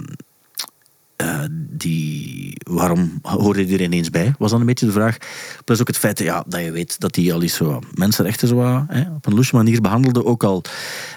eh, 1.17 1.41
die, 1.51 2.57
waarom 2.71 3.19
hoorde 3.23 3.67
die 3.67 3.75
er 3.75 3.83
ineens 3.83 4.11
bij? 4.11 4.35
Was 4.39 4.51
dan 4.51 4.61
een 4.61 4.67
beetje 4.67 4.87
de 4.87 4.93
vraag. 4.93 5.17
Plus 5.65 5.81
ook 5.81 5.87
het 5.87 5.99
feit 5.99 6.19
ja, 6.19 6.45
dat 6.47 6.61
je 6.61 6.71
weet 6.71 7.01
dat 7.01 7.15
die 7.15 7.33
al 7.33 7.43
eens 7.43 7.55
zo 7.55 7.81
mensenrechten 7.95 8.49
zo, 8.49 8.85
hè, 8.89 9.01
op 9.15 9.27
een 9.27 9.35
loesje 9.35 9.57
manier 9.57 9.81
behandelde, 9.81 10.25
ook 10.25 10.45
al 10.45 10.63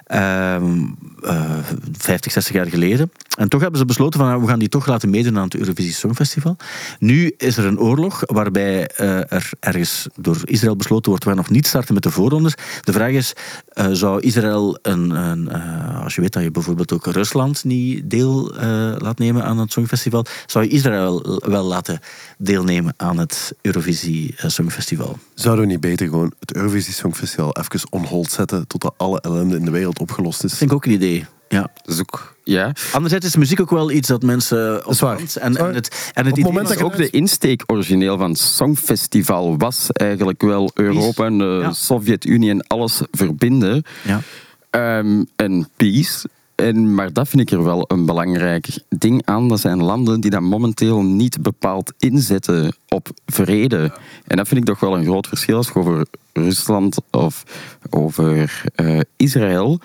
ehm, 0.05 0.85
eh, 1.23 1.59
50, 1.97 2.31
60 2.31 2.55
jaar 2.55 2.67
geleden. 2.67 3.11
En 3.39 3.49
toch 3.49 3.61
hebben 3.61 3.79
ze 3.79 3.85
besloten 3.85 4.19
van 4.19 4.41
we 4.41 4.47
gaan 4.47 4.59
die 4.59 4.69
toch 4.69 4.85
laten 4.85 5.09
meedoen 5.09 5.37
aan 5.37 5.43
het 5.43 5.55
Eurovisie 5.55 5.93
Songfestival. 5.93 6.57
Nu 6.99 7.33
is 7.37 7.57
er 7.57 7.65
een 7.65 7.79
oorlog 7.79 8.21
waarbij 8.25 8.87
eh, 8.87 9.31
er 9.31 9.49
ergens 9.59 10.07
door 10.15 10.37
Israël 10.43 10.75
besloten 10.75 11.09
wordt, 11.09 11.23
we 11.23 11.29
gaan 11.29 11.39
nog 11.39 11.49
niet 11.49 11.67
starten 11.67 11.93
met 11.93 12.03
de 12.03 12.11
voorrondes. 12.11 12.53
De 12.81 12.91
vraag 12.91 13.11
is, 13.11 13.33
eh, 13.73 13.87
zou 13.91 14.21
Israël, 14.21 14.79
een, 14.81 15.09
een, 15.09 15.49
eh, 15.49 16.03
als 16.03 16.15
je 16.15 16.21
weet 16.21 16.33
dat 16.33 16.43
je 16.43 16.51
bijvoorbeeld 16.51 16.93
ook 16.93 17.05
Rusland 17.05 17.63
niet 17.63 18.09
deel 18.09 18.53
laat 18.97 19.19
nemen 19.19 19.43
aan 19.43 19.57
het 19.57 19.71
Songfestival, 19.71 20.25
zou 20.45 20.65
je 20.65 20.71
Israël 20.71 21.39
wel 21.45 21.63
laten 21.63 21.99
deelnemen 22.37 22.93
aan 22.97 23.17
het 23.17 23.53
Eurovisie 23.61 24.35
Songfestival? 24.37 25.19
Zouden 25.33 25.65
we 25.65 25.71
niet 25.71 25.81
beter 25.81 26.07
gewoon 26.07 26.33
het 26.39 26.55
Eurovisie 26.55 26.93
Songfestival 26.93 27.55
even 27.57 27.87
on 27.89 28.05
hold 28.05 28.31
zetten 28.31 28.67
totdat 28.67 28.93
alle 28.97 29.21
ellende 29.21 29.55
in 29.55 29.65
de 29.65 29.71
wereld 29.71 29.99
opgelost 29.99 30.43
is? 30.43 30.49
Dat 30.49 30.59
vind 30.59 30.71
ik 30.71 30.75
ook 30.75 30.85
een 30.85 30.91
idee. 30.91 31.08
Ja. 31.49 31.61
Dat 31.83 31.93
is 31.95 31.99
ook, 31.99 32.35
ja. 32.43 32.71
Anderzijds 32.91 33.25
is 33.25 33.35
muziek 33.35 33.61
ook 33.61 33.69
wel 33.69 33.91
iets 33.91 34.07
dat 34.07 34.23
mensen 34.23 34.83
is 34.87 34.99
waar. 34.99 35.11
opvangt. 35.11 35.35
En, 35.35 35.57
en 35.57 35.73
het, 35.75 36.11
en 36.13 36.25
het 36.25 36.31
Op 36.31 36.37
het 36.37 36.45
moment 36.45 36.67
was 36.67 36.77
dat 36.77 36.77
je 36.77 36.83
ook 36.83 36.97
de 36.97 37.09
insteek 37.09 37.63
origineel 37.67 38.17
van 38.17 38.29
het 38.29 38.39
Songfestival 38.39 39.57
was 39.57 39.91
eigenlijk 39.91 40.41
wel 40.41 40.71
Europa 40.73 41.25
en 41.25 41.37
de 41.37 41.59
Ja. 41.61 41.71
Sovjet-Unie 41.73 42.49
en 42.49 42.67
alles 42.67 43.01
verbinden. 43.11 43.83
Ja. 44.03 44.21
Ehm, 44.69 45.23
en 45.35 45.69
peace. 45.75 46.27
En, 46.55 46.93
maar 46.95 47.13
dat 47.13 47.27
vind 47.27 47.41
ik 47.41 47.51
er 47.51 47.63
wel 47.63 47.85
een 47.87 48.05
belangrijk 48.05 48.79
ding 48.89 49.21
aan. 49.25 49.47
Dat 49.47 49.59
zijn 49.59 49.83
landen 49.83 50.19
die 50.21 50.31
dat 50.31 50.41
momenteel 50.41 51.01
niet 51.01 51.41
bepaald 51.41 51.93
inzetten 51.99 52.75
op 52.87 53.09
vrede. 53.25 53.91
En 54.27 54.37
dat 54.37 54.47
vind 54.47 54.59
ik 54.59 54.65
toch 54.65 54.79
wel 54.79 54.97
een 54.97 55.03
groot 55.05 55.27
verschil 55.27 55.57
als 55.57 55.67
je 55.67 55.75
over 55.75 56.05
Rusland 56.33 56.97
of 57.11 57.43
over 57.89 58.61
eh, 58.75 58.99
Israël. 59.15 59.79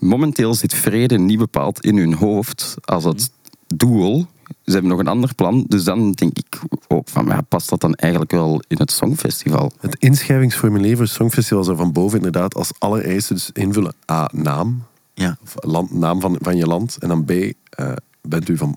Momenteel 0.00 0.54
zit 0.54 0.74
vrede 0.74 1.18
niet 1.18 1.38
bepaald 1.38 1.84
in 1.84 1.96
hun 1.96 2.14
hoofd 2.14 2.74
als 2.84 3.04
het 3.04 3.30
doel. 3.66 4.26
Ze 4.64 4.72
hebben 4.72 4.90
nog 4.90 4.98
een 4.98 5.06
ander 5.06 5.34
plan. 5.34 5.64
Dus 5.68 5.84
dan 5.84 6.12
denk 6.12 6.38
ik 6.38 6.60
ook 6.88 7.08
van, 7.08 7.26
ja, 7.26 7.40
past 7.40 7.68
dat 7.68 7.80
dan 7.80 7.94
eigenlijk 7.94 8.32
wel 8.32 8.62
in 8.68 8.76
het 8.78 8.90
Songfestival? 8.90 9.72
Het 9.80 9.96
inschrijvingsformulier 9.98 10.96
voor 10.96 11.04
het 11.04 11.14
Songfestival 11.14 11.64
zou 11.64 11.76
van 11.76 11.92
boven 11.92 12.16
inderdaad 12.16 12.54
als 12.54 12.72
allereerste 12.78 13.34
dus 13.34 13.50
invullen 13.52 13.94
A, 14.10 14.30
naam. 14.32 14.82
Ja. 15.14 15.38
Of 15.42 15.54
land, 15.56 15.92
naam 15.92 16.20
van, 16.20 16.36
van 16.40 16.56
je 16.56 16.66
land. 16.66 16.96
En 17.00 17.08
dan 17.08 17.24
B, 17.24 17.30
eh, 17.30 17.92
bent, 18.22 18.48
u 18.48 18.56
van, 18.56 18.76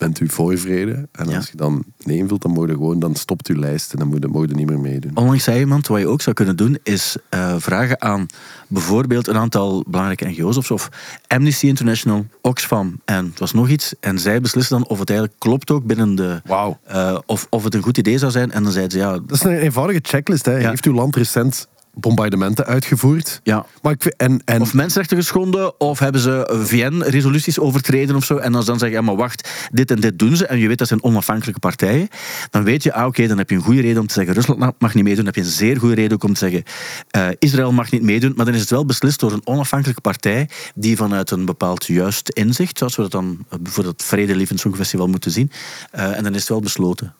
bent 0.00 0.20
u 0.20 0.28
voor 0.28 0.58
vrede? 0.58 1.08
En 1.12 1.28
Ja. 1.28 1.36
als 1.36 1.48
je 1.50 1.56
dan 1.56 1.84
nee 2.04 2.16
invult, 2.16 2.42
dan, 2.42 2.50
moet 2.50 2.70
gewoon, 2.70 2.98
dan 2.98 3.14
stopt 3.14 3.46
uw 3.48 3.56
lijst 3.58 3.92
en 3.92 3.98
dan 3.98 4.08
moet 4.08 4.22
je, 4.22 4.28
moet 4.28 4.48
je 4.48 4.54
niet 4.54 4.66
meer 4.68 4.78
meedoen. 4.80 5.10
Onlangs 5.14 5.44
zei 5.44 5.58
iemand, 5.58 5.86
wat 5.86 6.00
je 6.00 6.06
ook 6.08 6.20
zou 6.22 6.34
kunnen 6.34 6.56
doen, 6.56 6.78
is 6.82 7.16
eh, 7.28 7.54
vragen 7.58 8.00
aan 8.00 8.26
bijvoorbeeld 8.68 9.26
een 9.28 9.36
aantal 9.36 9.84
belangrijke 9.88 10.28
NGO's 10.28 10.56
of 10.56 10.66
zo, 10.66 10.74
of 10.74 10.88
Amnesty 11.26 11.66
International, 11.66 12.26
Oxfam 12.40 13.00
en 13.04 13.24
het 13.26 13.38
was 13.38 13.52
nog 13.52 13.68
iets. 13.68 13.94
En 14.00 14.18
zij 14.18 14.40
beslissen 14.40 14.78
dan 14.78 14.88
of 14.88 14.98
het 14.98 15.10
eigenlijk 15.10 15.38
klopt 15.40 15.70
ook 15.70 15.84
binnen 15.84 16.14
de... 16.14 16.40
Wauw. 16.44 16.78
eh, 16.84 17.18
of, 17.26 17.46
of 17.50 17.64
het 17.64 17.74
een 17.74 17.82
goed 17.82 17.98
idee 17.98 18.18
zou 18.18 18.32
zijn. 18.32 18.50
En 18.52 18.62
dan 18.62 18.72
zeiden 18.72 18.92
ze, 18.92 18.98
ja, 19.06 19.12
Dat 19.12 19.30
is 19.32 19.42
een 19.42 19.58
eenvoudige 19.58 20.00
checklist. 20.02 20.44
Hè. 20.46 20.56
Ja. 20.56 20.68
Heeft 20.68 20.84
uw 20.86 20.94
land 20.94 21.16
recent 21.16 21.68
bombardementen 21.94 22.66
uitgevoerd? 22.66 23.40
ja, 23.42 23.66
Maar 23.82 23.92
ik, 23.92 24.04
en, 24.04 24.42
en, 24.44 24.60
Of 24.60 24.74
mensenrechten 24.74 25.16
geschonden, 25.16 25.80
of 25.80 25.98
hebben 25.98 26.20
ze 26.20 26.60
VN-resoluties 26.64 27.58
overtreden 27.58 28.16
of 28.16 28.24
zo. 28.24 28.36
En 28.36 28.54
als 28.54 28.64
ze 28.64 28.70
dan 28.70 28.78
zeggen, 28.78 28.98
ja 28.98 29.04
maar 29.04 29.16
wacht, 29.16 29.68
dit 29.72 29.90
en 29.90 30.00
dit 30.00 30.18
doen 30.18 30.36
ze, 30.36 30.46
en 30.46 30.58
je 30.58 30.68
weet 30.68 30.78
dat 30.78 30.88
zijn 30.88 31.02
onafhankelijke 31.02 31.60
partijen, 31.60 32.08
dan 32.50 32.64
weet 32.64 32.82
je, 32.82 32.92
ah 32.92 33.06
oké, 33.06 33.26
dan 33.26 33.38
heb 33.38 33.50
je 33.50 33.56
een 33.56 33.62
goede 33.62 33.80
reden 33.80 34.00
om 34.00 34.06
te 34.06 34.14
zeggen, 34.14 34.34
Rusland 34.34 34.74
mag 34.78 34.94
niet 34.94 35.04
meedoen. 35.04 35.24
Dan 35.24 35.34
heb 35.34 35.34
je 35.34 35.50
een 35.50 35.56
zeer 35.56 35.78
goede 35.78 35.94
reden 35.94 36.12
ook 36.12 36.24
om 36.24 36.32
te 36.32 36.38
zeggen, 36.38 36.62
eh, 37.10 37.28
Israël 37.38 37.72
mag 37.72 37.90
niet 37.90 38.02
meedoen. 38.02 38.32
Maar 38.36 38.44
dan 38.44 38.54
is 38.54 38.60
het 38.60 38.70
wel 38.70 38.84
beslist 38.84 39.20
door 39.20 39.32
een 39.32 39.46
onafhankelijke 39.46 40.00
partij, 40.00 40.48
die 40.74 40.96
vanuit 40.96 41.30
een 41.30 41.44
bepaald 41.44 41.86
juist 41.86 42.28
inzicht, 42.28 42.78
zoals 42.78 42.96
we 42.96 43.02
dat 43.02 43.10
dan 43.10 43.38
eh, 43.48 43.58
voor 43.62 43.84
het 43.84 44.02
Vredelievend 44.02 44.60
Songfestival 44.60 45.06
moeten 45.06 45.30
zien, 45.30 45.50
eh, 45.90 46.16
en 46.16 46.22
dan 46.22 46.34
is 46.34 46.40
het 46.40 46.48
wel 46.48 46.60
besloten. 46.60 47.14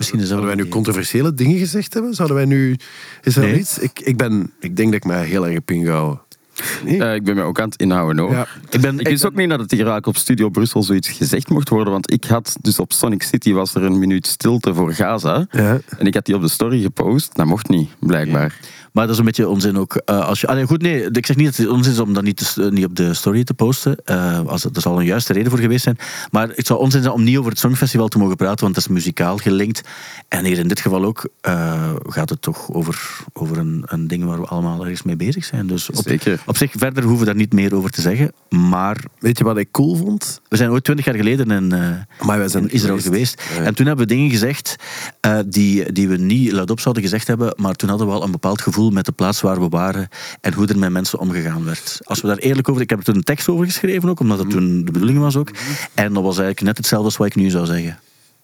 Misschien 0.00 0.26
Zouden 0.26 0.46
wij 0.48 0.54
nu 0.56 0.68
controversiële 0.68 1.34
dingen 1.34 1.58
gezegd 1.58 1.94
hebben? 1.94 2.14
Zouden 2.14 2.36
wij 2.36 2.46
nu... 2.46 2.76
Is 3.22 3.36
er 3.36 3.42
Nee. 3.42 3.58
iets? 3.58 3.78
Ik, 3.78 4.00
ik, 4.00 4.16
ben, 4.16 4.52
ik 4.60 4.76
denk 4.76 4.88
dat 4.92 4.96
ik 4.96 5.04
mij 5.04 5.24
heel 5.24 5.44
erg 5.44 5.54
heb 5.54 5.70
ingehouden. 5.70 6.20
Nee? 6.84 7.02
Eh, 7.04 7.14
ik 7.14 7.24
ben 7.24 7.34
me 7.34 7.42
ook 7.42 7.60
aan 7.60 7.68
het 7.68 7.80
inhouden 7.80 8.18
hoor. 8.24 8.32
Ja. 8.32 8.46
Ik 8.70 8.80
ben, 8.80 8.98
Ik 8.98 9.08
wist 9.08 9.26
ook 9.26 9.34
niet 9.34 9.48
dat 9.50 9.60
het 9.60 9.70
hier 9.70 9.78
eigenlijk 9.80 10.06
op 10.06 10.16
Studio 10.16 10.48
Brussel 10.48 10.82
zoiets 10.82 11.08
gezegd 11.08 11.48
mocht 11.48 11.68
worden, 11.68 11.92
want 11.92 12.12
ik 12.12 12.24
had 12.24 12.56
dus 12.60 12.78
op 12.78 12.92
Sonic 12.92 13.22
City 13.22 13.52
was 13.52 13.74
er 13.74 13.82
een 13.82 13.98
minuut 13.98 14.26
stilte 14.26 14.74
voor 14.74 14.92
Gaza. 14.92 15.46
Ja. 15.50 15.80
En 15.98 16.06
ik 16.06 16.14
had 16.14 16.24
die 16.24 16.34
op 16.34 16.40
de 16.42 16.48
story 16.48 16.82
gepost. 16.82 17.36
Dat 17.36 17.46
mocht 17.46 17.68
niet, 17.68 17.90
blijkbaar. 17.98 18.58
Maar 18.92 19.04
dat 19.04 19.12
is 19.12 19.18
een 19.18 19.24
beetje 19.24 19.48
onzin 19.48 19.78
ook. 19.78 19.94
Eh, 19.94 20.26
als 20.26 20.40
je, 20.40 20.46
allee, 20.46 20.66
goed, 20.66 20.82
nee, 20.82 21.10
ik 21.10 21.26
zeg 21.26 21.36
niet 21.36 21.46
dat 21.46 21.56
het 21.56 21.68
onzin 21.68 21.92
is 21.92 21.98
om 21.98 22.12
dat 22.12 22.22
niet, 22.22 22.54
te 22.54 22.64
eh, 22.64 22.70
niet 22.70 22.84
op 22.84 22.96
de 22.96 23.14
story 23.14 23.44
te 23.44 23.54
posten. 23.54 23.96
Eh, 24.04 24.46
als, 24.46 24.64
er 24.64 24.70
zal 24.80 24.98
een 24.98 25.04
juiste 25.04 25.32
reden 25.32 25.50
voor 25.50 25.60
geweest 25.60 25.82
zijn. 25.82 25.98
Maar 26.30 26.48
het 26.54 26.66
zou 26.66 26.80
onzin 26.80 27.02
zijn 27.02 27.14
om 27.14 27.22
niet 27.22 27.38
over 27.38 27.50
het 27.50 27.60
Songfestival 27.60 28.08
te 28.08 28.18
mogen 28.18 28.36
praten, 28.36 28.60
want 28.60 28.74
dat 28.74 28.84
is 28.84 28.90
muzikaal 28.90 29.36
gelinkt. 29.36 29.82
En 30.28 30.44
hier 30.44 30.58
in 30.58 30.68
dit 30.68 30.80
geval 30.80 31.04
ook 31.04 31.28
gaat 32.06 32.28
het 32.28 32.42
toch 32.42 32.72
over, 32.72 33.18
over 33.32 33.58
een, 33.58 33.82
een 33.86 34.08
ding 34.08 34.24
waar 34.24 34.40
we 34.40 34.46
allemaal 34.46 34.80
ergens 34.80 35.02
mee 35.02 35.16
bezig 35.16 35.44
zijn. 35.44 35.66
Dus 35.66 35.90
op, 35.90 36.04
Zeker. 36.06 36.42
op 36.46 36.56
zich, 36.56 36.72
verder 36.76 37.02
hoeven 37.02 37.20
we 37.20 37.26
daar 37.26 37.40
niet 37.40 37.52
meer 37.52 37.74
over 37.74 37.90
te 37.90 38.00
zeggen. 38.00 38.32
Maar 38.48 39.04
Weet 39.18 39.38
je 39.38 39.44
wat 39.44 39.56
ik 39.56 39.70
cool 39.70 39.96
vond? 39.96 40.40
we 40.48 40.56
zijn 40.56 40.70
ooit 40.70 40.84
twintig 40.84 41.04
jaar 41.04 41.14
geleden 41.14 41.50
in, 41.50 41.68
Maar 42.20 42.38
wij 42.38 42.48
zijn 42.48 42.62
in 42.62 42.70
Israël 42.70 42.98
geweest. 42.98 43.42
En 43.64 43.74
toen 43.74 43.86
hebben 43.86 44.06
we 44.06 44.14
dingen 44.14 44.30
gezegd 44.30 44.76
die, 45.46 45.92
die 45.92 46.08
we 46.08 46.16
niet 46.16 46.52
luidop 46.52 46.80
zouden 46.80 47.02
gezegd 47.02 47.26
hebben, 47.26 47.54
maar 47.56 47.74
toen 47.74 47.88
hadden 47.88 48.06
we 48.06 48.12
al 48.12 48.22
een 48.22 48.30
bepaald 48.30 48.60
gevoel 48.60 48.79
met 48.88 49.04
de 49.04 49.12
plaats 49.12 49.40
waar 49.40 49.60
we 49.60 49.68
waren 49.68 50.08
en 50.40 50.52
hoe 50.52 50.66
er 50.66 50.78
met 50.78 50.90
mensen 50.90 51.18
omgegaan 51.18 51.64
werd. 51.64 52.00
Als 52.02 52.20
we 52.20 52.26
daar 52.26 52.36
eerlijk 52.36 52.68
over... 52.68 52.82
Ik 52.82 52.90
heb 52.90 52.98
er 52.98 53.04
toen 53.04 53.16
een 53.16 53.22
tekst 53.22 53.48
over 53.48 53.64
geschreven 53.64 54.08
ook, 54.08 54.20
omdat 54.20 54.38
dat 54.38 54.50
toen 54.50 54.84
de 54.84 54.92
bedoeling 54.92 55.18
was 55.18 55.36
ook. 55.36 55.50
En 55.94 56.12
dat 56.12 56.22
was 56.22 56.38
eigenlijk 56.38 56.60
net 56.60 56.76
hetzelfde 56.76 57.06
als 57.06 57.16
wat 57.16 57.26
ik 57.26 57.34
nu 57.34 57.50
zou 57.50 57.66
zeggen. 57.66 57.98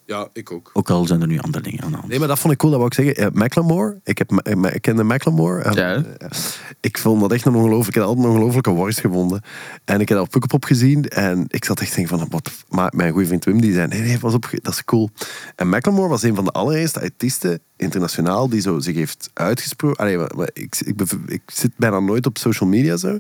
Ja, 0.06 0.28
ik 0.32 0.52
ook. 0.52 0.70
Ook 0.72 0.90
al 0.90 1.06
zijn 1.06 1.20
er 1.20 1.26
nu 1.26 1.38
andere 1.38 1.64
dingen 1.64 1.82
aan 1.82 1.90
de 1.90 1.96
hand. 1.96 2.08
Nee, 2.08 2.18
maar 2.18 2.28
dat 2.28 2.38
vond 2.38 2.52
ik 2.52 2.58
cool, 2.58 2.70
dat 2.72 2.80
wou 2.80 2.92
ik 2.94 3.04
zeggen. 3.04 3.24
Eh, 3.26 3.40
Macklemore, 3.40 4.00
ik, 4.04 4.18
heb, 4.18 4.30
eh, 4.32 4.74
ik 4.74 4.82
kende 4.82 5.02
Macklemore. 5.02 5.62
En, 5.62 5.72
Ja. 5.74 5.94
eh, 6.18 6.30
ik 6.80 6.98
vond 6.98 7.20
dat 7.20 7.32
echt 7.32 7.44
een 7.44 7.54
ongelooflijk... 7.54 7.88
Ik 7.88 7.94
heb 7.94 8.04
altijd 8.04 8.24
een 8.26 8.30
ongelooflijke 8.32 8.70
worst 8.70 9.00
gevonden. 9.00 9.42
En 9.84 10.00
ik 10.00 10.08
heb 10.08 10.18
dat 10.18 10.26
op 10.26 10.32
Pukkelpop 10.32 10.64
gezien. 10.64 11.08
En 11.08 11.44
ik 11.48 11.64
zat 11.64 11.80
echt 11.80 11.90
te 11.90 11.96
denken 11.96 12.18
van... 12.18 12.28
Wat, 12.30 12.50
maar 12.68 12.92
mijn 12.94 13.12
goede 13.12 13.26
vriend 13.26 13.44
Wim, 13.44 13.60
die 13.60 13.72
zei... 13.72 13.86
Nee, 13.86 14.00
nee, 14.00 14.18
pas 14.18 14.34
op, 14.34 14.48
dat 14.62 14.72
is 14.72 14.84
cool. 14.84 15.10
En 15.56 15.68
Macklemore 15.68 16.08
was 16.08 16.22
een 16.22 16.34
van 16.34 16.44
de 16.44 16.50
allereerste 16.52 17.00
artiesten 17.00 17.60
internationaal 17.76 18.48
die 18.48 18.60
zo 18.60 18.78
zich 18.78 18.94
heeft 18.94 19.30
uitgesproken. 19.32 19.96
Allee, 19.98 20.16
maar, 20.16 20.30
maar 20.36 20.50
ik, 20.52 20.76
ik, 21.26 21.40
zit 21.46 21.70
bijna 21.76 22.00
nooit 22.00 22.26
op 22.26 22.38
social 22.38 22.68
media 22.68 22.96
zo. 22.96 23.18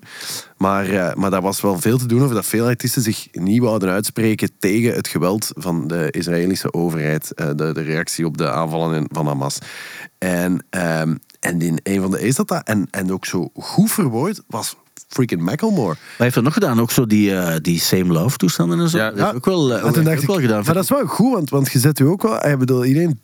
Maar, 0.56 0.88
eh, 0.90 1.14
maar 1.14 1.30
daar 1.30 1.42
was 1.42 1.60
wel 1.60 1.78
veel 1.80 1.98
te 1.98 2.06
doen 2.06 2.22
over 2.22 2.34
dat 2.34 2.46
veel 2.46 2.66
artiesten 2.66 3.02
zich 3.02 3.28
niet 3.32 3.60
wouden 3.60 3.90
uitspreken 3.90 4.50
tegen 4.58 4.94
het 4.94 5.08
geweld 5.08 5.50
van 5.54 5.86
de 5.88 6.08
Israëlische 6.10 6.72
overheid. 6.72 7.34
eh, 7.34 7.46
de, 7.46 7.72
de 7.72 7.82
reactie 7.82 8.26
op 8.26 8.36
de 8.38 8.50
aanvallen 8.50 8.96
in- 8.96 9.08
van 9.12 9.26
Hamas. 9.26 9.58
En, 10.18 10.64
ehm, 10.70 11.14
en 11.40 11.60
in 11.60 11.78
een 11.82 12.00
van 12.00 12.10
de 12.10 12.20
is 12.20 12.34
dat 12.34 12.48
dat. 12.48 12.62
En, 12.64 12.88
en 12.90 13.12
ook 13.12 13.24
zo 13.24 13.50
goed 13.54 13.90
verwoord 13.92 14.42
was 14.46 14.76
freaking 15.08 15.40
Macklemore. 15.40 15.86
Maar 15.86 15.96
hij 16.16 16.16
heeft 16.16 16.34
dat 16.34 16.44
nog 16.44 16.52
gedaan, 16.52 16.80
ook 16.80 16.90
zo 16.90 17.06
die, 17.06 17.34
eh, 17.36 17.56
die 17.62 17.80
Same 17.80 18.12
Love 18.12 18.36
toestanden 18.36 18.80
en 18.80 18.88
zo. 18.88 18.96
Ja. 18.98 19.10
dat 19.10 19.18
heeft 19.18 19.34
ook 19.34 19.44
wel, 19.44 19.72
ook 19.82 19.94
wel 19.94 20.12
ik, 20.12 20.20
gedaan. 20.20 20.62
Maar 20.64 20.74
dat 20.74 20.82
is 20.82 20.88
wel 20.90 21.06
goed, 21.06 21.32
want, 21.32 21.50
want 21.50 21.72
je 21.72 21.78
zet 21.78 21.98
u 21.98 22.04
ook 22.06 22.22
wel... 22.22 22.46
Ik 22.46 22.58
bedoel, 22.58 22.84
iedereen 22.84 23.20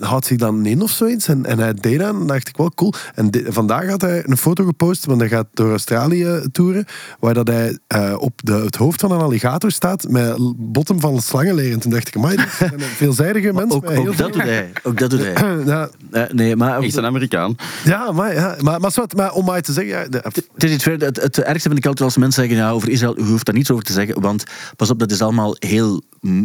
houdt 0.00 0.26
zich 0.26 0.36
dan 0.38 0.66
in 0.66 0.82
of 0.82 0.90
zoiets. 0.90 1.28
En, 1.28 1.46
en 1.46 1.58
hij 1.58 1.74
deed 1.74 1.98
dat 1.98 2.14
en 2.14 2.26
dacht 2.26 2.48
ik 2.48 2.56
wel 2.56 2.70
cool. 2.74 2.92
En 3.14 3.30
vandaag 3.48 3.88
had 3.88 4.00
hij 4.00 4.22
een 4.26 4.36
foto 4.36 4.64
gepost, 4.64 5.04
want 5.04 5.20
hij 5.20 5.28
gaat 5.28 5.46
door 5.54 5.70
Australië 5.70 6.40
toeren, 6.52 6.84
waar 7.20 7.34
dat 7.34 7.46
hij 7.48 7.78
eh, 7.86 8.14
op 8.18 8.32
de, 8.44 8.52
het 8.52 8.76
hoofd 8.76 9.00
van 9.00 9.10
een 9.10 9.20
alligator 9.20 9.70
staat 9.70 10.08
met 10.08 10.36
botten 10.56 11.00
van 11.00 11.20
slangenleer. 11.22 11.72
En 11.72 11.78
toen 11.80 11.90
dacht 11.90 12.08
ik, 12.08 12.16
amai, 12.16 12.36
zijn 12.58 12.72
een 12.72 12.80
veelzijdige 12.80 13.52
mens. 13.52 13.72
ook, 13.72 13.86
dat 14.16 14.32
doet 14.32 14.42
hij. 14.42 14.70
Ook 14.82 14.98
dat 14.98 15.10
doet 15.10 15.20
hij. 15.20 15.32
Ja, 15.66 15.88
Eh, 16.10 16.22
nee, 16.32 16.56
maar... 16.56 16.80
Echt 16.82 16.96
een 16.96 17.04
Amerikaan. 17.04 17.56
ja, 17.84 18.12
maar, 18.12 18.34
ja, 18.34 18.56
maar, 18.60 18.80
maar, 18.80 18.92
zwart, 18.92 19.16
maar 19.16 19.32
om 19.32 19.44
maar 19.44 19.60
te 19.62 19.72
zeggen... 19.72 19.92
Ja, 19.92 20.08
de- 20.08 20.20
Het, 20.54 20.64
is 20.64 20.72
iets 20.72 20.82
verder. 20.82 21.08
Het, 21.08 21.22
het 21.22 21.38
ergste 21.38 21.68
vind 21.68 21.78
ik 21.78 21.86
altijd 21.86 22.04
als 22.04 22.16
mensen 22.16 22.42
zeggen 22.42 22.60
ja, 22.62 22.70
over 22.70 22.88
Israël, 22.88 23.18
u 23.18 23.22
hoeft 23.22 23.46
daar 23.46 23.54
niets 23.54 23.70
over 23.70 23.84
te 23.84 23.92
zeggen, 23.92 24.20
want 24.20 24.44
pas 24.76 24.90
op, 24.90 24.98
dat 24.98 25.10
is 25.10 25.20
allemaal 25.22 25.56
heel, 25.58 26.02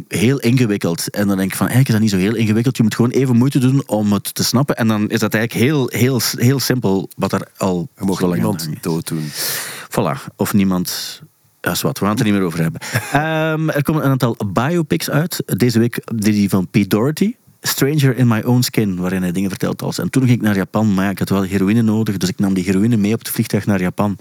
heel 0.07 0.39
ingewikkeld. 0.39 1.09
En 1.09 1.27
dan 1.27 1.37
denk 1.37 1.51
ik 1.51 1.57
van, 1.57 1.67
eigenlijk 1.67 1.87
is 1.87 1.93
dat 1.93 2.03
niet 2.03 2.23
zo 2.23 2.29
heel 2.29 2.41
ingewikkeld. 2.41 2.77
Je 2.77 2.83
moet 2.83 2.95
gewoon 2.95 3.11
even 3.11 3.35
moeite 3.35 3.59
doen 3.59 3.83
om 3.85 4.13
het 4.13 4.35
te 4.35 4.43
snappen. 4.43 4.75
En 4.75 4.87
dan 4.87 5.09
is 5.09 5.19
dat 5.19 5.33
eigenlijk 5.33 5.65
heel, 5.65 5.87
heel, 5.91 6.21
heel 6.35 6.59
simpel 6.59 7.09
wat 7.15 7.31
er 7.31 7.47
al 7.57 7.89
je 7.97 8.05
mag 8.05 8.19
zo 8.19 8.21
lang 8.21 8.33
aan 8.33 8.37
iemand 8.37 8.65
hangt. 8.65 8.83
dooddoen. 8.83 9.29
Voilà. 9.89 10.33
Of 10.35 10.53
niemand... 10.53 11.21
Ja, 11.61 11.71
is 11.71 11.81
wat. 11.81 11.99
We 11.99 12.05
gaan 12.05 12.13
het 12.13 12.19
er 12.19 12.25
niet 12.25 12.35
meer 12.35 12.45
over 12.45 12.61
hebben. 12.61 12.81
Ehm, 13.11 13.69
er 13.69 13.83
komen 13.83 14.05
een 14.05 14.11
aantal 14.11 14.37
biopics 14.53 15.09
uit. 15.09 15.43
Deze 15.45 15.79
week 15.79 16.01
die 16.15 16.49
van 16.49 16.67
Pete 16.67 16.87
Doherty. 16.87 17.35
Stranger 17.61 18.17
in 18.17 18.27
My 18.27 18.41
Own 18.41 18.61
Skin, 18.61 18.95
waarin 18.95 19.21
hij 19.21 19.31
dingen 19.31 19.49
vertelt 19.49 19.81
als... 19.81 19.97
En 19.97 20.09
toen 20.09 20.23
ging 20.23 20.35
ik 20.35 20.41
naar 20.41 20.55
Japan, 20.55 20.93
maar 20.93 21.05
ja, 21.05 21.09
ik 21.09 21.19
had 21.19 21.29
wel 21.29 21.41
heroïne 21.41 21.81
nodig, 21.81 22.17
dus 22.17 22.29
ik 22.29 22.39
nam 22.39 22.53
die 22.53 22.63
heroïne 22.63 22.97
mee 22.97 23.13
op 23.13 23.19
het 23.19 23.29
vliegtuig 23.29 23.65
naar 23.65 23.81
Japan. 23.81 24.17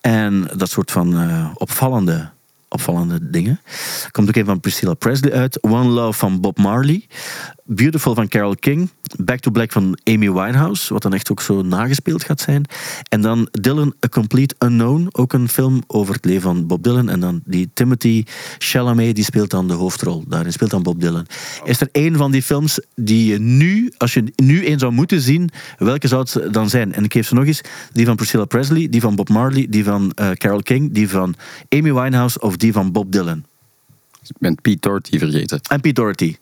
En 0.00 0.50
dat 0.56 0.70
soort 0.70 0.90
van 0.90 1.18
eh, 1.18 1.50
opvallende, 1.54 2.30
opvallende 2.74 3.30
dingen. 3.30 3.60
Komt 4.10 4.28
ook 4.28 4.36
een 4.36 4.44
van 4.44 4.60
Priscilla 4.60 4.94
Presley 4.94 5.32
uit. 5.32 5.62
One 5.62 5.88
Love 5.88 6.18
van 6.18 6.40
Bob 6.40 6.58
Marley. 6.58 7.06
Beautiful 7.64 8.14
van 8.14 8.28
Carole 8.28 8.56
King. 8.56 8.90
Back 9.18 9.38
to 9.38 9.50
Black 9.50 9.72
van 9.72 9.98
Amy 10.04 10.32
Winehouse, 10.32 10.92
wat 10.92 11.02
dan 11.02 11.14
echt 11.14 11.30
ook 11.30 11.40
zo 11.40 11.62
nagespeeld 11.62 12.24
gaat 12.24 12.40
zijn. 12.40 12.64
En 13.08 13.20
dan 13.20 13.48
Dylan, 13.50 13.94
A 14.04 14.08
Complete 14.08 14.54
Unknown, 14.58 15.08
ook 15.12 15.32
een 15.32 15.48
film 15.48 15.82
over 15.86 16.14
het 16.14 16.24
leven 16.24 16.42
van 16.42 16.66
Bob 16.66 16.82
Dylan. 16.82 17.08
En 17.08 17.20
dan 17.20 17.40
die 17.44 17.70
Timothy 17.74 18.24
Chalamet, 18.58 19.14
die 19.14 19.24
speelt 19.24 19.50
dan 19.50 19.68
de 19.68 19.74
hoofdrol. 19.74 20.24
Daarin 20.28 20.52
speelt 20.52 20.70
dan 20.70 20.82
Bob 20.82 21.00
Dylan. 21.00 21.26
Is 21.64 21.80
er 21.80 21.88
één 21.92 22.16
van 22.16 22.30
die 22.30 22.42
films 22.42 22.80
die 22.94 23.32
je 23.32 23.38
nu, 23.38 23.92
als 23.96 24.14
je 24.14 24.32
nu 24.36 24.64
één 24.64 24.78
zou 24.78 24.92
moeten 24.92 25.20
zien, 25.20 25.50
welke 25.78 26.08
zou 26.08 26.26
het 26.30 26.52
dan 26.52 26.70
zijn? 26.70 26.92
En 26.92 27.04
ik 27.04 27.12
geef 27.12 27.26
ze 27.26 27.34
nog 27.34 27.46
eens. 27.46 27.60
Die 27.92 28.06
van 28.06 28.16
Priscilla 28.16 28.44
Presley, 28.44 28.88
die 28.88 29.00
van 29.00 29.14
Bob 29.14 29.28
Marley, 29.28 29.66
die 29.70 29.84
van 29.84 30.12
eh 30.14 30.30
Carole 30.30 30.62
King, 30.62 30.92
die 30.92 31.08
van 31.08 31.34
Amy 31.68 31.92
Winehouse 31.92 32.40
of 32.40 32.56
die 32.56 32.72
van 32.72 32.92
Bob 32.92 33.12
Dylan. 33.12 33.44
Ik 34.22 34.36
ben 34.38 34.54
Pete 34.54 34.80
Doherty 34.80 35.18
vergeten. 35.18 35.60
En 35.68 35.80
Pete 35.80 36.00
Doherty. 36.00 36.36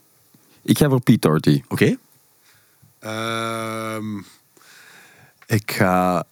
Ik 0.62 0.78
ga 0.78 0.88
voor 0.88 1.00
Pete 1.00 1.18
Doherty. 1.18 1.62
Oké? 1.68 1.96
Ehm, 3.02 4.16
ik 5.46 5.72
ga... 5.72 6.24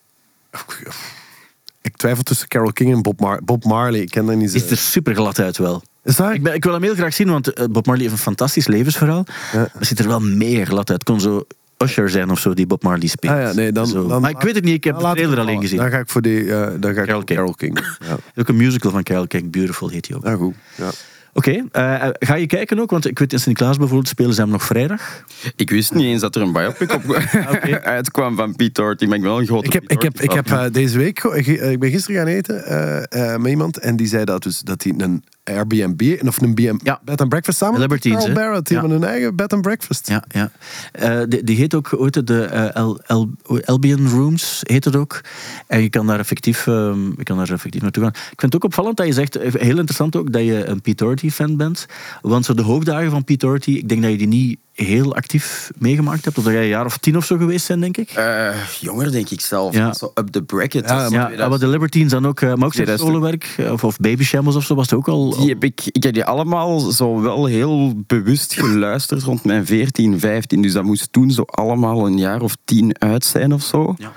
Ik 1.83 1.97
twijfel 1.97 2.23
tussen 2.23 2.49
Carole 2.49 2.73
King 2.73 2.93
en 2.93 3.03
Bob, 3.03 3.21
Mar 3.21 3.41
Bob 3.45 3.65
Marley. 3.65 4.01
Ik 4.01 4.11
ken 4.11 4.27
dat 4.27 4.37
niet 4.37 4.51
zo. 4.51 4.59
Ziet 4.59 4.71
er 4.71 4.77
super 4.77 5.15
glad 5.15 5.39
uit 5.39 5.57
wel. 5.59 5.83
Is 6.05 6.17
dat? 6.17 6.33
Ik, 6.33 6.43
ben, 6.43 6.55
ik 6.55 6.65
wil 6.65 6.73
hem 6.73 6.83
heel 6.83 6.95
graag 6.95 7.15
zien, 7.15 7.29
want 7.31 7.53
eh, 7.53 7.65
Bob 7.71 7.87
Marley 7.87 8.03
heeft 8.05 8.17
een 8.17 8.23
fantastisch 8.23 8.67
levensverhaal. 8.67 9.25
Ja. 9.53 9.59
Maar 9.59 9.85
ziet 9.85 9.99
er 9.99 10.09
wel 10.09 10.21
mega 10.21 10.65
glad 10.65 10.91
uit. 10.91 10.99
Het 10.99 11.05
kon 11.05 11.21
zo 11.21 11.47
Usher 11.79 12.11
zijn 12.11 12.31
of 12.31 12.39
zo, 12.41 12.55
die 12.55 12.67
Bob 12.67 12.83
Marley 12.83 13.07
speelt. 13.09 13.33
Ah 13.35 13.41
ja, 13.41 13.53
nee, 13.53 13.73
dan, 13.73 13.87
Zo. 13.87 14.07
dan, 14.07 14.21
maar 14.21 14.31
ik 14.31 14.41
weet 14.41 14.55
het 14.55 14.65
niet, 14.65 14.75
ik 14.75 14.85
heb 14.85 14.95
dan 15.01 15.03
de 15.03 15.09
trailer 15.17 15.31
het 15.31 15.39
alleen 15.49 15.55
vallen. 15.55 15.69
gezien. 15.69 15.79
Dan 15.79 15.91
ga 15.91 15.99
ik 15.99 16.09
voor 16.09 16.23
die... 16.23 16.55
eh, 16.55 16.73
dan 16.81 16.95
ga 16.95 17.01
ik 17.03 17.07
Carole 17.25 17.47
voor 17.47 17.57
King. 17.57 17.97
Ja, 18.07 18.17
Ook 18.41 18.49
een 18.49 18.57
musical 18.57 18.91
van 18.91 19.03
Carole 19.03 19.27
King, 19.27 19.51
Beautiful 19.51 19.89
heet 19.89 20.07
die 20.07 20.17
ook. 20.17 20.25
ja 20.25 20.35
goed. 20.35 20.55
Ja. 20.75 20.91
Oké, 21.33 21.65
eh, 21.73 22.09
ga 22.13 22.35
je 22.35 22.47
kijken 22.47 22.79
ook? 22.79 22.91
Want 22.91 23.07
ik 23.07 23.19
weet 23.19 23.33
in 23.33 23.39
Sint-Niklaas 23.39 23.77
bijvoorbeeld 23.77 24.09
spelen 24.09 24.35
ze 24.35 24.41
hem 24.41 24.51
nog 24.51 24.65
vrijdag. 24.65 25.25
Ik 25.57 25.71
wist 25.71 25.95
niet 25.95 26.05
eens 26.05 26.21
dat 26.21 26.35
er 26.37 26.43
een 26.43 26.53
biopic 26.53 26.93
op 26.93 27.03
uitkwam 27.83 28.37
van 28.37 28.57
Pete 28.57 28.73
Doherty, 28.81 29.05
maar 29.05 29.17
ik 29.17 29.23
ben 29.23 29.31
wel 29.31 29.41
een 29.41 29.47
grote 29.47 29.67
Ik 29.67 29.73
heb, 29.73 29.91
ik 29.91 30.03
heb, 30.03 30.21
ik 30.21 30.31
heb 30.33 30.51
eh, 30.51 30.65
deze 30.73 30.99
week... 30.99 31.19
eh, 31.19 31.71
ik 31.71 31.79
ben 31.79 31.91
gisteren 31.91 32.17
gaan 32.21 32.27
eten 32.27 32.65
eh, 32.65 33.33
eh, 33.33 33.41
met 33.41 33.51
iemand 33.51 33.79
en 33.79 33.97
die 33.97 34.07
zei 34.07 34.25
dat, 34.25 34.43
dus, 34.43 34.61
dat 34.61 34.83
hij 34.83 34.95
een 34.97 35.25
Airbnb 35.45 36.19
of 36.27 36.41
een 36.41 36.55
BM, 36.55 36.77
Ja. 36.83 37.01
bed 37.05 37.21
and 37.21 37.29
breakfast 37.29 37.59
samen 37.59 37.81
Libertines, 37.81 38.23
Carl? 38.23 38.35
Barrett, 38.35 38.67
die 38.67 38.77
Ja. 38.77 38.81
hebben 38.83 39.01
hun 39.01 39.09
eigen 39.11 39.37
bed 39.37 39.53
and 39.53 39.63
breakfast. 39.63 40.09
Ja, 40.09 40.25
ja. 40.29 40.51
Eh, 40.93 41.21
die, 41.29 41.45
die 41.45 41.57
heet 41.57 41.75
ook, 41.75 41.95
ooit 41.97 42.27
de 42.27 42.45
eh, 42.45 42.75
El, 42.77 43.01
El, 43.07 43.31
Albion 43.65 44.09
Rooms, 44.09 44.61
heet 44.63 44.85
het 44.85 44.97
ook. 44.97 45.21
En 45.67 45.83
je 45.83 45.91
kan 45.91 46.07
daar 46.07 46.19
effectief, 46.19 46.67
ehm, 46.67 47.05
je 47.17 47.23
kan 47.23 47.37
daar 47.37 47.51
effectief 47.51 47.83
naartoe 47.83 48.03
gaan. 48.03 48.13
Ik 48.13 48.41
vind 48.41 48.43
het 48.53 48.55
ook 48.55 48.65
opvallend 48.65 48.97
dat 48.97 49.07
je 49.07 49.13
zegt, 49.13 49.37
eh, 49.37 49.53
heel 49.53 49.77
interessant 49.77 50.17
ook, 50.17 50.33
dat 50.33 50.43
je 50.43 50.65
een 50.65 50.81
Pete 50.81 51.05
Doherty-fan 51.05 51.57
bent. 51.57 51.87
Want 52.21 52.45
zo 52.45 52.55
de 52.55 52.63
hoogdagen 52.63 53.11
van 53.11 53.25
Pete 53.25 53.47
Doherty, 53.47 53.71
ik 53.71 53.89
denk 53.89 54.03
dat 54.03 54.11
je 54.11 54.19
die 54.19 54.27
niet 54.29 54.59
heel 54.75 55.15
actief 55.15 55.71
meegemaakt 55.79 56.25
hebt. 56.25 56.39
Of 56.39 56.45
dat 56.45 56.53
jij 56.53 56.63
een 56.63 56.69
jaar 56.69 56.85
of 56.85 56.99
tien 56.99 57.17
of 57.17 57.25
zo 57.25 57.37
geweest 57.37 57.67
zijn, 57.67 57.81
denk 57.81 57.97
ik. 57.97 58.11
Eh, 58.11 58.49
jonger 58.81 59.13
denk 59.13 59.31
ik 59.31 59.41
zelf. 59.41 59.75
Ja. 59.75 59.93
Zo 59.93 60.13
up 60.15 60.29
the 60.29 60.43
bracket. 60.43 60.89
Ja, 60.89 60.97
ja, 61.01 61.07
2000 61.09 61.49
maar 61.49 61.59
de 61.59 61.69
Libertines 61.69 62.11
dan 62.13 62.27
ook, 62.27 62.41
eh, 62.41 62.55
maar 62.55 62.67
ook 62.67 62.75
zijn 62.75 62.87
2000. 62.87 63.09
solowerk, 63.11 63.73
of, 63.73 63.85
of 63.85 63.97
Baby 63.99 64.25
Shambles 64.25 64.55
of 64.57 64.65
zo, 64.65 64.75
was 64.75 64.91
het 64.91 64.99
ook 64.99 65.09
al... 65.09 65.30
Die 65.39 65.49
heb 65.49 65.65
ik, 65.65 65.81
ik 65.87 66.03
heb 66.03 66.15
die 66.15 66.25
allemaal 66.25 66.79
zo 66.81 67.21
wel 67.21 67.45
heel 67.45 68.03
bewust 68.07 68.55
geluisterd 68.55 69.23
rond 69.23 69.45
mijn 69.45 69.67
14, 69.67 70.21
15. 70.21 70.63
Dus 70.63 70.73
dat 70.73 70.85
moest 70.85 71.13
toen 71.13 71.31
zo 71.31 71.43
allemaal 71.43 72.07
een 72.07 72.19
jaar 72.19 72.43
of 72.43 72.57
tien 72.65 73.01
uit 73.01 73.25
zijn 73.25 73.53
of 73.53 73.63
zo. 73.63 73.95
Ja. 73.99 74.13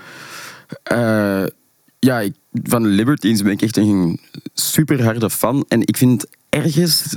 Eh, 0.82 1.46
ja, 1.98 2.20
ik, 2.20 2.34
van 2.62 2.86
Libertines 2.86 3.42
ben 3.42 3.52
ik 3.52 3.62
echt 3.62 3.76
een 3.76 4.20
super 4.54 5.04
harde 5.04 5.30
fan. 5.30 5.64
En 5.68 5.80
ik 5.80 5.96
vind 5.96 6.26
ergens 6.48 7.16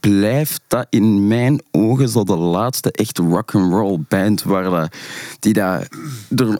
blijft 0.00 0.60
dat 0.66 0.86
in 0.90 1.26
mijn 1.26 1.62
ogen 1.70 2.08
zo 2.08 2.24
de 2.24 2.36
laatste 2.36 2.92
echt 2.92 3.18
rock'n'roll 3.18 3.98
band 4.08 4.42
waar 4.42 4.62
dat, 4.62 4.96
die 5.40 5.52
dat 5.52 5.88
er 6.36 6.58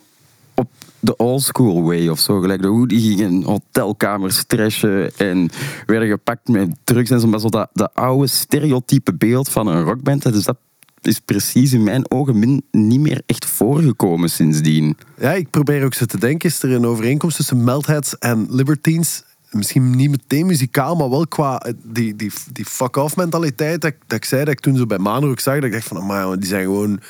de 1.00 1.16
old 1.16 1.42
school 1.42 1.82
way 1.82 2.08
of 2.08 2.18
zo, 2.18 2.40
gelijk 2.40 2.62
de 2.62 2.68
hoe 2.68 2.88
die 2.88 3.00
gingen 3.16 3.42
hotelkamers 3.42 4.44
trashen 4.46 5.10
en 5.16 5.50
werden 5.86 6.08
gepakt 6.08 6.48
met 6.48 6.68
drugs 6.84 7.10
en 7.10 7.20
zo, 7.20 7.26
maar 7.26 7.40
zo 7.40 7.48
dat, 7.48 7.68
dat 7.72 7.90
oude 7.94 8.26
stereotype 8.26 9.14
beeld 9.14 9.48
van 9.48 9.66
een 9.66 9.82
rockband, 9.82 10.22
dus 10.32 10.44
dat 10.44 10.56
is 11.02 11.20
precies 11.20 11.72
in 11.72 11.82
mijn 11.82 12.10
ogen 12.10 12.62
niet 12.70 13.00
meer 13.00 13.22
echt 13.26 13.44
voorgekomen 13.46 14.30
sindsdien. 14.30 14.96
Ja, 15.18 15.32
ik 15.32 15.50
probeer 15.50 15.84
ook 15.84 15.94
zo 15.94 16.04
te 16.04 16.18
denken. 16.18 16.48
Is 16.48 16.62
er 16.62 16.72
een 16.72 16.86
overeenkomst 16.86 17.36
tussen 17.36 17.64
Meltheads 17.64 18.18
en 18.18 18.46
Libertines? 18.50 19.22
Misschien 19.50 19.90
niet 19.90 20.10
meteen 20.10 20.46
muzikaal, 20.46 20.96
maar 20.96 21.10
wel 21.10 21.26
qua 21.26 21.58
eh, 21.60 21.72
die, 21.84 22.16
die, 22.16 22.30
die 22.52 22.64
fuck-off 22.64 23.16
mentaliteit. 23.16 23.80
Dat, 23.80 23.92
ik- 24.08 24.24
zei 24.24 24.44
dat 24.44 24.52
ik 24.52 24.60
toen 24.60 24.76
zo 24.76 24.86
bij 24.86 24.98
Manu 24.98 25.26
ook 25.26 25.40
zag. 25.40 25.54
Dat 25.54 25.64
ik 25.64 25.72
dacht 25.72 25.86
van, 25.86 25.96
amai, 25.96 26.38
die 26.38 26.48
zijn 26.48 26.64
gewoon 26.64 27.00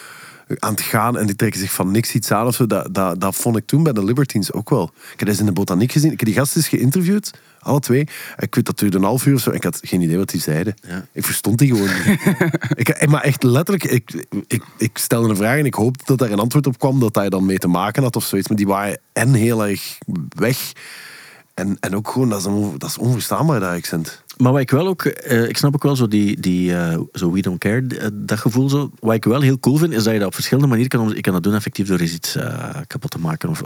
aan 0.59 0.71
het 0.71 0.81
gaan 0.81 1.19
en 1.19 1.27
die 1.27 1.37
trekken 1.37 1.61
zich 1.61 1.73
van 1.73 1.91
niks 1.91 2.15
iets 2.15 2.33
aan 2.33 2.47
of 2.47 2.55
zo. 2.55 2.67
Dat, 2.67 2.95
dat, 2.95 3.21
dat 3.21 3.35
vond 3.35 3.57
ik 3.57 3.67
toen 3.67 3.83
bij 3.83 3.93
de 3.93 4.05
Libertines 4.05 4.53
ook 4.53 4.71
wel. 4.71 4.91
Ik 5.13 5.19
heb 5.19 5.29
eens 5.29 5.39
in 5.39 5.47
de 5.47 5.53
botaniek 5.53 5.93
gezien. 5.93 6.13
Ik 6.13 6.19
heb 6.19 6.29
die 6.29 6.37
gasten 6.37 6.57
eens 6.61 6.69
geïnterviewd, 6.69 7.31
alle 7.61 7.81
twee. 7.81 8.01
Ik 8.37 8.55
weet 8.55 8.65
dat 8.65 8.79
duurde 8.79 8.97
een 8.97 9.05
half 9.05 9.27
uur 9.27 9.35
of 9.35 9.41
zo. 9.41 9.51
en 9.51 9.57
Ik 9.57 9.65
had 9.65 9.81
geen 9.83 10.01
idee 10.01 10.17
wat 10.17 10.31
die 10.31 10.41
zeiden. 10.41 10.75
Ik 11.13 11.25
verstond 11.25 11.59
die 11.59 11.69
gewoon 11.69 11.89
niet. 12.07 12.21
ik, 13.01 13.07
maar 13.09 13.23
echt 13.23 13.43
letterlijk, 13.43 13.85
ik, 13.85 14.27
ik, 14.47 14.63
ik 14.79 14.99
stelde 14.99 15.29
een 15.29 15.37
vraag 15.37 15.59
en 15.59 15.67
ik 15.67 15.75
hoopte 15.75 16.05
dat 16.07 16.19
daar 16.19 16.31
een 16.31 16.39
antwoord 16.39 16.67
op 16.67 16.79
kwam 16.79 17.01
dat 17.01 17.15
hij 17.15 17.29
dan 17.29 17.47
mee 17.47 17.59
te 17.59 17.69
maken 17.69 18.03
had 18.03 18.17
of 18.17 18.25
zoiets. 18.25 18.49
Maar 18.49 18.57
die 18.57 18.67
waren 18.67 18.99
en 19.13 19.35
heel 19.35 19.67
erg 19.67 19.99
weg. 20.29 20.73
En, 21.55 21.77
en 21.81 21.97
ook 21.97 22.09
gewoon, 22.09 22.29
dat 22.29 22.39
is, 22.39 22.47
dat 22.79 22.89
is 22.89 22.99
onverstaanbaar, 22.99 23.61
dat 23.61 23.71
accent. 23.71 24.23
Maar 24.41 24.53
wat 24.53 24.61
ik 24.61 24.71
wel 24.71 24.87
ook, 24.87 25.05
eh, 25.05 25.49
ik 25.49 25.57
snap 25.57 25.75
ook 25.75 25.83
wel 25.83 25.97
zo 25.97 26.09
die, 26.09 26.41
die 26.41 26.77
eh, 26.77 26.99
zo 27.13 27.33
we 27.33 27.41
don't 27.41 27.59
care, 27.59 27.87
eh, 27.87 28.07
dat 28.13 28.39
gevoel 28.39 28.69
zo. 28.69 28.91
Wat 28.99 29.15
ik 29.15 29.25
wel 29.25 29.41
heel 29.41 29.59
cool 29.59 29.77
vind, 29.77 29.93
is 29.93 30.05
dat 30.05 30.13
je 30.13 30.19
dat 30.19 30.29
op 30.29 30.35
verschillende 30.35 30.69
manieren 30.69 30.99
kan, 30.99 31.13
je 31.15 31.21
kan 31.21 31.33
dat 31.33 31.43
doen 31.43 31.55
effectief 31.55 31.89
door 31.89 31.99
eens 31.99 32.13
iets 32.13 32.37
kapot 32.87 33.11
te 33.11 33.19
maken. 33.19 33.49
Of, 33.49 33.63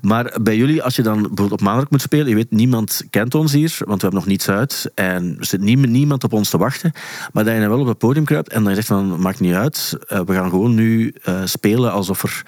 maar 0.00 0.38
bij 0.42 0.56
jullie, 0.56 0.82
als 0.82 0.96
je 0.96 1.02
dan 1.02 1.18
bijvoorbeeld 1.18 1.52
op 1.52 1.60
maandag 1.60 1.90
moet 1.90 2.00
spelen, 2.00 2.28
je 2.28 2.34
weet, 2.34 2.50
niemand 2.50 3.02
kent 3.10 3.34
ons 3.34 3.52
hier, 3.52 3.74
want 3.78 4.00
we 4.00 4.06
hebben 4.06 4.20
nog 4.20 4.26
niets 4.26 4.48
uit 4.48 4.90
en 4.94 5.36
er 5.38 5.44
zit 5.46 5.60
nie- 5.60 5.76
niemand 5.76 6.24
op 6.24 6.32
ons 6.32 6.50
te 6.50 6.58
wachten. 6.58 6.92
Maar 7.32 7.44
dat 7.44 7.54
je 7.54 7.60
dan 7.60 7.68
wel 7.68 7.80
op 7.80 7.86
het 7.86 7.98
podium 7.98 8.24
kruipt 8.24 8.48
en 8.48 8.64
dan 8.64 8.74
zegt 8.74 8.86
van, 8.86 9.20
maakt 9.20 9.40
niet 9.40 9.54
uit, 9.54 9.96
we 10.08 10.32
gaan 10.34 10.50
gewoon 10.50 10.74
nu 10.74 11.14
spelen 11.44 11.92
alsof 11.92 12.22
er 12.22 12.42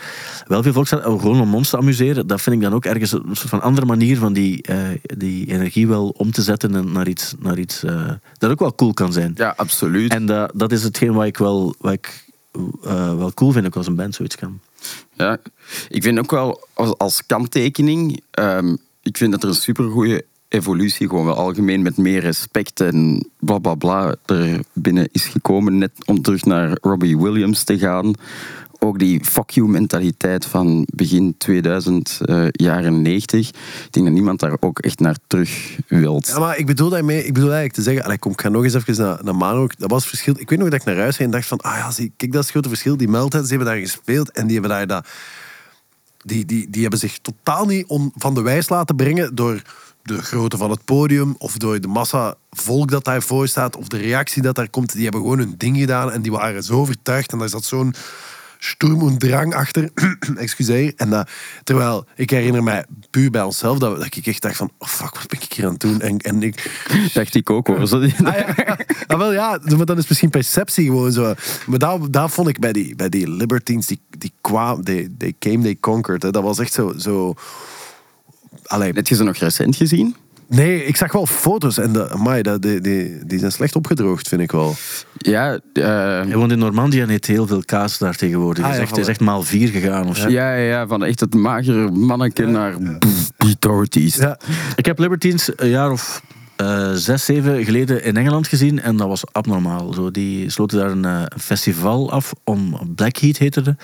wel 0.46 0.62
veel 0.62 0.72
volk 0.72 0.86
staat, 0.86 1.02
gewoon 1.02 1.40
om 1.40 1.54
ons 1.54 1.70
te 1.70 1.76
amuseren. 1.76 2.26
Dat 2.26 2.40
vind 2.40 2.56
ik 2.56 2.62
dan 2.62 2.74
ook 2.74 2.84
ergens 2.84 3.12
een 3.12 3.22
soort 3.32 3.48
van 3.48 3.62
andere 3.62 3.86
manier 3.86 4.16
van 4.18 4.32
die, 4.32 4.64
die 5.16 5.46
energie 5.46 5.88
wel 5.88 6.08
om 6.08 6.30
te 6.30 6.42
zetten 6.42 6.74
en 6.74 6.92
naar 6.92 7.08
iets, 7.08 7.34
naar 7.42 7.58
iets 7.58 7.82
eh, 7.82 8.10
dat 8.38 8.50
ook 8.50 8.58
wel 8.58 8.74
cool 8.74 8.92
kan 8.92 9.12
zijn. 9.12 9.32
Ja, 9.36 9.54
absoluut. 9.56 10.12
En 10.12 10.26
dat, 10.26 10.52
dat 10.54 10.72
is 10.72 10.82
hetgeen 10.82 11.12
wat 11.12 11.26
ik 11.26 11.38
wel 11.38 11.74
wat 11.78 11.92
ik 11.92 12.24
eh, 12.82 13.16
wel 13.16 13.34
cool 13.34 13.52
vinden 13.52 13.70
ook 13.70 13.76
als 13.76 13.86
een 13.86 13.96
band 13.96 14.14
zoiets 14.14 14.36
kan. 14.36 14.60
Ja, 15.12 15.38
ik 15.88 16.02
vind 16.02 16.18
ook 16.18 16.30
wel 16.30 16.68
als, 16.74 16.98
als 16.98 17.26
kanttekening, 17.26 18.22
ehm, 18.30 18.76
ik 19.02 19.16
vind 19.16 19.32
dat 19.32 19.42
er 19.42 19.48
een 19.48 19.54
supergoeie 19.54 20.24
evolutie 20.48 21.08
gewoon 21.08 21.24
wel 21.24 21.34
algemeen 21.34 21.82
met 21.82 21.96
meer 21.96 22.20
respect 22.20 22.80
en 22.80 23.28
bla 23.38 23.58
bla 23.58 23.74
bla 23.74 24.14
er 24.26 24.60
binnen 24.72 25.08
is 25.12 25.24
gekomen. 25.24 25.78
Net 25.78 25.92
om 26.06 26.22
terug 26.22 26.44
naar 26.44 26.78
Robbie 26.80 27.18
Williams 27.18 27.64
te 27.64 27.78
gaan. 27.78 28.14
Ook 28.84 28.98
die 28.98 29.24
fuck 29.24 29.50
you 29.50 29.68
mentaliteit 29.68 30.46
van 30.46 30.86
begin 30.94 31.34
2000, 31.38 32.20
eh, 32.24 32.46
jaren 32.50 33.02
90. 33.02 33.48
Ik 33.48 33.54
denk 33.90 34.06
dat 34.06 34.14
niemand 34.14 34.40
daar 34.40 34.56
ook 34.60 34.78
echt 34.78 35.00
naar 35.00 35.16
terug 35.26 35.78
wilt. 35.88 36.26
Ja, 36.26 36.38
maar 36.38 36.58
ik 36.58 36.66
bedoel 36.66 36.88
daarmee, 36.88 37.18
ik 37.18 37.32
bedoel 37.32 37.52
eigenlijk 37.52 37.74
te 37.74 37.82
zeggen, 37.82 38.04
allee, 38.04 38.18
kom, 38.18 38.32
ik 38.32 38.40
ga 38.40 38.48
nog 38.48 38.64
eens 38.64 38.74
even 38.74 38.96
naar, 39.24 39.34
naar. 39.36 39.74
Dat 39.78 39.90
was 39.90 40.06
verschil. 40.06 40.34
Ik 40.38 40.50
weet 40.50 40.58
nog 40.58 40.68
dat 40.68 40.80
ik 40.80 40.86
naar 40.86 40.96
huis 40.96 41.16
ging 41.16 41.28
en 41.28 41.34
dacht 41.34 41.48
van, 41.48 41.58
ah 41.58 41.76
ja, 41.76 41.90
zie, 41.90 42.12
kijk, 42.16 42.32
dat 42.32 42.40
is 42.40 42.46
het 42.46 42.50
grote 42.50 42.68
verschil. 42.68 42.96
Die 42.96 43.08
Meltheads 43.08 43.48
die 43.48 43.56
hebben 43.56 43.74
daar 43.74 43.84
gespeeld 43.84 44.30
en 44.30 44.46
die 44.46 44.58
hebben 44.58 44.76
daar 44.76 44.86
dat... 44.86 45.06
Die, 46.24 46.44
die, 46.44 46.70
die 46.70 46.82
hebben 46.82 47.00
zich 47.00 47.18
totaal 47.18 47.66
niet 47.66 47.84
van 48.14 48.34
de 48.34 48.42
wijs 48.42 48.68
laten 48.68 48.96
brengen 48.96 49.34
door 49.34 49.62
de 50.02 50.22
grootte 50.22 50.56
van 50.56 50.70
het 50.70 50.84
podium 50.84 51.34
of 51.38 51.56
door 51.56 51.80
de 51.80 51.88
massa 51.88 52.34
volk 52.50 52.90
dat 52.90 53.04
daarvoor 53.04 53.48
staat 53.48 53.76
of 53.76 53.88
de 53.88 53.96
reactie 53.96 54.42
dat 54.42 54.54
daar 54.54 54.70
komt. 54.70 54.92
Die 54.92 55.02
hebben 55.02 55.20
gewoon 55.20 55.38
hun 55.38 55.54
ding 55.56 55.76
gedaan 55.78 56.12
en 56.12 56.22
die 56.22 56.32
waren 56.32 56.62
zo 56.62 56.74
overtuigd 56.74 57.32
en 57.32 57.38
daar 57.38 57.48
zat 57.48 57.64
zo'n 57.64 57.94
sturm 58.64 59.08
en 59.08 59.18
drang 59.18 59.54
achter. 59.54 59.90
Excuseer. 60.36 60.92
En 60.96 61.10
dat, 61.10 61.30
terwijl 61.64 62.06
ik 62.14 62.30
herinner 62.30 62.62
mij 62.62 62.84
puur 63.10 63.30
bij 63.30 63.42
onszelf 63.42 63.78
dat, 63.78 63.96
dat 63.96 64.16
ik 64.16 64.26
echt 64.26 64.42
dacht 64.42 64.56
van, 64.56 64.70
oh 64.78 64.88
fuck, 64.88 65.14
wat 65.14 65.28
ben 65.28 65.40
ik 65.42 65.52
hier 65.52 65.64
aan 65.64 65.72
het 65.72 65.80
doen? 65.80 66.00
En, 66.00 66.18
en 66.18 66.42
ik, 66.42 66.70
Dacht 67.12 67.34
ik 67.34 67.50
ook 67.50 67.66
hoor. 67.66 67.80
Ah, 68.02 68.36
ja. 68.36 68.76
Ah, 69.06 69.18
wel 69.18 69.32
ja, 69.32 69.58
maar 69.76 69.86
dat 69.86 69.98
is 69.98 70.08
misschien 70.08 70.30
perceptie 70.30 70.86
gewoon 70.86 71.12
zo. 71.12 71.34
Maar 71.66 71.78
dat, 71.78 72.12
dat 72.12 72.30
vond 72.30 72.48
ik 72.48 72.60
bij 72.60 72.72
die, 72.72 72.96
bij 72.96 73.08
die 73.08 73.30
Libertines, 73.30 73.86
die, 73.86 74.00
die 74.18 74.32
kwamen, 74.40 74.84
they, 74.84 75.08
they 75.18 75.34
came, 75.38 75.62
they 75.62 75.76
conquered. 75.80 76.22
Hè. 76.22 76.30
Dat 76.30 76.42
was 76.42 76.58
echt 76.58 76.72
zo... 76.72 76.92
zo 76.96 77.34
Allee, 78.62 78.92
Heb 78.92 79.06
je 79.06 79.14
ze 79.14 79.22
nog 79.22 79.36
recent 79.36 79.76
gezien? 79.76 80.16
Nee, 80.54 80.84
ik 80.84 80.96
zag 80.96 81.12
wel 81.12 81.26
foto's 81.26 81.78
en 81.78 81.92
de, 81.92 82.10
amai, 82.10 82.42
dat, 82.42 82.62
die, 82.62 82.80
die, 82.80 83.18
die 83.26 83.38
zijn 83.38 83.52
slecht 83.52 83.76
opgedroogd, 83.76 84.28
vind 84.28 84.40
ik 84.40 84.52
wel. 84.52 84.74
Ja, 85.18 85.58
Hij 85.72 86.36
woont 86.36 86.52
in 86.52 86.58
Normandië 86.58 87.00
en 87.00 87.10
eet 87.10 87.26
heel 87.26 87.46
veel 87.46 87.62
kaas 87.64 87.98
daar 87.98 88.16
tegenwoordig. 88.16 88.64
Ah, 88.64 88.70
hij, 88.70 88.72
is 88.72 88.76
ja, 88.76 88.82
echt, 88.82 88.92
hij 88.92 89.00
is 89.00 89.08
echt 89.08 89.20
maal 89.20 89.42
vier 89.42 89.68
gegaan 89.68 90.08
of 90.08 90.16
zo. 90.16 90.28
ja, 90.28 90.54
ja, 90.54 90.62
ja, 90.70 90.86
van 90.86 91.04
echt 91.04 91.20
het 91.20 91.34
magere 91.34 91.90
manneke 91.90 92.46
naar 92.46 92.74
Doherty's. 93.58 94.16
Ja. 94.16 94.38
Ik 94.76 94.86
heb 94.86 94.98
Libertines 94.98 95.50
een 95.56 95.68
jaar 95.68 95.90
of 95.90 96.22
eh, 96.62 96.92
zes, 96.92 97.24
zeven 97.24 97.64
geleden 97.64 98.04
in 98.04 98.16
Engeland 98.16 98.48
gezien 98.48 98.80
en 98.80 98.96
dat 98.96 99.08
was 99.08 99.32
abnormaal. 99.32 99.92
Zo, 99.92 100.10
die 100.10 100.50
sloten 100.50 100.78
daar 100.78 100.90
een 100.90 101.04
eh, 101.04 101.38
festival 101.40 102.10
af 102.10 102.32
om 102.44 102.78
Blackheath 102.94 103.38
heette 103.38 103.60
het. 103.60 103.74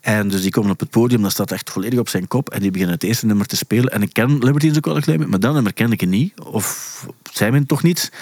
En 0.00 0.28
dus 0.28 0.42
die 0.42 0.50
komen 0.50 0.70
op 0.70 0.80
het 0.80 0.90
podium, 0.90 1.22
dat 1.22 1.30
staat 1.30 1.52
echt 1.52 1.70
volledig 1.70 1.98
op 1.98 2.08
zijn 2.08 2.28
kop 2.28 2.50
en 2.50 2.60
die 2.60 2.70
beginnen 2.70 2.94
het 2.94 3.04
eerste 3.04 3.26
nummer 3.26 3.46
te 3.46 3.56
spelen. 3.56 3.92
En 3.92 4.02
ik 4.02 4.12
ken 4.12 4.38
Libertines 4.38 4.76
ook 4.76 4.84
wel 4.84 5.16
maar 5.28 5.40
dat 5.40 5.54
nummer 5.54 5.72
kende 5.72 5.94
ik 5.94 6.06
niet. 6.06 6.40
Of 6.40 7.06
zij 7.32 7.50
men 7.50 7.66
toch 7.66 7.82
niet. 7.82 8.12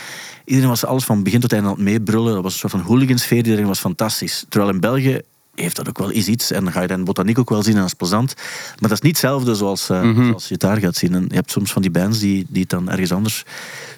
Iedereen 0.44 0.68
was 0.68 0.84
alles 0.84 1.04
van 1.04 1.22
begin 1.22 1.40
tot 1.40 1.52
einde 1.52 1.68
aan 1.68 1.74
het 1.74 1.84
meebrullen. 1.84 2.34
Dat 2.34 2.42
was 2.42 2.52
een 2.52 2.58
soort 2.58 2.72
van 2.72 2.80
hooligansfeer, 2.80 3.36
iedereen 3.36 3.66
was 3.66 3.80
fantastisch. 3.80 4.44
Terwijl 4.48 4.72
in 4.72 4.80
België 4.80 5.20
heeft 5.60 5.76
dat 5.76 5.88
ook 5.88 5.98
wel 5.98 6.10
eens 6.10 6.26
iets. 6.26 6.50
En 6.50 6.64
dan 6.64 6.72
ga 6.72 6.80
je 6.80 6.86
dan 6.88 7.04
botaniek 7.04 7.38
ook 7.38 7.50
wel 7.50 7.62
zien 7.62 7.72
en 7.74 7.78
dat 7.78 7.88
is 7.88 7.94
plezant. 7.94 8.34
Maar 8.36 8.88
dat 8.88 8.92
is 8.92 9.00
niet 9.00 9.12
hetzelfde 9.12 9.54
zoals, 9.54 9.88
eh, 9.90 10.14
zoals 10.14 10.46
je 10.46 10.52
het 10.52 10.60
daar 10.60 10.78
gaat 10.78 10.96
zien. 10.96 11.14
En 11.14 11.24
je 11.28 11.34
hebt 11.34 11.50
soms 11.50 11.72
van 11.72 11.82
die 11.82 11.90
bands 11.90 12.18
die, 12.18 12.46
die 12.48 12.60
het 12.60 12.70
dan 12.70 12.90
ergens 12.90 13.12
anders 13.12 13.44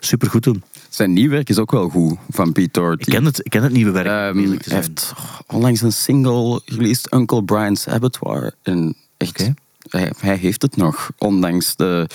super 0.01 0.31
goed 0.31 0.43
doen. 0.43 0.63
Zijn 0.89 1.13
nieuw 1.13 1.31
werk 1.31 1.49
is 1.49 1.59
ook 1.59 1.71
wel 1.71 1.89
goed, 1.89 2.19
van 2.31 2.53
Pete 2.53 2.81
Doherty. 2.81 3.03
Ik 3.03 3.13
ken 3.13 3.25
het, 3.25 3.39
ik 3.45 3.51
ken 3.51 3.63
het 3.63 3.73
nieuwe 3.73 3.91
werk. 3.91 4.07
Ehm, 4.07 4.49
hij 4.49 4.77
heeft 4.77 5.13
onlangs 5.47 5.81
een 5.81 5.93
single 5.93 6.61
released, 6.65 7.13
Uncle 7.13 7.45
Brian's 7.45 7.89
Abattoir. 7.89 8.55
En 8.63 8.97
echt. 9.17 9.51
Hij, 9.89 10.13
hij 10.19 10.37
heeft 10.37 10.63
het 10.63 10.77
nog, 10.77 11.11
ondanks 11.19 11.77
de, 11.77 12.07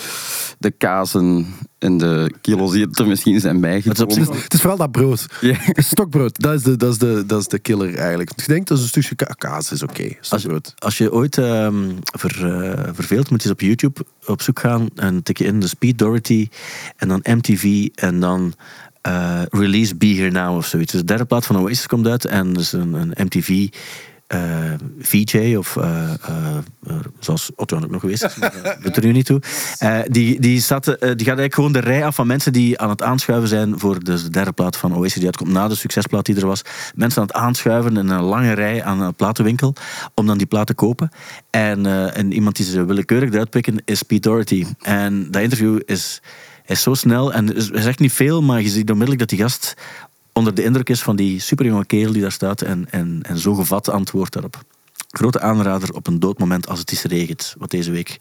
de 0.59 0.72
kazen 0.72 1.45
en 1.80 1.97
de 1.97 2.34
kilo's 2.41 2.72
die 2.72 2.88
er 2.91 3.07
misschien 3.07 3.39
zijn 3.39 3.53
Het 3.53 3.61
bijgekomen. 3.61 4.26
zich- 4.26 4.43
Het 4.43 4.53
is 4.53 4.59
vooral 4.59 4.78
dat 4.78 4.91
brood. 4.91 5.26
Ja. 5.41 5.55
Stokbrood, 5.74 6.41
dat 6.41 6.53
is 6.53 6.63
de, 6.63 6.76
dat 6.76 6.91
is 6.91 6.97
de, 6.97 7.24
dat 7.26 7.39
is 7.39 7.47
de 7.47 7.59
killer 7.59 7.95
eigenlijk. 7.95 8.32
Je 8.36 8.47
denkt, 8.47 8.68
dat 8.68 8.78
is 8.78 8.84
een 8.84 8.89
stukje 8.89 9.16
ka- 9.16 9.34
kaas, 9.38 9.72
is 9.72 9.84
oké. 9.84 10.09
Stokbrood. 10.22 10.74
Als 10.78 10.97
je 10.97 11.11
ooit 11.11 11.38
ehm, 11.38 11.91
ver, 12.18 12.53
eh, 12.63 12.89
verveelt, 12.93 13.30
moet 13.30 13.41
je 13.43 13.49
eens 13.49 13.57
op 13.57 13.61
YouTube 13.68 14.05
op 14.26 14.41
zoek 14.41 14.59
gaan 14.59 14.88
en 14.95 15.24
tik 15.24 15.38
je 15.38 15.45
in 15.45 15.59
de 15.59 15.68
Speed 15.68 15.97
Doherty 15.97 16.49
en 16.97 17.07
dan 17.07 17.20
MTV 17.24 17.88
en 17.95 18.20
dan 18.20 18.53
eh, 19.01 19.41
Release 19.49 19.95
Be 19.95 20.07
Here 20.07 20.32
Now 20.32 20.55
of 20.57 20.66
zoiets. 20.66 20.91
Dus 20.91 21.01
de 21.01 21.07
derde 21.07 21.26
plaat 21.26 21.45
van 21.45 21.57
Oasis 21.57 21.88
komt 21.88 22.07
uit 22.07 22.26
en 22.26 22.53
dus 22.53 22.74
een, 22.74 22.93
een 22.93 23.13
MTV 23.26 23.68
eh, 24.28 24.39
VJ 24.99 25.55
of 25.55 25.78
eh, 25.78 26.13
eh, 26.13 26.55
zoals 27.19 27.51
Otto 27.55 27.78
ook 27.78 27.89
nog 27.89 28.01
geweest 28.01 28.23
is, 28.23 28.36
maar 28.36 28.53
uh, 28.65 28.71
doet 28.84 28.95
er 28.97 29.03
nu 29.05 29.11
niet 29.11 29.26
toe. 29.26 29.41
Die, 30.09 30.39
die, 30.39 30.39
eh, 30.39 30.59
die 30.59 30.61
gaat 30.61 30.88
eigenlijk 31.17 31.53
gewoon 31.53 31.71
de 31.71 31.80
rij 31.80 32.05
af 32.05 32.15
van 32.15 32.28
mensen 32.28 32.53
die 32.53 32.80
aan 32.80 32.89
het 32.89 33.01
aanschuiven 33.03 33.49
zijn 33.49 33.80
voor 33.80 34.03
de 34.03 34.30
derde 34.30 34.51
plaat 34.51 34.78
van 34.78 34.95
Oasis 34.95 35.13
die 35.13 35.26
uitkomt 35.26 35.51
na 35.51 35.67
de 35.67 35.76
succesplaat 35.76 36.26
die 36.26 36.36
er 36.36 36.45
was. 36.47 36.61
Mensen 36.95 37.21
aan 37.21 37.28
het 37.28 37.36
aanschuiven 37.36 37.97
in 37.97 38.07
een 38.09 38.21
lange 38.21 38.53
rij 38.53 38.84
aan 38.84 39.01
een 39.01 39.13
platenwinkel 39.15 39.73
om 40.13 40.26
dan 40.26 40.38
die 40.38 40.47
plaat 40.47 40.67
te 40.67 40.73
kopen. 40.73 41.09
En, 41.49 41.86
en 42.13 42.32
iemand 42.32 42.55
die 42.55 42.65
ze 42.65 42.86
willekeurig 42.86 43.30
eruit 43.32 43.49
pikken 43.49 43.82
is 43.86 44.03
Pete 44.03 44.30
Doherty. 44.30 44.65
En 44.82 45.32
dat 45.32 45.41
interview 45.41 45.80
is, 45.86 46.21
is 46.65 46.82
zo 46.82 46.93
snel 46.93 47.34
en 47.34 47.55
is- 47.55 47.69
zegt 47.69 47.99
niet 47.99 48.13
veel, 48.13 48.41
maar 48.41 48.61
je 48.61 48.69
ziet 48.69 48.89
onmiddellijk 48.89 49.19
dat 49.19 49.30
die 49.30 49.39
gast 49.47 49.73
onder 50.36 50.54
de 50.54 50.64
indruk 50.64 50.90
is 50.90 51.02
van 51.02 51.16
die 51.16 51.40
superjonge 51.40 51.86
kerel 51.86 52.12
die 52.14 52.22
daar 52.22 52.32
staat 52.32 52.62
en, 52.62 52.88
en, 52.90 53.20
en 53.22 53.38
zo 53.38 53.54
gevat 53.54 53.90
antwoordt 53.90 54.34
daarop. 54.34 54.64
Grote 55.10 55.40
aanrader 55.42 55.94
op 55.94 56.08
een 56.08 56.20
doodmoment 56.20 56.68
als 56.68 56.80
het 56.80 56.92
is 56.92 57.04
regent, 57.04 57.56
wat 57.58 57.70
deze 57.72 57.92
week 57.92 58.18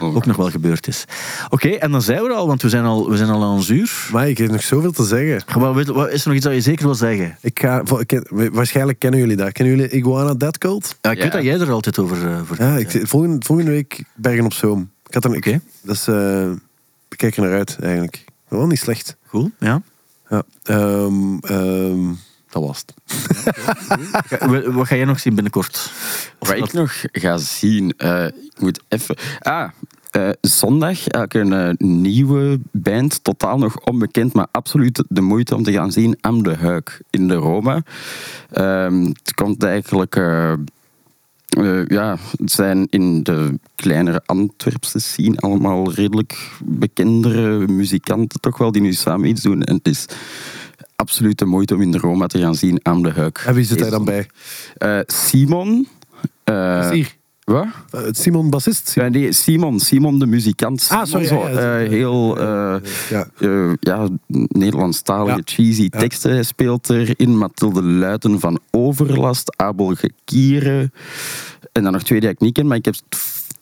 ook 0.00 0.26
nog 0.26 0.36
wel 0.36 0.50
gebeurd 0.50 0.86
is. 0.88 1.04
Oké, 1.50 1.68
en 1.68 1.90
dan 1.90 2.02
zijn 2.02 2.22
we 2.22 2.28
er 2.28 2.34
al, 2.34 2.46
want 2.46 2.62
we 2.62 2.68
zijn 2.68 2.84
al, 2.84 3.10
we 3.10 3.16
zijn 3.16 3.28
al 3.30 3.42
aan 3.42 3.50
ons 3.54 3.68
uur. 3.68 4.08
Maar 4.12 4.28
ik 4.28 4.38
heb 4.38 4.50
nog 4.50 4.62
zoveel 4.62 4.92
te 4.92 5.04
zeggen. 5.04 5.60
Maar 5.60 5.74
weet- 5.74 5.86
wat- 5.86 6.10
is 6.12 6.20
er 6.22 6.26
nog 6.26 6.36
iets 6.36 6.44
dat 6.46 6.54
je 6.54 6.60
zeker 6.60 6.84
wil 6.84 6.94
zeggen? 6.94 7.36
Ik 7.40 7.60
ga, 7.60 7.82
waarschijnlijk 8.30 8.98
kennen 8.98 9.20
jullie 9.20 9.36
dat. 9.36 9.52
Kennen 9.52 9.76
jullie 9.76 9.90
Iguana 9.90 10.34
Dead 10.34 10.58
Cult? 10.58 10.96
Ja, 11.02 11.10
ik 11.10 11.16
Ja. 11.16 11.22
weet 11.22 11.32
dat 11.32 11.42
jij 11.42 11.58
er 11.60 11.70
altijd 11.70 11.98
over 11.98 12.16
uh, 12.26 12.40
Ja, 12.58 12.76
ik, 12.76 13.00
volgende, 13.02 13.44
volgende 13.46 13.70
week 13.70 14.04
Bergen 14.14 14.44
op 14.44 14.52
Zoom. 14.52 14.90
Ik 15.06 15.14
had 15.14 15.24
er, 15.24 15.36
Oké. 15.36 15.60
dat 15.82 15.94
is, 15.94 16.06
eh, 16.06 16.50
ik 17.08 17.16
kijk 17.16 17.36
er 17.36 17.42
naar 17.42 17.52
uit 17.52 17.76
eigenlijk. 17.80 18.24
Wel 18.48 18.66
niet 18.66 18.78
slecht. 18.78 19.16
Cool, 19.28 19.50
ja. 19.58 19.82
Ja. 20.28 20.42
Ehm, 20.62 21.38
ehm, 21.38 22.06
dat 22.50 22.62
was 22.62 22.84
het. 22.86 22.94
Wat 24.74 24.86
ga 24.86 24.96
jij 24.96 25.04
nog 25.04 25.20
zien 25.20 25.34
binnenkort? 25.34 25.92
Of 26.38 26.48
Wat 26.48 26.58
wat- 26.58 26.68
ik 26.68 26.74
nog 26.74 26.92
ga 27.12 27.36
zien, 27.36 27.94
eh, 27.96 28.24
ik 28.26 28.60
moet 28.60 28.80
even... 28.88 29.16
Ah, 29.40 29.68
eh, 30.10 30.28
zondag 30.40 31.04
heb 31.04 31.22
ik 31.24 31.34
een 31.34 31.52
eh, 31.52 31.74
nieuwe 31.76 32.60
band, 32.72 33.24
totaal 33.24 33.58
nog 33.58 33.76
onbekend, 33.80 34.32
maar 34.32 34.46
absoluut 34.50 35.04
de 35.08 35.20
moeite 35.20 35.54
om 35.54 35.62
te 35.62 35.72
gaan 35.72 35.92
zien, 35.92 36.16
Am 36.20 36.42
de 36.42 36.54
Huik 36.56 37.00
in 37.10 37.28
de 37.28 37.34
Roma. 37.34 37.82
Ehm, 38.50 39.02
het 39.04 39.34
komt 39.34 39.62
eigenlijk... 39.62 40.20
eh, 41.48 41.86
ja, 41.86 42.18
het 42.38 42.52
zijn 42.52 42.86
in 42.90 43.22
de 43.22 43.58
kleinere 43.74 44.22
Antwerpse 44.26 44.98
scene 44.98 45.36
allemaal 45.36 45.92
redelijk 45.92 46.50
bekendere 46.64 47.66
muzikanten 47.66 48.40
toch 48.40 48.58
wel, 48.58 48.72
die 48.72 48.82
nu 48.82 48.92
samen 48.92 49.28
iets 49.28 49.42
doen. 49.42 49.62
En 49.62 49.74
het 49.74 49.88
is 49.88 50.06
absoluut 50.96 51.38
de 51.38 51.44
moeite 51.44 51.74
om 51.74 51.82
in 51.82 51.90
de 51.90 51.98
Roma 51.98 52.26
te 52.26 52.38
gaan 52.38 52.54
zien, 52.54 52.80
Am 52.82 53.02
de 53.02 53.10
Huik. 53.10 53.42
En 53.46 53.54
wie 53.54 53.64
zit 53.64 53.78
daar 53.78 53.90
dan 53.90 54.04
bij? 54.04 54.26
Eh, 54.76 54.98
Simon. 55.06 55.88
hier. 56.90 57.17
Wat? 57.48 57.66
Eh, 57.90 58.00
Simon 58.10 58.50
bassist. 58.50 58.94
Ja, 58.94 59.08
nee, 59.08 59.32
Simon, 59.32 59.80
Simon 59.80 60.18
de 60.18 60.26
muzikant. 60.26 60.88
Ah, 60.92 61.04
sorry, 61.04 61.26
Zo, 61.26 61.48
ja, 61.48 61.78
ja, 61.78 61.88
heel 61.88 62.38
eh, 62.38 62.76
Ja. 63.10 63.26
ja, 63.80 64.08
Nederlandstalige 64.48 65.42
cheesy 65.44 65.88
teksten. 65.88 66.32
Hij 66.32 66.42
speelt 66.42 66.90
erin 66.90 67.38
Mathilde 67.38 67.82
Luiten 67.82 68.40
van 68.40 68.58
Overlast, 68.70 69.56
Abel 69.56 69.94
Gekieren. 69.94 70.92
En 71.72 71.82
dan 71.82 71.92
nog 71.92 72.02
twee 72.02 72.20
die 72.20 72.28
ik 72.28 72.40
niet 72.40 72.54
ken, 72.54 72.66
maar 72.66 72.76
ik 72.76 72.84
heb 72.84 72.94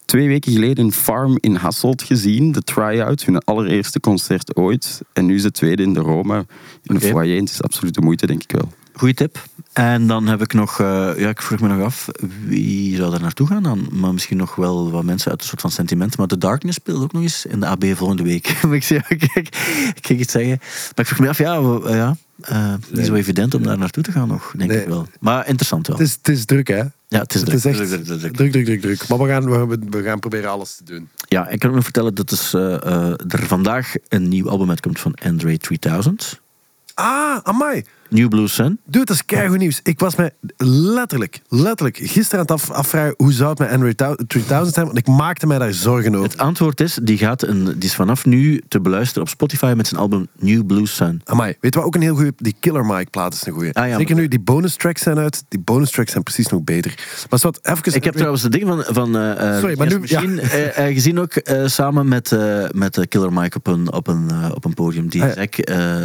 twee 0.05 0.28
weken 0.28 0.53
geleden 0.53 0.84
een 0.84 0.93
Farm 0.93 1.39
in 1.41 1.55
Hasselt 1.55 2.03
gezien. 2.03 2.53
De 2.53 2.62
try-out, 2.62 3.24
hun 3.24 3.39
allereerste 3.39 4.01
concert 4.01 4.57
ooit. 4.57 5.01
En 5.12 5.26
nu 5.26 5.34
is 5.34 5.45
het 5.45 5.55
tweede 5.55 5.82
in 5.82 5.93
de 5.93 6.01
Roma, 6.01 6.45
in 6.82 6.95
de 6.95 7.01
foyer. 7.01 7.41
Het 7.41 7.51
is 7.51 7.62
absoluut 7.62 7.95
de 7.95 8.01
moeite, 8.01 8.26
denk 8.26 8.43
ik 8.43 8.53
wel. 8.53 8.72
Goeie 8.97 9.14
tip. 9.14 9.42
En 9.72 10.07
dan 10.07 10.26
heb 10.26 10.40
ik 10.42 10.53
nog, 10.53 10.80
eh, 10.80 11.11
ja, 11.16 11.28
ik 11.28 11.42
vroeg 11.42 11.61
me 11.61 11.68
nog 11.68 11.82
af, 11.84 12.09
wie 12.44 12.97
zou 12.97 13.14
er 13.14 13.20
naartoe 13.20 13.47
gaan 13.47 13.62
dan? 13.62 13.88
Maar 13.92 14.12
misschien 14.12 14.36
nog 14.36 14.55
wel 14.55 14.90
wat 14.90 15.05
mensen 15.05 15.30
uit 15.30 15.40
een 15.40 15.47
soort 15.47 15.61
van 15.61 15.70
sentiment. 15.70 16.16
Maar 16.16 16.26
The 16.26 16.38
Darkness 16.38 16.76
speelt 16.76 17.03
ook 17.03 17.12
nog 17.12 17.22
eens 17.22 17.47
in 17.47 17.61
de 17.61 17.66
AB 17.66 17.84
volgende 17.94 18.22
week. 18.22 18.55
Maar 18.62 18.74
ik 18.74 18.82
zei, 18.84 19.01
ja, 19.09 19.16
kijk, 19.16 19.49
ik 19.97 20.07
ging 20.07 20.20
iets 20.20 20.32
zeggen. 20.32 20.57
Maar 20.61 20.92
ik 20.94 21.07
vroeg 21.07 21.18
me 21.18 21.28
af, 21.28 21.38
ja, 21.38 21.62
we- 21.62 21.90
ja 21.90 22.16
eh, 22.42 22.74
niet 22.90 23.07
zo 23.07 23.14
evident 23.14 23.55
om 23.55 23.62
daar 23.62 23.78
naartoe 23.78 24.03
te 24.03 24.12
gaan 24.12 24.28
nog, 24.28 24.53
denk 24.57 24.70
Nee. 24.70 24.80
ik 24.80 24.88
wel. 24.88 25.07
Maar 25.20 25.47
interessant 25.47 25.86
wel. 25.86 25.97
Het 25.97 26.07
is, 26.07 26.12
het 26.22 26.28
is 26.28 26.44
druk, 26.44 26.66
hè? 26.68 26.82
ja, 27.09 27.18
het 27.20 27.34
is, 27.34 27.40
Het 27.40 27.51
druk. 27.51 27.64
is 27.64 27.64
echt 27.64 27.76
Druk, 27.76 27.88
druk, 27.88 28.05
druk, 28.05 28.18
druk. 28.18 28.34
druk, 28.36 28.53
druk, 28.53 28.64
druk, 28.64 28.80
druk. 28.80 29.09
Maar 29.09 29.18
we 29.18 29.26
gaan, 29.28 29.68
we, 29.68 29.78
we 29.90 30.03
gaan 30.03 30.18
proberen 30.18 30.51
alles 30.51 30.74
te 30.76 30.84
doen. 30.84 31.09
Ja, 31.28 31.49
ik 31.49 31.59
kan 31.59 31.68
ook 31.68 31.74
nog 31.74 31.84
vertellen 31.84 32.14
dat 32.14 32.28
dus, 32.28 32.55
eh, 32.55 32.74
eh, 32.74 33.11
er 33.28 33.47
vandaag 33.47 33.94
een 34.09 34.28
nieuw 34.28 34.49
album 34.49 34.68
uitkomt 34.70 35.01
van 35.01 35.14
Andre 35.24 35.59
3000. 35.59 36.40
Ah, 36.94 37.38
amai. 37.42 37.84
New 38.11 38.29
Blue 38.29 38.49
Sun. 38.49 38.79
Dude, 38.85 39.05
dat 39.05 39.15
is 39.17 39.25
keigoed 39.25 39.59
nieuws. 39.59 39.81
Ik 39.83 39.99
was 40.01 40.15
mij 40.17 40.31
letterlijk, 40.57 41.41
letterlijk 41.49 41.97
gisteren 41.97 42.33
aan 42.33 42.41
het 42.41 42.51
af- 42.51 42.71
afvragen 42.71 43.15
hoe 43.17 43.33
zou 43.33 43.51
het 43.51 43.59
met 43.59 43.71
Android 43.71 43.97
3000 44.27 44.75
zijn, 44.75 44.87
want 44.87 44.99
ik 44.99 45.07
maakte 45.07 45.47
mij 45.47 45.59
daar 45.59 45.73
zorgen 45.73 46.15
over. 46.15 46.29
Het 46.31 46.39
antwoord 46.39 46.81
is, 46.81 46.99
die, 47.03 47.19
gaat 47.19 47.43
een, 47.43 47.65
die 47.65 47.75
is 47.89 47.95
vanaf 47.95 48.25
nu 48.25 48.63
te 48.69 48.81
beluisteren 48.81 49.23
op 49.23 49.29
Spotify 49.29 49.73
met 49.77 49.87
zijn 49.87 50.01
album 50.01 50.27
New 50.39 50.67
Blue 50.67 50.87
Sun. 50.87 51.21
Amai, 51.25 51.55
weet 51.61 51.75
je 51.75 51.79
wat 51.81 51.89
ook 51.89 51.95
een 51.95 52.01
heel 52.01 52.15
goede... 52.15 52.33
Die 52.37 52.55
Killer 52.61 52.85
Mike 52.87 53.11
plaat 53.11 53.33
is 53.35 53.47
een 53.47 53.53
goede. 53.53 53.73
Ah, 53.73 53.89
ja, 53.89 53.97
Zeker 53.97 54.13
maar- 54.15 54.23
nu, 54.23 54.29
die 54.29 54.41
bonus 54.41 54.77
tracks 54.77 55.03
zijn 55.03 55.19
uit. 55.19 55.45
Die 55.49 55.61
bonus 55.61 55.91
tracks 55.91 56.11
zijn 56.11 56.23
precies 56.23 56.47
nog 56.49 56.63
beter. 56.65 56.95
Maar 57.31 57.39
wat, 57.43 57.59
even... 57.63 57.95
Ik 57.95 58.05
heb 58.05 58.15
trouwens 58.15 58.43
de 58.43 58.49
ding 58.49 58.65
van, 58.67 58.85
van 58.87 59.17
eh, 59.17 59.55
eh, 59.55 59.59
Sorry, 59.61 59.79
maar 59.79 59.87
nu- 59.87 59.99
misschien 59.99 60.39
eh, 60.41 60.87
eh, 60.87 60.95
gezien 60.95 61.19
ook 61.21 61.35
eh, 61.35 61.67
samen 61.67 62.09
met, 62.09 62.33
eh, 62.33 62.65
met 62.71 62.97
eh, 62.97 63.05
Killer 63.09 63.33
Mike 63.33 63.57
op 63.57 63.67
een, 63.67 63.93
op 63.93 64.07
een, 64.07 64.31
eh, 64.31 64.51
op 64.55 64.65
een 64.65 64.75
podium. 64.75 65.09
Die 65.09 65.23
Ah, 65.23 65.35
ja. 65.35 65.43
Eh, 65.45 65.57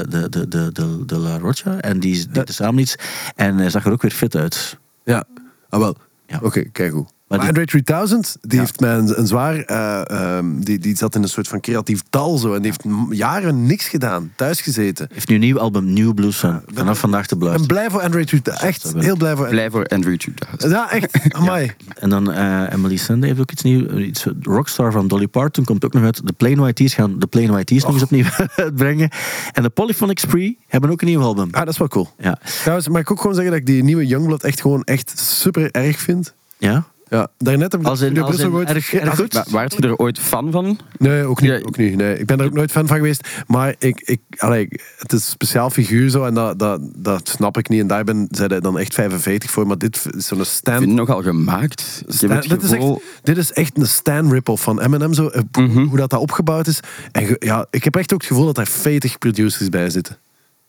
de, 0.10 0.28
de, 0.30 0.47
de, 0.47 0.70
de, 0.72 1.04
de 1.06 1.18
La 1.18 1.38
Rocha. 1.38 1.80
En 1.91 1.99
die 1.99 2.27
deden 2.27 2.53
samen 2.53 2.81
iets. 2.81 2.95
En 3.35 3.57
hij 3.57 3.69
zag 3.69 3.85
er 3.85 3.91
ook 3.91 4.01
weer 4.01 4.11
fit 4.11 4.35
uit. 4.35 4.77
Ja, 5.03 5.23
ah, 5.69 5.79
wel. 5.79 5.95
Ja. 6.27 6.39
Oké, 6.41 6.61
kijk 6.63 6.91
goed. 6.91 7.13
Maar, 7.32 7.39
die- 7.39 7.47
Android 7.47 7.69
3000, 7.69 8.38
die 8.41 8.53
Ja. 8.53 8.59
heeft 8.59 8.79
mij 8.79 8.95
een, 8.95 9.19
een 9.19 9.27
zwaar... 9.27 9.55
eh, 9.59 10.09
ehm, 10.38 10.59
die, 10.59 10.79
die 10.79 10.95
zat 10.97 11.15
in 11.15 11.23
een 11.23 11.29
soort 11.29 11.47
van 11.47 11.59
creatief 11.59 12.01
dal 12.09 12.38
zo. 12.38 12.53
En 12.53 12.61
die 12.61 12.71
heeft 12.71 12.95
jaren 13.17 13.65
niks 13.65 13.88
gedaan. 13.88 14.32
Thuis 14.36 14.61
gezeten. 14.61 15.07
Heeft 15.13 15.27
nu 15.27 15.36
een 15.36 15.41
nieuw 15.41 15.59
album 15.59 15.93
New 15.93 16.13
Blue 16.13 16.32
Sun. 16.32 16.61
Vanaf 16.73 16.99
vandaag 16.99 17.21
te 17.27 17.36
ben 17.36 17.39
beluisteren. 17.39 17.75
blij 17.75 17.89
voor 17.89 18.01
Android 18.01 18.27
2000. 18.27 18.67
Echt 18.69 18.93
heel 19.05 19.15
blij 19.17 19.36
voor 19.36 19.47
Blij 19.47 19.69
voor 19.71 19.86
Andrew 19.88 20.17
2000. 20.17 20.71
Ja, 20.71 20.91
echt. 20.91 21.19
Amai. 21.36 21.71
En 21.99 22.09
dan 22.09 22.32
eh, 22.32 22.73
Emily 22.73 22.97
Sande 22.97 23.27
heeft 23.27 23.39
ook 23.39 23.51
iets 23.51 23.61
nieuws. 23.63 23.91
Iets, 23.93 24.25
Rockstar 24.41 24.91
van 24.91 25.07
Dolly 25.07 25.27
Parton 25.27 25.63
komt 25.65 25.86
ook 25.86 25.93
nog 25.93 26.03
uit. 26.03 26.27
De 26.27 26.34
Plain 26.34 26.59
White 26.59 26.84
T's 26.84 26.93
gaan 26.93 27.19
de 27.19 27.27
Plain 27.27 27.51
White 27.51 27.75
T's 27.75 27.84
nog 27.84 27.93
eens 27.93 28.03
opnieuw 28.03 28.25
uitbrengen. 28.55 29.09
En 29.51 29.63
de 29.63 29.69
Polyphonic 29.69 30.19
Spree 30.19 30.57
hebben 30.67 30.89
ook 30.89 31.01
een 31.01 31.07
nieuw 31.07 31.21
album. 31.21 31.47
Ah, 31.51 31.59
dat 31.59 31.69
is 31.69 31.77
wel 31.77 31.88
cool. 31.88 32.09
Ja. 32.19 32.39
Trouwens, 32.61 32.88
mag 32.88 33.01
ik 33.01 33.11
ook 33.11 33.19
gewoon 33.19 33.36
zeggen 33.36 33.51
dat 33.51 33.61
ik 33.61 33.67
die 33.67 33.84
nieuwe 33.84 34.05
Youngblood 34.07 34.43
echt 34.43 34.61
gewoon 34.61 34.84
echt 34.84 35.19
super 35.19 35.71
erg 35.71 35.99
vind? 35.99 36.34
ja? 36.57 36.84
Ja, 37.12 37.28
daarnet 37.38 37.72
heb 37.72 37.82
ik 37.82 37.88
Als 37.88 38.01
in- 38.01 38.22
als 38.22 38.39
in 38.39 38.68
erg- 38.68 38.93
erg 38.93 39.16
goed? 39.16 39.34
Maar 39.34 39.45
waart 39.49 39.74
je 39.74 39.82
er 39.82 39.95
ooit 39.95 40.20
fan 40.20 40.51
van? 40.51 40.80
Nee, 40.97 41.24
ook 41.24 41.41
niet. 41.41 41.64
Ook 41.66 41.78
niet 41.78 41.95
nee. 41.95 42.18
Ik 42.20 42.26
ben 42.26 42.39
er 42.39 42.45
ook 42.45 42.53
nooit 42.53 42.72
fan 42.72 42.88
van 42.88 42.97
geweest. 42.97 43.28
Maar 43.47 43.76
ik, 43.80 44.01
ik, 44.01 44.20
allee, 44.38 44.68
het 44.97 45.14
is 45.14 45.20
een 45.20 45.30
speciaal 45.32 45.70
figuur 45.70 46.09
zo 46.09 46.24
en 46.26 46.34
dat, 46.34 46.59
dat, 46.59 46.82
dat 46.95 47.30
snap 47.30 47.57
ik 47.57 47.70
niet. 47.70 47.80
En 47.82 47.88
daar 47.88 48.03
ben 48.03 48.28
zij 48.30 48.47
dan 48.47 48.80
echt 48.80 48.93
45 48.93 49.51
voor. 49.51 49.68
Maar 49.68 49.78
dit 49.78 50.05
is 50.18 50.28
zo'n 50.28 50.39
Ik 50.39 50.45
stand. 50.45 50.78
vind 50.78 50.89
het 50.89 50.99
nogal 50.99 51.22
gemaakt. 51.22 52.03
Ik 52.07 52.14
Stan- 52.14 52.30
dit, 52.47 52.64
is 52.64 52.72
echt, 52.72 52.86
dit 53.24 53.38
is 53.38 53.51
echt 53.53 53.78
een 53.78 53.88
Stan 53.88 54.32
rip-off 54.32 54.64
van 54.64 54.82
Eminem, 54.82 55.14
zo, 55.14 55.32
Mhm. 55.51 55.84
hoe 55.84 55.97
dat, 55.97 56.09
dat 56.09 56.20
opgebouwd 56.20 56.68
is. 56.68 56.80
En 57.12 57.26
ge- 57.26 57.36
ja, 57.39 57.66
ik 57.70 57.84
heb 57.84 57.95
echt 57.95 58.14
ook 58.14 58.20
het 58.20 58.28
gevoel 58.28 58.45
dat 58.45 58.55
daar 58.55 58.68
40 58.68 59.18
producers 59.18 59.70
bij 59.70 59.89
zitten. 59.89 60.18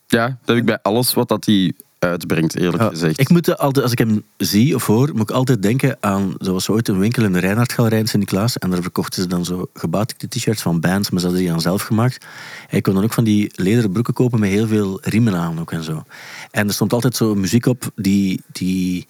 Ja, 0.06 0.26
dat 0.26 0.36
heb 0.44 0.56
ik 0.56 0.64
bij 0.64 0.78
alles 0.82 1.14
wat 1.14 1.28
dat 1.28 1.44
hij 1.44 1.72
uitbrengt, 2.08 2.56
eerlijk 2.56 2.82
Ja, 2.82 2.88
gezegd. 2.88 3.20
Ik 3.20 3.28
moet 3.28 3.58
altijd, 3.58 3.84
als 3.84 3.92
ik 3.92 3.98
hem 3.98 4.22
zie 4.36 4.74
of 4.74 4.86
hoor, 4.86 5.10
moet 5.12 5.30
ik 5.30 5.30
altijd 5.30 5.62
denken 5.62 5.96
aan... 6.00 6.34
Er 6.38 6.52
was 6.52 6.68
ooit 6.68 6.88
een 6.88 6.98
winkel 6.98 7.24
in 7.24 7.32
de 7.32 7.38
Reinhardtgalerij 7.38 7.98
in 7.98 8.06
Sint-Niklaas. 8.06 8.58
En 8.58 8.70
daar 8.70 8.82
verkochten 8.82 9.22
ze 9.22 9.28
dan 9.28 9.44
zo 9.44 9.66
gebatikte 9.74 10.28
t-shirts 10.28 10.62
van 10.62 10.80
bands, 10.80 11.10
maar 11.10 11.20
ze 11.20 11.26
hadden 11.26 11.44
die 11.44 11.52
dan 11.52 11.60
zelf 11.60 11.82
gemaakt. 11.82 12.24
En 12.68 12.76
je 12.76 12.80
kon 12.82 12.94
dan 12.94 13.04
ook 13.04 13.12
van 13.12 13.24
die 13.24 13.50
lederen 13.54 13.90
broeken 13.90 14.14
kopen 14.14 14.40
met 14.40 14.50
heel 14.50 14.66
veel 14.66 14.98
riemen 15.02 15.36
aan 15.36 15.60
ook 15.60 15.72
en 15.72 15.82
zo. 15.82 16.02
En 16.50 16.66
er 16.66 16.74
stond 16.74 16.92
altijd 16.92 17.16
zo 17.16 17.34
muziek 17.34 17.66
op 17.66 17.90
die... 17.94 18.42
die 18.52 19.06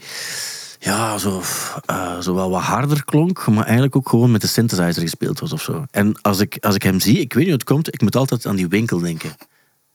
ja, 0.79 1.19
zo, 1.19 1.43
eh, 1.87 2.21
zo 2.21 2.35
wel 2.35 2.51
wat 2.51 2.63
harder 2.63 3.05
klonk, 3.05 3.47
maar 3.47 3.65
eigenlijk 3.65 3.97
ook 3.97 4.09
gewoon 4.09 4.31
met 4.31 4.41
de 4.41 4.47
synthesizer 4.47 5.03
gespeeld 5.03 5.41
was 5.41 5.53
of 5.53 5.63
zo. 5.63 5.85
En 5.91 6.21
als 6.23 6.41
ik, 6.41 6.57
als 6.61 6.75
ik 6.75 6.83
hem 6.83 7.01
zie, 7.01 7.19
ik 7.21 7.33
weet 7.33 7.43
niet 7.43 7.53
hoe 7.53 7.53
het 7.53 7.65
komt, 7.65 7.95
ik 7.95 8.01
moet 8.01 8.17
altijd 8.17 8.47
aan 8.47 8.57
die 8.57 8.69
winkel 8.69 8.99
denken. 8.99 9.37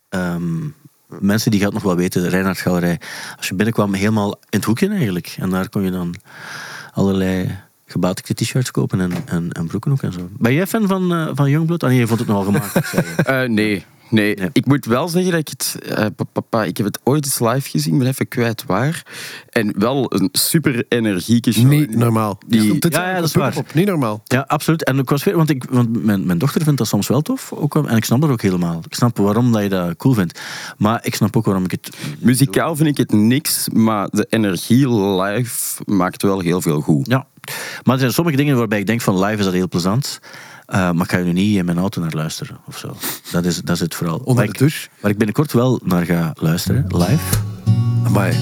Ehm, 0.09 0.65
mensen 1.07 1.51
die 1.51 1.59
gaat 1.59 1.73
nog 1.73 1.83
wel 1.83 1.95
weten, 1.95 2.21
de 2.21 2.29
Reinhard 2.29 2.57
Galerij. 2.57 2.99
Als 3.37 3.47
je 3.47 3.55
binnenkwam, 3.55 3.93
helemaal 3.93 4.31
in 4.31 4.37
het 4.49 4.65
hoekje 4.65 4.89
eigenlijk. 4.89 5.35
En 5.39 5.49
daar 5.49 5.69
kon 5.69 5.83
je 5.83 5.91
dan 5.91 6.15
allerlei 6.93 7.59
gebatikte 7.85 8.33
t-shirts 8.33 8.71
kopen 8.71 9.01
en, 9.01 9.11
en, 9.25 9.51
en 9.51 9.67
broeken 9.67 9.91
ook 9.91 10.03
en 10.03 10.13
zo. 10.13 10.29
Ben 10.31 10.53
jij 10.53 10.67
fan 10.67 10.87
van, 10.87 11.13
eh 11.13 11.29
van 11.33 11.49
Youngblood? 11.49 11.83
Ah 11.83 11.89
nee, 11.89 11.99
je 11.99 12.07
vond 12.07 12.19
het 12.19 12.27
nogal 12.27 12.51
je. 12.53 13.23
Eh, 13.23 13.49
nee. 13.49 13.85
Nee. 14.09 14.35
Nee. 14.35 14.49
ik 14.53 14.65
moet 14.65 14.85
wel 14.85 15.07
zeggen 15.07 15.31
dat 15.31 15.39
ik 15.39 15.47
het... 15.47 15.75
eh, 15.83 16.05
pa- 16.15 16.23
papa, 16.33 16.63
ik 16.63 16.77
heb 16.77 16.85
het 16.85 16.99
ooit 17.03 17.25
eens 17.25 17.39
live 17.39 17.69
gezien, 17.69 17.93
ik 17.93 17.99
ben 17.99 18.07
even 18.07 18.27
kwijt 18.27 18.63
waar. 18.65 19.05
En 19.49 19.73
wel 19.79 20.13
een 20.13 20.29
super 20.31 20.85
energieke 20.89 21.51
show. 21.51 21.65
Niet 21.67 21.95
normaal. 21.95 22.37
Die- 22.47 22.79
Dit 22.79 22.93
Ja, 22.93 23.13
dat 23.15 23.23
is 23.23 23.33
waar. 23.33 23.57
op- 23.57 23.73
Niet 23.73 23.85
normaal. 23.87 24.21
Ja, 24.25 24.43
absoluut. 24.47 24.83
En 24.83 24.97
ik 24.97 25.09
was 25.09 25.23
weer, 25.23 25.35
want, 25.35 25.49
ik, 25.49 25.63
want 25.69 26.03
mijn, 26.03 26.25
mijn 26.25 26.37
dochter 26.37 26.61
vindt 26.63 26.77
dat 26.77 26.87
soms 26.87 27.07
wel 27.07 27.21
tof. 27.21 27.51
Ook, 27.53 27.75
en 27.75 27.95
ik 27.97 28.05
snap 28.05 28.21
dat 28.21 28.29
ook 28.29 28.41
helemaal. 28.41 28.81
Ik 28.85 28.93
snap 28.95 29.17
waarom 29.17 29.51
dat 29.51 29.61
je 29.61 29.69
dat 29.69 29.95
cool 29.95 30.13
vindt. 30.13 30.39
Maar 30.77 30.99
ik 31.05 31.15
snap 31.15 31.37
ook 31.37 31.45
waarom 31.45 31.63
ik 31.63 31.71
het... 31.71 31.89
Muzikaal 32.19 32.75
vind 32.75 32.87
ik 32.89 32.97
het 32.97 33.11
niks, 33.11 33.69
maar 33.73 34.07
de 34.11 34.25
energie 34.29 34.89
live 35.21 35.83
maakt 35.85 36.21
wel 36.21 36.39
heel 36.39 36.61
veel 36.61 36.81
goed. 36.81 37.07
Ja. 37.07 37.27
Maar 37.83 37.93
er 37.93 37.99
zijn 37.99 38.13
sommige 38.13 38.37
dingen 38.37 38.57
waarbij 38.57 38.79
ik 38.79 38.85
denk 38.85 39.01
van 39.01 39.19
live 39.23 39.37
is 39.37 39.43
dat 39.45 39.53
heel 39.53 39.67
plezant. 39.67 40.19
Eh, 40.67 40.91
maar 40.91 41.03
ik 41.03 41.11
ga 41.11 41.17
er 41.17 41.23
nu 41.23 41.33
niet 41.33 41.55
in 41.55 41.65
mijn 41.65 41.77
auto 41.77 42.01
naar 42.01 42.11
luisteren 42.13 42.57
of 42.67 42.77
zo. 42.77 42.95
Dat 43.31 43.45
is, 43.45 43.61
dat 43.61 43.75
is 43.75 43.81
het 43.81 43.95
vooral. 43.95 44.17
Onder 44.17 44.35
waar, 44.35 44.45
de 44.45 44.51
ik, 44.51 44.57
douche. 44.57 44.87
waar 44.99 45.11
ik 45.11 45.17
binnenkort 45.17 45.53
wel 45.53 45.79
naar 45.83 46.05
ga 46.05 46.33
luisteren, 46.39 46.85
live. 46.87 47.37
Amai. 48.05 48.33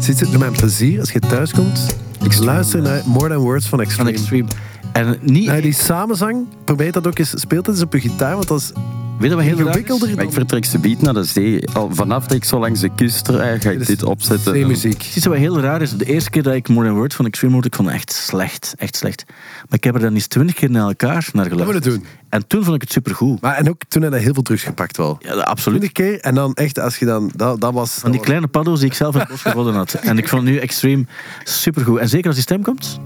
Zit 0.00 0.20
het 0.20 0.38
met 0.38 0.52
plezier 0.52 1.00
als 1.00 1.12
je 1.12 1.20
thuis 1.20 1.52
komt? 1.52 1.96
Ik 2.22 2.38
luister 2.38 2.82
naar 2.82 3.02
More 3.06 3.28
Than 3.28 3.38
Words 3.38 3.66
van 3.66 3.90
Van 3.90 4.08
Extreme. 4.08 4.48
En 4.92 5.18
niet... 5.20 5.46
Nee, 5.46 5.62
die 5.62 5.72
samenzang, 5.72 6.46
probeer 6.64 6.92
dat 6.92 7.06
ook 7.06 7.18
eens. 7.18 7.40
Speelt 7.40 7.66
het 7.66 7.74
eens 7.74 7.84
op 7.84 7.92
je 7.92 8.00
gitaar, 8.00 8.34
want 8.34 8.48
dat 8.48 8.60
is 8.60 8.72
weet 9.18 9.30
je 9.30 9.36
wat 9.36 9.44
heel 9.44 9.54
is? 9.54 9.60
ingewikkelder 9.60 10.16
dan 10.16 10.24
ik 10.24 10.32
vertrek 10.32 10.64
ze 10.64 10.78
beat 10.78 11.00
naar 11.00 11.14
de 11.14 11.24
zee. 11.24 11.68
Al 11.72 11.90
vanaf 11.92 12.26
dat 12.26 12.36
ik 12.36 12.44
zo 12.44 12.58
langs 12.58 12.80
de 12.80 12.90
kust 12.94 13.28
rijd, 13.28 13.62
ga 13.62 13.70
ik 13.70 13.86
dit 13.86 14.02
opzetten. 14.02 14.52
zeemuziek. 14.52 14.96
Precies 14.96 15.24
wat 15.24 15.36
heel 15.36 15.60
raar 15.60 15.82
is. 15.82 15.96
De 15.96 16.04
eerste 16.04 16.30
keer 16.30 16.42
dat 16.42 16.54
ik 16.54 16.68
More 16.68 16.86
Than 16.86 16.96
Words 16.96 17.14
van 17.14 17.26
Extreme 17.26 17.52
hoorde, 17.52 17.68
ik 17.68 17.74
vond 17.74 17.88
het 17.88 17.96
echt 17.96 18.12
slecht. 18.12 18.74
Echt 18.76 18.96
slecht. 18.96 19.24
Maar 19.68 19.78
ik 19.78 19.84
heb 19.84 19.94
er 19.94 20.00
dan 20.00 20.14
eens 20.14 20.26
twintig 20.26 20.54
keer 20.54 20.70
naar 20.70 20.86
elkaar 20.86 21.28
naar 21.32 21.46
geluisterd. 21.46 21.84
Dat 21.84 21.92
doen. 21.92 22.04
En 22.28 22.46
toen 22.46 22.64
vond 22.64 22.74
ik 22.74 22.80
het 22.80 22.92
supergoed. 22.92 23.40
Maar 23.40 23.54
en 23.54 23.68
ook 23.68 23.82
toen 23.88 24.02
heb 24.02 24.12
je 24.12 24.18
heel 24.18 24.34
veel 24.34 24.42
drugs 24.42 24.62
gepakt 24.62 24.96
wel. 24.96 25.18
Ja, 25.20 25.32
absoluut. 25.32 25.80
Twintig 25.80 26.04
keer 26.04 26.20
en 26.20 26.34
dan 26.34 26.54
echt, 26.54 26.78
als 26.78 26.98
je 26.98 27.04
dan, 27.04 27.30
dat, 27.36 27.60
dat 27.60 27.72
was... 27.72 27.90
Van 27.90 28.10
die 28.10 28.20
kleine 28.20 28.46
paddo's 28.46 28.78
die 28.78 28.88
ik 28.88 28.94
zelf 28.94 29.14
in 29.14 29.20
het 29.20 29.28
bos 29.28 29.42
gevonden 29.42 29.74
had. 29.74 29.94
En 29.94 30.18
ik 30.18 30.28
vond 30.28 30.44
nu 30.44 30.56
Extreme 30.56 31.04
supergoed. 31.44 31.98
En 31.98 32.08
zeker 32.08 32.26
als 32.26 32.34
die 32.34 32.44
stem 32.44 32.62
komt. 32.62 33.00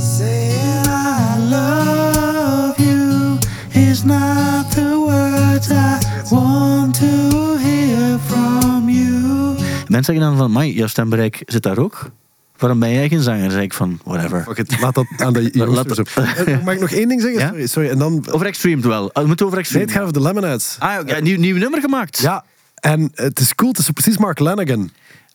Saying 0.00 0.86
I 0.86 1.36
love 1.50 2.74
you 2.82 3.38
is 3.88 4.02
not 4.04 4.70
the 4.74 5.04
words 5.06 5.70
I 5.70 5.98
want 6.34 6.94
to 6.98 7.56
hear 7.58 8.18
from 8.26 8.88
you. 8.88 9.54
Mensen 9.88 10.04
zeggen 10.14 10.20
dan 10.24 10.36
van, 10.36 10.44
"Amai, 10.46 10.72
jouw 10.74 10.86
stembereik 10.86 11.42
zit 11.46 11.62
daar 11.62 11.78
ook. 11.78 12.10
Waarom 12.58 12.78
ben 12.78 12.92
jij 12.92 13.08
geen 13.08 13.20
zanger? 13.22 13.40
Dan 13.42 13.50
zeg 13.50 13.62
ik 13.62 13.72
van, 13.74 14.00
whatever. 14.04 14.42
Fuck 14.42 14.58
it, 14.58 14.80
laat 14.80 14.94
dat 14.94 15.06
aan 15.16 15.32
de 15.32 15.40
Laat 15.52 15.66
jongens 15.66 15.96
zo. 15.96 16.02
Eh, 16.44 16.64
Mag 16.64 16.74
ik 16.74 16.80
nog 16.80 16.90
één 16.90 17.08
ding 17.08 17.20
zeggen? 17.20 17.40
Ja? 17.40 17.46
Sorry, 17.48 17.66
sorry. 17.66 17.88
En 17.88 17.98
dan... 17.98 18.24
Over 18.30 18.46
Extreme 18.46 18.88
wel. 18.88 19.12
Ah, 19.12 19.22
We 19.22 19.28
moeten 19.28 19.46
over 19.46 19.58
Nee, 19.58 19.64
Extreme. 19.66 19.84
het 19.84 19.92
gaat 19.94 20.02
over 20.02 20.14
de 20.14 20.22
Lemonheads. 20.22 20.76
Ah, 20.78 21.06
ja, 21.08 21.18
nieuw, 21.20 21.38
nieuw 21.38 21.56
nummer 21.56 21.80
gemaakt. 21.80 22.18
Ja, 22.18 22.44
en 22.74 23.10
het 23.14 23.40
is 23.40 23.54
cool. 23.54 23.70
Het 23.70 23.78
is 23.80 23.90
precies 23.90 24.18
Mark 24.18 24.38
Lanigan. 24.38 24.90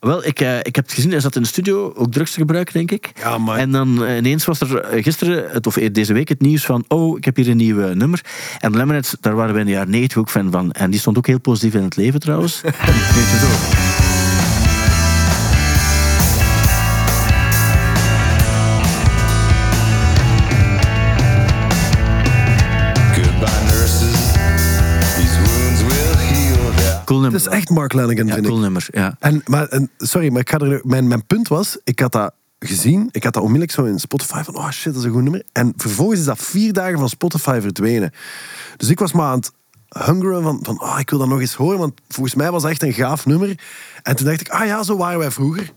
Wel, 0.06 0.26
ik, 0.26 0.39
eh, 0.39 0.58
ik 0.60 0.76
heb 0.76 0.86
het 0.86 0.93
gezien, 0.93 1.12
hij 1.12 1.20
zat 1.20 1.36
in 1.36 1.41
de 1.41 1.47
studio 1.47 1.93
ook 1.95 2.12
drugs 2.12 2.32
te 2.32 2.39
gebruiken, 2.39 2.74
denk 2.74 2.91
ik. 2.91 3.12
Ja, 3.20 3.38
maar- 3.38 3.58
En 3.58 3.72
dan 3.72 4.06
eh, 4.06 4.18
ineens 4.18 4.45
was 4.45 4.60
er 4.62 4.80
eh, 4.80 5.03
gisteren, 5.03 5.51
het, 5.51 5.68
of 5.68 5.74
deze 5.74 6.14
week, 6.14 6.30
het 6.30 6.41
nieuws 6.41 6.66
van... 6.66 6.86
Oh, 6.88 7.18
ik 7.18 7.26
heb 7.26 7.36
hier 7.36 7.49
een 7.49 7.58
nieuw 7.58 7.93
nummer. 7.93 8.22
En 8.60 8.72
Lemonheads, 8.72 9.16
daar 9.20 9.36
waren 9.36 9.53
we 9.53 9.60
in 9.60 9.66
de 9.66 9.72
jaren 9.72 9.89
90 9.89 10.18
ook 10.18 10.30
fan 10.30 10.51
van. 10.51 10.72
En 10.72 10.91
die 10.91 10.99
stond 10.99 11.18
ook 11.18 11.28
heel 11.28 11.39
positief 11.39 11.74
in 11.74 11.84
het 11.84 11.95
leven, 11.95 12.20
trouwens. 12.20 12.62
Weet 12.62 14.14
Cool 27.06 27.20
nummer. 27.20 27.39
Het 27.39 27.47
is 27.49 27.53
echt 27.58 27.70
Mark 27.70 27.93
Lanigan, 27.93 28.28
Ja, 28.28 28.34
vind 28.34 28.45
cool 28.45 28.58
ik. 28.58 28.64
nummer, 28.64 28.88
ja. 28.91 29.16
En, 29.20 29.41
maar, 29.45 29.68
en, 29.68 29.89
sorry, 29.97 30.32
maar 30.32 30.41
ik 30.41 30.49
ga 30.49 30.58
er, 30.58 30.82
mijn, 30.84 31.08
mijn 31.08 31.26
punt 31.26 31.47
was, 31.47 31.78
ik 31.84 31.99
had 31.99 32.12
dat 32.12 32.34
gezien, 32.60 33.10
ik 33.12 33.24
had 33.24 33.34
dat 33.34 33.43
onmiddellijk 33.43 33.78
zo 33.80 33.84
in 33.84 33.99
Spotify 33.99 34.43
van, 34.43 34.56
oh 34.56 34.70
shit, 34.70 34.93
dat 34.93 35.01
is 35.01 35.03
een 35.03 35.14
goed 35.14 35.24
nummer. 35.24 35.43
En 35.51 35.74
vervolgens 35.78 36.20
is 36.20 36.26
dat 36.26 36.39
vier 36.39 36.74
dagen 36.74 36.99
van 36.99 37.10
Spotify 37.10 37.60
verdwenen. 37.62 38.12
Dus 38.78 38.89
ik 38.89 38.99
was 38.99 39.12
maar 39.12 39.26
aan 39.28 39.38
het 39.38 39.51
hungeren 40.06 40.43
van, 40.43 40.60
van 40.62 40.82
oh, 40.82 40.95
ik 40.99 41.10
wil 41.10 41.20
dat 41.20 41.28
nog 41.28 41.39
eens 41.39 41.53
horen, 41.53 41.80
want 41.80 41.93
volgens 42.08 42.36
mij 42.36 42.51
was 42.51 42.62
dat 42.62 42.72
echt 42.72 42.84
een 42.84 42.93
gaaf 42.93 43.26
nummer. 43.26 43.60
En 44.03 44.16
toen 44.16 44.26
dacht 44.26 44.41
ik, 44.41 44.49
ah 44.49 44.66
ja, 44.66 44.84
zo 44.84 44.97
waren 44.97 45.20
wij 45.20 45.32
vroeger. 45.32 45.72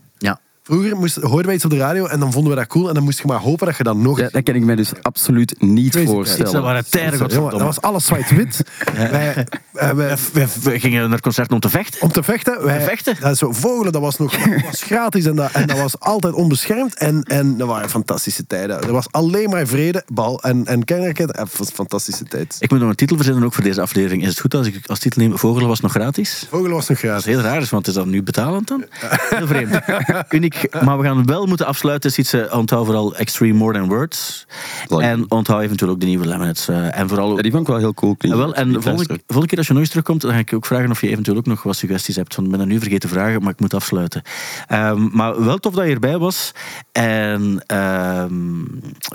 Ja. 0.69 0.75
Vroeger 0.75 0.97
moest, 0.97 1.15
hoorden 1.15 1.45
wij 1.45 1.55
iets 1.55 1.65
op 1.65 1.71
de 1.71 1.77
radio 1.77 2.05
en 2.05 2.19
dan 2.19 2.31
vonden 2.31 2.51
we 2.51 2.57
dat 2.57 2.67
cool. 2.67 2.87
En 2.87 2.93
dan 2.93 3.03
moest 3.03 3.19
je 3.19 3.27
maar 3.27 3.37
hopen 3.39 3.67
dat 3.67 3.77
je 3.77 3.83
dat 3.83 3.95
nog... 3.95 4.19
Ja, 4.19 4.29
dat 4.31 4.43
kan 4.43 4.55
ik 4.55 4.63
mij 4.63 4.75
dus 4.75 4.91
absoluut 5.01 5.55
niet 5.61 5.91
Crazy 5.91 6.05
voorstellen. 6.07 6.53
Dat 6.53 6.63
waren 6.63 6.89
tijden, 6.89 7.27
Jongen, 7.27 7.51
dat 7.51 7.61
was 7.61 7.81
alles 7.81 8.05
zwart-wit. 8.05 8.63
wij, 8.93 9.45
eh, 9.73 9.89
wij- 9.91 10.15
We, 10.33 10.47
we 10.61 10.79
gingen 10.79 11.09
naar 11.09 11.19
concerten 11.19 11.53
om 11.53 11.59
te 11.59 11.69
vechten. 11.69 12.01
om 12.01 12.11
te 12.11 12.23
vechten. 12.23 12.63
Wij, 12.65 12.77
Te 12.79 12.83
vechten? 12.85 13.15
Dat 13.19 13.31
is 13.31 13.37
zo, 13.37 13.51
vogelen, 13.51 13.91
dat 13.91 14.01
was 14.01 14.17
nog 14.17 14.37
dat 14.37 14.61
was 14.61 14.83
gratis 14.83 15.25
en 15.25 15.35
dat, 15.35 15.51
en 15.51 15.67
dat 15.67 15.77
was 15.77 15.99
altijd 15.99 16.33
onbeschermd. 16.33 16.97
En, 16.97 17.23
en 17.23 17.57
dat 17.57 17.67
waren 17.67 17.89
fantastische 17.89 18.47
tijden. 18.47 18.81
Er 18.81 18.91
was 18.91 19.11
alleen 19.11 19.49
maar 19.49 19.67
vrede, 19.67 20.03
bal 20.13 20.41
en, 20.43 20.65
en 20.65 20.83
kernraket. 20.83 21.37
Het 21.37 21.57
was 21.57 21.67
een 21.67 21.73
fantastische 21.75 22.23
tijd. 22.23 22.55
Ik 22.59 22.69
moet 22.71 22.79
nog 22.79 22.89
een 22.89 22.95
titel 22.95 23.15
verzinnen 23.15 23.43
ook 23.43 23.53
voor 23.53 23.63
deze 23.63 23.81
aflevering. 23.81 24.21
Is 24.21 24.29
het 24.29 24.39
goed 24.39 24.53
als 24.53 24.67
ik 24.67 24.79
als 24.85 24.99
titel 24.99 25.21
neem 25.21 25.37
Vogelen 25.37 25.67
was 25.67 25.79
nog 25.79 25.91
gratis? 25.91 26.47
Vogelen 26.49 26.71
was 26.75 26.87
nog 26.87 26.99
Dat 27.01 27.09
gratis. 27.09 27.25
is 27.27 27.33
heel 27.33 27.43
raar, 27.43 27.61
is, 27.61 27.69
want 27.69 27.87
is 27.87 27.93
dat 27.93 28.05
nu 28.05 28.23
betalend 28.23 28.67
dan? 28.67 28.83
Heel 29.29 29.47
vreemd. 29.47 29.79
Uniek. 30.29 30.58
Maar 30.85 30.97
we 30.97 31.03
gaan 31.03 31.25
wel 31.25 31.45
moeten 31.45 31.65
afsluiten. 31.65 32.11
Iets, 32.15 32.33
eh, 32.33 32.57
onthoud 32.57 32.85
vooral 32.85 33.15
Extreme 33.15 33.53
More 33.53 33.73
Than 33.73 33.87
Words. 33.87 34.45
En 34.87 35.31
onthoud 35.31 35.61
eventueel 35.61 35.91
ook 35.91 35.99
de 35.99 36.05
nieuwe 36.05 36.27
Lemonades. 36.27 36.67
eh, 36.67 36.97
en 36.99 37.07
vooral 37.07 37.35
Ja, 37.35 37.41
die 37.41 37.51
vond 37.51 37.63
ik 37.63 37.69
wel 37.69 37.77
heel 37.77 37.93
cool 37.93 38.15
klinken. 38.15 38.41
wel, 38.41 38.55
en 38.55 38.83
volgende, 38.83 39.45
keer 39.45 39.57
als 39.57 39.67
je 39.67 39.73
nog 39.73 39.81
eens 39.81 39.89
terugkomt, 39.89 40.21
dan 40.21 40.31
ga 40.31 40.37
ik 40.37 40.49
je 40.49 40.55
ook 40.55 40.65
vragen 40.65 40.91
of 40.91 41.01
je 41.01 41.09
eventueel 41.09 41.37
ook 41.37 41.45
nog 41.45 41.63
wat 41.63 41.75
suggesties 41.75 42.15
hebt. 42.15 42.35
Want 42.35 42.47
ik 42.47 42.53
ben 42.53 42.63
dat 42.63 42.73
nu 42.73 42.79
vergeten 42.79 43.09
te 43.09 43.15
vragen, 43.15 43.41
maar 43.41 43.51
ik 43.51 43.59
moet 43.59 43.73
afsluiten. 43.73 44.21
Ehm, 44.67 45.07
maar 45.11 45.43
wel 45.43 45.57
tof 45.57 45.73
dat 45.73 45.85
je 45.85 45.93
erbij 45.93 46.17
was. 46.17 46.51
En 46.91 47.63
ehm, 47.65 48.63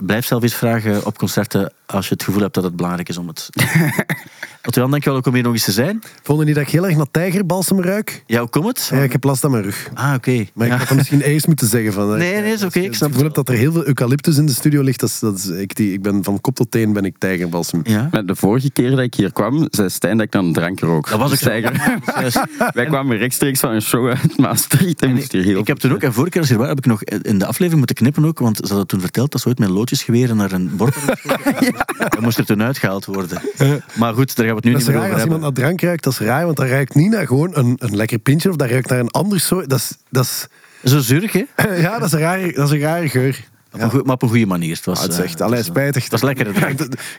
blijf 0.05 0.27
zelf 0.27 0.43
eens 0.43 0.55
vragen 0.55 1.07
op 1.07 1.19
concerten 1.19 1.73
als 1.87 2.09
je 2.09 2.15
het 2.15 2.23
gevoel 2.23 2.41
hebt 2.43 2.55
dat 2.55 2.65
het 2.65 2.77
belangrijk 2.77 3.09
is 3.09 3.17
om 3.19 3.29
het... 3.29 3.49
Otto-Jan, 4.67 4.91
dankjewel 4.91 5.19
ook 5.19 5.27
om 5.27 5.35
hier 5.35 5.43
nog 5.43 5.53
eens 5.53 5.65
te 5.65 5.73
zijn. 5.73 6.03
Vonden 6.23 6.47
niet 6.47 6.55
dat 6.55 6.65
ik 6.65 6.71
heel 6.71 6.87
erg 6.87 6.97
naar 6.97 7.11
tijgerbalsem 7.11 7.81
ruik? 7.83 8.23
Ja, 8.27 8.41
hoe 8.41 8.49
komt 8.49 8.67
het? 8.67 8.89
Ja, 8.93 8.99
ik 9.03 9.13
heb 9.13 9.25
last 9.25 9.45
aan 9.45 9.51
mijn 9.51 9.63
rug. 9.63 9.91
Ah, 9.95 10.15
oké. 10.17 10.45
Maar 10.55 10.67
Ja. 10.67 10.75
ik 10.81 10.89
had 10.89 10.97
misschien 10.97 11.21
eerst 11.31 11.47
moeten 11.47 11.67
zeggen. 11.67 11.93
Van, 11.93 12.09
Nee, 12.19 12.41
nee, 12.41 12.53
is 12.53 12.63
oké, 12.63 12.79
ik 12.79 12.89
als 12.89 12.97
snap 12.97 13.13
het 13.13 13.21
het 13.21 13.35
dat 13.35 13.49
er 13.49 13.55
heel 13.55 13.73
veel 13.73 13.87
eucalyptus 13.87 14.37
in 14.37 14.47
de 14.47 14.53
studio 14.53 14.83
ligt. 14.83 15.01
Dat 15.01 15.09
is, 15.09 15.19
dat 15.19 15.39
is, 15.39 15.47
ik, 15.47 15.75
die, 15.77 15.93
ik 15.93 16.03
ben 16.03 16.25
van 16.25 16.41
kop 16.41 16.55
tot 16.55 16.71
teen 16.71 16.93
ben 16.93 17.05
ik 17.05 17.19
tijgerbalsem. 17.19 17.81
Ja. 17.85 18.09
Maar 18.11 18.27
de 18.27 18.37
vorige 18.37 18.71
keer 18.71 18.91
dat 18.91 18.99
ik 18.99 19.15
hier 19.15 19.33
kwam, 19.33 19.67
zei 19.71 19.89
Stijn 19.89 20.17
dat 20.17 20.27
ik 20.27 20.33
dan 20.33 20.53
drank 20.53 20.81
rook. 20.81 21.09
Dat 21.09 21.19
was 21.19 21.25
ook 21.25 21.31
Dus 21.31 21.41
zo. 21.41 21.49
eigenlijk- 21.51 21.83
Juist. 22.21 22.41
Wij 22.75 22.85
kwamen 22.85 23.17
rechtstreeks 23.17 23.61
van 23.61 23.71
een 23.71 23.83
show 23.83 24.09
uit 24.09 24.39
Maastricht 24.39 25.03
en 25.03 25.15
moesten 25.15 25.39
hier 25.39 25.49
heel 25.49 25.59
Ik 25.61 25.67
heb 25.67 25.79
toen 25.79 25.93
ook, 25.93 26.03
en 26.03 26.13
vorige 26.13 26.31
keer 26.31 26.41
als 26.41 26.49
je 26.51 26.55
er 26.55 26.61
was, 26.61 26.69
heb 26.71 26.79
ik 26.79 26.87
nog 26.87 27.03
in 27.03 27.39
de 27.39 27.45
aflevering 27.47 27.77
moeten 27.77 27.97
knippen 27.97 28.25
ook, 28.25 28.39
want 28.39 28.57
ze 28.57 28.67
hadden 28.69 28.87
toen 28.87 29.01
verteld 29.01 29.33
dat 29.33 29.41
ze 29.41 29.49
ooit 29.49 29.59
met 29.59 29.69
loodjesgeweren 29.69 30.37
naar 30.37 30.53
een 30.53 30.77
bord 30.77 30.95
hadden 30.95 31.17
gestoken. 31.19 31.75
Dat 31.99 32.21
moest 32.27 32.39
er 32.39 32.45
toen 32.47 32.63
uitgehaald 32.63 33.05
worden. 33.05 33.41
Maar 33.95 34.15
goed, 34.15 34.37
daar 34.37 34.47
gaan 34.47 34.54
we 34.55 34.61
het 34.61 34.65
nu 34.65 34.73
Dat 34.73 34.81
niet 34.81 34.89
meer 34.89 34.97
raar 34.97 35.05
over 35.05 35.15
als 35.15 35.25
iemand 35.25 35.43
naar 35.43 35.53
drank 35.53 35.81
ruikt, 35.81 36.05
dat 36.05 36.13
is 36.13 36.19
raar, 36.19 36.45
want 36.45 36.57
dat 36.57 36.67
ruikt 36.67 36.95
niet 36.95 37.11
naar 37.11 37.27
gewoon 37.27 37.57
een, 37.57 37.77
een 37.79 37.97
lekker 37.97 38.19
pintje 38.19 38.51
of 38.51 38.57
dat 38.57 38.69
ruikt 38.69 38.89
naar 38.89 38.99
een 38.99 39.11
ander 39.11 39.41
soort. 39.41 39.71
Dat 39.71 39.79
is, 39.79 39.97
dat 40.11 40.25
is, 40.25 40.47
Zo 40.91 40.99
zurig, 40.99 41.33
hè? 41.33 41.45
ja, 41.87 41.99
dat 41.99 42.07
is, 42.07 42.13
een 42.13 42.21
rare, 42.21 42.53
dat 42.53 42.67
is 42.67 42.75
een 42.75 42.81
rare 42.81 43.09
geur. 43.09 43.45
Op 43.75 43.81
een 43.81 43.91
goe- 43.91 44.03
maar 44.05 44.15
op 44.15 44.23
een 44.23 44.29
goede 44.29 44.47
manier. 44.47 44.77
Het 44.77 44.85
was, 44.85 44.97
Ah, 44.97 45.03
het 45.03 45.13
is 45.13 45.19
eh, 45.19 45.25
echt, 45.25 45.41
allee, 45.41 45.57
het 45.57 45.67
spijtig. 45.67 46.03
Het 46.03 46.13
was 46.13 46.23
lekker. 46.23 46.47
Ik 46.47 46.55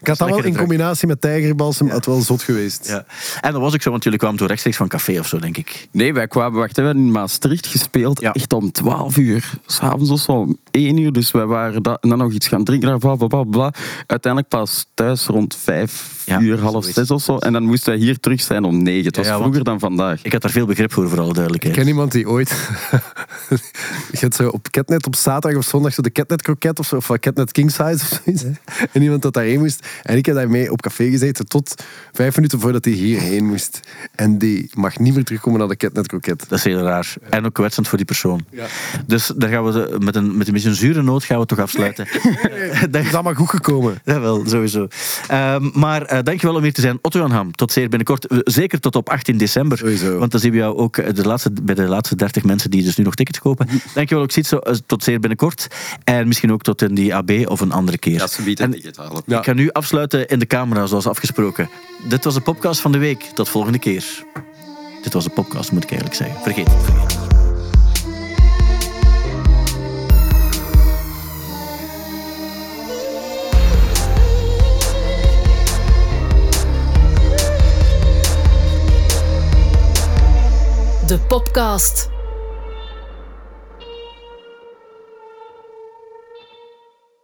had 0.06 0.18
dat 0.18 0.18
wel 0.18 0.36
in 0.36 0.42
drank. 0.42 0.56
combinatie 0.56 1.08
met 1.08 1.20
tijgerbalsem, 1.20 1.88
had 1.90 2.06
wel 2.06 2.20
zot 2.20 2.42
geweest. 2.42 2.88
Ja. 2.88 3.04
En 3.40 3.52
dat 3.52 3.60
was 3.60 3.74
ook 3.74 3.82
zo, 3.82 3.90
want 3.90 4.02
jullie 4.04 4.18
kwamen 4.18 4.36
toen 4.38 4.46
rechtstreeks 4.46 4.76
van 4.76 4.88
café 4.88 5.18
of 5.18 5.26
zo, 5.26 5.38
denk 5.38 5.56
ik. 5.56 5.88
Nee, 5.90 6.12
wij 6.14 6.26
kwamen, 6.28 6.58
wacht, 6.58 6.76
we 6.76 6.82
hebben 6.82 7.02
in 7.02 7.10
Maastricht 7.10 7.66
gespeeld, 7.66 8.20
Ja. 8.20 8.32
echt 8.32 8.52
om 8.52 8.72
12 8.72 9.16
uur. 9.16 9.50
S'avonds 9.66 10.10
of 10.10 10.20
zo, 10.20 10.32
om 10.32 10.56
1 10.70 10.98
uur. 10.98 11.12
Dus 11.12 11.30
wij 11.30 11.46
waren 11.46 11.82
da- 11.82 11.98
en 12.00 12.08
dan 12.08 12.18
nog 12.18 12.32
iets 12.32 12.48
gaan 12.48 12.64
drinken, 12.64 12.98
bla, 12.98 13.14
bla, 13.16 13.26
bla, 13.26 13.42
bla. 13.42 13.72
Uiteindelijk 14.06 14.52
pas 14.52 14.86
thuis 14.94 15.26
rond 15.26 15.56
5 15.62 16.22
Ja, 16.26 16.40
uur, 16.40 16.60
half 16.60 16.72
zoiets. 16.72 16.92
6 16.94 17.10
of 17.10 17.22
zo. 17.22 17.36
En 17.38 17.52
dan 17.52 17.62
moesten 17.62 17.92
wij 17.92 18.02
hier 18.02 18.20
terug 18.20 18.40
zijn 18.40 18.64
om 18.64 18.82
9. 18.82 19.04
Het 19.06 19.16
was 19.16 19.26
Ja, 19.26 19.36
vroeger 19.38 19.64
dan 19.64 19.78
vandaag. 19.78 20.22
Ik 20.22 20.32
had 20.32 20.42
daar 20.42 20.50
veel 20.50 20.66
begrip 20.66 20.92
voor, 20.92 21.08
voor 21.08 21.18
alle 21.18 21.28
Ik 21.28 21.34
duidelijkheid. 21.34 21.76
ken 21.76 21.86
iemand 21.88 22.12
die 22.12 22.28
ooit... 22.28 22.50
je 24.10 24.18
hebt 24.18 24.34
zo 24.34 24.48
op 24.48 24.70
Catnet 24.70 25.06
op 25.06 25.16
zaterdag 25.16 25.58
of 25.58 25.66
zondag 25.66 25.94
zo 25.94 26.02
de 26.02 26.12
Catnet 26.12 26.42
kroket 26.46 26.78
of 26.78 26.86
zo, 26.86 26.96
of 26.96 27.10
Catnet 27.20 27.52
King 27.52 27.70
Size 27.70 27.92
of 28.02 28.20
zoiets. 28.24 28.44
En 28.92 29.02
iemand 29.02 29.22
dat 29.22 29.32
daarheen 29.34 29.58
moest. 29.58 29.86
En 30.02 30.16
ik 30.16 30.26
heb 30.26 30.34
daarmee 30.34 30.72
op 30.72 30.82
café 30.82 31.10
gezeten 31.10 31.46
tot 31.46 31.82
vijf 32.12 32.36
minuten 32.36 32.60
voordat 32.60 32.84
hij 32.84 32.94
hierheen 32.94 33.44
moest. 33.46 33.80
En 34.14 34.38
die 34.38 34.70
mag 34.74 34.98
niet 34.98 35.14
meer 35.14 35.24
terugkomen 35.24 35.58
naar 35.58 35.68
de 35.68 35.76
Catnet 35.76 36.06
kroket. 36.06 36.44
Dat 36.48 36.58
is 36.58 36.64
heel 36.64 36.78
raar. 36.80 37.14
En 37.30 37.46
ook 37.46 37.54
kwetsend 37.54 37.88
voor 37.88 37.96
die 37.96 38.06
persoon. 38.06 38.44
Dus 39.06 39.32
daar 39.36 39.50
gaan 39.50 39.64
we 39.64 39.72
de- 39.72 39.96
met, 39.98 40.16
een, 40.16 40.36
met 40.36 40.46
een 40.46 40.52
beetje 40.52 40.68
een 40.68 40.74
zure 40.74 41.02
noot 41.02 41.24
gaan 41.24 41.38
we 41.40 41.46
toch 41.46 41.58
afsluiten. 41.58 42.06
Dat 42.90 43.04
is 43.04 43.14
allemaal 43.14 43.34
goed 43.34 43.50
gekomen. 43.50 43.98
Jawel, 44.04 44.42
sowieso. 44.46 44.88
Ehm, 45.28 45.68
maar 45.72 46.02
eh, 46.02 46.18
dankjewel 46.22 46.56
om 46.56 46.62
hier 46.62 46.72
te 46.72 46.80
zijn. 46.80 46.98
Otto 47.02 47.18
Jan 47.18 47.30
Ham, 47.30 47.52
tot 47.52 47.72
zeer 47.72 47.88
binnenkort. 47.88 48.26
Zeker 48.44 48.80
tot 48.80 48.96
op 48.96 49.08
18 49.08 49.36
december. 49.38 49.78
Sowieso. 49.78 50.18
Want 50.18 50.30
dan 50.30 50.40
zien 50.40 50.50
we 50.50 50.56
jou 50.56 50.76
ook 50.76 50.96
eh, 50.96 51.14
de 51.14 51.24
laatste, 51.26 51.50
bij 51.62 51.74
de 51.74 51.82
laatste 51.88 52.16
30 52.16 52.44
mensen 52.44 52.70
die 52.70 52.82
dus 52.82 52.96
nu 52.96 53.04
nog 53.04 53.14
tickets 53.14 53.38
kopen. 53.38 53.68
Dankjewel 53.94 54.24
ook, 54.24 54.30
Sietso. 54.30 54.58
Eh, 54.58 54.74
Tot 54.86 55.02
zeer 55.04 55.20
binnenkort. 55.20 55.66
En 56.04 56.28
misschien 56.36 56.52
ook 56.52 56.76
tot 56.76 56.88
in 56.88 56.94
die 56.94 57.14
AB 57.14 57.30
of 57.44 57.60
een 57.60 57.72
andere 57.72 57.98
keer. 57.98 58.18
Ja, 58.18 58.26
ze 58.26 58.42
biedt 58.42 58.60
En 58.60 58.72
het 58.72 58.82
digitale. 58.82 59.22
Ja. 59.26 59.38
Ik 59.38 59.44
ga 59.44 59.52
nu 59.52 59.70
afsluiten 59.70 60.28
in 60.28 60.38
de 60.38 60.46
camera, 60.46 60.86
zoals 60.86 61.06
afgesproken. 61.06 61.70
Dit 62.08 62.24
was 62.24 62.34
de 62.34 62.40
podcast 62.40 62.80
van 62.80 62.92
de 62.92 62.98
week. 62.98 63.22
Tot 63.34 63.48
volgende 63.48 63.78
keer. 63.78 64.24
Dit 65.02 65.12
was 65.12 65.24
de 65.24 65.30
podcast, 65.30 65.72
moet 65.72 65.82
ik 65.82 65.90
eigenlijk 65.90 66.20
zeggen. 66.20 66.42
Vergeet 66.42 66.66
het. 66.66 66.82
Vergeet 66.82 67.12
het. 67.12 67.24
De 81.08 81.18
podcast. 81.18 82.15